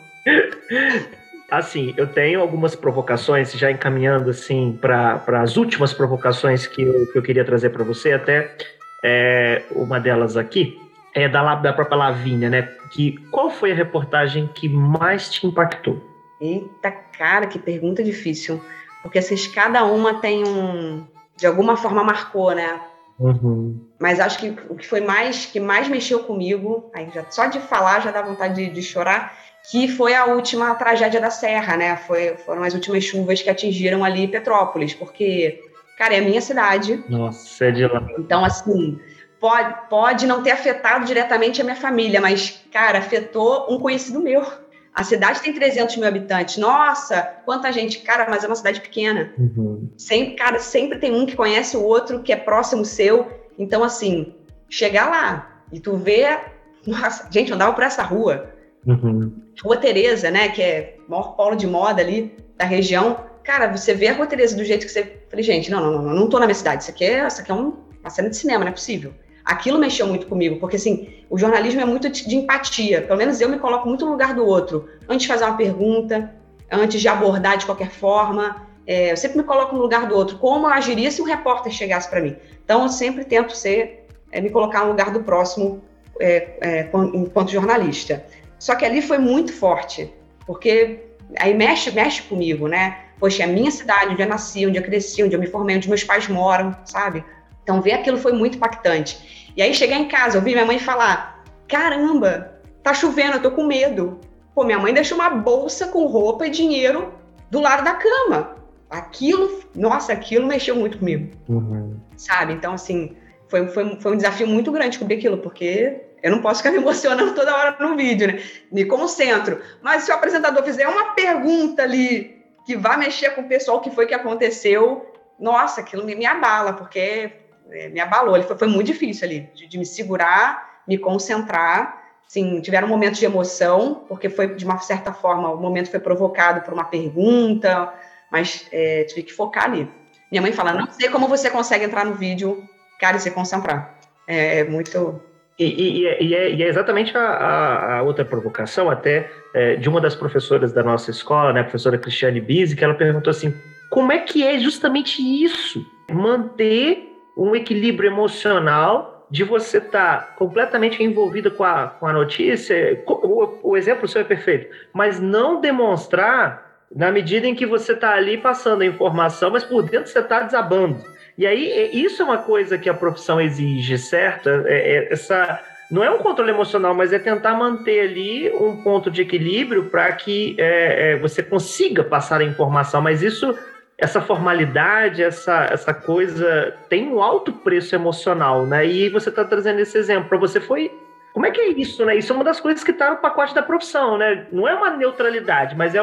Assim, 1.49 1.93
eu 1.95 2.07
tenho 2.07 2.41
algumas 2.41 2.75
provocações, 2.75 3.53
já 3.53 3.71
encaminhando 3.71 4.29
assim 4.29 4.77
para 4.79 5.21
as 5.41 5.55
últimas 5.55 5.93
provocações 5.93 6.67
que 6.67 6.81
eu, 6.81 7.11
que 7.11 7.17
eu 7.17 7.21
queria 7.21 7.45
trazer 7.45 7.69
para 7.69 7.83
você, 7.83 8.11
até 8.11 8.55
é, 9.03 9.63
uma 9.71 9.99
delas 9.99 10.35
aqui 10.35 10.77
é 11.13 11.27
da, 11.27 11.55
da 11.55 11.73
própria 11.73 11.97
Lavínia, 11.97 12.49
né? 12.49 12.61
Que, 12.91 13.17
qual 13.31 13.49
foi 13.49 13.71
a 13.71 13.75
reportagem 13.75 14.47
que 14.53 14.69
mais 14.69 15.29
te 15.29 15.47
impactou? 15.47 15.99
Eita, 16.39 16.91
cara, 16.91 17.47
que 17.47 17.57
pergunta 17.57 18.03
difícil. 18.03 18.61
Porque 19.01 19.17
assim, 19.17 19.35
cada 19.51 19.83
uma 19.85 20.15
tem 20.21 20.47
um. 20.47 21.07
De 21.35 21.47
alguma 21.47 21.75
forma 21.75 22.03
marcou, 22.03 22.53
né? 22.53 22.79
Uhum. 23.19 23.86
Mas 23.99 24.19
acho 24.19 24.37
que 24.37 24.55
o 24.69 24.75
que 24.75 24.85
foi 24.85 25.01
mais 25.01 25.45
que 25.45 25.59
mais 25.59 25.87
mexeu 25.87 26.19
comigo, 26.19 26.91
aí 26.93 27.09
já, 27.13 27.25
só 27.29 27.47
de 27.47 27.59
falar 27.59 28.01
já 28.01 28.11
dá 28.11 28.21
vontade 28.21 28.53
de, 28.53 28.69
de, 28.69 28.81
chorar, 28.81 29.35
que 29.71 29.87
foi 29.87 30.13
a 30.13 30.25
última 30.25 30.75
tragédia 30.75 31.19
da 31.19 31.31
Serra, 31.31 31.75
né? 31.75 31.95
Foi, 31.97 32.37
foram 32.37 32.63
as 32.63 32.73
últimas 32.73 33.03
chuvas 33.03 33.41
que 33.41 33.49
atingiram 33.49 34.03
ali 34.03 34.27
Petrópolis, 34.27 34.93
porque, 34.93 35.59
cara, 35.97 36.15
é 36.15 36.19
a 36.19 36.21
minha 36.21 36.41
cidade. 36.41 37.03
Nossa, 37.09 37.65
é 37.65 37.71
de 37.71 37.87
lá. 37.87 38.05
Então, 38.19 38.45
assim, 38.45 38.99
pode, 39.39 39.75
pode 39.89 40.27
não 40.27 40.43
ter 40.43 40.51
afetado 40.51 41.05
diretamente 41.05 41.59
a 41.59 41.63
minha 41.63 41.75
família, 41.75 42.21
mas, 42.21 42.63
cara, 42.71 42.99
afetou 42.99 43.65
um 43.69 43.79
conhecido 43.79 44.19
meu. 44.19 44.45
A 44.93 45.03
cidade 45.03 45.41
tem 45.41 45.53
300 45.53 45.95
mil 45.97 46.07
habitantes. 46.07 46.57
Nossa, 46.57 47.21
quanta 47.45 47.71
gente. 47.71 47.99
Cara, 47.99 48.27
mas 48.29 48.43
é 48.43 48.47
uma 48.47 48.55
cidade 48.55 48.81
pequena. 48.81 49.31
Uhum. 49.37 49.91
Sempre, 49.95 50.35
cara, 50.35 50.59
sempre 50.59 50.97
tem 50.97 51.13
um 51.13 51.23
que 51.23 51.35
conhece 51.35 51.77
o 51.77 51.83
outro, 51.83 52.23
que 52.23 52.33
é 52.33 52.35
próximo 52.35 52.83
seu. 52.83 53.46
Então, 53.57 53.83
assim, 53.83 54.33
chegar 54.69 55.09
lá 55.09 55.61
e 55.71 55.79
tu 55.79 55.95
vê. 55.95 56.39
Nossa, 56.85 57.27
gente, 57.31 57.49
eu 57.49 57.55
andava 57.55 57.73
por 57.73 57.83
essa 57.83 58.03
rua. 58.03 58.53
Uhum. 58.85 59.33
Rua 59.61 59.77
Tereza, 59.77 60.31
né? 60.31 60.49
Que 60.49 60.61
é 60.61 60.97
o 61.07 61.11
maior 61.11 61.35
polo 61.35 61.55
de 61.55 61.67
moda 61.67 62.01
ali 62.01 62.35
da 62.57 62.65
região. 62.65 63.25
Cara, 63.43 63.75
você 63.75 63.93
vê 63.93 64.07
a 64.07 64.13
Rua 64.13 64.27
Tereza 64.27 64.55
do 64.55 64.63
jeito 64.63 64.85
que 64.85 64.91
você. 64.91 65.21
Falei, 65.29 65.43
gente, 65.43 65.69
não, 65.69 65.81
não, 65.81 66.01
não, 66.01 66.13
não 66.13 66.29
tô 66.29 66.39
na 66.39 66.45
minha 66.45 66.55
cidade. 66.55 66.83
Isso 66.83 66.91
aqui 66.91 67.05
é, 67.05 67.27
isso 67.27 67.41
aqui 67.41 67.51
é 67.51 67.55
um, 67.55 67.73
uma 67.99 68.09
cena 68.09 68.29
de 68.29 68.37
cinema, 68.37 68.63
não 68.63 68.71
é 68.71 68.73
possível 68.73 69.13
aquilo 69.47 69.79
mexeu 69.79 70.05
muito 70.05 70.27
comigo, 70.27 70.59
porque 70.59 70.75
assim, 70.75 71.07
o 71.29 71.37
jornalismo 71.37 71.79
é 71.79 71.85
muito 71.85 72.09
de 72.09 72.35
empatia. 72.35 73.01
Pelo 73.01 73.17
menos 73.17 73.39
eu 73.39 73.47
me 73.47 73.57
coloco 73.57 73.87
muito 73.87 74.05
no 74.05 74.11
lugar 74.11 74.35
do 74.35 74.45
outro. 74.45 74.89
Antes 75.07 75.21
de 75.21 75.27
fazer 75.29 75.45
uma 75.45 75.55
pergunta, 75.55 76.35
antes 76.69 76.99
de 76.99 77.07
abordar 77.07 77.57
de 77.57 77.65
qualquer 77.65 77.89
forma, 77.89 78.66
é, 78.87 79.11
eu 79.11 79.17
sempre 79.17 79.37
me 79.37 79.43
coloco 79.43 79.75
no 79.75 79.81
lugar 79.81 80.07
do 80.07 80.15
outro. 80.15 80.37
Como 80.37 80.65
eu 80.65 80.71
agiria 80.71 81.11
se 81.11 81.21
um 81.21 81.25
repórter 81.25 81.71
chegasse 81.73 82.09
para 82.09 82.21
mim? 82.21 82.37
Então, 82.63 82.83
eu 82.83 82.89
sempre 82.89 83.25
tento 83.25 83.55
ser, 83.55 84.07
é, 84.31 84.39
me 84.39 84.49
colocar 84.49 84.85
no 84.85 84.91
lugar 84.91 85.11
do 85.11 85.21
próximo 85.23 85.83
é, 86.19 86.57
é 86.61 86.89
enquanto 87.13 87.51
jornalista. 87.51 88.25
Só 88.57 88.75
que 88.75 88.85
ali 88.85 89.01
foi 89.01 89.17
muito 89.17 89.53
forte, 89.53 90.11
porque 90.45 91.03
aí 91.37 91.53
mexe, 91.53 91.91
mexe 91.91 92.23
comigo, 92.23 92.67
né? 92.67 92.97
Poxa, 93.19 93.43
é 93.43 93.45
a 93.45 93.49
minha 93.49 93.69
cidade, 93.69 94.13
onde 94.13 94.21
eu 94.21 94.27
nasci, 94.27 94.65
onde 94.65 94.77
eu 94.77 94.83
cresci, 94.83 95.21
onde 95.21 95.35
eu 95.35 95.39
me 95.39 95.47
formei, 95.47 95.75
onde 95.75 95.89
meus 95.89 96.03
pais 96.03 96.27
moram, 96.29 96.75
sabe? 96.85 97.23
Então, 97.61 97.81
ver 97.81 97.91
aquilo 97.91 98.17
foi 98.17 98.31
muito 98.31 98.55
impactante. 98.55 99.51
E 99.55 99.61
aí, 99.61 99.73
chegar 99.73 99.97
em 99.97 100.07
casa, 100.07 100.37
ouvir 100.37 100.53
minha 100.53 100.65
mãe 100.65 100.79
falar: 100.79 101.43
caramba, 101.67 102.53
tá 102.81 102.93
chovendo, 102.93 103.33
eu 103.33 103.41
tô 103.41 103.51
com 103.51 103.65
medo. 103.65 104.19
Pô, 104.55 104.63
minha 104.63 104.79
mãe 104.79 104.93
deixou 104.93 105.17
uma 105.17 105.29
bolsa 105.29 105.87
com 105.87 106.05
roupa 106.05 106.47
e 106.47 106.49
dinheiro 106.49 107.13
do 107.51 107.59
lado 107.59 107.83
da 107.83 107.93
cama. 107.93 108.56
Aquilo, 108.89 109.63
nossa, 109.75 110.13
aquilo 110.13 110.47
mexeu 110.47 110.75
muito 110.75 110.97
comigo. 110.99 111.35
Uhum. 111.49 111.99
Sabe? 112.15 112.53
Então, 112.53 112.73
assim, 112.73 113.15
foi, 113.47 113.67
foi, 113.67 113.99
foi 113.99 114.13
um 114.13 114.17
desafio 114.17 114.47
muito 114.47 114.71
grande 114.71 114.99
cobrir 114.99 115.15
aquilo, 115.15 115.37
porque 115.37 116.01
eu 116.21 116.31
não 116.31 116.41
posso 116.41 116.61
ficar 116.61 116.71
me 116.75 116.77
emocionando 116.77 117.33
toda 117.33 117.55
hora 117.55 117.77
no 117.79 117.95
vídeo, 117.95 118.27
né? 118.27 118.41
Me 118.71 118.85
concentro. 118.85 119.61
Mas 119.81 120.03
se 120.03 120.11
o 120.11 120.13
apresentador 120.13 120.63
fizer 120.63 120.87
uma 120.87 121.13
pergunta 121.13 121.83
ali 121.83 122.37
que 122.65 122.75
vai 122.75 122.97
mexer 122.97 123.31
com 123.31 123.41
o 123.41 123.47
pessoal, 123.47 123.77
o 123.77 123.81
que 123.81 123.91
foi 123.91 124.05
que 124.05 124.13
aconteceu, 124.13 125.05
nossa, 125.39 125.81
aquilo 125.81 126.03
me, 126.03 126.15
me 126.15 126.25
abala, 126.25 126.73
porque 126.73 127.31
é, 127.69 127.89
me 127.89 127.99
abalou. 127.99 128.35
Ele 128.35 128.45
foi, 128.45 128.57
foi, 128.57 128.67
muito 128.67 128.87
difícil 128.87 129.25
ali, 129.25 129.49
de, 129.53 129.67
de, 129.67 129.77
me 129.77 129.85
segurar, 129.85 130.81
me 130.87 130.97
concentrar. 130.97 132.05
Sim, 132.27 132.59
tiveram 132.59 132.89
momentos 132.89 133.19
de 133.19 133.25
emoção, 133.25 134.03
porque 134.09 134.29
foi, 134.29 134.53
de 134.53 134.65
uma 134.65 134.77
certa 134.79 135.13
forma, 135.13 135.49
o 135.49 135.57
momento 135.57 135.89
foi 135.89 135.99
provocado 135.99 136.59
por 136.61 136.73
uma 136.73 136.83
pergunta, 136.83 137.93
mas 138.31 138.67
é, 138.71 139.03
tive 139.05 139.23
que 139.23 139.33
focar 139.33 139.65
ali. 139.65 139.89
Minha 140.31 140.41
mãe 140.41 140.51
fala, 140.51 140.73
não 140.73 140.87
sei 140.91 141.09
como 141.09 141.27
você 141.27 141.49
consegue 141.49 141.85
entrar 141.85 142.05
no 142.05 142.13
vídeo, 142.13 142.63
cara, 142.99 143.17
e 143.17 143.19
se 143.19 143.31
concentrar. 143.31 143.97
É, 144.27 144.59
é 144.59 144.63
muito... 144.63 145.21
E, 145.57 145.65
e, 145.65 146.01
e, 146.01 146.35
é, 146.35 146.51
e, 146.53 146.63
é, 146.63 146.67
exatamente 146.67 147.17
a, 147.17 147.97
a, 147.97 148.01
outra 148.03 148.23
provocação, 148.23 148.91
até, 148.91 149.31
é, 149.55 149.75
de 149.75 149.89
uma 149.89 149.99
das 149.99 150.13
professoras 150.13 150.71
da 150.71 150.83
nossa 150.83 151.09
escola, 151.09 151.51
né, 151.51 151.61
a 151.61 151.63
professora 151.63 151.97
Cristiane 151.97 152.39
Bise, 152.39 152.75
que 152.75 152.83
ela 152.83 152.93
perguntou 152.93 153.31
assim, 153.31 153.51
como 153.89 154.11
é 154.11 154.19
que 154.19 154.45
é 154.45 154.59
justamente 154.59 155.21
isso? 155.21 155.83
Manter 156.11 157.07
um 157.35 157.55
equilíbrio 157.55 158.11
emocional 158.11 159.25
de 159.29 159.43
você 159.43 159.77
estar 159.77 160.19
tá 160.19 160.33
completamente 160.35 161.03
envolvida 161.03 161.49
com 161.51 161.63
a, 161.63 161.87
com 161.87 162.07
a 162.07 162.13
notícia. 162.13 163.03
O, 163.05 163.71
o, 163.71 163.77
exemplo 163.77 164.07
seu 164.07 164.21
é 164.21 164.23
perfeito, 164.23 164.73
mas 164.93 165.19
não 165.19 165.59
demonstrar 165.59 166.66
na 166.93 167.11
medida 167.11 167.47
em 167.47 167.55
que 167.55 167.65
você 167.65 167.93
está 167.93 168.13
ali 168.13 168.37
passando 168.37 168.81
a 168.81 168.85
informação, 168.85 169.51
mas 169.51 169.63
por 169.63 169.83
dentro 169.83 170.07
você 170.07 170.19
está 170.19 170.41
desabando. 170.41 171.03
E 171.37 171.45
aí, 171.45 171.71
é, 171.71 171.95
isso 171.95 172.21
é 172.21 172.25
uma 172.25 172.39
coisa 172.39 172.77
que 172.77 172.89
a 172.89 172.93
profissão 172.93 173.39
exige, 173.39 173.97
certo? 173.97 174.49
É, 174.49 174.63
é, 174.65 175.13
essa, 175.13 175.61
não 175.91 176.03
é 176.03 176.09
um 176.09 176.17
controle 176.17 176.51
emocional, 176.51 176.95
mas 176.95 177.13
é 177.13 177.19
tentar 177.19 177.53
manter 177.53 178.09
ali 178.09 178.51
um 178.55 178.81
ponto 178.81 179.11
de 179.11 179.21
equilíbrio 179.21 179.85
para 179.85 180.11
que 180.13 180.55
é, 180.57 181.11
é, 181.11 181.17
você 181.17 181.43
consiga 181.43 182.03
passar 182.03 182.41
a 182.41 182.43
informação. 182.43 183.01
Mas 183.01 183.21
isso 183.21 183.55
essa 183.97 184.21
formalidade, 184.21 185.23
essa, 185.23 185.67
essa 185.71 185.93
coisa 185.93 186.73
tem 186.87 187.11
um 187.11 187.21
alto 187.21 187.51
preço 187.51 187.95
emocional, 187.95 188.65
né? 188.65 188.85
E 188.85 189.09
você 189.09 189.29
está 189.29 189.43
trazendo 189.43 189.79
esse 189.79 189.97
exemplo 189.97 190.29
para 190.29 190.37
você 190.37 190.59
foi 190.59 190.91
como 191.33 191.45
é 191.45 191.51
que 191.51 191.61
é 191.61 191.67
isso, 191.69 192.05
né? 192.05 192.15
Isso 192.15 192.31
é 192.31 192.35
uma 192.35 192.43
das 192.43 192.59
coisas 192.59 192.83
que 192.83 192.91
está 192.91 193.11
no 193.11 193.17
pacote 193.17 193.55
da 193.55 193.61
profissão, 193.61 194.17
né? 194.17 194.47
Não 194.51 194.67
é 194.67 194.73
uma 194.73 194.91
neutralidade, 194.91 195.75
mas 195.75 195.95
é 195.95 196.01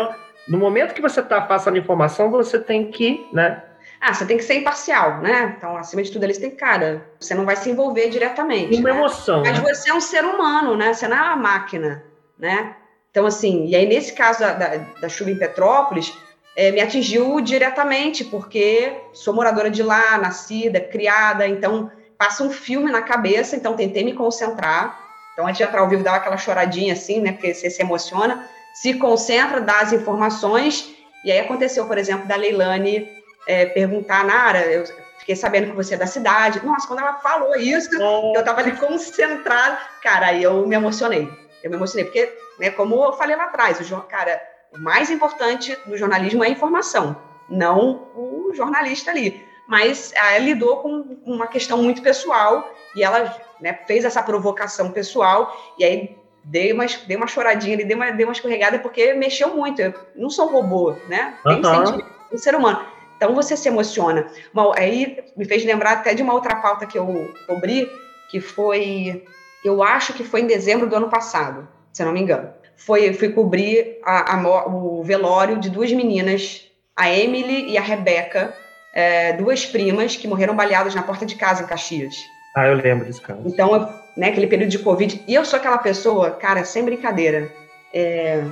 no 0.49 0.59
momento 0.59 0.95
que 0.95 1.03
você 1.03 1.21
está 1.21 1.41
passando 1.41 1.79
informação, 1.79 2.31
você 2.31 2.59
tem 2.59 2.91
que, 2.91 3.27
né? 3.33 3.63
Ah, 4.01 4.13
você 4.13 4.27
tem 4.27 4.37
que 4.37 4.45
ser 4.45 4.55
imparcial, 4.55 5.23
né? 5.23 5.55
Então, 5.57 5.77
acima 5.77 6.03
de 6.03 6.11
tudo, 6.11 6.25
eles 6.25 6.39
têm 6.39 6.51
cara. 6.51 7.07
Você 7.19 7.35
não 7.35 7.47
vai 7.47 7.57
se 7.57 7.71
envolver 7.71 8.09
diretamente. 8.09 8.79
Uma 8.79 8.91
né? 8.91 8.99
emoção. 8.99 9.43
Mas 9.43 9.63
né? 9.63 9.75
você 9.75 9.91
é 9.91 9.95
um 9.95 10.01
ser 10.01 10.25
humano, 10.25 10.77
né? 10.77 10.93
Você 10.93 11.09
não 11.09 11.17
é 11.17 11.23
uma 11.23 11.37
máquina, 11.37 12.05
né? 12.39 12.77
Então, 13.11 13.27
assim, 13.27 13.67
e 13.67 13.77
aí 13.77 13.87
nesse 13.87 14.13
caso 14.13 14.41
da, 14.41 14.53
da, 14.53 14.77
da 15.01 15.09
chuva 15.09 15.31
em 15.31 15.39
Petrópolis, 15.39 16.13
é, 16.57 16.71
me 16.71 16.81
atingiu 16.81 17.41
diretamente, 17.41 18.25
porque 18.25 18.93
sou 19.13 19.33
moradora 19.33 19.71
de 19.71 19.83
lá, 19.83 20.19
nascida, 20.19 20.81
criada, 20.81 21.47
então 21.47 21.91
passa 22.19 22.45
um 22.45 22.51
filme 22.51 22.91
na 22.91 23.03
cabeça, 23.03 23.57
então 23.57 23.75
tentei 23.75 24.05
me 24.05 24.13
concentrar. 24.13 25.01
Então, 25.33 25.47
antes 25.47 25.59
de 25.59 25.65
entrar 25.65 25.81
ao 25.81 25.89
vivo, 25.89 26.05
dava 26.05 26.19
aquela 26.19 26.37
choradinha 26.37 26.93
assim, 26.93 27.21
né? 27.21 27.33
Porque 27.33 27.53
você 27.53 27.69
se 27.71 27.83
emociona, 27.83 28.49
se 28.75 28.95
concentra, 28.95 29.61
dá 29.61 29.81
as 29.81 29.93
informações. 29.93 30.93
E 31.25 31.31
aí 31.31 31.39
aconteceu, 31.39 31.87
por 31.87 31.97
exemplo, 31.97 32.27
da 32.27 32.37
Leilani 32.37 33.09
é, 33.47 33.67
perguntar, 33.67 34.25
Nara, 34.25 34.67
eu 34.67 34.85
fiquei 35.19 35.37
sabendo 35.37 35.71
que 35.71 35.77
você 35.77 35.95
é 35.95 35.97
da 35.97 36.07
cidade. 36.07 36.65
Nossa, 36.67 36.87
quando 36.87 37.01
ela 37.01 37.15
falou 37.15 37.55
isso, 37.57 37.89
eu 37.95 38.41
estava 38.41 38.61
ali 38.61 38.73
concentrada. 38.73 39.79
Cara, 40.03 40.27
aí 40.27 40.43
eu 40.43 40.67
me 40.67 40.75
emocionei. 40.75 41.31
Eu 41.63 41.71
me 41.71 41.77
emocionei, 41.77 42.05
porque, 42.05 42.37
né, 42.59 42.71
como 42.71 43.03
eu 43.03 43.13
falei 43.15 43.37
lá 43.37 43.45
atrás, 43.45 43.81
o 43.91 44.01
cara, 44.03 44.43
o 44.73 44.79
mais 44.79 45.09
importante 45.09 45.79
do 45.87 45.97
jornalismo 45.97 46.45
é 46.45 46.49
a 46.49 46.51
informação, 46.51 47.17
não 47.49 48.09
o 48.15 48.53
jornalista 48.55 49.11
ali. 49.11 49.43
mas 49.67 50.13
ela 50.15 50.39
lidou 50.39 50.79
com 50.79 51.17
uma 51.25 51.47
questão 51.47 51.83
muito 51.83 52.03
pessoal 52.03 52.71
e 52.95 53.03
ela 53.03 53.35
né, 53.61 53.73
fez 53.87 54.05
essa 54.05 54.23
provocação 54.23 54.91
pessoal 54.91 55.57
e 55.79 55.85
aí 55.85 56.24
dei 56.45 56.73
uma, 56.73 56.85
dei 57.07 57.17
uma 57.17 57.27
choradinha, 57.27 57.77
dei 57.77 57.97
uma, 57.97 58.11
dei 58.11 58.25
uma 58.25 58.33
escorregada 58.33 58.79
porque 58.79 59.15
mexeu 59.15 59.55
muito. 59.55 59.81
Eu 59.81 59.95
não 60.15 60.31
sou 60.31 60.49
um 60.49 60.53
robô, 60.53 60.95
né? 61.09 61.35
Tem 61.43 61.57
uhum. 61.57 61.87
sentimento, 61.87 62.11
um 62.33 62.39
ser 62.39 62.55
humano. 62.55 62.85
Então 63.17 63.35
você 63.35 63.57
se 63.57 63.69
emociona. 63.69 64.27
Bom, 64.53 64.73
aí 64.77 65.25
me 65.37 65.45
fez 65.45 65.65
lembrar 65.65 65.93
até 65.93 66.15
de 66.15 66.23
uma 66.23 66.35
outra 66.35 66.57
pauta 66.57 66.87
que 66.87 66.99
eu 66.99 67.33
cobri, 67.47 67.91
que 68.31 68.41
foi, 68.41 69.25
eu 69.65 69.83
acho 69.83 70.13
que 70.13 70.25
foi 70.25 70.43
em 70.43 70.47
dezembro 70.47 70.87
do 70.87 70.97
ano 70.97 71.09
passado, 71.09 71.67
se 71.93 72.03
eu 72.03 72.07
não 72.07 72.13
me 72.13 72.21
engano. 72.21 72.51
Foi, 72.77 73.13
fui 73.15 73.31
cobrir 73.31 73.99
a, 74.05 74.35
a, 74.35 74.67
o 74.69 75.03
velório 75.03 75.59
de 75.59 75.71
duas 75.71 75.93
meninas, 75.93 76.69
a 76.95 77.11
Emily 77.11 77.71
e 77.71 77.79
a 77.79 77.81
Rebeca, 77.81 78.55
é, 78.93 79.33
duas 79.33 79.65
primas 79.65 80.17
que 80.17 80.29
morreram 80.29 80.55
baleadas 80.55 80.95
na 80.95 81.03
porta 81.03 81.25
de 81.25 81.37
casa 81.37 81.63
em 81.63 81.67
Caxias. 81.67 82.15
Ah, 82.55 82.67
eu 82.67 82.75
lembro 82.75 83.07
desse 83.07 83.21
caso. 83.21 83.41
Então, 83.45 84.04
né, 84.17 84.29
aquele 84.29 84.47
período 84.47 84.71
de 84.71 84.79
Covid. 84.79 85.23
E 85.27 85.35
eu 85.35 85.45
sou 85.45 85.59
aquela 85.59 85.79
pessoa, 85.79 86.31
cara, 86.31 86.65
sem 86.65 86.85
brincadeira. 86.85 87.53
É, 87.93 88.45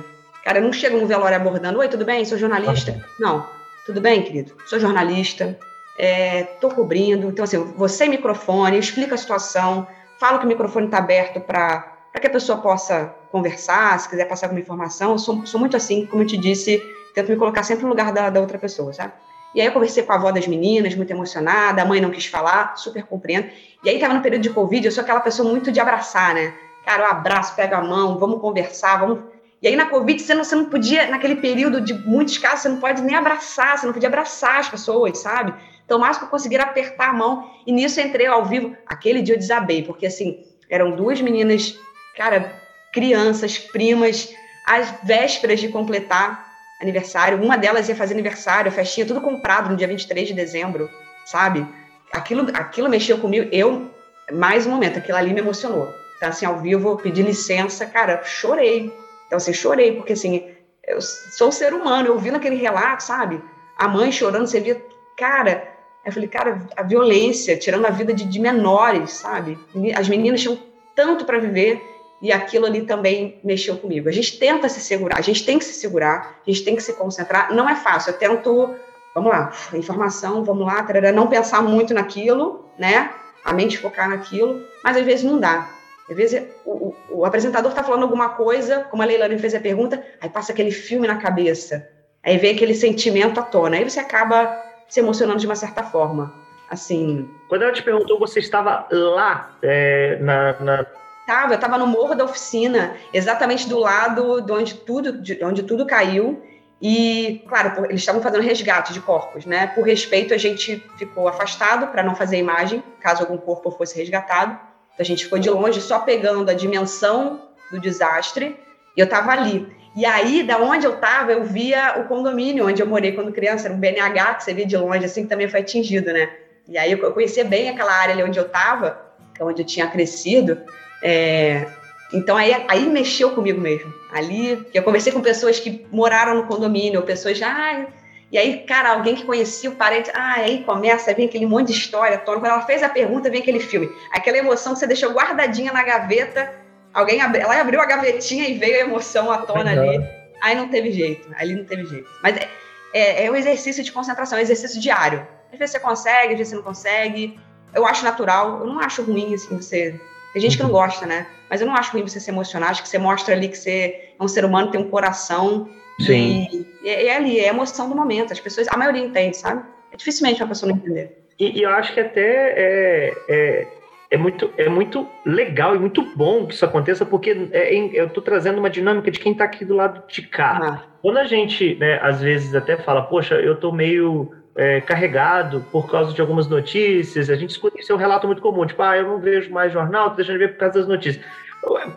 cara, 0.43 0.59
eu 0.59 0.63
não 0.63 0.73
chego 0.73 0.97
no 0.97 1.07
velório 1.07 1.35
abordando, 1.35 1.79
oi, 1.79 1.87
tudo 1.87 2.05
bem? 2.05 2.25
Sou 2.25 2.37
jornalista. 2.37 3.03
Não, 3.19 3.47
tudo 3.85 4.01
bem, 4.01 4.23
querido? 4.23 4.55
Sou 4.65 4.79
jornalista, 4.79 5.57
é, 5.97 6.43
cobrindo. 6.75 7.29
Então, 7.29 7.43
assim, 7.43 7.57
você 7.75 8.07
microfone, 8.07 8.77
explica 8.77 9.15
a 9.15 9.17
situação, 9.17 9.87
fala 10.19 10.39
que 10.39 10.45
o 10.45 10.47
microfone 10.47 10.85
está 10.85 10.97
aberto 10.97 11.39
para 11.39 11.97
que 12.19 12.27
a 12.27 12.29
pessoa 12.29 12.59
possa 12.59 13.13
conversar, 13.31 13.99
se 13.99 14.09
quiser 14.09 14.25
passar 14.25 14.47
alguma 14.47 14.61
informação. 14.61 15.11
Eu 15.11 15.19
sou, 15.19 15.45
sou 15.45 15.59
muito 15.59 15.75
assim, 15.75 16.05
como 16.05 16.23
eu 16.23 16.27
te 16.27 16.37
disse, 16.37 16.81
tento 17.13 17.29
me 17.29 17.37
colocar 17.37 17.63
sempre 17.63 17.83
no 17.83 17.89
lugar 17.89 18.11
da, 18.11 18.29
da 18.29 18.39
outra 18.39 18.57
pessoa, 18.57 18.93
sabe? 18.93 19.13
E 19.53 19.61
aí 19.61 19.67
eu 19.67 19.71
conversei 19.71 20.03
com 20.03 20.11
a 20.11 20.15
avó 20.15 20.31
das 20.31 20.47
meninas, 20.47 20.95
muito 20.95 21.11
emocionada, 21.11 21.81
a 21.81 21.85
mãe 21.85 22.01
não 22.01 22.09
quis 22.09 22.25
falar, 22.25 22.75
super 22.75 23.03
compreendo. 23.03 23.49
E 23.83 23.89
aí 23.89 23.99
tava 23.99 24.13
no 24.13 24.21
período 24.21 24.41
de 24.41 24.49
Covid, 24.49 24.85
eu 24.85 24.91
sou 24.91 25.03
aquela 25.03 25.19
pessoa 25.19 25.49
muito 25.49 25.71
de 25.71 25.79
abraçar, 25.79 26.33
né? 26.33 26.53
Cara, 26.85 27.03
eu 27.03 27.09
abraço, 27.09 27.55
pego 27.55 27.75
a 27.75 27.81
mão, 27.81 28.17
vamos 28.17 28.41
conversar, 28.41 28.97
vamos. 28.99 29.19
E 29.61 29.67
aí 29.67 29.75
na 29.75 29.85
Covid 29.85 30.21
você 30.21 30.33
não, 30.33 30.43
você 30.43 30.55
não 30.55 30.65
podia, 30.65 31.07
naquele 31.07 31.35
período 31.35 31.79
de 31.79 31.93
muitos 31.93 32.37
casos, 32.37 32.61
você 32.61 32.69
não 32.69 32.77
pode 32.77 33.01
nem 33.01 33.15
abraçar, 33.15 33.77
você 33.77 33.85
não 33.85 33.93
podia 33.93 34.09
abraçar 34.09 34.59
as 34.59 34.67
pessoas, 34.67 35.19
sabe? 35.19 35.53
Então, 35.85 35.99
mais 35.99 36.17
para 36.17 36.27
conseguir 36.27 36.59
apertar 36.59 37.09
a 37.09 37.13
mão. 37.13 37.49
E 37.65 37.71
nisso 37.71 37.99
eu 37.99 38.05
entrei 38.05 38.25
ao 38.25 38.45
vivo. 38.45 38.75
Aquele 38.85 39.21
dia 39.21 39.35
eu 39.35 39.39
desabei, 39.39 39.83
porque 39.83 40.05
assim, 40.05 40.43
eram 40.69 40.91
duas 40.91 41.21
meninas, 41.21 41.77
cara, 42.17 42.53
crianças, 42.91 43.57
primas, 43.57 44.33
às 44.65 44.93
vésperas 45.03 45.59
de 45.59 45.67
completar 45.67 46.52
aniversário. 46.83 47.41
Uma 47.41 47.57
delas 47.57 47.89
ia 47.89 47.95
fazer 47.95 48.13
aniversário, 48.13 48.71
festinha, 48.71 49.05
tudo 49.05 49.21
comprado 49.21 49.69
no 49.69 49.75
dia 49.75 49.87
23 49.87 50.27
de 50.27 50.33
dezembro, 50.33 50.89
sabe? 51.25 51.67
Aquilo, 52.11 52.47
aquilo 52.53 52.89
mexeu 52.89 53.17
comigo. 53.17 53.49
Eu, 53.51 53.89
mais 54.31 54.67
um 54.67 54.71
momento, 54.71 54.99
aquilo 54.99 55.17
ali 55.17 55.33
me 55.33 55.39
emocionou. 55.39 55.91
Então, 56.17 56.29
assim, 56.29 56.45
ao 56.45 56.59
vivo, 56.59 56.97
pedi 56.97 57.21
licença, 57.21 57.85
cara, 57.85 58.21
chorei. 58.23 58.93
Então, 59.27 59.37
assim, 59.37 59.53
chorei, 59.53 59.93
porque, 59.95 60.13
assim, 60.13 60.47
eu 60.85 61.01
sou 61.01 61.47
um 61.47 61.51
ser 61.51 61.73
humano, 61.73 62.07
eu 62.07 62.19
vi 62.19 62.29
naquele 62.29 62.55
relato, 62.55 63.03
sabe? 63.03 63.41
A 63.77 63.87
mãe 63.87 64.11
chorando, 64.11 64.47
você 64.47 64.59
via, 64.59 64.81
cara. 65.17 65.67
Eu 66.05 66.11
falei, 66.11 66.27
cara, 66.27 66.67
a 66.75 66.83
violência, 66.83 67.57
tirando 67.57 67.85
a 67.85 67.89
vida 67.89 68.13
de, 68.13 68.25
de 68.25 68.39
menores, 68.39 69.11
sabe? 69.11 69.57
As 69.95 70.07
meninas 70.09 70.41
tinham 70.41 70.59
tanto 70.95 71.25
para 71.25 71.39
viver 71.39 71.81
e 72.23 72.31
aquilo 72.31 72.65
ali 72.65 72.83
também 72.83 73.37
mexeu 73.43 73.75
comigo. 73.75 74.07
A 74.07 74.11
gente 74.13 74.39
tenta 74.39 74.69
se 74.69 74.79
segurar, 74.79 75.17
a 75.17 75.21
gente 75.21 75.45
tem 75.45 75.59
que 75.59 75.65
se 75.65 75.73
segurar, 75.73 76.39
a 76.47 76.49
gente 76.49 76.63
tem 76.63 76.73
que 76.73 76.81
se 76.81 76.93
concentrar. 76.93 77.53
Não 77.53 77.69
é 77.69 77.75
fácil, 77.75 78.11
eu 78.13 78.17
tento, 78.17 78.73
vamos 79.13 79.29
lá, 79.29 79.51
informação, 79.73 80.41
vamos 80.41 80.65
lá, 80.65 80.81
tarará, 80.83 81.11
não 81.11 81.27
pensar 81.27 81.61
muito 81.61 81.93
naquilo, 81.93 82.65
né? 82.79 83.11
A 83.43 83.51
mente 83.51 83.77
focar 83.77 84.09
naquilo, 84.09 84.63
mas 84.81 84.95
às 84.95 85.03
vezes 85.03 85.25
não 85.25 85.37
dá. 85.37 85.69
Às 86.09 86.15
vezes 86.15 86.47
o, 86.65 86.71
o, 86.71 86.95
o 87.09 87.25
apresentador 87.25 87.71
está 87.71 87.83
falando 87.83 88.03
alguma 88.03 88.29
coisa, 88.29 88.85
como 88.89 89.03
a 89.03 89.05
Leilani 89.05 89.37
fez 89.37 89.53
a 89.53 89.59
pergunta, 89.59 90.01
aí 90.21 90.29
passa 90.29 90.53
aquele 90.53 90.71
filme 90.71 91.05
na 91.05 91.17
cabeça, 91.17 91.89
aí 92.23 92.37
vem 92.37 92.55
aquele 92.55 92.73
sentimento 92.73 93.37
à 93.37 93.43
tona, 93.43 93.75
aí 93.75 93.83
você 93.83 93.99
acaba 93.99 94.63
se 94.87 95.01
emocionando 95.01 95.39
de 95.39 95.45
uma 95.45 95.57
certa 95.57 95.83
forma. 95.83 96.33
Assim. 96.69 97.29
Quando 97.49 97.63
ela 97.63 97.73
te 97.73 97.83
perguntou, 97.83 98.17
você 98.17 98.39
estava 98.39 98.87
lá 98.89 99.57
é, 99.61 100.17
na, 100.21 100.59
na 100.61 100.85
Tava, 101.25 101.53
eu 101.53 101.59
tava 101.59 101.77
no 101.77 101.87
morro 101.87 102.15
da 102.15 102.25
oficina, 102.25 102.97
exatamente 103.13 103.67
do 103.69 103.79
lado 103.79 104.41
de 104.41 104.51
onde 104.51 104.73
tudo, 104.75 105.21
de 105.21 105.43
onde 105.43 105.63
tudo 105.63 105.85
caiu. 105.85 106.43
E, 106.81 107.41
claro, 107.47 107.85
eles 107.85 108.01
estavam 108.01 108.21
fazendo 108.21 108.41
resgate 108.41 108.91
de 108.91 108.99
corpos, 108.99 109.45
né? 109.45 109.67
Por 109.67 109.85
respeito, 109.85 110.33
a 110.33 110.37
gente 110.37 110.83
ficou 110.97 111.29
afastado 111.29 111.87
para 111.87 112.03
não 112.03 112.13
fazer 112.13 112.37
imagem, 112.37 112.83
caso 112.99 113.21
algum 113.21 113.37
corpo 113.37 113.71
fosse 113.71 113.97
resgatado. 113.97 114.51
Então, 114.51 114.99
a 114.99 115.03
gente 115.03 115.23
ficou 115.23 115.39
de 115.39 115.49
longe, 115.49 115.79
só 115.79 115.99
pegando 115.99 116.49
a 116.51 116.53
dimensão 116.53 117.41
do 117.71 117.79
desastre. 117.79 118.59
E 118.97 118.99
eu 118.99 119.07
tava 119.07 119.31
ali. 119.31 119.65
E 119.95 120.05
aí, 120.05 120.43
da 120.43 120.57
onde 120.57 120.85
eu 120.85 120.97
tava, 120.97 121.31
eu 121.31 121.45
via 121.45 121.99
o 121.99 122.03
condomínio 122.05 122.67
onde 122.67 122.81
eu 122.81 122.87
morei 122.87 123.13
quando 123.13 123.31
criança, 123.31 123.67
era 123.67 123.75
um 123.75 123.79
BNH 123.79 124.35
que 124.35 124.43
você 124.43 124.53
via 124.53 124.65
de 124.65 124.75
longe, 124.75 125.05
assim, 125.05 125.23
que 125.23 125.29
também 125.29 125.47
foi 125.47 125.61
atingido, 125.61 126.11
né? 126.11 126.29
E 126.67 126.77
aí 126.77 126.91
eu 126.91 127.13
conhecia 127.13 127.45
bem 127.45 127.69
aquela 127.69 127.93
área 127.93 128.13
ali 128.13 128.23
onde 128.23 128.39
eu 128.39 128.49
tava, 128.49 128.99
é 129.39 129.43
onde 129.43 129.61
eu 129.61 129.65
tinha 129.65 129.87
crescido. 129.87 130.61
É, 131.03 131.67
então 132.13 132.37
aí, 132.37 132.55
aí 132.67 132.85
mexeu 132.85 133.31
comigo 133.31 133.59
mesmo. 133.59 133.93
Ali, 134.11 134.65
eu 134.73 134.83
conversei 134.83 135.11
com 135.11 135.19
pessoas 135.19 135.59
que 135.59 135.85
moraram 135.91 136.35
no 136.35 136.47
condomínio, 136.47 137.01
pessoas 137.01 137.37
já. 137.37 137.49
Ah, 137.49 137.85
e 138.31 138.37
aí, 138.37 138.59
cara, 138.59 138.93
alguém 138.93 139.13
que 139.13 139.25
conhecia 139.25 139.69
o 139.69 139.75
parente, 139.75 140.09
ah, 140.13 140.35
aí 140.37 140.63
começa, 140.63 141.13
vem 141.13 141.25
aquele 141.27 141.45
monte 141.45 141.67
de 141.67 141.73
história, 141.73 142.17
Tony. 142.17 142.39
Quando 142.39 142.51
ela 142.51 142.61
fez 142.61 142.81
a 142.81 142.89
pergunta, 142.89 143.29
vem 143.29 143.41
aquele 143.41 143.59
filme. 143.59 143.91
Aquela 144.11 144.37
emoção 144.37 144.73
que 144.73 144.79
você 144.79 144.87
deixou 144.87 145.11
guardadinha 145.11 145.73
na 145.73 145.83
gaveta, 145.83 146.53
alguém 146.93 147.21
abriu, 147.21 147.43
ela 147.43 147.59
abriu 147.59 147.81
a 147.81 147.85
gavetinha 147.85 148.47
e 148.47 148.57
veio 148.57 148.77
a 148.77 148.79
emoção 148.79 149.31
à 149.31 149.39
tona 149.39 149.71
ali. 149.71 150.03
Aí 150.41 150.55
não 150.55 150.67
teve 150.67 150.91
jeito, 150.91 151.29
ali 151.35 151.55
não 151.55 151.65
teve 151.65 151.85
jeito. 151.85 152.09
Mas 152.21 152.37
é, 152.37 152.47
é, 152.93 153.25
é 153.25 153.31
um 153.31 153.35
exercício 153.35 153.83
de 153.83 153.91
concentração, 153.91 154.37
é 154.37 154.41
um 154.41 154.43
exercício 154.43 154.79
diário. 154.79 155.27
Às 155.51 155.59
vezes 155.59 155.73
você 155.73 155.79
consegue, 155.79 156.33
às 156.33 156.37
vezes 156.37 156.49
você 156.49 156.55
não 156.55 156.63
consegue. 156.63 157.39
Eu 157.73 157.85
acho 157.85 158.03
natural, 158.03 158.59
eu 158.61 158.67
não 158.67 158.79
acho 158.79 159.03
ruim, 159.03 159.33
assim, 159.33 159.55
você 159.55 159.99
tem 160.33 160.41
gente 160.41 160.57
que 160.57 160.63
não 160.63 160.71
gosta, 160.71 161.05
né? 161.05 161.27
Mas 161.49 161.61
eu 161.61 161.67
não 161.67 161.75
acho 161.75 161.91
ruim 161.91 162.01
você 162.01 162.19
se 162.19 162.31
emocionar, 162.31 162.71
acho 162.71 162.81
que 162.81 162.89
você 162.89 162.97
mostra 162.97 163.35
ali 163.35 163.47
que 163.47 163.57
você 163.57 164.13
é 164.19 164.23
um 164.23 164.27
ser 164.27 164.43
humano, 164.43 164.71
tem 164.71 164.81
um 164.81 164.89
coração. 164.89 165.69
Sim. 165.99 166.47
E, 166.83 166.87
e 166.87 166.89
é 166.89 167.15
ali, 167.15 167.39
é 167.39 167.49
a 167.49 167.53
emoção 167.53 167.87
do 167.87 167.95
momento. 167.95 168.33
As 168.33 168.39
pessoas, 168.39 168.67
a 168.67 168.75
maioria 168.75 169.03
entende, 169.03 169.37
sabe? 169.37 169.63
É 169.91 169.95
dificilmente 169.95 170.41
uma 170.41 170.49
pessoa 170.49 170.71
não 170.71 170.79
entender. 170.79 171.23
E, 171.39 171.59
e 171.59 171.63
eu 171.63 171.69
acho 171.69 171.93
que 171.93 171.99
até 171.99 172.21
é, 172.21 173.13
é, 173.29 173.67
é, 174.09 174.17
muito, 174.17 174.51
é 174.57 174.67
muito 174.67 175.07
legal 175.23 175.75
e 175.75 175.79
muito 175.79 176.01
bom 176.15 176.47
que 176.47 176.55
isso 176.55 176.65
aconteça, 176.65 177.05
porque 177.05 177.49
é, 177.51 177.75
eu 177.75 178.07
estou 178.07 178.23
trazendo 178.23 178.57
uma 178.57 178.69
dinâmica 178.69 179.11
de 179.11 179.19
quem 179.19 179.33
está 179.33 179.43
aqui 179.43 179.63
do 179.63 179.75
lado 179.75 180.03
de 180.07 180.23
cá. 180.23 180.59
Ah. 180.61 180.83
Quando 180.99 181.17
a 181.17 181.25
gente, 181.25 181.75
né, 181.75 181.99
às 182.01 182.21
vezes 182.21 182.55
até 182.55 182.75
fala, 182.77 183.03
poxa, 183.03 183.35
eu 183.35 183.53
estou 183.53 183.71
meio 183.71 184.33
é, 184.55 184.81
carregado 184.81 185.65
por 185.71 185.89
causa 185.89 186.13
de 186.13 186.21
algumas 186.21 186.47
notícias. 186.47 187.29
A 187.29 187.35
gente 187.35 187.51
escuta 187.51 187.79
isso 187.79 187.91
é 187.91 187.95
um 187.95 187.99
relato 187.99 188.27
muito 188.27 188.41
comum, 188.41 188.65
tipo, 188.65 188.81
ah, 188.81 188.97
eu 188.97 189.07
não 189.07 189.19
vejo 189.19 189.51
mais 189.51 189.71
jornal, 189.71 190.11
tô 190.11 190.17
deixando 190.17 190.37
de 190.37 190.45
ver 190.45 190.53
por 190.53 190.59
causa 190.59 190.79
das 190.79 190.87
notícias. 190.87 191.23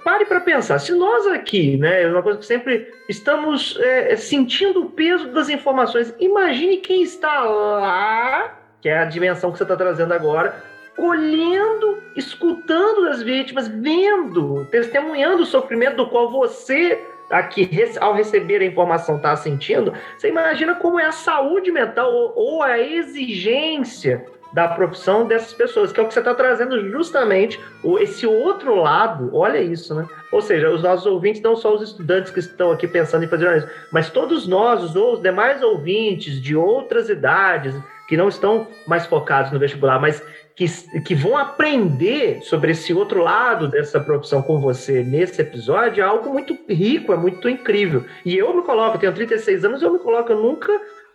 Pare 0.05 0.25
para 0.25 0.41
pensar, 0.41 0.79
se 0.79 0.93
nós 0.93 1.27
aqui, 1.27 1.77
né, 1.77 2.05
é 2.05 2.07
uma 2.07 2.23
coisa 2.23 2.39
que 2.39 2.47
sempre 2.47 2.89
estamos 3.09 3.77
é, 3.81 4.15
sentindo 4.15 4.83
o 4.83 4.91
peso 4.91 5.29
das 5.33 5.49
informações, 5.49 6.15
imagine 6.21 6.77
quem 6.77 7.03
está 7.03 7.41
lá, 7.41 8.57
que 8.81 8.89
é 8.89 8.99
a 8.99 9.05
dimensão 9.05 9.51
que 9.51 9.59
você 9.59 9.65
está 9.65 9.75
trazendo 9.75 10.15
agora, 10.15 10.63
colhendo, 10.97 11.99
escutando 12.15 13.09
as 13.09 13.23
vítimas, 13.23 13.67
vendo, 13.67 14.65
testemunhando 14.71 15.43
o 15.43 15.47
sofrimento 15.47 15.97
do 15.97 16.09
qual 16.09 16.31
você 16.31 17.05
aqui, 17.31 17.69
ao 18.01 18.15
receber 18.15 18.63
a 18.63 18.67
informação, 18.67 19.17
está 19.17 19.37
sentindo, 19.37 19.93
você 20.17 20.29
imagina 20.29 20.75
como 20.77 21.01
é 21.01 21.07
a 21.07 21.13
saúde 21.13 21.71
mental 21.71 22.13
ou, 22.13 22.33
ou 22.37 22.63
a 22.63 22.79
exigência 22.79 24.25
da 24.53 24.69
profissão 24.69 25.27
dessas 25.27 25.53
pessoas, 25.53 25.93
que 25.93 26.01
é 26.01 26.03
o 26.03 26.07
que 26.07 26.15
você 26.15 26.21
está 26.21 26.35
trazendo 26.35 26.89
justamente 26.89 27.61
esse 28.01 28.27
outro 28.27 28.75
lado, 28.75 29.31
olha 29.35 29.61
isso, 29.61 29.95
né? 29.95 30.07
Ou 30.33 30.41
seja, 30.41 30.71
os 30.71 30.83
nossos 30.83 31.05
ouvintes, 31.05 31.43
não 31.43 31.57
só 31.57 31.75
os 31.75 31.83
estudantes 31.83 32.33
que 32.33 32.41
estão 32.41 32.71
aqui 32.71 32.89
pensando 32.89 33.25
em 33.25 33.29
fazer 33.29 33.71
mas 33.93 34.09
todos 34.09 34.47
nós, 34.47 34.83
os, 34.83 34.97
os 34.97 35.21
demais 35.21 35.63
ouvintes 35.63 36.41
de 36.41 36.57
outras 36.57 37.11
idades, 37.11 37.75
que 38.09 38.17
não 38.17 38.29
estão 38.29 38.67
mais 38.87 39.05
focados 39.05 39.53
no 39.53 39.59
vestibular, 39.59 40.01
mas 40.01 40.23
que, 40.57 40.67
que 41.03 41.15
vão 41.15 41.37
aprender 41.37 42.41
sobre 42.43 42.73
esse 42.73 42.95
outro 42.95 43.23
lado 43.23 43.69
dessa 43.69 44.01
profissão 44.01 44.41
com 44.41 44.59
você 44.59 45.05
nesse 45.05 45.43
episódio 45.43 46.03
é 46.03 46.07
algo 46.07 46.33
muito 46.33 46.57
rico, 46.67 47.13
é 47.13 47.17
muito 47.17 47.47
incrível. 47.47 48.05
E 48.25 48.35
eu 48.35 48.57
me 48.57 48.63
coloco, 48.63 48.97
eu 48.97 49.01
tenho 49.01 49.13
36 49.13 49.67
anos, 49.67 49.83
eu 49.83 49.93
me 49.93 49.99
coloco, 49.99 50.33
eu 50.33 50.41
nunca, 50.41 50.73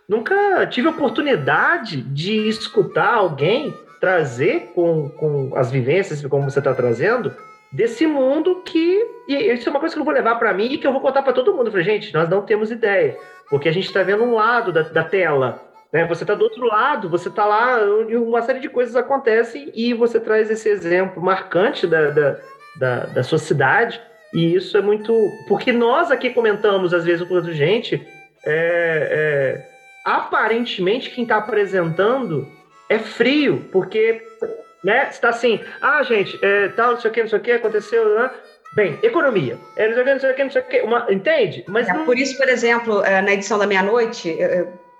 nunca 0.08 0.64
tive 0.68 0.86
oportunidade 0.86 2.00
de 2.02 2.48
escutar 2.48 3.14
alguém 3.14 3.74
trazer 4.00 4.70
com, 4.76 5.08
com 5.08 5.50
as 5.56 5.72
vivências, 5.72 6.24
como 6.26 6.48
você 6.48 6.60
está 6.60 6.72
trazendo, 6.72 7.34
desse 7.72 8.06
mundo 8.06 8.62
que. 8.64 9.00
E 9.26 9.34
isso 9.52 9.68
é 9.68 9.70
uma 9.70 9.80
coisa 9.80 9.92
que 9.92 10.00
eu 10.00 10.04
vou 10.04 10.14
levar 10.14 10.36
para 10.36 10.54
mim 10.54 10.66
e 10.66 10.78
que 10.78 10.86
eu 10.86 10.92
vou 10.92 11.00
contar 11.00 11.22
para 11.22 11.32
todo 11.32 11.52
mundo. 11.52 11.66
Eu 11.66 11.72
falei, 11.72 11.84
gente, 11.84 12.14
nós 12.14 12.28
não 12.28 12.42
temos 12.42 12.70
ideia. 12.70 13.16
Porque 13.50 13.68
a 13.68 13.72
gente 13.72 13.86
está 13.86 14.04
vendo 14.04 14.22
um 14.22 14.34
lado 14.34 14.72
da, 14.72 14.82
da 14.82 15.02
tela 15.02 15.71
Né? 15.92 16.06
Você 16.06 16.24
está 16.24 16.34
do 16.34 16.44
outro 16.44 16.64
lado, 16.66 17.08
você 17.08 17.28
está 17.28 17.44
lá, 17.44 17.78
e 18.08 18.16
uma 18.16 18.42
série 18.42 18.60
de 18.60 18.68
coisas 18.68 18.96
acontecem 18.96 19.70
e 19.74 19.92
você 19.92 20.18
traz 20.18 20.50
esse 20.50 20.68
exemplo 20.68 21.22
marcante 21.22 21.86
da, 21.86 22.10
da, 22.10 22.36
da, 22.76 22.96
da 23.06 23.22
sua 23.22 23.38
cidade. 23.38 24.00
E 24.32 24.54
isso 24.54 24.76
é 24.78 24.80
muito. 24.80 25.12
Porque 25.46 25.72
nós 25.72 26.10
aqui 26.10 26.30
comentamos, 26.30 26.94
às 26.94 27.04
vezes, 27.04 27.28
com 27.28 27.40
gente, 27.42 27.96
é, 28.44 29.08
é, 29.10 29.66
aparentemente 30.04 31.10
quem 31.10 31.24
está 31.24 31.36
apresentando 31.36 32.48
é 32.88 32.98
frio, 32.98 33.68
porque 33.70 34.22
né, 34.82 35.08
está 35.10 35.28
assim, 35.28 35.60
ah, 35.80 36.02
gente, 36.02 36.38
é, 36.42 36.68
tal, 36.68 36.92
não 36.92 37.00
sei 37.00 37.10
o 37.10 37.14
que, 37.14 37.20
não 37.20 37.28
sei 37.28 37.38
o 37.38 37.42
que, 37.42 37.52
aconteceu, 37.52 38.14
né? 38.14 38.30
Bem, 38.74 38.98
economia. 39.02 39.58
É, 39.76 39.86
não 39.86 39.94
sei 39.94 40.02
o 40.02 40.04
que, 40.04 40.12
não 40.12 40.20
sei 40.20 40.30
o 40.30 40.34
que, 40.34 40.44
não 40.44 40.50
sei 40.50 40.62
o 40.62 40.64
que. 40.64 40.80
Uma, 40.80 41.06
entende? 41.10 41.62
Mas 41.68 41.86
é, 41.88 41.92
não... 41.92 42.06
Por 42.06 42.18
isso, 42.18 42.38
por 42.38 42.48
exemplo, 42.48 43.04
é, 43.04 43.20
na 43.20 43.34
edição 43.34 43.58
da 43.58 43.66
meia-noite, 43.66 44.34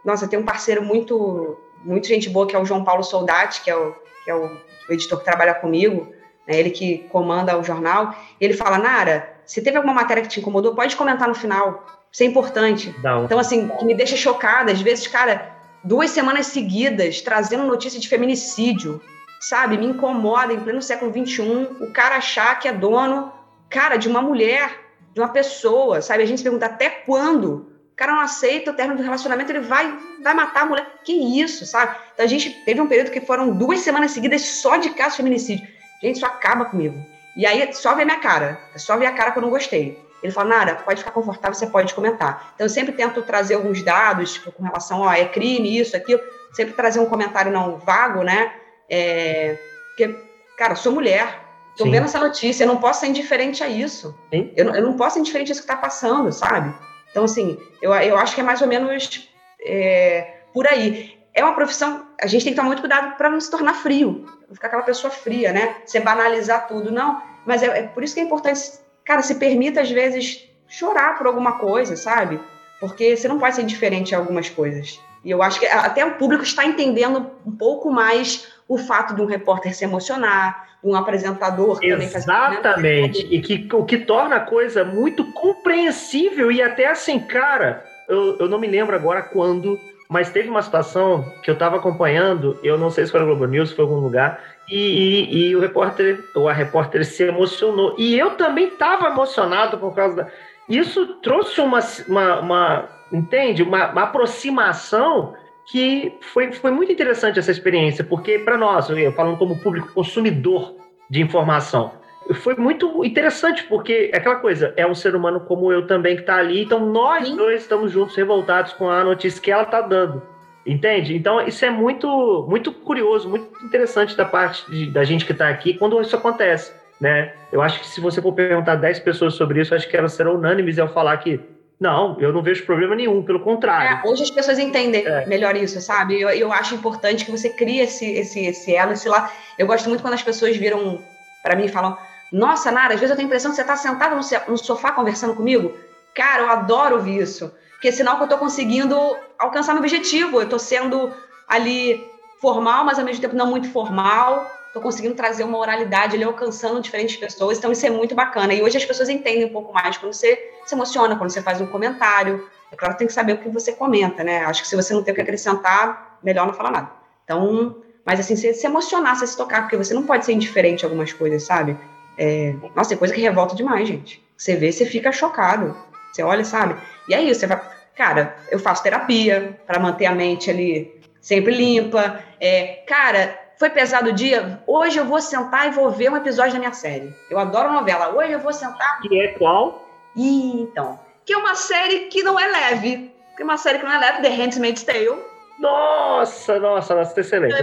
nossa, 0.05 0.29
tem 0.29 0.39
um 0.39 0.45
parceiro 0.45 0.83
muito, 0.83 1.59
muito 1.85 2.07
gente 2.07 2.29
boa, 2.29 2.47
que 2.47 2.57
é 2.57 2.59
o 2.59 2.65
João 2.65 2.85
Paulo 2.85 3.03
Soldati, 3.03 3.63
que 3.63 3.71
é 3.71 3.77
o, 3.77 3.95
que 4.25 4.31
é 4.31 4.35
o, 4.35 4.51
editor 4.91 5.19
que 5.19 5.25
trabalha 5.25 5.55
comigo, 5.55 6.13
né, 6.47 6.59
ele 6.59 6.71
que 6.71 6.99
comanda 7.11 7.57
o 7.59 7.65
jornal. 7.65 8.15
Ele 8.41 8.53
fala, 8.53 8.79
Nara, 8.79 9.37
se 9.47 9.63
teve 9.63 9.77
alguma 9.77 9.95
matéria 9.95 10.23
que 10.23 10.29
te 10.29 10.41
incomodou, 10.41 10.75
pode 10.75 10.97
comentar 10.97 11.29
no 11.29 11.35
final. 11.35 11.87
Isso 12.11 12.23
é 12.23 12.27
importante. 12.27 12.95
Não. 13.03 13.25
Então, 13.25 13.39
assim, 13.39 13.69
que 13.69 13.85
me 13.85 13.95
deixa 13.95 14.17
chocada. 14.17 14.73
Às 14.73 14.83
vezes, 14.83 15.07
cara, 15.07 15.57
duas 15.83 16.11
semanas 16.11 16.47
seguidas 16.47 17.21
trazendo 17.21 17.65
notícia 17.65 17.99
de 17.99 18.09
feminicídio, 18.09 19.01
sabe? 19.41 19.79
Me 19.79 19.87
incomoda 19.87 20.53
em 20.53 20.61
pleno 20.61 20.83
século 20.83 21.13
XXI 21.13 21.69
o 21.81 21.93
cara 21.93 22.17
achar 22.17 22.59
que 22.59 22.69
é 22.69 22.73
dono 22.73 23.33
cara, 23.73 23.97
de 23.97 24.07
uma 24.07 24.21
mulher, 24.21 24.79
de 25.15 25.21
uma 25.21 25.31
pessoa, 25.31 26.03
sabe? 26.03 26.23
A 26.23 26.27
gente 26.27 26.39
se 26.39 26.45
pergunta 26.45 26.67
até 26.67 26.91
quando 26.91 27.72
o 27.93 27.97
cara 27.97 28.13
não 28.13 28.21
aceita 28.21 28.71
o 28.71 28.75
término 28.75 28.97
do 28.97 29.03
relacionamento, 29.03 29.53
ele 29.53 29.61
vai, 29.61 29.97
vai 30.23 30.33
matar 30.33 30.63
a 30.63 30.67
mulher. 30.67 30.87
Que 31.05 31.13
isso, 31.13 31.67
sabe? 31.67 31.95
Então 32.15 32.25
a 32.25 32.29
gente 32.29 32.51
teve 32.65 32.81
um 32.81 32.87
período 32.87 33.11
que 33.11 33.21
foram 33.21 33.55
duas 33.55 33.81
semanas 33.81 34.13
seguidas 34.13 34.43
só 34.43 34.79
de 34.79 34.91
caso 34.91 35.11
de 35.11 35.17
feminicídio. 35.19 35.69
Gente, 36.03 36.17
isso 36.17 36.27
acaba 36.27 36.65
comigo. 36.65 37.05
E 37.37 37.47
aí 37.47 37.73
só 37.75 37.95
ver 37.95 38.05
minha 38.05 38.19
cara. 38.19 38.59
É 38.75 38.79
só 38.79 38.97
ver 38.97 39.07
a 39.07 39.13
cara 39.13 39.31
que 39.31 39.39
eu 39.39 39.43
não 39.43 39.51
gostei. 39.51 40.03
Ele 40.23 40.33
fala, 40.33 40.49
Nara, 40.49 40.75
pode 40.77 41.01
ficar 41.01 41.11
confortável, 41.11 41.55
você 41.55 41.67
pode 41.67 41.93
comentar. 41.95 42.53
Então 42.55 42.65
eu 42.65 42.71
sempre 42.71 42.93
tento 42.93 43.21
trazer 43.23 43.55
alguns 43.55 43.83
dados 43.83 44.35
tipo, 44.35 44.51
com 44.53 44.63
relação, 44.63 45.01
ó, 45.01 45.13
é 45.13 45.27
crime, 45.27 45.79
isso, 45.79 45.97
aquilo. 45.97 46.21
Sempre 46.53 46.73
trazer 46.73 46.99
um 46.99 47.07
comentário 47.07 47.53
não 47.53 47.77
vago, 47.79 48.23
né? 48.23 48.53
É, 48.89 49.59
porque, 49.89 50.15
cara, 50.57 50.75
sou 50.77 50.93
mulher, 50.93 51.43
Tô 51.77 51.85
Sim. 51.85 51.91
vendo 51.91 52.05
essa 52.05 52.19
notícia, 52.19 52.65
eu 52.65 52.69
não 52.69 52.77
posso 52.77 53.01
ser 53.01 53.07
indiferente 53.07 53.65
a 53.65 53.69
isso. 53.69 54.15
Eu, 54.31 54.75
eu, 54.75 54.83
não 54.83 54.95
posso 54.95 55.15
ser 55.15 55.21
indiferente 55.21 55.51
a 55.51 55.53
isso 55.53 55.63
que 55.63 55.73
está 55.73 55.77
passando, 55.81 56.31
sabe? 56.31 56.75
Então, 57.13 57.25
assim, 57.25 57.59
eu, 57.81 57.95
eu 57.95 58.19
acho 58.19 58.35
que 58.35 58.41
é 58.41 58.45
mais 58.45 58.61
ou 58.61 58.67
menos 58.67 59.29
é, 59.65 60.39
por 60.53 60.67
aí. 60.67 61.17
É 61.33 61.45
uma 61.45 61.55
profissão, 61.55 62.07
a 62.21 62.27
gente 62.27 62.43
tem 62.43 62.53
que 62.53 62.57
tomar 62.57 62.69
muito 62.69 62.81
cuidado 62.81 63.17
para 63.17 63.31
não 63.31 63.41
se 63.41 63.51
tornar 63.51 63.75
frio, 63.75 64.27
ficar 64.53 64.67
aquela 64.67 64.83
pessoa 64.83 65.11
fria, 65.11 65.53
né? 65.53 65.77
Você 65.85 66.01
banalizar 66.01 66.67
tudo, 66.67 66.91
não. 66.91 67.23
Mas 67.47 67.63
é, 67.63 67.67
é 67.79 67.83
por 67.85 68.03
isso 68.03 68.15
que 68.15 68.21
é 68.21 68.25
importante, 68.25 68.61
cara, 69.05 69.23
se 69.23 69.37
permita 69.37 69.81
às 69.81 69.91
vezes 69.91 70.49
chorar 70.69 71.17
por 71.17 71.27
alguma 71.27 71.53
coisa, 71.59 71.97
sabe? 71.97 72.41
Porque 72.81 73.17
você 73.17 73.29
não 73.29 73.39
pode 73.39 73.55
ser 73.55 73.63
indiferente 73.63 74.15
a 74.15 74.19
algumas 74.19 74.49
coisas. 74.49 75.01
E 75.25 75.31
eu 75.31 75.43
acho 75.43 75.61
que 75.61 75.67
até 75.67 76.05
o 76.05 76.17
público 76.17 76.43
está 76.43 76.65
entendendo 76.65 77.31
um 77.47 77.53
pouco 77.53 77.91
mais 77.91 78.49
o 78.67 78.77
fato 78.77 79.15
de 79.15 79.23
um 79.23 79.27
repórter 79.27 79.75
se 79.75 79.85
emocionar, 79.85 80.72
um 80.83 80.97
apresentador 80.97 81.79
que 81.79 81.87
Exatamente, 81.87 83.27
e 83.31 83.41
que, 83.41 83.69
o 83.75 83.85
que 83.85 83.99
torna 83.99 84.37
a 84.37 84.41
coisa 84.41 84.85
muito 84.85 85.25
compreensível 85.33 86.51
e 86.51 86.61
até 86.61 86.89
assim, 86.89 87.21
cara, 87.21 87.85
eu, 88.09 88.37
eu 88.39 88.49
não 88.49 88.59
me 88.59 88.67
lembro 88.67 88.97
agora 88.97 89.23
quando, 89.23 89.79
mas 90.09 90.31
teve 90.31 90.49
uma 90.49 90.63
situação 90.63 91.25
que 91.43 91.51
eu 91.51 91.55
estava 91.55 91.77
acompanhando, 91.77 92.59
eu 92.65 92.77
não 92.77 92.91
sei 92.91 93.07
se 93.07 93.13
foi 93.13 93.21
no 93.21 93.27
Globo 93.27 93.47
News, 93.47 93.73
foi 93.73 93.85
algum 93.85 94.01
lugar, 94.01 94.41
e, 94.69 94.77
e, 94.77 95.49
e, 95.49 95.57
o 95.57 95.61
repórter, 95.61 96.19
ou 96.35 96.49
a 96.49 96.53
repórter 96.53 97.05
se 97.05 97.23
emocionou, 97.23 97.95
e 97.97 98.19
eu 98.19 98.31
também 98.33 98.69
estava 98.69 99.07
emocionado 99.07 99.79
por 99.79 99.95
causa 99.95 100.17
da... 100.17 100.27
Isso 100.69 101.07
trouxe 101.23 101.61
uma, 101.61 101.81
uma, 102.09 102.41
uma 102.41 102.89
entende, 103.13 103.63
uma, 103.63 103.91
uma 103.91 104.03
aproximação 104.03 105.35
que 105.67 106.13
foi, 106.21 106.53
foi 106.53 106.71
muito 106.71 106.93
interessante 106.93 107.39
essa 107.39 107.51
experiência, 107.51 108.05
porque 108.05 108.39
para 108.39 108.57
nós, 108.57 108.89
eu 108.91 109.13
falando 109.13 109.39
como 109.39 109.61
público 109.61 109.93
consumidor 109.93 110.77
de 111.09 111.23
informação, 111.23 111.93
foi 112.35 112.55
muito 112.55 113.05
interessante, 113.05 113.65
porque 113.65 114.11
é 114.13 114.17
aquela 114.17 114.37
coisa, 114.37 114.73
é 114.77 114.87
um 114.87 114.95
ser 114.95 115.15
humano 115.15 115.41
como 115.41 115.73
eu 115.73 115.87
também 115.87 116.15
que 116.15 116.23
está 116.23 116.37
ali, 116.37 116.63
então 116.63 116.81
nós 116.81 117.29
Sim. 117.29 117.37
dois 117.37 117.63
estamos 117.63 117.91
juntos, 117.91 118.15
revoltados 118.15 118.73
com 118.73 118.89
a 118.89 119.03
notícia 119.03 119.41
que 119.41 119.51
ela 119.51 119.65
está 119.65 119.81
dando. 119.81 120.23
Entende? 120.65 121.17
Então, 121.17 121.41
isso 121.41 121.65
é 121.65 121.71
muito 121.71 122.47
muito 122.49 122.71
curioso, 122.71 123.29
muito 123.29 123.49
interessante 123.65 124.17
da 124.17 124.25
parte 124.25 124.71
de, 124.71 124.87
da 124.87 125.03
gente 125.03 125.27
que 125.27 125.33
está 125.33 125.49
aqui 125.49 125.75
quando 125.75 126.01
isso 126.01 126.15
acontece. 126.15 126.73
Né? 127.01 127.33
Eu 127.51 127.61
acho 127.61 127.81
que 127.81 127.87
se 127.89 128.01
você 128.01 128.23
for 128.23 128.33
perguntar 128.33 128.77
10 128.77 129.01
pessoas 129.01 129.35
sobre 129.35 129.61
isso, 129.61 129.75
acho 129.75 129.89
que 129.89 129.97
elas 129.97 130.13
serão 130.13 130.37
unânimes 130.37 130.79
ao 130.79 130.87
falar 130.87 131.17
que 131.17 131.41
não, 131.83 132.17
eu 132.21 132.33
não 132.33 132.41
vejo 132.41 132.65
problema 132.65 132.95
nenhum, 132.95 133.25
pelo 133.25 133.41
contrário. 133.41 133.99
É, 133.99 134.09
hoje 134.09 134.23
as 134.23 134.31
pessoas 134.31 134.57
entendem 134.57 135.05
é. 135.05 135.27
melhor 135.27 135.57
isso, 135.57 135.81
sabe? 135.81 136.21
Eu, 136.21 136.31
eu 136.31 136.53
acho 136.53 136.77
importante 136.77 137.25
que 137.25 137.31
você 137.33 137.49
crie 137.49 137.81
esse, 137.81 138.07
esse, 138.07 138.47
esse 138.47 138.73
elo, 138.73 138.93
esse 138.93 139.09
lá. 139.09 139.33
Eu 139.59 139.67
gosto 139.67 139.89
muito 139.89 140.01
quando 140.01 140.15
as 140.15 140.23
pessoas 140.23 140.57
viram 140.57 141.03
para 141.43 141.57
mim 141.57 141.65
e 141.65 141.69
falam: 141.69 141.99
Nossa, 142.31 142.71
Nara, 142.71 142.95
às 142.95 143.01
vezes 143.01 143.11
eu 143.11 143.17
tenho 143.17 143.27
a 143.27 143.31
impressão 143.31 143.51
que 143.51 143.57
você 143.57 143.63
está 143.63 143.75
sentada 143.75 144.15
no 144.15 144.57
sofá 144.57 144.93
conversando 144.93 145.35
comigo. 145.35 145.77
Cara, 146.15 146.43
eu 146.43 146.51
adoro 146.51 146.97
ouvir 146.97 147.19
isso. 147.19 147.53
Porque 147.73 147.89
é 147.89 147.93
sinal 147.93 148.15
que 148.15 148.23
eu 148.23 148.27
estou 148.27 148.39
conseguindo 148.39 148.97
alcançar 149.37 149.73
meu 149.73 149.83
objetivo. 149.83 150.39
Eu 150.39 150.45
estou 150.45 150.61
sendo 150.61 151.13
ali 151.49 152.01
formal, 152.41 152.85
mas 152.85 152.97
ao 152.97 153.05
mesmo 153.05 153.21
tempo 153.21 153.35
não 153.35 153.49
muito 153.49 153.69
formal 153.73 154.49
estou 154.73 154.81
conseguindo 154.81 155.15
trazer 155.15 155.45
uma 155.45 155.59
oralidade 155.59 156.17
ali, 156.17 156.25
alcançando 156.25 156.81
diferentes 156.81 157.17
pessoas, 157.17 157.59
então 157.59 157.71
isso 157.71 157.85
é 157.87 157.91
muito 157.91 158.15
bacana. 158.15 158.55
E 158.55 158.63
hoje 158.63 158.79
as 158.79 158.85
pessoas 158.85 159.11
entendem 159.11 159.45
um 159.45 159.53
pouco 159.53 159.73
mais 159.73 159.99
quando 159.99 160.15
você 160.15 160.51
se 160.65 160.75
emociona, 160.75 161.15
quando 161.15 161.31
você 161.31 161.43
faz 161.43 161.61
um 161.61 161.67
comentário. 161.67 162.49
É 162.71 162.77
claro 162.77 162.95
que 162.95 163.01
tem 163.01 163.07
que 163.07 163.13
saber 163.13 163.35
o 163.35 163.39
que 163.39 163.51
você 163.51 163.73
comenta, 163.73 164.25
né? 164.25 164.47
Acho 164.47 164.63
que 164.63 164.69
se 164.69 164.75
você 164.75 164.95
não 164.95 165.03
tem 165.03 165.13
o 165.13 165.15
que 165.15 165.21
acrescentar, 165.21 166.19
melhor 166.23 166.47
não 166.47 166.55
falar 166.55 166.71
nada. 166.71 166.91
Então, 167.23 167.77
mas 168.03 168.19
assim, 168.19 168.35
se, 168.35 168.55
se 168.55 168.67
emocionar, 168.67 169.15
se, 169.17 169.27
se 169.27 169.37
tocar, 169.37 169.61
porque 169.61 169.77
você 169.77 169.93
não 169.93 170.05
pode 170.05 170.25
ser 170.25 170.33
indiferente 170.33 170.87
a 170.87 170.89
algumas 170.89 171.13
coisas, 171.13 171.43
sabe? 171.43 171.77
É, 172.17 172.55
nossa, 172.75 172.89
tem 172.89 172.99
coisa 172.99 173.13
que 173.13 173.21
revolta 173.21 173.55
demais, 173.55 173.87
gente. 173.87 174.23
Você 174.35 174.57
vê, 174.57 174.73
você 174.73 174.87
fica 174.87 175.13
chocado. 175.13 175.77
Você 176.11 176.23
olha, 176.23 176.47
sabe? 176.47 176.77
E 177.09 177.15
aí, 177.15 177.33
você 177.33 177.47
vai. 177.47 177.61
Cara, 177.95 178.37
eu 178.51 178.59
faço 178.59 178.83
terapia 178.83 179.61
para 179.67 179.79
manter 179.79 180.07
a 180.07 180.15
mente 180.15 180.51
ali 180.51 180.99
sempre 181.21 181.55
limpa. 181.55 182.21
É, 182.41 182.83
cara, 182.87 183.39
foi 183.63 183.71
pesado 183.71 184.11
o 184.11 184.13
dia? 184.13 184.61
Hoje 184.67 184.99
eu 184.99 185.05
vou 185.05 185.21
sentar 185.21 185.69
e 185.69 185.71
vou 185.71 185.89
ver 185.89 186.11
um 186.11 186.17
episódio 186.17 186.55
da 186.55 186.59
minha 186.59 186.73
série. 186.73 187.15
Eu 187.31 187.39
adoro 187.39 187.73
novela. 187.73 188.13
Hoje 188.13 188.33
eu 188.33 188.41
vou 188.41 188.53
sentar. 188.53 189.01
Que 189.01 189.21
é 189.21 189.29
qual? 189.39 189.89
E, 190.17 190.63
então. 190.63 190.99
Que 191.25 191.33
é 191.33 191.37
uma 191.37 191.55
série 191.55 192.07
que 192.07 192.25
não 192.25 192.41
é 192.41 192.45
leve. 192.45 193.15
Que 193.37 193.43
é 193.43 193.45
uma 193.45 193.57
série 193.57 193.79
que 193.79 193.85
não 193.85 193.93
é 193.93 193.99
leve, 193.99 194.21
The 194.21 194.31
Handmaid's 194.31 194.83
Tale. 194.83 195.17
Nossa, 195.61 196.59
nossa, 196.59 196.97
nossa, 196.97 197.21
excelente. 197.21 197.55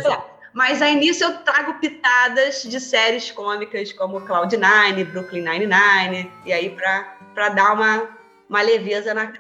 Mas 0.53 0.81
aí 0.81 0.95
nisso 0.95 1.25
eu 1.25 1.37
trago 1.39 1.73
pitadas 1.79 2.63
de 2.63 2.79
séries 2.79 3.29
cômicas 3.31 3.91
como 3.91 4.21
Cloud9, 4.21 5.03
Brooklyn 5.03 5.41
Nine-Nine. 5.41 6.31
E 6.45 6.53
aí 6.53 6.69
pra, 6.69 7.13
pra 7.33 7.49
dar 7.49 7.73
uma, 7.73 8.07
uma 8.47 8.61
leveza 8.61 9.13
na, 9.13 9.33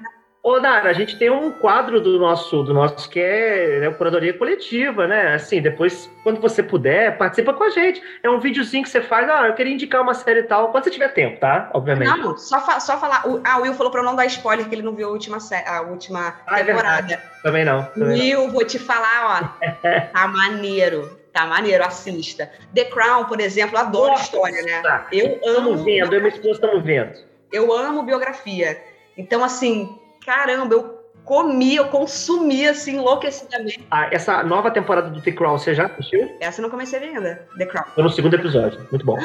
Ô, 0.49 0.55
a 0.55 0.93
gente 0.93 1.15
tem 1.15 1.29
um 1.29 1.51
quadro 1.51 2.01
do 2.01 2.17
nosso, 2.17 2.63
do 2.63 2.73
nosso 2.73 3.07
que 3.07 3.19
é 3.19 3.81
né, 3.81 3.91
curadoria 3.91 4.33
coletiva, 4.35 5.05
né? 5.05 5.35
Assim, 5.35 5.61
depois, 5.61 6.09
quando 6.23 6.41
você 6.41 6.63
puder, 6.63 7.19
participa 7.19 7.53
com 7.53 7.63
a 7.63 7.69
gente. 7.69 8.01
É 8.23 8.29
um 8.31 8.39
videozinho 8.39 8.81
que 8.81 8.89
você 8.89 8.99
faz, 8.99 9.29
ah, 9.29 9.45
eu 9.45 9.53
queria 9.53 9.71
indicar 9.71 10.01
uma 10.01 10.15
série 10.15 10.39
e 10.39 10.43
tal, 10.43 10.71
quando 10.71 10.85
você 10.85 10.89
tiver 10.89 11.09
tempo, 11.09 11.39
tá? 11.39 11.69
Obviamente. 11.71 12.07
Não, 12.07 12.35
só, 12.35 12.59
fa 12.61 12.79
só 12.79 12.99
falar. 12.99 13.27
O, 13.27 13.39
ah, 13.43 13.59
o 13.59 13.61
Will 13.61 13.75
falou 13.75 13.91
pra 13.91 14.01
eu 14.01 14.05
não 14.05 14.15
dar 14.15 14.25
spoiler, 14.25 14.67
que 14.67 14.73
ele 14.73 14.81
não 14.81 14.95
viu 14.95 15.09
a 15.09 15.11
última, 15.11 15.37
a 15.67 15.81
última 15.81 16.41
ah, 16.47 16.59
é 16.59 16.63
temporada. 16.63 17.13
É 17.13 17.21
também 17.43 17.63
não. 17.63 17.83
Também 17.83 18.19
Will, 18.19 18.45
não. 18.45 18.51
vou 18.51 18.65
te 18.65 18.79
falar, 18.79 19.53
ó. 19.61 19.67
tá 20.11 20.27
maneiro. 20.27 21.19
Tá 21.31 21.45
maneiro, 21.45 21.83
assista. 21.83 22.49
The 22.73 22.85
Crown, 22.85 23.25
por 23.25 23.39
exemplo, 23.39 23.77
adoro 23.77 24.13
Nossa, 24.13 24.23
história, 24.23 24.63
né? 24.63 24.81
Eu 25.11 25.27
amo. 25.45 25.75
Estamos 25.75 25.83
vendo, 25.83 26.13
eu 26.13 26.17
e 26.17 26.23
minha 26.23 26.33
esposa 26.33 26.53
estamos 26.55 26.83
vendo. 26.83 27.19
Eu 27.51 27.71
amo 27.71 28.01
biografia. 28.01 28.81
Então, 29.15 29.43
assim, 29.43 29.99
caramba, 30.25 30.75
eu 30.75 30.99
comi, 31.23 31.75
eu 31.75 31.87
consumi 31.87 32.67
assim 32.67 32.95
enlouquecidamente. 32.97 33.85
Ah, 33.91 34.07
essa 34.11 34.43
nova 34.43 34.71
temporada 34.71 35.09
do 35.09 35.21
The 35.21 35.31
Crown, 35.31 35.57
você 35.57 35.75
já 35.75 35.85
assistiu? 35.85 36.35
Essa 36.39 36.59
eu 36.59 36.63
não 36.63 36.69
comecei 36.69 36.99
ainda, 36.99 37.47
The 37.57 37.65
Crown. 37.65 37.85
Tô 37.95 38.03
no 38.03 38.09
segundo 38.09 38.33
episódio, 38.35 38.85
muito 38.91 39.05
bom. 39.05 39.17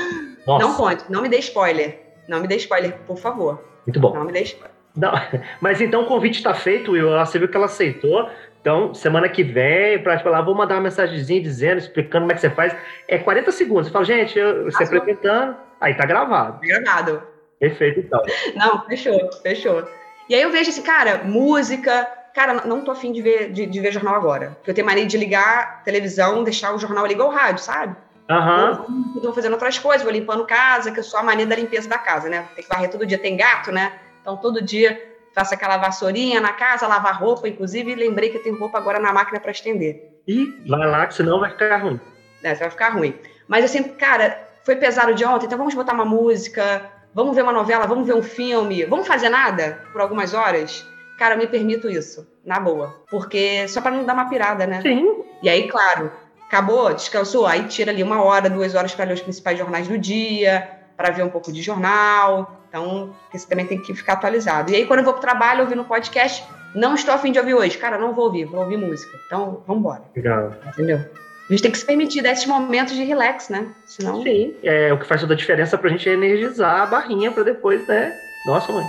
Nossa. 0.46 0.66
Não 0.66 0.74
conte, 0.74 1.04
não 1.08 1.22
me 1.22 1.28
dê 1.28 1.38
spoiler. 1.38 2.00
Não 2.28 2.40
me 2.40 2.48
dê 2.48 2.56
spoiler, 2.56 2.94
por 3.06 3.18
favor. 3.18 3.62
Muito 3.86 4.00
bom. 4.00 4.14
Não 4.14 4.24
me 4.24 4.32
dê 4.32 4.42
spoiler. 4.42 4.74
Não, 4.96 5.12
mas 5.60 5.80
então 5.80 6.02
o 6.02 6.06
convite 6.06 6.36
está 6.36 6.54
feito, 6.54 6.92
Will. 6.92 7.10
Você 7.18 7.38
viu 7.38 7.48
que 7.48 7.56
ela 7.56 7.66
aceitou. 7.66 8.28
Então, 8.60 8.94
semana 8.94 9.28
que 9.28 9.42
vem, 9.42 10.02
pra 10.02 10.18
falar, 10.20 10.40
vou 10.40 10.54
mandar 10.54 10.76
uma 10.76 10.82
mensagenzinha 10.82 11.42
dizendo, 11.42 11.78
explicando 11.78 12.22
como 12.22 12.32
é 12.32 12.34
que 12.34 12.40
você 12.40 12.48
faz. 12.48 12.74
É 13.06 13.18
40 13.18 13.52
segundos. 13.52 13.86
Você 13.88 13.92
fala, 13.92 14.04
gente, 14.06 14.38
eu, 14.38 14.64
você 14.64 14.84
apresentando, 14.84 15.54
aí 15.78 15.94
tá 15.94 16.06
gravado. 16.06 16.60
Tá 16.60 16.66
gravado. 16.66 17.22
Perfeito, 17.60 18.00
então. 18.00 18.22
Não, 18.54 18.84
fechou, 18.86 19.30
fechou. 19.42 19.86
E 20.28 20.34
aí 20.34 20.42
eu 20.42 20.50
vejo 20.50 20.70
assim, 20.70 20.82
cara, 20.82 21.22
música, 21.24 22.08
cara, 22.34 22.66
não 22.66 22.82
tô 22.82 22.90
afim 22.90 23.12
de 23.12 23.20
ver, 23.20 23.52
de, 23.52 23.66
de 23.66 23.80
ver 23.80 23.92
jornal 23.92 24.14
agora. 24.14 24.52
Porque 24.56 24.70
eu 24.70 24.74
tenho 24.74 24.86
mania 24.86 25.06
de 25.06 25.16
ligar 25.16 25.82
televisão, 25.84 26.42
deixar 26.42 26.74
o 26.74 26.78
jornal 26.78 27.04
ali 27.04 27.14
igual 27.14 27.28
o 27.28 27.32
rádio, 27.32 27.62
sabe? 27.62 27.96
Aham. 28.28 28.86
Eu 29.14 29.20
tô 29.20 29.32
fazendo 29.34 29.52
outras 29.52 29.78
coisas, 29.78 30.02
vou 30.02 30.12
limpando 30.12 30.46
casa, 30.46 30.90
que 30.90 30.98
eu 30.98 31.04
sou 31.04 31.20
a 31.20 31.22
mania 31.22 31.46
da 31.46 31.54
limpeza 31.54 31.88
da 31.88 31.98
casa, 31.98 32.28
né? 32.28 32.46
Tem 32.54 32.64
que 32.64 32.70
varrer 32.70 32.90
todo 32.90 33.06
dia, 33.06 33.18
tem 33.18 33.36
gato, 33.36 33.70
né? 33.70 33.92
Então 34.22 34.36
todo 34.36 34.62
dia 34.62 34.98
faço 35.34 35.52
aquela 35.52 35.76
vassourinha 35.76 36.40
na 36.40 36.52
casa, 36.52 36.86
lavar 36.86 37.18
roupa, 37.20 37.48
inclusive, 37.48 37.90
e 37.90 37.94
lembrei 37.94 38.30
que 38.30 38.38
eu 38.38 38.42
tenho 38.42 38.58
roupa 38.58 38.78
agora 38.78 38.98
na 38.98 39.12
máquina 39.12 39.40
para 39.40 39.50
estender. 39.50 40.14
E 40.26 40.46
vai 40.66 40.88
lá, 40.88 41.06
que 41.06 41.14
senão 41.14 41.40
vai 41.40 41.50
ficar 41.50 41.76
ruim. 41.76 42.00
É, 42.42 42.54
vai 42.54 42.70
ficar 42.70 42.90
ruim. 42.90 43.14
Mas 43.46 43.64
assim, 43.64 43.82
cara, 43.82 44.38
foi 44.64 44.76
pesado 44.76 45.14
de 45.14 45.24
ontem, 45.24 45.46
então 45.46 45.58
vamos 45.58 45.74
botar 45.74 45.92
uma 45.92 46.04
música, 46.04 46.90
vamos 47.14 47.34
ver 47.34 47.42
uma 47.42 47.52
novela, 47.52 47.86
vamos 47.86 48.06
ver 48.06 48.14
um 48.14 48.22
filme, 48.22 48.84
vamos 48.84 49.06
fazer 49.06 49.28
nada 49.28 49.80
por 49.92 50.00
algumas 50.00 50.34
horas? 50.34 50.86
Cara, 51.16 51.36
me 51.36 51.46
permito 51.46 51.88
isso, 51.88 52.26
na 52.44 52.58
boa. 52.58 53.02
Porque 53.08 53.68
só 53.68 53.80
para 53.80 53.92
não 53.92 54.04
dar 54.04 54.14
uma 54.14 54.28
pirada, 54.28 54.66
né? 54.66 54.82
Sim. 54.82 55.22
E 55.42 55.48
aí, 55.48 55.68
claro, 55.68 56.10
acabou, 56.46 56.92
descansou, 56.92 57.46
aí 57.46 57.64
tira 57.64 57.92
ali 57.92 58.02
uma 58.02 58.22
hora, 58.22 58.50
duas 58.50 58.74
horas 58.74 58.94
para 58.94 59.04
ler 59.04 59.14
os 59.14 59.20
principais 59.20 59.58
jornais 59.58 59.86
do 59.86 59.96
dia, 59.96 60.68
para 60.96 61.10
ver 61.10 61.22
um 61.22 61.30
pouco 61.30 61.52
de 61.52 61.62
jornal. 61.62 62.60
Então, 62.68 63.14
você 63.32 63.46
também 63.46 63.66
tem 63.66 63.80
que 63.80 63.94
ficar 63.94 64.14
atualizado. 64.14 64.72
E 64.72 64.76
aí, 64.76 64.86
quando 64.86 64.98
eu 65.00 65.04
vou 65.04 65.14
pro 65.14 65.22
trabalho, 65.22 65.60
ouvindo 65.62 65.82
um 65.82 65.86
podcast, 65.86 66.44
não 66.74 66.94
estou 66.94 67.14
afim 67.14 67.30
de 67.30 67.38
ouvir 67.38 67.54
hoje. 67.54 67.78
Cara, 67.78 67.96
não 67.96 68.12
vou 68.12 68.24
ouvir, 68.24 68.46
vou 68.46 68.60
ouvir 68.60 68.76
música. 68.76 69.16
Então, 69.26 69.62
vamos 69.64 69.80
embora. 69.80 70.02
Legal. 70.16 70.52
Entendeu? 70.66 71.00
A 71.46 71.52
gente 71.52 71.60
tem 71.60 71.70
que 71.70 71.76
se 71.76 71.84
permitir 71.84 72.22
desses 72.22 72.46
momentos 72.46 72.94
de 72.94 73.04
relax, 73.04 73.50
né? 73.50 73.66
Senão. 73.84 74.22
Sim, 74.22 74.54
é 74.62 74.90
o 74.94 74.98
que 74.98 75.06
faz 75.06 75.20
toda 75.20 75.34
a 75.34 75.36
diferença 75.36 75.76
pra 75.76 75.90
gente 75.90 76.08
é 76.08 76.14
energizar 76.14 76.80
a 76.80 76.86
barrinha 76.86 77.30
pra 77.30 77.42
depois, 77.42 77.86
né? 77.86 78.14
Nossa, 78.46 78.72
mãe. 78.72 78.86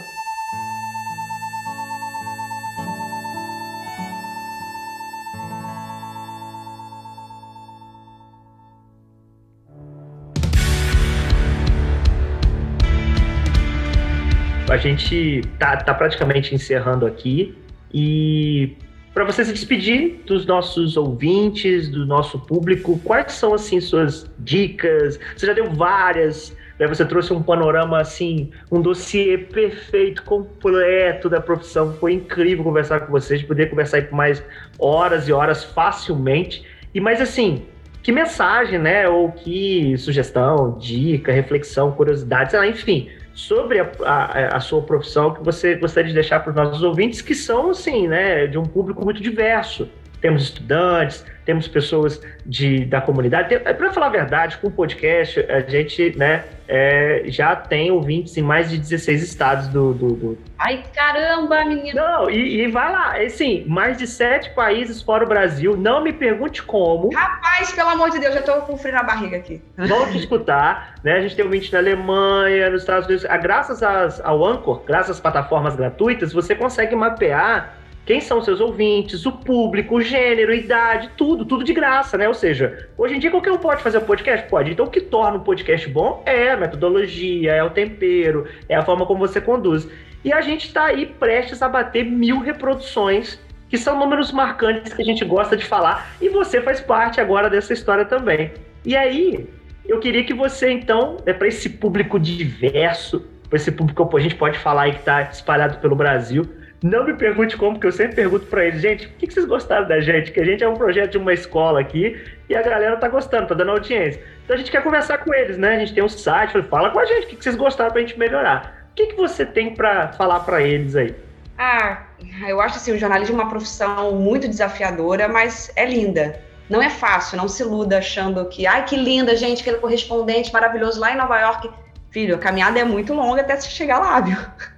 A 14.69 14.77
gente 14.77 15.41
tá, 15.60 15.76
tá 15.76 15.94
praticamente 15.94 16.56
encerrando 16.56 17.06
aqui 17.06 17.57
e 17.94 18.77
para 19.16 19.24
você 19.24 19.46
se 19.46 19.54
despedir 19.54 20.20
dos 20.26 20.46
nossos 20.46 20.98
ouvintes, 20.98 21.88
do 21.88 22.06
nosso 22.06 22.38
público, 22.38 23.00
quais 23.02 23.32
são 23.32 23.54
assim 23.54 23.80
suas 23.80 24.30
dicas? 24.38 25.18
Você 25.38 25.46
já 25.46 25.54
deu 25.54 25.72
várias, 25.72 26.54
né? 26.78 26.86
Você 26.86 27.06
trouxe 27.06 27.32
um 27.32 27.42
panorama 27.42 27.98
assim, 28.02 28.52
um 28.70 28.82
dossiê 28.82 29.38
perfeito, 29.38 30.22
completo 30.24 31.30
da 31.30 31.40
profissão. 31.40 31.94
Foi 31.94 32.12
incrível 32.12 32.66
conversar 32.66 33.00
com 33.00 33.12
vocês, 33.14 33.42
poder 33.42 33.70
conversar 33.70 34.06
por 34.06 34.16
mais 34.18 34.44
horas 34.78 35.30
e 35.30 35.32
horas 35.32 35.64
facilmente. 35.64 36.66
E 36.94 37.00
mais 37.00 37.22
assim, 37.22 37.64
que 38.04 38.12
mensagem, 38.12 38.78
né? 38.78 39.08
Ou 39.08 39.32
que 39.32 39.98
sugestão, 39.98 40.78
dica, 40.78 41.32
reflexão, 41.32 41.94
curiosidade, 41.94 42.52
sei 42.52 42.60
lá, 42.60 42.68
enfim 42.68 43.10
sobre 43.36 43.82
a, 43.82 43.91
a, 44.06 44.57
a, 44.57 44.60
sua 44.62 44.82
profissão 44.82 45.34
que 45.34 45.44
você 45.44 45.76
gostaria 45.76 46.07
de 46.07 46.14
deixar 46.14 46.40
para 46.40 46.52
os 46.52 46.56
nossos 46.56 46.82
ouvintes, 46.82 47.22
que 47.22 47.36
são, 47.36 47.72
assim, 47.72 48.07
né, 48.07 48.48
de 48.48 48.57
um 48.57 48.64
público 48.64 49.03
muito 49.03 49.22
diverso. 49.22 49.90
Temos 50.26 50.41
estudantes, 50.41 51.23
temos 51.45 51.68
pessoas 51.68 52.19
de, 52.43 52.84
da 52.85 52.99
comunidade. 52.99 53.60
Para 53.60 53.93
falar 53.93 54.07
a 54.07 54.10
verdade, 54.10 54.57
com 54.57 54.69
o 54.69 54.72
podcast, 54.72 55.39
a 55.41 55.60
gente 55.60 56.18
né, 56.18 56.43
é, 56.68 57.26
já 57.27 57.56
tem 57.56 57.91
ouvintes 57.91 58.35
em 58.35 58.41
mais 58.41 58.72
de 58.72 58.80
16 58.80 59.22
estados 59.22 59.68
do. 59.68 59.93
do, 59.93 60.07
do... 60.15 60.38
Ai, 60.57 60.84
caramba, 60.95 61.64
menino! 61.65 61.93
Não, 61.93 62.27
e, 62.27 62.64
e 62.64 62.68
vai 62.72 62.91
lá, 62.91 63.18
assim, 63.18 63.64
mais 63.68 63.99
de 63.99 64.07
sete 64.07 64.49
países 64.56 64.99
fora 64.99 65.23
o 65.23 65.27
Brasil. 65.27 65.77
Não 65.77 66.03
me 66.03 66.11
pergunte 66.11 66.64
como. 66.64 67.14
Rapaz, 67.14 67.72
pelo 67.72 67.89
amor 67.89 68.10
de 68.10 68.18
Deus, 68.18 68.34
já 68.34 68.39
estou 68.39 68.61
com 68.61 68.76
frio 68.77 68.95
na 68.95 69.03
barriga 69.03 69.38
aqui. 69.38 69.61
Vão 69.77 70.10
te 70.10 70.18
escutar, 70.18 70.95
né? 71.03 71.18
A 71.18 71.22
gente 71.22 71.35
tem 71.35 71.45
ouvinte 71.45 71.72
na 71.72 71.77
Alemanha, 71.77 72.72
nos 72.72 72.81
Estados 72.81 73.06
Unidos. 73.06 73.27
Ah, 73.30 73.38
graças 73.38 73.84
às, 73.84 74.19
ao 74.22 74.43
Anchor, 74.43 74.81
graças 74.88 75.18
às 75.18 75.19
plataformas 75.19 75.76
gratuitas, 75.76 76.34
você 76.34 76.56
consegue 76.56 76.95
mapear 76.95 77.85
quem 78.06 78.22
são 78.22 78.41
seus 78.41 78.61
ouvintes, 78.61 79.26
o 79.26 79.32
público, 79.32 79.95
o 79.95 80.02
gênero, 80.02 80.52
a 80.52 80.56
idade, 80.56 81.10
tudo, 81.18 81.44
tudo 81.44 81.64
de 81.64 81.73
graça, 81.73 82.18
né? 82.18 82.27
Ou 82.27 82.36
seja, 82.36 82.88
hoje 82.95 83.15
em 83.15 83.19
dia 83.19 83.32
qualquer 83.32 83.52
um 83.52 83.57
pode 83.57 83.82
fazer 83.82 83.99
podcast? 84.02 84.48
Pode. 84.48 84.72
Então 84.72 84.86
o 84.86 84.90
que 84.90 85.02
torna 85.02 85.38
um 85.38 85.41
podcast 85.41 85.90
bom 85.90 86.22
é 86.26 86.52
a 86.52 86.57
metodologia, 86.57 87.53
é 87.53 87.64
o 87.64 87.72
tempero, 87.72 88.48
é 88.69 88.76
a 88.76 88.84
forma 88.84 89.07
como 89.07 89.27
você 89.27 89.41
conduz. 89.41 89.88
E 90.23 90.32
a 90.32 90.40
gente 90.41 90.68
está 90.68 90.86
aí 90.86 91.07
prestes 91.07 91.61
a 91.64 91.68
bater 91.68 92.06
mil 92.06 92.40
reproduções, 92.40 93.40
que 93.68 93.77
são 93.77 93.98
números 93.98 94.32
marcantes 94.32 94.94
que 94.94 95.02
a 95.02 95.06
gente 95.06 95.26
gosta 95.26 95.57
de 95.57 95.65
falar, 95.65 96.15
e 96.22 96.30
você 96.30 96.61
faz 96.61 96.80
parte 96.80 97.19
agora 97.19 97.49
dessa 97.49 97.73
história 97.73 98.06
também. 98.06 98.52
E 98.86 98.95
aí, 98.95 99.48
eu 99.88 99.99
queria 99.99 100.23
que 100.23 100.34
você, 100.34 100.72
então, 100.72 101.18
é 101.26 101.34
para 101.34 101.48
esse 101.48 101.69
público 101.69 102.19
diverso, 102.19 103.26
para 103.49 103.57
esse 103.57 103.72
público 103.72 104.07
que 104.07 104.18
a 104.18 104.19
gente 104.19 104.36
pode 104.36 104.57
falar 104.60 104.84
aí 104.84 104.91
que 104.94 104.99
está 104.99 105.23
espalhado 105.23 105.77
pelo 105.77 105.95
Brasil, 105.95 106.44
não 106.86 107.03
me 107.03 107.16
pergunte 107.16 107.57
como, 107.57 107.74
porque 107.74 107.88
eu 107.88 107.91
sempre 107.91 108.16
pergunto 108.16 108.45
para 108.45 108.64
eles, 108.64 108.80
gente, 108.80 109.07
o 109.07 109.10
que 109.10 109.26
vocês 109.32 109.45
gostaram 109.48 109.88
da 109.88 109.99
gente? 109.99 110.32
Que 110.32 110.40
a 110.40 110.45
gente 110.45 110.64
é 110.64 110.70
um 110.70 110.76
projeto 110.76 111.14
de 111.14 111.18
uma 111.18 111.34
escola 111.34 111.80
aqui 111.80 112.22
e 112.48 112.56
a 112.56 112.62
galera 112.62 112.95
tá 112.98 113.10
gostando, 113.10 113.48
tá 113.48 113.56
dando 113.56 113.72
audiência. 113.72 114.22
Então 114.44 114.53
a 114.56 114.60
gente 114.60 114.70
quer 114.70 114.84
conversar 114.84 115.18
com 115.18 115.34
eles, 115.34 115.57
né? 115.57 115.78
A 115.78 115.80
gente 115.80 115.95
tem 115.95 116.03
um 116.03 116.10
site, 116.10 116.62
fala 116.64 116.91
com 116.91 116.99
a 116.99 117.06
gente, 117.06 117.26
o 117.26 117.30
que 117.30 117.44
vocês 117.44 117.56
gostaram 117.56 117.91
pra 117.91 118.02
gente 118.02 118.20
melhorar. 118.20 118.88
O 118.91 118.95
que, 118.95 119.07
que 119.07 119.16
você 119.16 119.44
tem 119.44 119.74
para 119.74 120.10
falar 120.10 120.41
para 120.41 120.62
eles 120.62 120.95
aí? 120.95 121.16
Ah, 121.57 122.03
eu 122.48 122.62
acho 122.62 122.76
assim, 122.76 122.91
o 122.91 122.99
jornalismo 122.99 123.40
é 123.40 123.44
uma 123.44 123.49
profissão 123.49 124.12
muito 124.12 124.48
desafiadora, 124.48 125.28
mas 125.28 125.72
é 125.76 125.86
linda. 125.86 126.40
Não 126.70 126.84
é 126.84 126.90
fácil, 126.91 127.36
não 127.36 127.48
se 127.48 127.64
iluda 127.64 127.98
achando 127.98 128.45
que, 128.45 128.68
ai, 128.68 128.86
que 128.86 128.95
linda, 128.95 129.36
gente, 129.36 129.62
aquele 129.62 129.78
correspondente 129.78 130.53
maravilhoso 130.53 130.99
lá 130.99 131.12
em 131.12 131.18
Nova 131.18 131.40
York. 131.40 131.68
Filho, 132.12 132.36
a 132.36 132.38
caminhada 132.38 132.80
é 132.80 132.84
muito 132.84 133.12
longa 133.12 133.41
até 133.41 133.56
você 133.56 133.70
chegar 133.70 133.98
lá, 133.98 134.20
viu? 134.22 134.38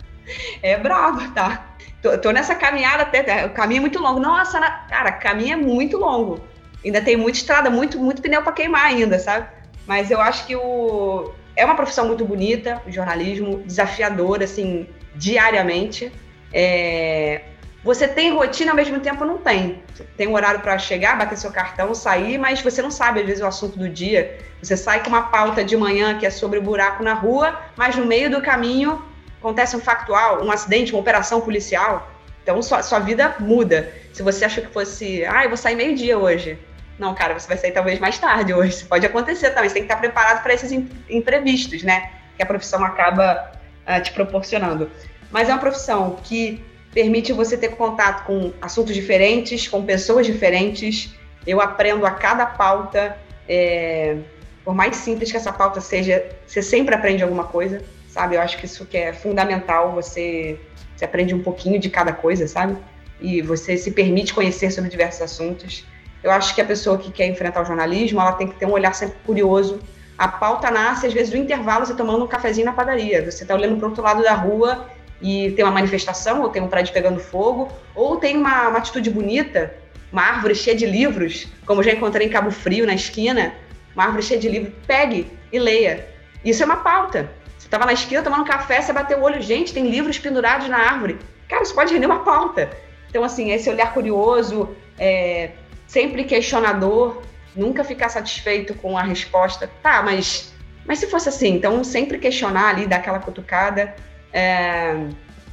É 0.61 0.77
bravo, 0.77 1.31
tá? 1.33 1.76
Tô, 2.01 2.17
tô, 2.17 2.31
nessa 2.31 2.55
caminhada 2.55 3.03
até. 3.03 3.45
O 3.45 3.49
caminho 3.51 3.79
é 3.79 3.81
muito 3.81 3.99
longo. 3.99 4.19
Nossa, 4.19 4.59
na, 4.59 4.71
cara, 4.71 5.11
caminho 5.11 5.53
é 5.53 5.55
muito 5.55 5.97
longo. 5.97 6.39
Ainda 6.85 7.01
tem 7.01 7.17
muita 7.17 7.37
estrada, 7.37 7.69
muito, 7.69 7.99
muito 7.99 8.21
pneu 8.21 8.43
para 8.43 8.51
queimar 8.51 8.85
ainda, 8.85 9.17
sabe? 9.17 9.47
Mas 9.85 10.11
eu 10.11 10.21
acho 10.21 10.45
que 10.45 10.55
o, 10.55 11.33
é 11.55 11.65
uma 11.65 11.75
profissão 11.75 12.07
muito 12.07 12.23
bonita, 12.23 12.81
o 12.85 12.91
jornalismo, 12.91 13.63
desafiador, 13.65 14.43
assim, 14.43 14.87
diariamente. 15.15 16.11
É, 16.53 17.41
você 17.83 18.07
tem 18.07 18.33
rotina, 18.33 18.71
ao 18.71 18.75
mesmo 18.75 18.99
tempo 18.99 19.25
não 19.25 19.37
tem. 19.37 19.81
Tem 20.15 20.27
um 20.27 20.33
horário 20.33 20.59
para 20.59 20.77
chegar, 20.77 21.17
bater 21.17 21.37
seu 21.37 21.51
cartão, 21.51 21.95
sair, 21.95 22.37
mas 22.37 22.61
você 22.61 22.81
não 22.81 22.91
sabe, 22.91 23.21
às 23.21 23.25
vezes, 23.25 23.41
o 23.41 23.47
assunto 23.47 23.79
do 23.79 23.89
dia. 23.89 24.37
Você 24.61 24.77
sai 24.77 25.01
com 25.01 25.09
uma 25.09 25.23
pauta 25.23 25.63
de 25.63 25.75
manhã 25.75 26.17
que 26.17 26.25
é 26.25 26.29
sobre 26.29 26.59
o 26.59 26.61
buraco 26.61 27.01
na 27.01 27.13
rua, 27.13 27.59
mas 27.75 27.95
no 27.95 28.05
meio 28.05 28.29
do 28.29 28.41
caminho 28.41 29.01
acontece 29.39 29.75
um 29.75 29.79
factual, 29.79 30.43
um 30.43 30.51
acidente, 30.51 30.93
uma 30.93 31.01
operação 31.01 31.41
policial, 31.41 32.11
então 32.47 32.61
sua, 32.61 32.81
sua 32.81 32.99
vida 32.99 33.35
muda. 33.39 33.91
Se 34.13 34.23
você 34.23 34.45
achou 34.45 34.63
que 34.63 34.71
fosse, 34.71 35.25
ah, 35.25 35.43
eu 35.43 35.49
vou 35.49 35.57
sair 35.57 35.75
meio-dia 35.75 36.17
hoje. 36.17 36.57
Não, 36.97 37.13
cara, 37.13 37.37
você 37.37 37.47
vai 37.47 37.57
sair 37.57 37.71
talvez 37.71 37.99
mais 37.99 38.17
tarde 38.17 38.53
hoje. 38.53 38.85
Pode 38.85 39.05
acontecer 39.05 39.49
também. 39.51 39.69
Você 39.69 39.75
tem 39.75 39.83
que 39.83 39.91
estar 39.91 39.99
preparado 39.99 40.41
para 40.41 40.53
esses 40.53 40.71
imprevistos, 41.09 41.83
né? 41.83 42.09
Que 42.37 42.43
a 42.43 42.45
profissão 42.45 42.83
acaba 42.85 43.51
uh, 43.85 44.01
te 44.01 44.13
proporcionando. 44.13 44.89
Mas 45.29 45.49
é 45.49 45.51
uma 45.51 45.59
profissão 45.59 46.17
que 46.23 46.63
permite 46.93 47.33
você 47.33 47.57
ter 47.57 47.75
contato 47.75 48.25
com 48.25 48.53
assuntos 48.61 48.95
diferentes, 48.95 49.67
com 49.67 49.85
pessoas 49.85 50.25
diferentes. 50.25 51.13
Eu 51.45 51.59
aprendo 51.59 52.05
a 52.05 52.11
cada 52.11 52.45
pauta, 52.45 53.17
é, 53.47 54.17
por 54.63 54.73
mais 54.73 54.95
simples 54.95 55.29
que 55.29 55.37
essa 55.37 55.51
pauta 55.51 55.81
seja, 55.81 56.25
você 56.47 56.61
sempre 56.61 56.95
aprende 56.95 57.21
alguma 57.21 57.43
coisa 57.43 57.83
sabe? 58.17 58.35
Eu 58.35 58.41
acho 58.41 58.57
que 58.57 58.65
isso 58.65 58.83
que 58.83 58.97
é 58.97 59.13
fundamental, 59.13 59.91
você, 59.91 60.59
você 60.95 61.05
aprende 61.05 61.35
um 61.35 61.43
pouquinho 61.43 61.79
de 61.79 61.87
cada 61.87 62.11
coisa, 62.11 62.47
sabe? 62.47 62.75
E 63.21 63.43
você 63.43 63.77
se 63.77 63.91
permite 63.91 64.33
conhecer 64.33 64.71
sobre 64.71 64.89
diversos 64.89 65.21
assuntos. 65.21 65.85
Eu 66.23 66.31
acho 66.31 66.55
que 66.55 66.59
a 66.59 66.65
pessoa 66.65 66.97
que 66.97 67.11
quer 67.11 67.27
enfrentar 67.27 67.61
o 67.61 67.65
jornalismo, 67.65 68.19
ela 68.19 68.31
tem 68.31 68.47
que 68.47 68.55
ter 68.55 68.65
um 68.65 68.71
olhar 68.71 68.95
sempre 68.95 69.17
curioso. 69.23 69.79
A 70.17 70.27
pauta 70.27 70.71
nasce, 70.71 71.05
às 71.05 71.13
vezes, 71.13 71.29
do 71.29 71.37
intervalo, 71.37 71.85
você 71.85 71.93
tomando 71.93 72.25
um 72.25 72.27
cafezinho 72.27 72.65
na 72.65 72.73
padaria. 72.73 73.23
Você 73.23 73.43
está 73.43 73.53
olhando 73.53 73.77
para 73.77 73.85
o 73.85 73.89
outro 73.89 74.03
lado 74.03 74.23
da 74.23 74.33
rua 74.33 74.87
e 75.21 75.51
tem 75.51 75.63
uma 75.63 75.71
manifestação, 75.71 76.41
ou 76.41 76.49
tem 76.49 76.61
um 76.61 76.67
prédio 76.67 76.91
pegando 76.93 77.19
fogo, 77.19 77.71
ou 77.93 78.17
tem 78.17 78.35
uma, 78.35 78.69
uma 78.69 78.79
atitude 78.79 79.11
bonita, 79.11 79.75
uma 80.11 80.23
árvore 80.23 80.55
cheia 80.55 80.75
de 80.75 80.87
livros, 80.87 81.47
como 81.67 81.83
já 81.83 81.91
encontrei 81.91 82.25
em 82.25 82.31
Cabo 82.31 82.49
Frio, 82.49 82.87
na 82.87 82.95
esquina, 82.95 83.53
uma 83.93 84.05
árvore 84.05 84.23
cheia 84.23 84.39
de 84.39 84.49
livros. 84.49 84.73
Pegue 84.87 85.31
e 85.51 85.59
leia. 85.59 86.07
Isso 86.43 86.63
é 86.63 86.65
uma 86.65 86.77
pauta. 86.77 87.29
Você 87.67 87.75
estava 87.75 87.85
na 87.85 87.91
esquina 87.91 88.21
tomando 88.21 88.45
café, 88.45 88.81
você 88.81 88.93
bateu 88.93 89.19
o 89.19 89.23
olho, 89.23 89.41
gente, 89.41 89.73
tem 89.73 89.89
livros 89.89 90.17
pendurados 90.17 90.69
na 90.69 90.77
árvore. 90.77 91.19
Cara, 91.49 91.63
isso 91.63 91.75
pode 91.75 91.93
render 91.93 92.05
uma 92.05 92.23
pauta. 92.23 92.69
Então, 93.09 93.25
assim, 93.25 93.51
esse 93.51 93.69
olhar 93.69 93.93
curioso, 93.93 94.73
é, 94.97 95.49
sempre 95.85 96.23
questionador, 96.23 97.21
nunca 97.53 97.83
ficar 97.83 98.07
satisfeito 98.07 98.73
com 98.75 98.97
a 98.97 99.03
resposta. 99.03 99.69
Tá, 99.83 100.01
mas, 100.01 100.53
mas 100.85 100.99
se 100.99 101.07
fosse 101.07 101.27
assim, 101.27 101.55
então 101.55 101.83
sempre 101.83 102.17
questionar 102.19 102.69
ali, 102.69 102.87
dar 102.87 102.97
aquela 102.97 103.19
cutucada. 103.19 103.93
É, 104.31 104.95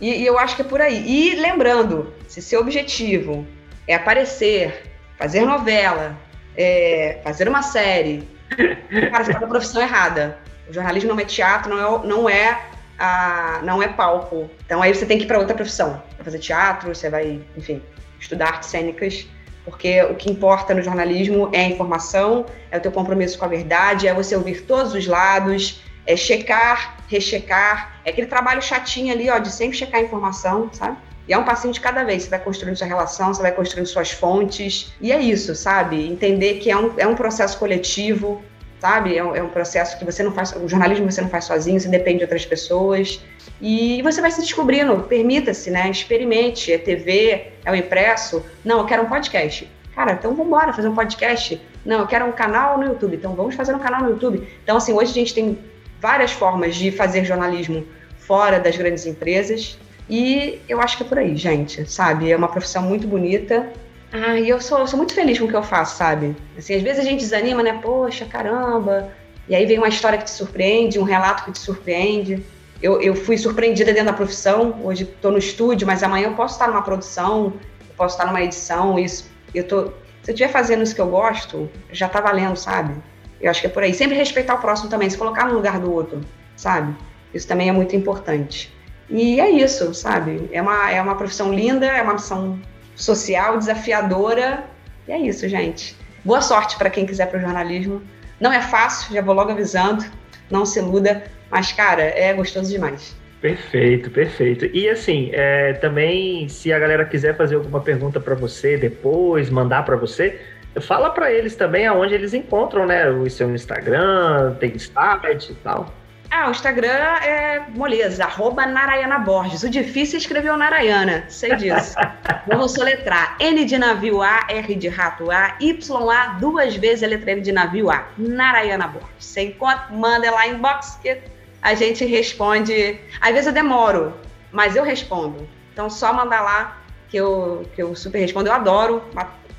E, 0.00 0.22
e 0.22 0.24
eu 0.24 0.38
acho 0.38 0.54
que 0.54 0.62
é 0.62 0.64
por 0.64 0.80
aí. 0.80 1.04
E 1.04 1.34
lembrando, 1.34 2.14
se 2.28 2.40
seu 2.40 2.60
objetivo 2.60 3.44
é 3.88 3.94
aparecer, 3.96 4.88
fazer 5.18 5.40
novela, 5.40 6.16
é, 6.56 7.20
fazer 7.24 7.48
uma 7.48 7.62
série, 7.62 8.28
cara, 9.10 9.24
você 9.24 9.32
tá 9.32 9.40
na 9.40 9.48
profissão 9.48 9.82
errada. 9.82 10.43
O 10.68 10.72
jornalismo 10.72 11.10
não 11.10 11.20
é 11.20 11.24
teatro, 11.24 11.74
não 11.74 11.78
é, 11.78 12.06
não 12.06 12.28
é, 12.28 12.60
a, 12.98 13.60
não 13.62 13.82
é 13.82 13.88
palco. 13.88 14.50
Então 14.64 14.82
aí 14.82 14.94
você 14.94 15.06
tem 15.06 15.18
que 15.18 15.24
ir 15.24 15.26
para 15.26 15.38
outra 15.38 15.54
profissão. 15.54 16.02
Vai 16.16 16.24
fazer 16.24 16.38
teatro, 16.38 16.94
você 16.94 17.10
vai, 17.10 17.40
enfim, 17.56 17.82
estudar 18.18 18.46
artes 18.46 18.68
cênicas, 18.68 19.26
porque 19.64 20.02
o 20.02 20.14
que 20.14 20.30
importa 20.30 20.74
no 20.74 20.82
jornalismo 20.82 21.50
é 21.52 21.60
a 21.60 21.68
informação, 21.68 22.46
é 22.70 22.78
o 22.78 22.80
teu 22.80 22.92
compromisso 22.92 23.38
com 23.38 23.44
a 23.44 23.48
verdade, 23.48 24.06
é 24.06 24.14
você 24.14 24.36
ouvir 24.36 24.62
todos 24.62 24.94
os 24.94 25.06
lados, 25.06 25.82
é 26.06 26.16
checar, 26.16 26.96
rechecar, 27.08 28.00
é 28.04 28.10
aquele 28.10 28.26
trabalho 28.26 28.60
chatinho 28.62 29.12
ali, 29.12 29.30
ó, 29.30 29.38
de 29.38 29.50
sempre 29.50 29.76
checar 29.76 30.00
a 30.00 30.04
informação, 30.04 30.70
sabe? 30.72 30.98
E 31.26 31.32
é 31.32 31.38
um 31.38 31.44
passinho 31.44 31.72
de 31.72 31.80
cada 31.80 32.04
vez. 32.04 32.24
Você 32.24 32.30
vai 32.30 32.38
construindo 32.38 32.76
sua 32.76 32.86
relação, 32.86 33.32
você 33.32 33.40
vai 33.40 33.52
construindo 33.52 33.86
suas 33.86 34.10
fontes. 34.10 34.92
E 35.00 35.10
é 35.10 35.18
isso, 35.18 35.54
sabe? 35.54 36.06
Entender 36.06 36.58
que 36.58 36.70
é 36.70 36.76
um, 36.76 36.92
é 36.98 37.06
um 37.06 37.14
processo 37.14 37.58
coletivo, 37.58 38.42
sabe? 38.84 39.16
É 39.16 39.24
um, 39.24 39.34
é 39.34 39.42
um 39.42 39.48
processo 39.48 39.98
que 39.98 40.04
você 40.04 40.22
não 40.22 40.30
faz. 40.30 40.52
O 40.52 40.68
jornalismo 40.68 41.10
você 41.10 41.22
não 41.22 41.30
faz 41.30 41.46
sozinho, 41.46 41.80
você 41.80 41.88
depende 41.88 42.18
de 42.18 42.24
outras 42.24 42.44
pessoas. 42.44 43.24
E 43.58 44.02
você 44.02 44.20
vai 44.20 44.30
se 44.30 44.42
descobrindo. 44.42 44.94
Permita-se, 45.04 45.70
né? 45.70 45.90
Experimente. 45.90 46.70
É 46.70 46.76
TV, 46.76 47.52
é 47.64 47.70
o 47.70 47.74
impresso. 47.74 48.44
Não, 48.62 48.80
eu 48.80 48.84
quero 48.84 49.02
um 49.02 49.06
podcast. 49.06 49.66
Cara, 49.94 50.12
então 50.12 50.32
vamos 50.32 50.48
embora 50.48 50.70
fazer 50.74 50.88
um 50.88 50.94
podcast. 50.94 51.58
Não, 51.82 52.00
eu 52.00 52.06
quero 52.06 52.26
um 52.26 52.32
canal 52.32 52.76
no 52.76 52.84
YouTube. 52.84 53.16
Então 53.16 53.34
vamos 53.34 53.54
fazer 53.54 53.74
um 53.74 53.78
canal 53.78 54.02
no 54.02 54.10
YouTube. 54.10 54.46
Então, 54.62 54.76
assim, 54.76 54.92
hoje 54.92 55.12
a 55.12 55.14
gente 55.14 55.32
tem 55.32 55.58
várias 55.98 56.32
formas 56.32 56.76
de 56.76 56.90
fazer 56.90 57.24
jornalismo 57.24 57.86
fora 58.18 58.60
das 58.60 58.76
grandes 58.76 59.06
empresas. 59.06 59.78
E 60.10 60.60
eu 60.68 60.78
acho 60.78 60.98
que 60.98 61.04
é 61.04 61.06
por 61.06 61.18
aí, 61.18 61.34
gente, 61.34 61.90
sabe? 61.90 62.30
É 62.30 62.36
uma 62.36 62.48
profissão 62.48 62.82
muito 62.82 63.06
bonita. 63.06 63.66
Ah, 64.16 64.38
e 64.38 64.48
eu 64.48 64.60
sou, 64.60 64.86
sou 64.86 64.96
muito 64.96 65.12
feliz 65.12 65.40
com 65.40 65.46
o 65.46 65.48
que 65.48 65.56
eu 65.56 65.62
faço, 65.62 65.96
sabe? 65.96 66.36
Assim, 66.56 66.76
às 66.76 66.82
vezes 66.82 67.00
a 67.00 67.02
gente 67.02 67.18
desanima, 67.18 67.64
né? 67.64 67.80
Poxa, 67.82 68.24
caramba. 68.24 69.10
E 69.48 69.56
aí 69.56 69.66
vem 69.66 69.76
uma 69.76 69.88
história 69.88 70.16
que 70.16 70.24
te 70.24 70.30
surpreende, 70.30 71.00
um 71.00 71.02
relato 71.02 71.44
que 71.44 71.50
te 71.50 71.58
surpreende. 71.58 72.40
Eu, 72.80 73.00
eu 73.02 73.16
fui 73.16 73.36
surpreendida 73.36 73.92
dentro 73.92 74.06
da 74.06 74.12
profissão. 74.12 74.80
Hoje 74.84 75.02
estou 75.02 75.32
no 75.32 75.38
estúdio, 75.38 75.84
mas 75.84 76.04
amanhã 76.04 76.28
eu 76.28 76.34
posso 76.34 76.54
estar 76.54 76.68
numa 76.68 76.82
produção, 76.82 77.54
eu 77.80 77.94
posso 77.96 78.14
estar 78.14 78.24
numa 78.28 78.40
edição. 78.40 78.96
Isso, 78.96 79.28
eu 79.52 79.66
tô, 79.66 79.86
se 80.22 80.30
eu 80.30 80.34
estiver 80.34 80.48
fazendo 80.48 80.84
isso 80.84 80.94
que 80.94 81.00
eu 81.00 81.08
gosto, 81.08 81.68
já 81.90 82.08
tá 82.08 82.20
valendo, 82.20 82.54
sabe? 82.54 82.94
Eu 83.40 83.50
acho 83.50 83.60
que 83.60 83.66
é 83.66 83.70
por 83.70 83.82
aí. 83.82 83.92
Sempre 83.92 84.16
respeitar 84.16 84.54
o 84.54 84.58
próximo 84.58 84.88
também, 84.88 85.10
se 85.10 85.18
colocar 85.18 85.48
no 85.48 85.54
lugar 85.54 85.80
do 85.80 85.92
outro, 85.92 86.20
sabe? 86.54 86.94
Isso 87.34 87.48
também 87.48 87.68
é 87.68 87.72
muito 87.72 87.96
importante. 87.96 88.72
E 89.10 89.40
é 89.40 89.50
isso, 89.50 89.92
sabe? 89.92 90.48
É 90.52 90.62
uma, 90.62 90.88
é 90.88 91.02
uma 91.02 91.16
profissão 91.16 91.52
linda, 91.52 91.84
é 91.84 92.00
uma 92.00 92.12
missão 92.12 92.60
social, 92.94 93.58
desafiadora. 93.58 94.64
E 95.06 95.12
é 95.12 95.18
isso, 95.18 95.48
gente. 95.48 95.96
Boa 96.24 96.40
sorte 96.40 96.76
para 96.76 96.90
quem 96.90 97.04
quiser 97.04 97.26
para 97.26 97.38
o 97.38 97.40
jornalismo. 97.40 98.02
Não 98.40 98.52
é 98.52 98.60
fácil, 98.60 99.14
já 99.14 99.22
vou 99.22 99.34
logo 99.34 99.50
avisando, 99.50 100.04
não 100.50 100.66
se 100.66 100.78
iluda, 100.78 101.24
mas, 101.50 101.72
cara, 101.72 102.02
é 102.02 102.32
gostoso 102.32 102.70
demais. 102.70 103.16
Perfeito, 103.40 104.10
perfeito. 104.10 104.64
E 104.66 104.88
assim, 104.88 105.30
é, 105.32 105.74
também, 105.74 106.48
se 106.48 106.72
a 106.72 106.78
galera 106.78 107.04
quiser 107.04 107.36
fazer 107.36 107.56
alguma 107.56 107.80
pergunta 107.80 108.18
para 108.18 108.34
você 108.34 108.78
depois, 108.78 109.50
mandar 109.50 109.84
para 109.84 109.96
você, 109.96 110.40
fala 110.80 111.10
para 111.10 111.30
eles 111.30 111.54
também 111.54 111.86
aonde 111.86 112.14
eles 112.14 112.32
encontram, 112.32 112.86
né? 112.86 113.08
O 113.10 113.28
seu 113.28 113.54
Instagram, 113.54 114.54
tem 114.58 114.78
site 114.78 115.52
e 115.52 115.54
tal. 115.56 115.92
Ah, 116.36 116.48
o 116.48 116.50
Instagram 116.50 116.88
é 117.22 117.64
moleza, 117.76 118.24
arroba 118.24 118.66
Narayana 118.66 119.20
Borges. 119.20 119.62
O 119.62 119.70
difícil 119.70 120.16
é 120.16 120.18
escrever 120.18 120.50
o 120.50 120.56
Narayana, 120.56 121.26
sei 121.28 121.54
disso. 121.54 121.94
Vamos 122.48 122.72
soletrar. 122.72 123.36
N 123.38 123.64
de 123.64 123.78
navio 123.78 124.20
A, 124.20 124.44
R 124.48 124.74
de 124.74 124.88
rato 124.88 125.30
A, 125.30 125.56
Y 125.60 126.10
A, 126.10 126.26
duas 126.40 126.74
vezes 126.74 127.04
a 127.04 127.06
letra 127.06 127.30
N 127.30 127.40
de 127.40 127.52
navio 127.52 127.88
A. 127.88 128.08
Narayana 128.18 128.88
Borges. 128.88 129.10
Você 129.20 129.42
encontra, 129.42 129.86
manda 129.92 130.28
lá 130.28 130.48
inbox 130.48 130.98
que 131.00 131.20
a 131.62 131.72
gente 131.74 132.04
responde. 132.04 132.98
Às 133.20 133.30
vezes 133.30 133.46
eu 133.46 133.52
demoro, 133.52 134.12
mas 134.50 134.74
eu 134.74 134.82
respondo. 134.82 135.48
Então 135.72 135.88
só 135.88 136.12
mandar 136.12 136.42
lá 136.42 136.82
que 137.10 137.16
eu, 137.16 137.64
que 137.76 137.80
eu 137.80 137.94
super 137.94 138.18
respondo. 138.18 138.48
Eu 138.48 138.54
adoro 138.54 139.04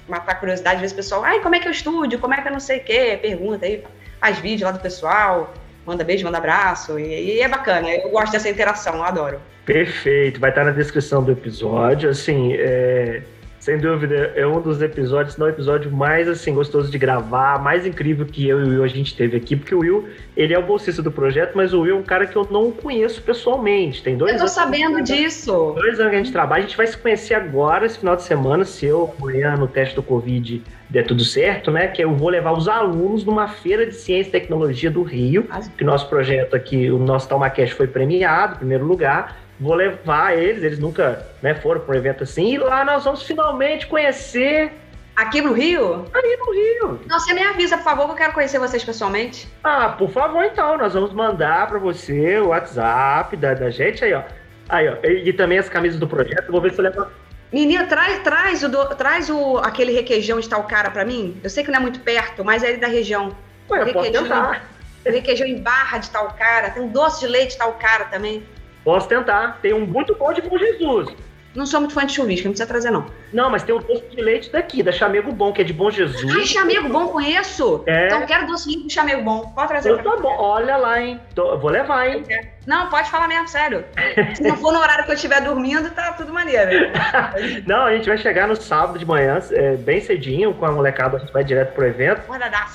matar 0.09 0.41
curiosidade. 0.41 0.75
Às 0.75 0.81
vezes 0.81 0.93
o 0.93 0.97
pessoal, 0.97 1.23
ai, 1.23 1.39
como 1.39 1.55
é 1.55 1.59
que 1.61 1.69
eu 1.69 1.71
estudo? 1.71 2.19
Como 2.19 2.33
é 2.33 2.41
que 2.41 2.49
eu 2.49 2.51
não 2.51 2.59
sei 2.59 2.79
o 2.79 2.83
quê? 2.83 3.17
Pergunta 3.21 3.65
aí, 3.65 3.81
faz 4.19 4.39
vídeo 4.39 4.65
lá 4.65 4.73
do 4.73 4.79
pessoal 4.81 5.53
manda 5.85 6.03
beijo, 6.03 6.25
manda 6.25 6.37
abraço, 6.37 6.99
e, 6.99 7.37
e, 7.37 7.39
é 7.41 7.47
bacana. 7.47 7.89
Eu 7.89 8.09
gosto 8.09 8.31
dessa 8.31 8.49
interação, 8.49 8.95
eu 8.95 9.03
adoro. 9.03 9.39
Perfeito, 9.65 10.39
vai 10.39 10.49
estar 10.51 10.63
na 10.63 10.71
descrição 10.71 11.23
do 11.23 11.31
episódio. 11.31 12.09
Assim, 12.09 12.53
é, 12.53 13.21
sem 13.65 13.79
dúvida, 13.79 14.31
é 14.35 14.45
um 14.45 14.61
dos 14.61 14.79
episódios, 14.79 15.37
não 15.37 15.47
o 15.47 15.49
episódio 15.49 15.91
mais 15.91 16.29
assim 16.29 16.53
gostoso 16.53 16.91
de 16.91 16.99
gravar, 16.99 17.59
mais 17.59 17.83
incrível 17.83 18.23
que 18.23 18.47
eu 18.47 18.59
e 18.59 18.63
o 18.63 18.69
Will 18.69 18.83
a 18.83 18.87
gente 18.87 19.17
teve 19.17 19.35
aqui, 19.35 19.55
porque 19.55 19.73
o 19.73 19.79
Will, 19.79 20.07
ele 20.37 20.53
é 20.53 20.59
o 20.59 20.61
bolsista 20.61 21.01
do 21.01 21.11
projeto, 21.11 21.53
mas 21.55 21.73
o 21.73 21.81
Will 21.81 21.95
é 21.95 21.99
um 21.99 22.03
cara 22.03 22.27
que 22.27 22.35
eu 22.35 22.47
não 22.51 22.69
conheço 22.69 23.23
pessoalmente. 23.23 24.03
Tem 24.03 24.15
dois 24.15 24.33
Eu 24.33 24.39
tô 24.39 24.47
sabendo 24.47 25.01
disso. 25.01 25.73
Dois 25.75 25.99
anos 25.99 26.11
que 26.11 26.15
a 26.15 26.19
gente 26.19 26.31
trabalha, 26.31 26.63
a 26.63 26.67
gente 26.67 26.77
vai 26.77 26.85
se 26.85 26.95
conhecer 26.95 27.33
agora, 27.33 27.87
esse 27.87 27.97
final 27.97 28.15
de 28.15 28.21
semana, 28.21 28.65
se 28.65 28.85
eu 28.85 29.11
amanhã 29.19 29.57
no 29.57 29.67
teste 29.67 29.95
do 29.95 30.03
Covid 30.03 30.61
der 30.89 31.05
tudo 31.05 31.23
certo, 31.23 31.71
né? 31.71 31.87
Que 31.87 32.03
eu 32.03 32.15
vou 32.15 32.29
levar 32.29 32.53
os 32.53 32.67
alunos 32.67 33.23
numa 33.23 33.47
feira 33.47 33.85
de 33.85 33.93
ciência 33.93 34.29
e 34.29 34.31
tecnologia 34.31 34.91
do 34.91 35.03
Rio, 35.03 35.47
que 35.77 35.83
nosso 35.83 36.07
projeto 36.07 36.55
aqui, 36.55 36.91
o 36.91 36.97
nosso 36.97 37.27
Talmacast 37.27 37.75
foi 37.75 37.87
premiado, 37.87 38.55
em 38.55 38.57
primeiro 38.57 38.85
lugar 38.85 39.45
vou 39.59 39.73
levar 39.73 40.37
eles, 40.37 40.63
eles 40.63 40.79
nunca 40.79 41.25
né, 41.41 41.55
foram 41.55 41.81
para 41.81 41.95
um 41.95 41.97
evento 41.97 42.23
assim, 42.23 42.53
e 42.53 42.57
lá 42.57 42.83
nós 42.83 43.03
vamos 43.03 43.23
finalmente 43.23 43.87
conhecer. 43.87 44.71
Aqui 45.15 45.41
no 45.41 45.53
Rio? 45.53 46.05
Aí 46.13 46.37
no 46.37 46.51
Rio. 46.51 46.99
Não, 47.07 47.17
você 47.17 47.33
me 47.33 47.41
avisa, 47.41 47.77
por 47.77 47.85
favor, 47.85 48.05
que 48.07 48.11
eu 48.11 48.15
quero 48.17 48.33
conhecer 48.33 48.59
vocês 48.59 48.83
pessoalmente. 48.83 49.47
Ah, 49.63 49.87
por 49.87 50.09
favor, 50.09 50.43
então. 50.43 50.77
Nós 50.77 50.93
vamos 50.93 51.13
mandar 51.13 51.69
para 51.69 51.79
você 51.79 52.37
o 52.39 52.47
WhatsApp 52.47 53.37
da, 53.37 53.53
da 53.53 53.69
gente 53.69 54.03
aí, 54.03 54.13
ó. 54.13 54.23
Aí, 54.67 54.89
ó. 54.89 54.97
E, 55.05 55.29
e 55.29 55.31
também 55.31 55.57
as 55.57 55.69
camisas 55.69 55.97
do 56.01 56.05
projeto. 56.05 56.51
Vou 56.51 56.59
ver 56.59 56.73
se 56.73 56.79
eu 56.81 56.83
levo. 56.83 57.07
Menina, 57.55 57.87
traz, 57.87 58.21
traz, 58.21 58.63
o, 58.65 58.85
traz 58.95 59.29
o, 59.29 59.59
aquele 59.59 59.93
requeijão 59.93 60.41
de 60.41 60.49
tal 60.49 60.65
cara 60.65 60.91
para 60.91 61.05
mim. 61.05 61.39
Eu 61.41 61.49
sei 61.49 61.63
que 61.63 61.71
não 61.71 61.79
é 61.79 61.81
muito 61.81 62.01
perto, 62.01 62.43
mas 62.43 62.61
é 62.63 62.75
da 62.75 62.87
região. 62.87 63.33
Ué, 63.69 63.81
eu 63.81 63.93
posso 63.93 64.11
tentar. 64.11 64.67
Requeijão 65.05 65.47
em 65.47 65.61
barra 65.61 65.99
de 65.99 66.09
tal 66.09 66.27
cara. 66.37 66.71
Tem 66.71 66.83
um 66.83 66.89
doce 66.89 67.21
de 67.21 67.27
leite 67.27 67.51
de 67.51 67.57
tal 67.57 67.71
cara 67.75 68.03
também. 68.05 68.43
Posso 68.83 69.07
tentar. 69.07 69.59
Tem 69.61 69.73
um 69.73 69.85
muito 69.85 70.13
bom 70.15 70.33
de 70.33 70.41
Bom 70.41 70.57
Jesus. 70.57 71.15
Não 71.55 71.65
sou 71.65 71.79
muito 71.79 71.93
fã 71.93 72.05
de 72.05 72.13
chuvisco, 72.13 72.45
não 72.45 72.51
precisa 72.51 72.67
trazer, 72.67 72.91
não. 72.91 73.05
Não, 73.31 73.49
mas 73.49 73.63
tem 73.63 73.73
um 73.73 73.79
doce 73.79 74.03
de 74.09 74.21
leite 74.21 74.51
daqui, 74.51 74.83
da 74.83 74.91
Chamego 74.91 75.31
Bom, 75.31 75.53
que 75.53 75.61
é 75.61 75.63
de 75.63 75.71
Bom 75.71 75.89
Jesus. 75.89 76.35
Ai, 76.35 76.45
Chamego 76.45 76.89
Bom, 76.89 77.07
conheço. 77.07 77.83
É. 77.85 78.07
Então 78.07 78.25
quero 78.25 78.45
doce 78.45 78.69
de 78.69 78.91
Chamego 78.91 79.23
Bom. 79.23 79.53
Pode 79.55 79.69
trazer. 79.69 79.89
Eu 79.89 80.03
tá 80.03 80.17
bom. 80.17 80.35
Olha 80.37 80.75
lá, 80.75 81.01
hein. 81.01 81.19
Tô, 81.33 81.57
vou 81.57 81.71
levar, 81.71 82.07
hein. 82.07 82.23
Não, 82.65 82.89
pode 82.89 83.09
falar 83.09 83.27
mesmo, 83.27 83.47
sério. 83.47 83.85
Se 84.35 84.43
não 84.43 84.57
for 84.57 84.73
no 84.73 84.79
horário 84.79 85.05
que 85.05 85.11
eu 85.11 85.15
estiver 85.15 85.39
dormindo, 85.41 85.89
tá 85.91 86.13
tudo 86.13 86.33
maneiro. 86.33 86.91
não, 87.65 87.85
a 87.85 87.95
gente 87.95 88.07
vai 88.07 88.17
chegar 88.17 88.47
no 88.47 88.55
sábado 88.55 88.97
de 88.97 89.05
manhã, 89.05 89.39
é, 89.51 89.75
bem 89.75 90.01
cedinho, 90.01 90.53
com 90.53 90.65
a 90.65 90.71
molecada, 90.71 91.17
a 91.17 91.19
gente 91.19 91.31
vai 91.31 91.43
direto 91.43 91.73
pro 91.73 91.85
evento. 91.85 92.21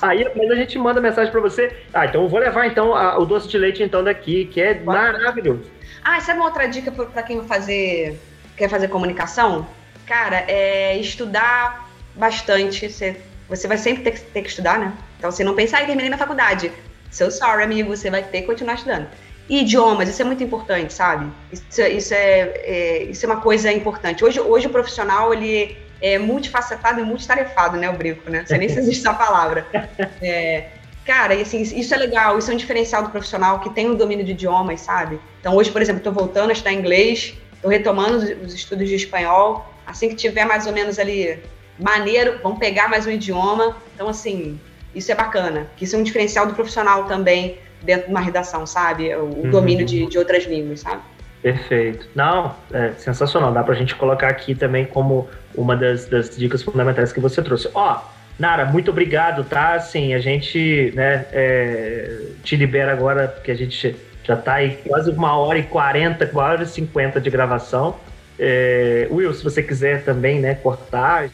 Aí 0.01 0.23
depois 0.23 0.49
a 0.49 0.55
gente 0.55 0.79
manda 0.79 1.01
mensagem 1.01 1.31
pra 1.31 1.41
você. 1.41 1.75
Ah, 1.93 2.05
então 2.05 2.23
eu 2.23 2.29
vou 2.29 2.39
levar, 2.39 2.65
então, 2.65 2.95
a, 2.95 3.17
o 3.19 3.25
doce 3.25 3.47
de 3.47 3.57
leite, 3.57 3.83
então, 3.83 4.03
daqui, 4.03 4.45
que 4.45 4.61
é 4.61 4.79
maravilhoso. 4.79 5.69
Ah, 6.03 6.19
sabe 6.19 6.39
uma 6.39 6.47
outra 6.47 6.67
dica 6.67 6.91
para 6.91 7.23
quem 7.23 7.37
vai 7.37 7.47
fazer, 7.47 8.19
quer 8.61 8.69
fazer 8.69 8.87
comunicação? 8.89 9.67
Cara, 10.05 10.45
é 10.47 10.97
estudar 10.97 11.89
bastante. 12.15 12.89
Você, 12.89 13.19
você 13.49 13.67
vai 13.67 13.77
sempre 13.77 14.03
ter, 14.03 14.19
ter 14.19 14.41
que 14.41 14.49
estudar, 14.49 14.77
né? 14.77 14.93
Então, 15.17 15.31
você 15.31 15.43
não 15.43 15.55
pensar, 15.55 15.77
ah, 15.77 15.85
terminei 15.85 16.09
minha 16.09 16.17
faculdade. 16.17 16.71
Seu 17.09 17.31
sorry, 17.31 17.63
amigo, 17.63 17.95
você 17.95 18.09
vai 18.09 18.23
ter 18.23 18.41
que 18.41 18.47
continuar 18.47 18.75
estudando. 18.75 19.07
E 19.49 19.61
idiomas, 19.61 20.07
isso 20.07 20.21
é 20.21 20.25
muito 20.25 20.43
importante, 20.43 20.93
sabe? 20.93 21.29
Isso, 21.51 21.81
isso, 21.81 22.13
é, 22.13 22.39
é, 22.63 23.03
isso 23.03 23.25
é 23.25 23.29
uma 23.29 23.41
coisa 23.41 23.71
importante. 23.71 24.23
Hoje, 24.23 24.39
hoje 24.39 24.67
o 24.67 24.69
profissional, 24.69 25.33
ele 25.33 25.75
é 25.99 26.17
multifacetado 26.17 26.99
e 26.99 27.03
multitarefado, 27.03 27.77
né? 27.77 27.89
O 27.89 27.93
brinco, 27.93 28.29
né? 28.29 28.41
Não 28.41 28.47
sei 28.47 28.59
nem 28.59 28.69
se 28.69 28.79
existe 28.79 29.05
essa 29.05 29.17
palavra. 29.17 29.65
É, 30.21 30.67
Cara, 31.03 31.33
e 31.33 31.41
assim, 31.41 31.61
isso 31.61 31.93
é 31.95 31.97
legal, 31.97 32.37
isso 32.37 32.51
é 32.51 32.53
um 32.53 32.57
diferencial 32.57 33.01
do 33.01 33.09
profissional 33.09 33.59
que 33.59 33.71
tem 33.71 33.89
um 33.89 33.95
domínio 33.95 34.23
de 34.23 34.33
idiomas, 34.33 34.81
sabe? 34.81 35.19
Então, 35.39 35.55
hoje, 35.55 35.71
por 35.71 35.81
exemplo, 35.81 35.97
estou 35.97 36.13
voltando 36.13 36.51
a 36.51 36.53
estudar 36.53 36.73
inglês, 36.73 37.35
estou 37.61 37.69
retomando 37.69 38.17
os 38.17 38.53
estudos 38.53 38.89
de 38.89 38.95
espanhol. 38.95 39.71
Assim 39.85 40.09
que 40.09 40.15
tiver 40.15 40.45
mais 40.45 40.65
ou 40.65 40.73
menos 40.73 40.97
ali 40.97 41.39
maneiro, 41.79 42.39
vamos 42.41 42.59
pegar 42.59 42.89
mais 42.89 43.05
um 43.05 43.11
idioma. 43.11 43.77
Então, 43.93 44.09
assim, 44.09 44.59
isso 44.95 45.11
é 45.11 45.15
bacana, 45.15 45.67
que 45.77 45.85
isso 45.85 45.95
é 45.95 45.99
um 45.99 46.03
diferencial 46.03 46.47
do 46.47 46.53
profissional 46.53 47.05
também 47.05 47.57
dentro 47.81 48.05
de 48.07 48.11
uma 48.11 48.19
redação, 48.19 48.65
sabe? 48.65 49.13
O 49.15 49.23
uhum. 49.23 49.49
domínio 49.51 49.85
de, 49.85 50.07
de 50.07 50.17
outras 50.17 50.45
línguas, 50.45 50.81
sabe? 50.81 51.01
Perfeito. 51.41 52.07
Não, 52.13 52.55
é 52.71 52.91
sensacional. 52.97 53.51
Dá 53.51 53.63
para 53.63 53.73
a 53.73 53.77
gente 53.77 53.95
colocar 53.95 54.27
aqui 54.27 54.53
também 54.53 54.85
como 54.85 55.27
uma 55.55 55.75
das, 55.75 56.05
das 56.05 56.35
dicas 56.35 56.61
fundamentais 56.61 57.11
que 57.11 57.19
você 57.19 57.41
trouxe. 57.41 57.69
Ó, 57.73 57.99
Nara, 58.37 58.65
muito 58.65 58.91
obrigado, 58.91 59.43
tá? 59.43 59.73
Assim, 59.73 60.13
a 60.13 60.19
gente 60.19 60.91
né, 60.95 61.25
é, 61.31 62.21
te 62.43 62.55
libera 62.55 62.91
agora, 62.91 63.27
porque 63.27 63.51
a 63.51 63.55
gente 63.55 63.95
já 64.23 64.35
está 64.35 64.53
aí 64.55 64.77
quase 64.87 65.11
uma 65.11 65.37
hora 65.37 65.57
e 65.57 65.63
quarenta, 65.63 66.29
uma 66.31 66.43
hora 66.43 66.63
e 66.63 66.67
cinquenta 66.67 67.19
de 67.19 67.29
gravação. 67.29 67.95
É, 68.39 69.07
Will, 69.11 69.33
se 69.33 69.43
você 69.43 69.61
quiser 69.61 70.03
também, 70.03 70.39
né, 70.39 70.55
cortar. 70.55 71.29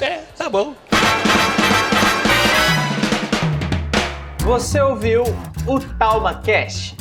É, 0.00 0.18
tá 0.36 0.48
bom. 0.48 0.74
Você 4.40 4.80
ouviu 4.80 5.24
o 5.66 5.80
Talma 5.98 6.40
Cast, 6.40 6.96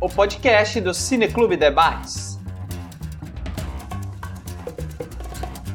o 0.00 0.08
podcast 0.08 0.80
do 0.80 0.94
Cineclube 0.94 1.56
Debates. 1.56 2.38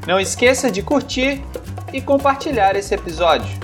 Não 0.08 0.20
esqueça 0.20 0.72
de 0.72 0.82
curtir 0.82 1.44
e 1.94 2.02
compartilhar 2.02 2.76
esse 2.76 2.96
episódio. 2.96 3.60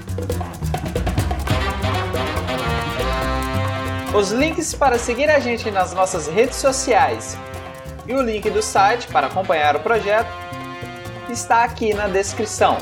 Os 4.15 4.31
links 4.31 4.75
para 4.75 4.99
seguir 4.99 5.27
a 5.27 5.39
gente 5.39 5.71
nas 5.71 5.91
nossas 5.91 6.27
redes 6.27 6.57
sociais 6.57 7.35
e 8.05 8.13
o 8.13 8.21
link 8.21 8.47
do 8.51 8.61
site 8.61 9.07
para 9.07 9.25
acompanhar 9.25 9.75
o 9.75 9.79
projeto 9.79 10.31
está 11.31 11.63
aqui 11.63 11.95
na 11.95 12.07
descrição. 12.07 12.77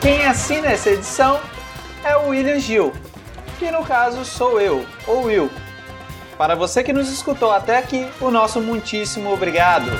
Quem 0.00 0.26
assina 0.26 0.72
essa 0.72 0.90
edição 0.90 1.38
é 2.02 2.16
o 2.16 2.30
William 2.30 2.58
Gil, 2.58 2.92
que 3.56 3.70
no 3.70 3.84
caso 3.84 4.24
sou 4.24 4.60
eu, 4.60 4.84
ou 5.06 5.26
Will. 5.26 5.48
Para 6.36 6.56
você 6.56 6.82
que 6.82 6.92
nos 6.92 7.08
escutou 7.08 7.52
até 7.52 7.78
aqui, 7.78 8.08
o 8.20 8.32
nosso 8.32 8.60
muitíssimo 8.60 9.32
obrigado. 9.32 9.90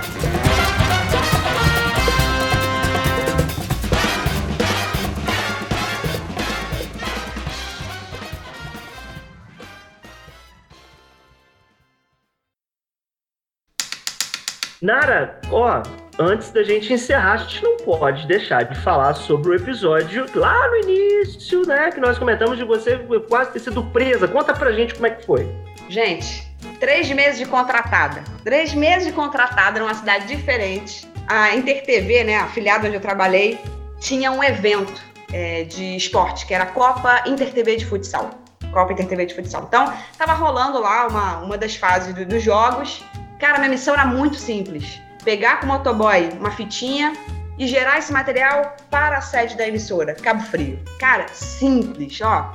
Nara, 14.80 15.40
ó, 15.50 15.82
antes 16.20 16.50
da 16.52 16.62
gente 16.62 16.92
encerrar, 16.92 17.32
a 17.32 17.36
gente 17.38 17.62
não 17.64 17.76
pode 17.78 18.26
deixar 18.28 18.62
de 18.64 18.78
falar 18.78 19.14
sobre 19.14 19.50
o 19.50 19.54
episódio 19.54 20.24
lá 20.34 20.68
no 20.68 20.76
início, 20.76 21.66
né? 21.66 21.90
Que 21.90 22.00
nós 22.00 22.16
comentamos 22.16 22.56
de 22.56 22.64
você 22.64 22.96
quase 23.28 23.52
ter 23.52 23.58
sido 23.58 23.82
presa. 23.82 24.28
Conta 24.28 24.54
pra 24.54 24.70
gente 24.70 24.94
como 24.94 25.08
é 25.08 25.10
que 25.10 25.26
foi. 25.26 25.52
Gente, 25.88 26.46
três 26.78 27.10
meses 27.10 27.38
de 27.38 27.46
contratada. 27.46 28.22
Três 28.44 28.72
meses 28.72 29.08
de 29.08 29.12
contratada 29.12 29.80
numa 29.80 29.94
cidade 29.94 30.28
diferente. 30.28 31.08
A 31.26 31.54
InterTV, 31.56 32.24
né, 32.24 32.36
a 32.36 32.44
afiliada 32.44 32.86
onde 32.86 32.96
eu 32.96 33.00
trabalhei, 33.00 33.58
tinha 33.98 34.30
um 34.30 34.44
evento 34.44 35.02
é, 35.32 35.64
de 35.64 35.96
esporte, 35.96 36.46
que 36.46 36.54
era 36.54 36.64
a 36.64 36.68
Copa 36.68 37.24
InterTV 37.26 37.76
de 37.76 37.84
Futsal. 37.84 38.30
Copa 38.72 38.92
InterTV 38.92 39.26
de 39.26 39.34
Futsal. 39.34 39.64
Então, 39.66 39.92
tava 40.16 40.34
rolando 40.34 40.80
lá 40.80 41.08
uma, 41.08 41.38
uma 41.38 41.58
das 41.58 41.74
fases 41.74 42.14
do, 42.14 42.24
dos 42.24 42.42
jogos. 42.44 43.02
Cara, 43.38 43.58
minha 43.58 43.70
missão 43.70 43.94
era 43.94 44.04
muito 44.04 44.36
simples. 44.36 45.00
Pegar 45.24 45.60
com 45.60 45.66
o 45.66 45.68
motoboy 45.68 46.30
uma 46.38 46.50
fitinha 46.50 47.12
e 47.58 47.66
gerar 47.66 47.98
esse 47.98 48.12
material 48.12 48.76
para 48.90 49.18
a 49.18 49.20
sede 49.20 49.56
da 49.56 49.66
emissora, 49.66 50.14
Cabo 50.14 50.42
Frio. 50.42 50.78
Cara, 50.98 51.26
simples, 51.28 52.20
ó. 52.20 52.52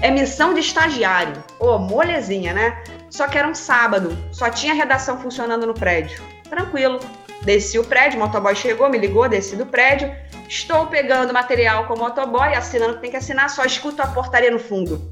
É 0.00 0.10
missão 0.10 0.54
de 0.54 0.60
estagiário. 0.60 1.42
Ô, 1.58 1.74
oh, 1.74 1.78
molezinha, 1.78 2.52
né? 2.52 2.82
Só 3.10 3.26
que 3.26 3.36
era 3.38 3.48
um 3.48 3.54
sábado, 3.54 4.16
só 4.32 4.48
tinha 4.50 4.74
redação 4.74 5.20
funcionando 5.20 5.66
no 5.66 5.74
prédio. 5.74 6.22
Tranquilo. 6.48 7.00
Desci 7.42 7.78
o 7.78 7.84
prédio, 7.84 8.18
o 8.18 8.22
motoboy 8.22 8.54
chegou, 8.54 8.88
me 8.88 8.98
ligou, 8.98 9.28
desci 9.28 9.56
do 9.56 9.66
prédio. 9.66 10.14
Estou 10.48 10.86
pegando 10.86 11.32
material 11.32 11.86
com 11.86 11.94
o 11.94 11.98
motoboy, 11.98 12.54
assinando 12.54 12.94
que 12.94 13.00
tem 13.00 13.10
que 13.10 13.16
assinar, 13.16 13.48
só 13.50 13.64
escuto 13.64 14.02
a 14.02 14.06
portaria 14.06 14.50
no 14.50 14.58
fundo. 14.58 15.10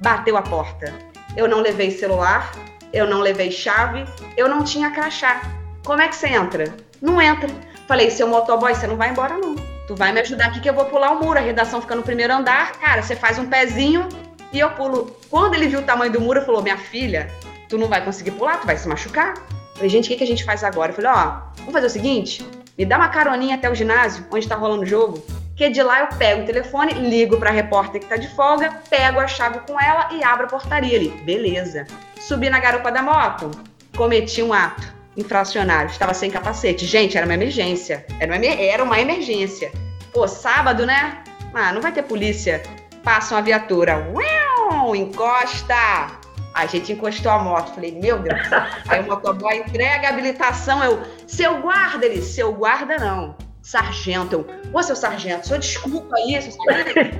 Bateu 0.00 0.36
a 0.36 0.42
porta. 0.42 0.92
Eu 1.36 1.48
não 1.48 1.60
levei 1.60 1.90
celular, 1.90 2.52
eu 2.96 3.06
não 3.06 3.20
levei 3.20 3.50
chave, 3.50 4.06
eu 4.38 4.48
não 4.48 4.64
tinha 4.64 4.90
crachá. 4.90 5.42
Como 5.84 6.00
é 6.00 6.08
que 6.08 6.16
você 6.16 6.28
entra? 6.28 6.74
Não 7.00 7.20
entra. 7.20 7.48
Falei, 7.86 8.10
seu 8.10 8.26
motoboy, 8.26 8.74
você 8.74 8.86
não 8.86 8.96
vai 8.96 9.10
embora 9.10 9.36
não. 9.36 9.54
Tu 9.86 9.94
vai 9.94 10.12
me 10.12 10.20
ajudar 10.20 10.46
aqui 10.46 10.60
que 10.60 10.68
eu 10.68 10.72
vou 10.72 10.86
pular 10.86 11.12
o 11.12 11.22
muro. 11.22 11.38
A 11.38 11.42
redação 11.42 11.82
fica 11.82 11.94
no 11.94 12.02
primeiro 12.02 12.32
andar. 12.32 12.72
Cara, 12.72 13.02
você 13.02 13.14
faz 13.14 13.38
um 13.38 13.46
pezinho 13.46 14.08
e 14.50 14.58
eu 14.58 14.70
pulo. 14.70 15.14
Quando 15.28 15.54
ele 15.54 15.68
viu 15.68 15.80
o 15.80 15.82
tamanho 15.82 16.10
do 16.10 16.20
muro, 16.20 16.42
falou: 16.42 16.62
Minha 16.62 16.78
filha, 16.78 17.30
tu 17.68 17.76
não 17.76 17.86
vai 17.86 18.02
conseguir 18.02 18.30
pular, 18.32 18.60
tu 18.60 18.66
vai 18.66 18.78
se 18.78 18.88
machucar. 18.88 19.34
Falei, 19.74 19.90
gente, 19.90 20.06
o 20.06 20.08
que, 20.08 20.16
que 20.16 20.24
a 20.24 20.26
gente 20.26 20.42
faz 20.42 20.64
agora? 20.64 20.90
Eu 20.90 20.96
falei: 20.96 21.10
Ó, 21.10 21.42
vamos 21.58 21.72
fazer 21.72 21.86
o 21.86 21.90
seguinte: 21.90 22.44
me 22.76 22.86
dá 22.86 22.96
uma 22.96 23.10
caroninha 23.10 23.56
até 23.56 23.70
o 23.70 23.74
ginásio, 23.74 24.24
onde 24.32 24.48
tá 24.48 24.56
rolando 24.56 24.82
o 24.82 24.86
jogo. 24.86 25.22
Que 25.56 25.70
de 25.70 25.82
lá 25.82 26.00
eu 26.00 26.08
pego 26.18 26.42
o 26.42 26.44
telefone, 26.44 26.92
ligo 26.92 27.38
pra 27.38 27.50
repórter 27.50 28.02
que 28.02 28.06
tá 28.06 28.16
de 28.16 28.28
folga, 28.28 28.70
pego 28.90 29.18
a 29.18 29.26
chave 29.26 29.60
com 29.60 29.80
ela 29.80 30.10
e 30.12 30.22
abro 30.22 30.44
a 30.44 30.48
portaria 30.50 30.98
ali. 30.98 31.08
Beleza. 31.24 31.86
Subi 32.20 32.50
na 32.50 32.60
garupa 32.60 32.92
da 32.92 33.02
moto, 33.02 33.50
cometi 33.96 34.42
um 34.42 34.52
ato 34.52 34.94
infracionário, 35.16 35.90
estava 35.90 36.12
sem 36.12 36.30
capacete. 36.30 36.84
Gente, 36.84 37.16
era 37.16 37.24
uma 37.24 37.32
emergência. 37.32 38.04
Era 38.20 38.36
uma, 38.36 38.46
era 38.46 38.84
uma 38.84 39.00
emergência. 39.00 39.72
Pô, 40.12 40.28
sábado, 40.28 40.84
né? 40.84 41.22
Ah, 41.54 41.72
não 41.72 41.80
vai 41.80 41.90
ter 41.90 42.02
polícia. 42.02 42.62
Passa 43.02 43.34
uma 43.34 43.40
viatura. 43.40 44.12
Uau, 44.12 44.94
encosta! 44.94 46.08
A 46.52 46.66
gente 46.66 46.92
encostou 46.92 47.32
a 47.32 47.38
moto. 47.38 47.74
Falei, 47.74 47.92
meu 47.92 48.18
Deus. 48.18 48.40
Aí 48.88 49.00
o 49.00 49.06
motoboy 49.06 49.56
entrega 49.56 50.08
a 50.08 50.10
habilitação. 50.10 50.84
Eu, 50.84 51.02
seu 51.26 51.62
guarda, 51.62 52.04
ele, 52.04 52.20
seu 52.20 52.52
guarda 52.52 52.98
não. 52.98 53.45
Sargento. 53.66 54.36
Eu, 54.36 54.46
ô, 54.72 54.80
seu 54.80 54.94
sargento, 54.94 55.48
só 55.48 55.56
desculpa 55.56 56.14
isso. 56.28 56.56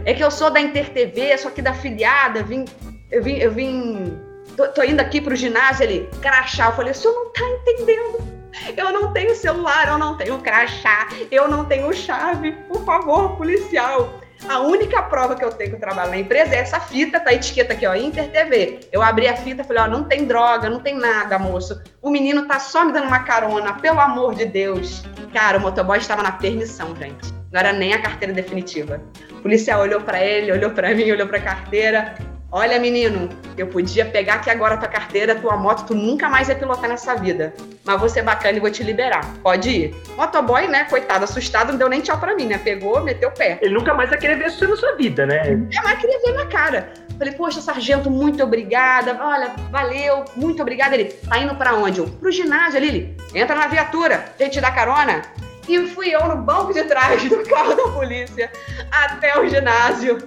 É 0.05 0.14
que 0.14 0.23
eu 0.23 0.31
sou 0.31 0.48
da 0.48 0.60
InterTV, 0.60 1.36
sou 1.39 1.51
aqui 1.51 1.60
da 1.60 1.74
filiada, 1.74 2.44
vim, 2.44 2.64
eu 3.10 3.20
vim, 3.20 3.36
eu 3.39 3.51
vim 3.51 4.16
tô, 4.56 4.68
tô 4.68 4.85
indo 4.85 5.01
aqui 5.01 5.20
pro 5.20 5.35
ginásio, 5.35 5.82
ele, 5.82 6.09
crachá. 6.23 6.66
Eu 6.66 6.73
falei, 6.74 6.93
o 6.93 6.94
senhor 6.94 7.14
não 7.14 7.32
tá 7.32 7.43
entendendo. 7.43 8.36
Eu 8.77 8.93
não 8.93 9.12
tenho 9.12 9.35
celular, 9.35 9.89
eu 9.89 9.98
não 9.98 10.16
tenho 10.16 10.39
crachá, 10.39 11.09
eu 11.32 11.48
não 11.48 11.64
tenho 11.64 11.93
chave. 11.93 12.52
Por 12.68 12.85
favor, 12.85 13.36
policial. 13.36 14.20
A 14.48 14.60
única 14.60 15.02
prova 15.02 15.34
que 15.34 15.44
eu 15.44 15.50
tenho 15.50 15.70
que 15.70 15.76
eu 15.76 15.80
trabalho 15.80 16.10
na 16.10 16.18
empresa 16.18 16.54
é 16.54 16.58
essa 16.58 16.78
fita, 16.78 17.18
tá 17.18 17.30
a 17.30 17.34
etiqueta 17.34 17.72
aqui, 17.72 17.86
ó, 17.86 17.94
Inter 17.94 18.30
TV. 18.30 18.80
Eu 18.92 19.02
abri 19.02 19.26
a 19.26 19.36
fita 19.36 19.64
falei, 19.64 19.82
ó, 19.82 19.88
não 19.88 20.04
tem 20.04 20.26
droga, 20.26 20.68
não 20.68 20.80
tem 20.80 20.94
nada, 20.94 21.38
moço. 21.38 21.80
O 22.02 22.10
menino 22.10 22.46
tá 22.46 22.58
só 22.58 22.84
me 22.84 22.92
dando 22.92 23.08
uma 23.08 23.20
carona, 23.20 23.74
pelo 23.74 24.00
amor 24.00 24.34
de 24.34 24.44
Deus. 24.44 25.02
Cara, 25.32 25.58
o 25.58 25.60
motoboy 25.60 25.98
estava 25.98 26.22
na 26.22 26.32
permissão, 26.32 26.94
gente. 26.96 27.32
Não 27.50 27.60
era 27.60 27.72
nem 27.72 27.94
a 27.94 28.02
carteira 28.02 28.32
definitiva. 28.32 29.00
O 29.32 29.42
policial 29.42 29.80
olhou 29.80 30.00
para 30.00 30.22
ele, 30.22 30.52
olhou 30.52 30.70
para 30.70 30.94
mim, 30.94 31.10
olhou 31.10 31.26
para 31.26 31.38
a 31.38 31.42
carteira. 31.42 32.14
Olha, 32.51 32.78
menino, 32.78 33.28
eu 33.59 33.66
podia 33.66 34.05
pegar 34.06 34.35
aqui 34.35 34.48
agora 34.48 34.77
tua 34.77 34.89
carteira, 34.89 35.35
tua 35.35 35.56
moto, 35.56 35.85
tu 35.85 35.94
nunca 35.94 36.28
mais 36.28 36.48
ia 36.48 36.55
pilotar 36.55 36.89
nessa 36.89 37.16
vida. 37.16 37.52
Mas 37.85 38.01
você 38.01 38.20
é 38.20 38.23
bacana 38.23 38.56
e 38.56 38.60
vou 38.60 38.70
te 38.70 38.85
liberar. 38.85 39.27
Pode 39.43 39.68
ir. 39.68 39.97
Motoboy, 40.16 40.68
né, 40.68 40.85
coitado, 40.85 41.24
assustado, 41.24 41.73
não 41.73 41.78
deu 41.78 41.89
nem 41.89 42.01
tchau 42.01 42.18
pra 42.18 42.36
mim, 42.36 42.47
né? 42.47 42.59
Pegou, 42.59 43.02
meteu 43.02 43.31
o 43.31 43.32
pé. 43.32 43.59
Ele 43.60 43.74
nunca 43.74 43.93
mais 43.94 44.10
vai 44.10 44.18
querer 44.18 44.36
ver 44.36 44.47
isso 44.47 44.66
na 44.66 44.77
sua 44.77 44.94
vida, 44.94 45.27
né? 45.27 45.43
Nunca 45.51 45.82
mais 45.82 45.98
queria 45.98 46.20
ver 46.20 46.32
na 46.35 46.47
cara. 46.47 46.93
Falei, 47.18 47.35
poxa, 47.35 47.60
sargento, 47.60 48.10
muito 48.10 48.43
obrigada. 48.44 49.18
Olha, 49.20 49.51
valeu, 49.70 50.24
muito 50.36 50.62
obrigada. 50.62 50.94
Ele, 50.94 51.06
tá 51.06 51.39
indo 51.39 51.55
pra 51.56 51.74
onde? 51.74 51.98
Eu, 51.98 52.06
pro 52.06 52.31
ginásio, 52.31 52.78
Lili. 52.78 53.16
Entra 53.35 53.56
na 53.56 53.66
viatura, 53.66 54.24
a 54.39 54.43
gente 54.43 54.60
dá 54.60 54.70
carona. 54.70 55.23
E 55.68 55.85
fui 55.89 56.14
eu 56.14 56.24
no 56.28 56.36
banco 56.36 56.73
de 56.73 56.85
trás 56.85 57.24
do 57.24 57.43
carro 57.48 57.74
da 57.74 57.89
polícia 57.89 58.52
até 58.93 59.36
o 59.36 59.48
ginásio 59.48 60.18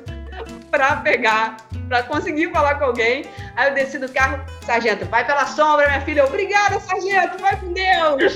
pra 0.69 0.97
pegar 0.97 1.57
para 1.87 2.03
conseguir 2.03 2.51
falar 2.51 2.75
com 2.75 2.85
alguém. 2.85 3.25
Aí 3.55 3.69
eu 3.69 3.73
desci 3.73 3.97
do 3.97 4.09
carro, 4.11 4.43
sargento, 4.65 5.05
vai 5.05 5.25
pela 5.25 5.45
sombra, 5.45 5.87
minha 5.87 6.01
filha. 6.01 6.25
Obrigada, 6.25 6.79
sargento, 6.79 7.37
vai 7.39 7.59
com 7.59 7.73
Deus. 7.73 8.35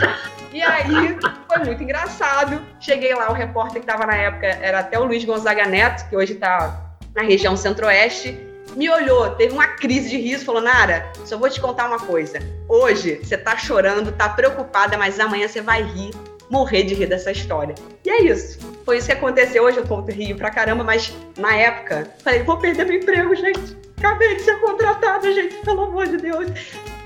E 0.52 0.62
aí 0.62 1.18
foi 1.48 1.64
muito 1.66 1.84
engraçado. 1.84 2.62
Cheguei 2.80 3.14
lá, 3.14 3.30
o 3.30 3.34
repórter 3.34 3.82
que 3.82 3.90
estava 3.90 4.06
na 4.06 4.16
época 4.16 4.48
era 4.48 4.80
até 4.80 5.00
o 5.00 5.06
Luiz 5.06 5.24
Gonzaga 5.24 5.66
Neto, 5.66 6.10
que 6.10 6.16
hoje 6.16 6.34
está 6.34 6.96
na 7.16 7.24
região 7.24 7.56
centro-oeste. 7.56 8.38
Me 8.76 8.90
olhou, 8.90 9.30
teve 9.36 9.54
uma 9.54 9.68
crise 9.68 10.10
de 10.10 10.18
riso, 10.18 10.46
falou: 10.46 10.62
Nara, 10.62 11.12
só 11.26 11.38
vou 11.38 11.50
te 11.50 11.62
contar 11.62 11.88
uma 11.88 12.00
coisa. 12.00 12.40
Hoje 12.68 13.20
você 13.24 13.38
tá 13.38 13.56
chorando, 13.56 14.12
tá 14.12 14.30
preocupada, 14.30 14.98
mas 14.98 15.20
amanhã 15.20 15.48
você 15.48 15.62
vai 15.62 15.84
rir 15.84 16.12
morrer 16.54 16.84
de 16.84 16.94
rir 16.94 17.08
dessa 17.08 17.32
história. 17.32 17.74
E 18.06 18.10
é 18.12 18.22
isso. 18.22 18.60
Foi 18.86 19.00
isso 19.00 19.08
que 19.08 19.14
aconteceu. 19.14 19.64
Hoje 19.64 19.78
eu 19.78 19.88
conto 19.88 20.12
rio 20.12 20.38
pra 20.38 20.52
caramba, 20.52 20.84
mas 20.84 21.12
na 21.36 21.56
época, 21.56 22.08
falei, 22.24 22.44
vou 22.44 22.58
perder 22.58 22.86
meu 22.86 22.98
emprego, 22.98 23.36
gente. 23.36 23.76
Acabei 23.98 24.36
de 24.36 24.44
ser 24.44 24.60
contratada, 24.60 25.34
gente, 25.34 25.56
pelo 25.66 25.86
amor 25.86 26.06
de 26.06 26.18
Deus. 26.18 26.48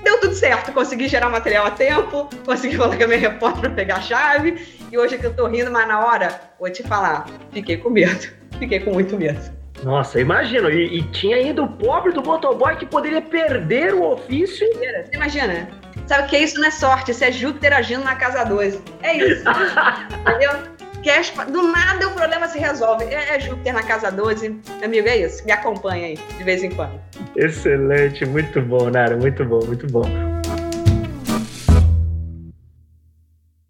Deu 0.04 0.20
tudo 0.20 0.34
certo, 0.34 0.70
consegui 0.72 1.08
gerar 1.08 1.30
material 1.30 1.66
a 1.66 1.70
tempo, 1.70 2.28
consegui 2.44 2.76
a 2.76 3.06
minha 3.06 3.18
repórter 3.18 3.62
pra 3.62 3.70
pegar 3.70 3.96
a 3.96 4.00
chave. 4.02 4.68
E 4.92 4.98
hoje 4.98 5.16
que 5.16 5.24
eu 5.24 5.34
tô 5.34 5.46
rindo, 5.46 5.70
mas 5.70 5.88
na 5.88 6.04
hora, 6.04 6.40
vou 6.60 6.70
te 6.70 6.82
falar, 6.82 7.26
fiquei 7.50 7.78
com 7.78 7.88
medo. 7.88 8.28
Fiquei 8.58 8.80
com 8.80 8.92
muito 8.92 9.16
medo. 9.16 9.40
Nossa, 9.82 10.20
imagina. 10.20 10.68
E, 10.70 10.98
e, 10.98 11.02
tinha 11.10 11.36
ainda 11.36 11.62
o 11.62 11.68
pobre 11.68 12.12
do 12.12 12.22
motoboy 12.22 12.76
que 12.76 12.84
poderia 12.84 13.22
perder 13.22 13.94
o 13.94 14.12
ofício. 14.12 14.66
Você 14.66 15.14
imagina? 15.14 15.68
Sabe 16.08 16.24
o 16.24 16.26
que 16.26 16.36
é 16.36 16.40
isso? 16.40 16.58
Não 16.58 16.66
é 16.66 16.70
sorte, 16.70 17.10
isso 17.10 17.22
é 17.22 17.30
Júpiter 17.30 17.72
agindo 17.72 18.02
na 18.02 18.14
casa 18.16 18.42
2. 18.44 18.82
É 19.02 19.16
isso. 19.16 19.44
Entendeu? 20.26 20.78
É, 21.08 21.44
do 21.50 21.62
nada 21.62 22.08
o 22.08 22.12
problema 22.12 22.46
se 22.48 22.58
resolve. 22.58 23.04
É, 23.04 23.36
é 23.36 23.40
Júpiter 23.40 23.72
na 23.72 23.82
casa 23.82 24.10
12. 24.10 24.60
Amigo, 24.82 25.08
é 25.08 25.18
isso. 25.18 25.44
Me 25.44 25.52
acompanha 25.52 26.08
aí, 26.08 26.18
de 26.36 26.44
vez 26.44 26.62
em 26.62 26.70
quando. 26.70 27.00
Excelente, 27.36 28.26
muito 28.26 28.60
bom, 28.60 28.90
Nara, 28.90 29.16
muito 29.16 29.42
bom, 29.44 29.64
muito 29.64 29.86
bom. 29.86 30.37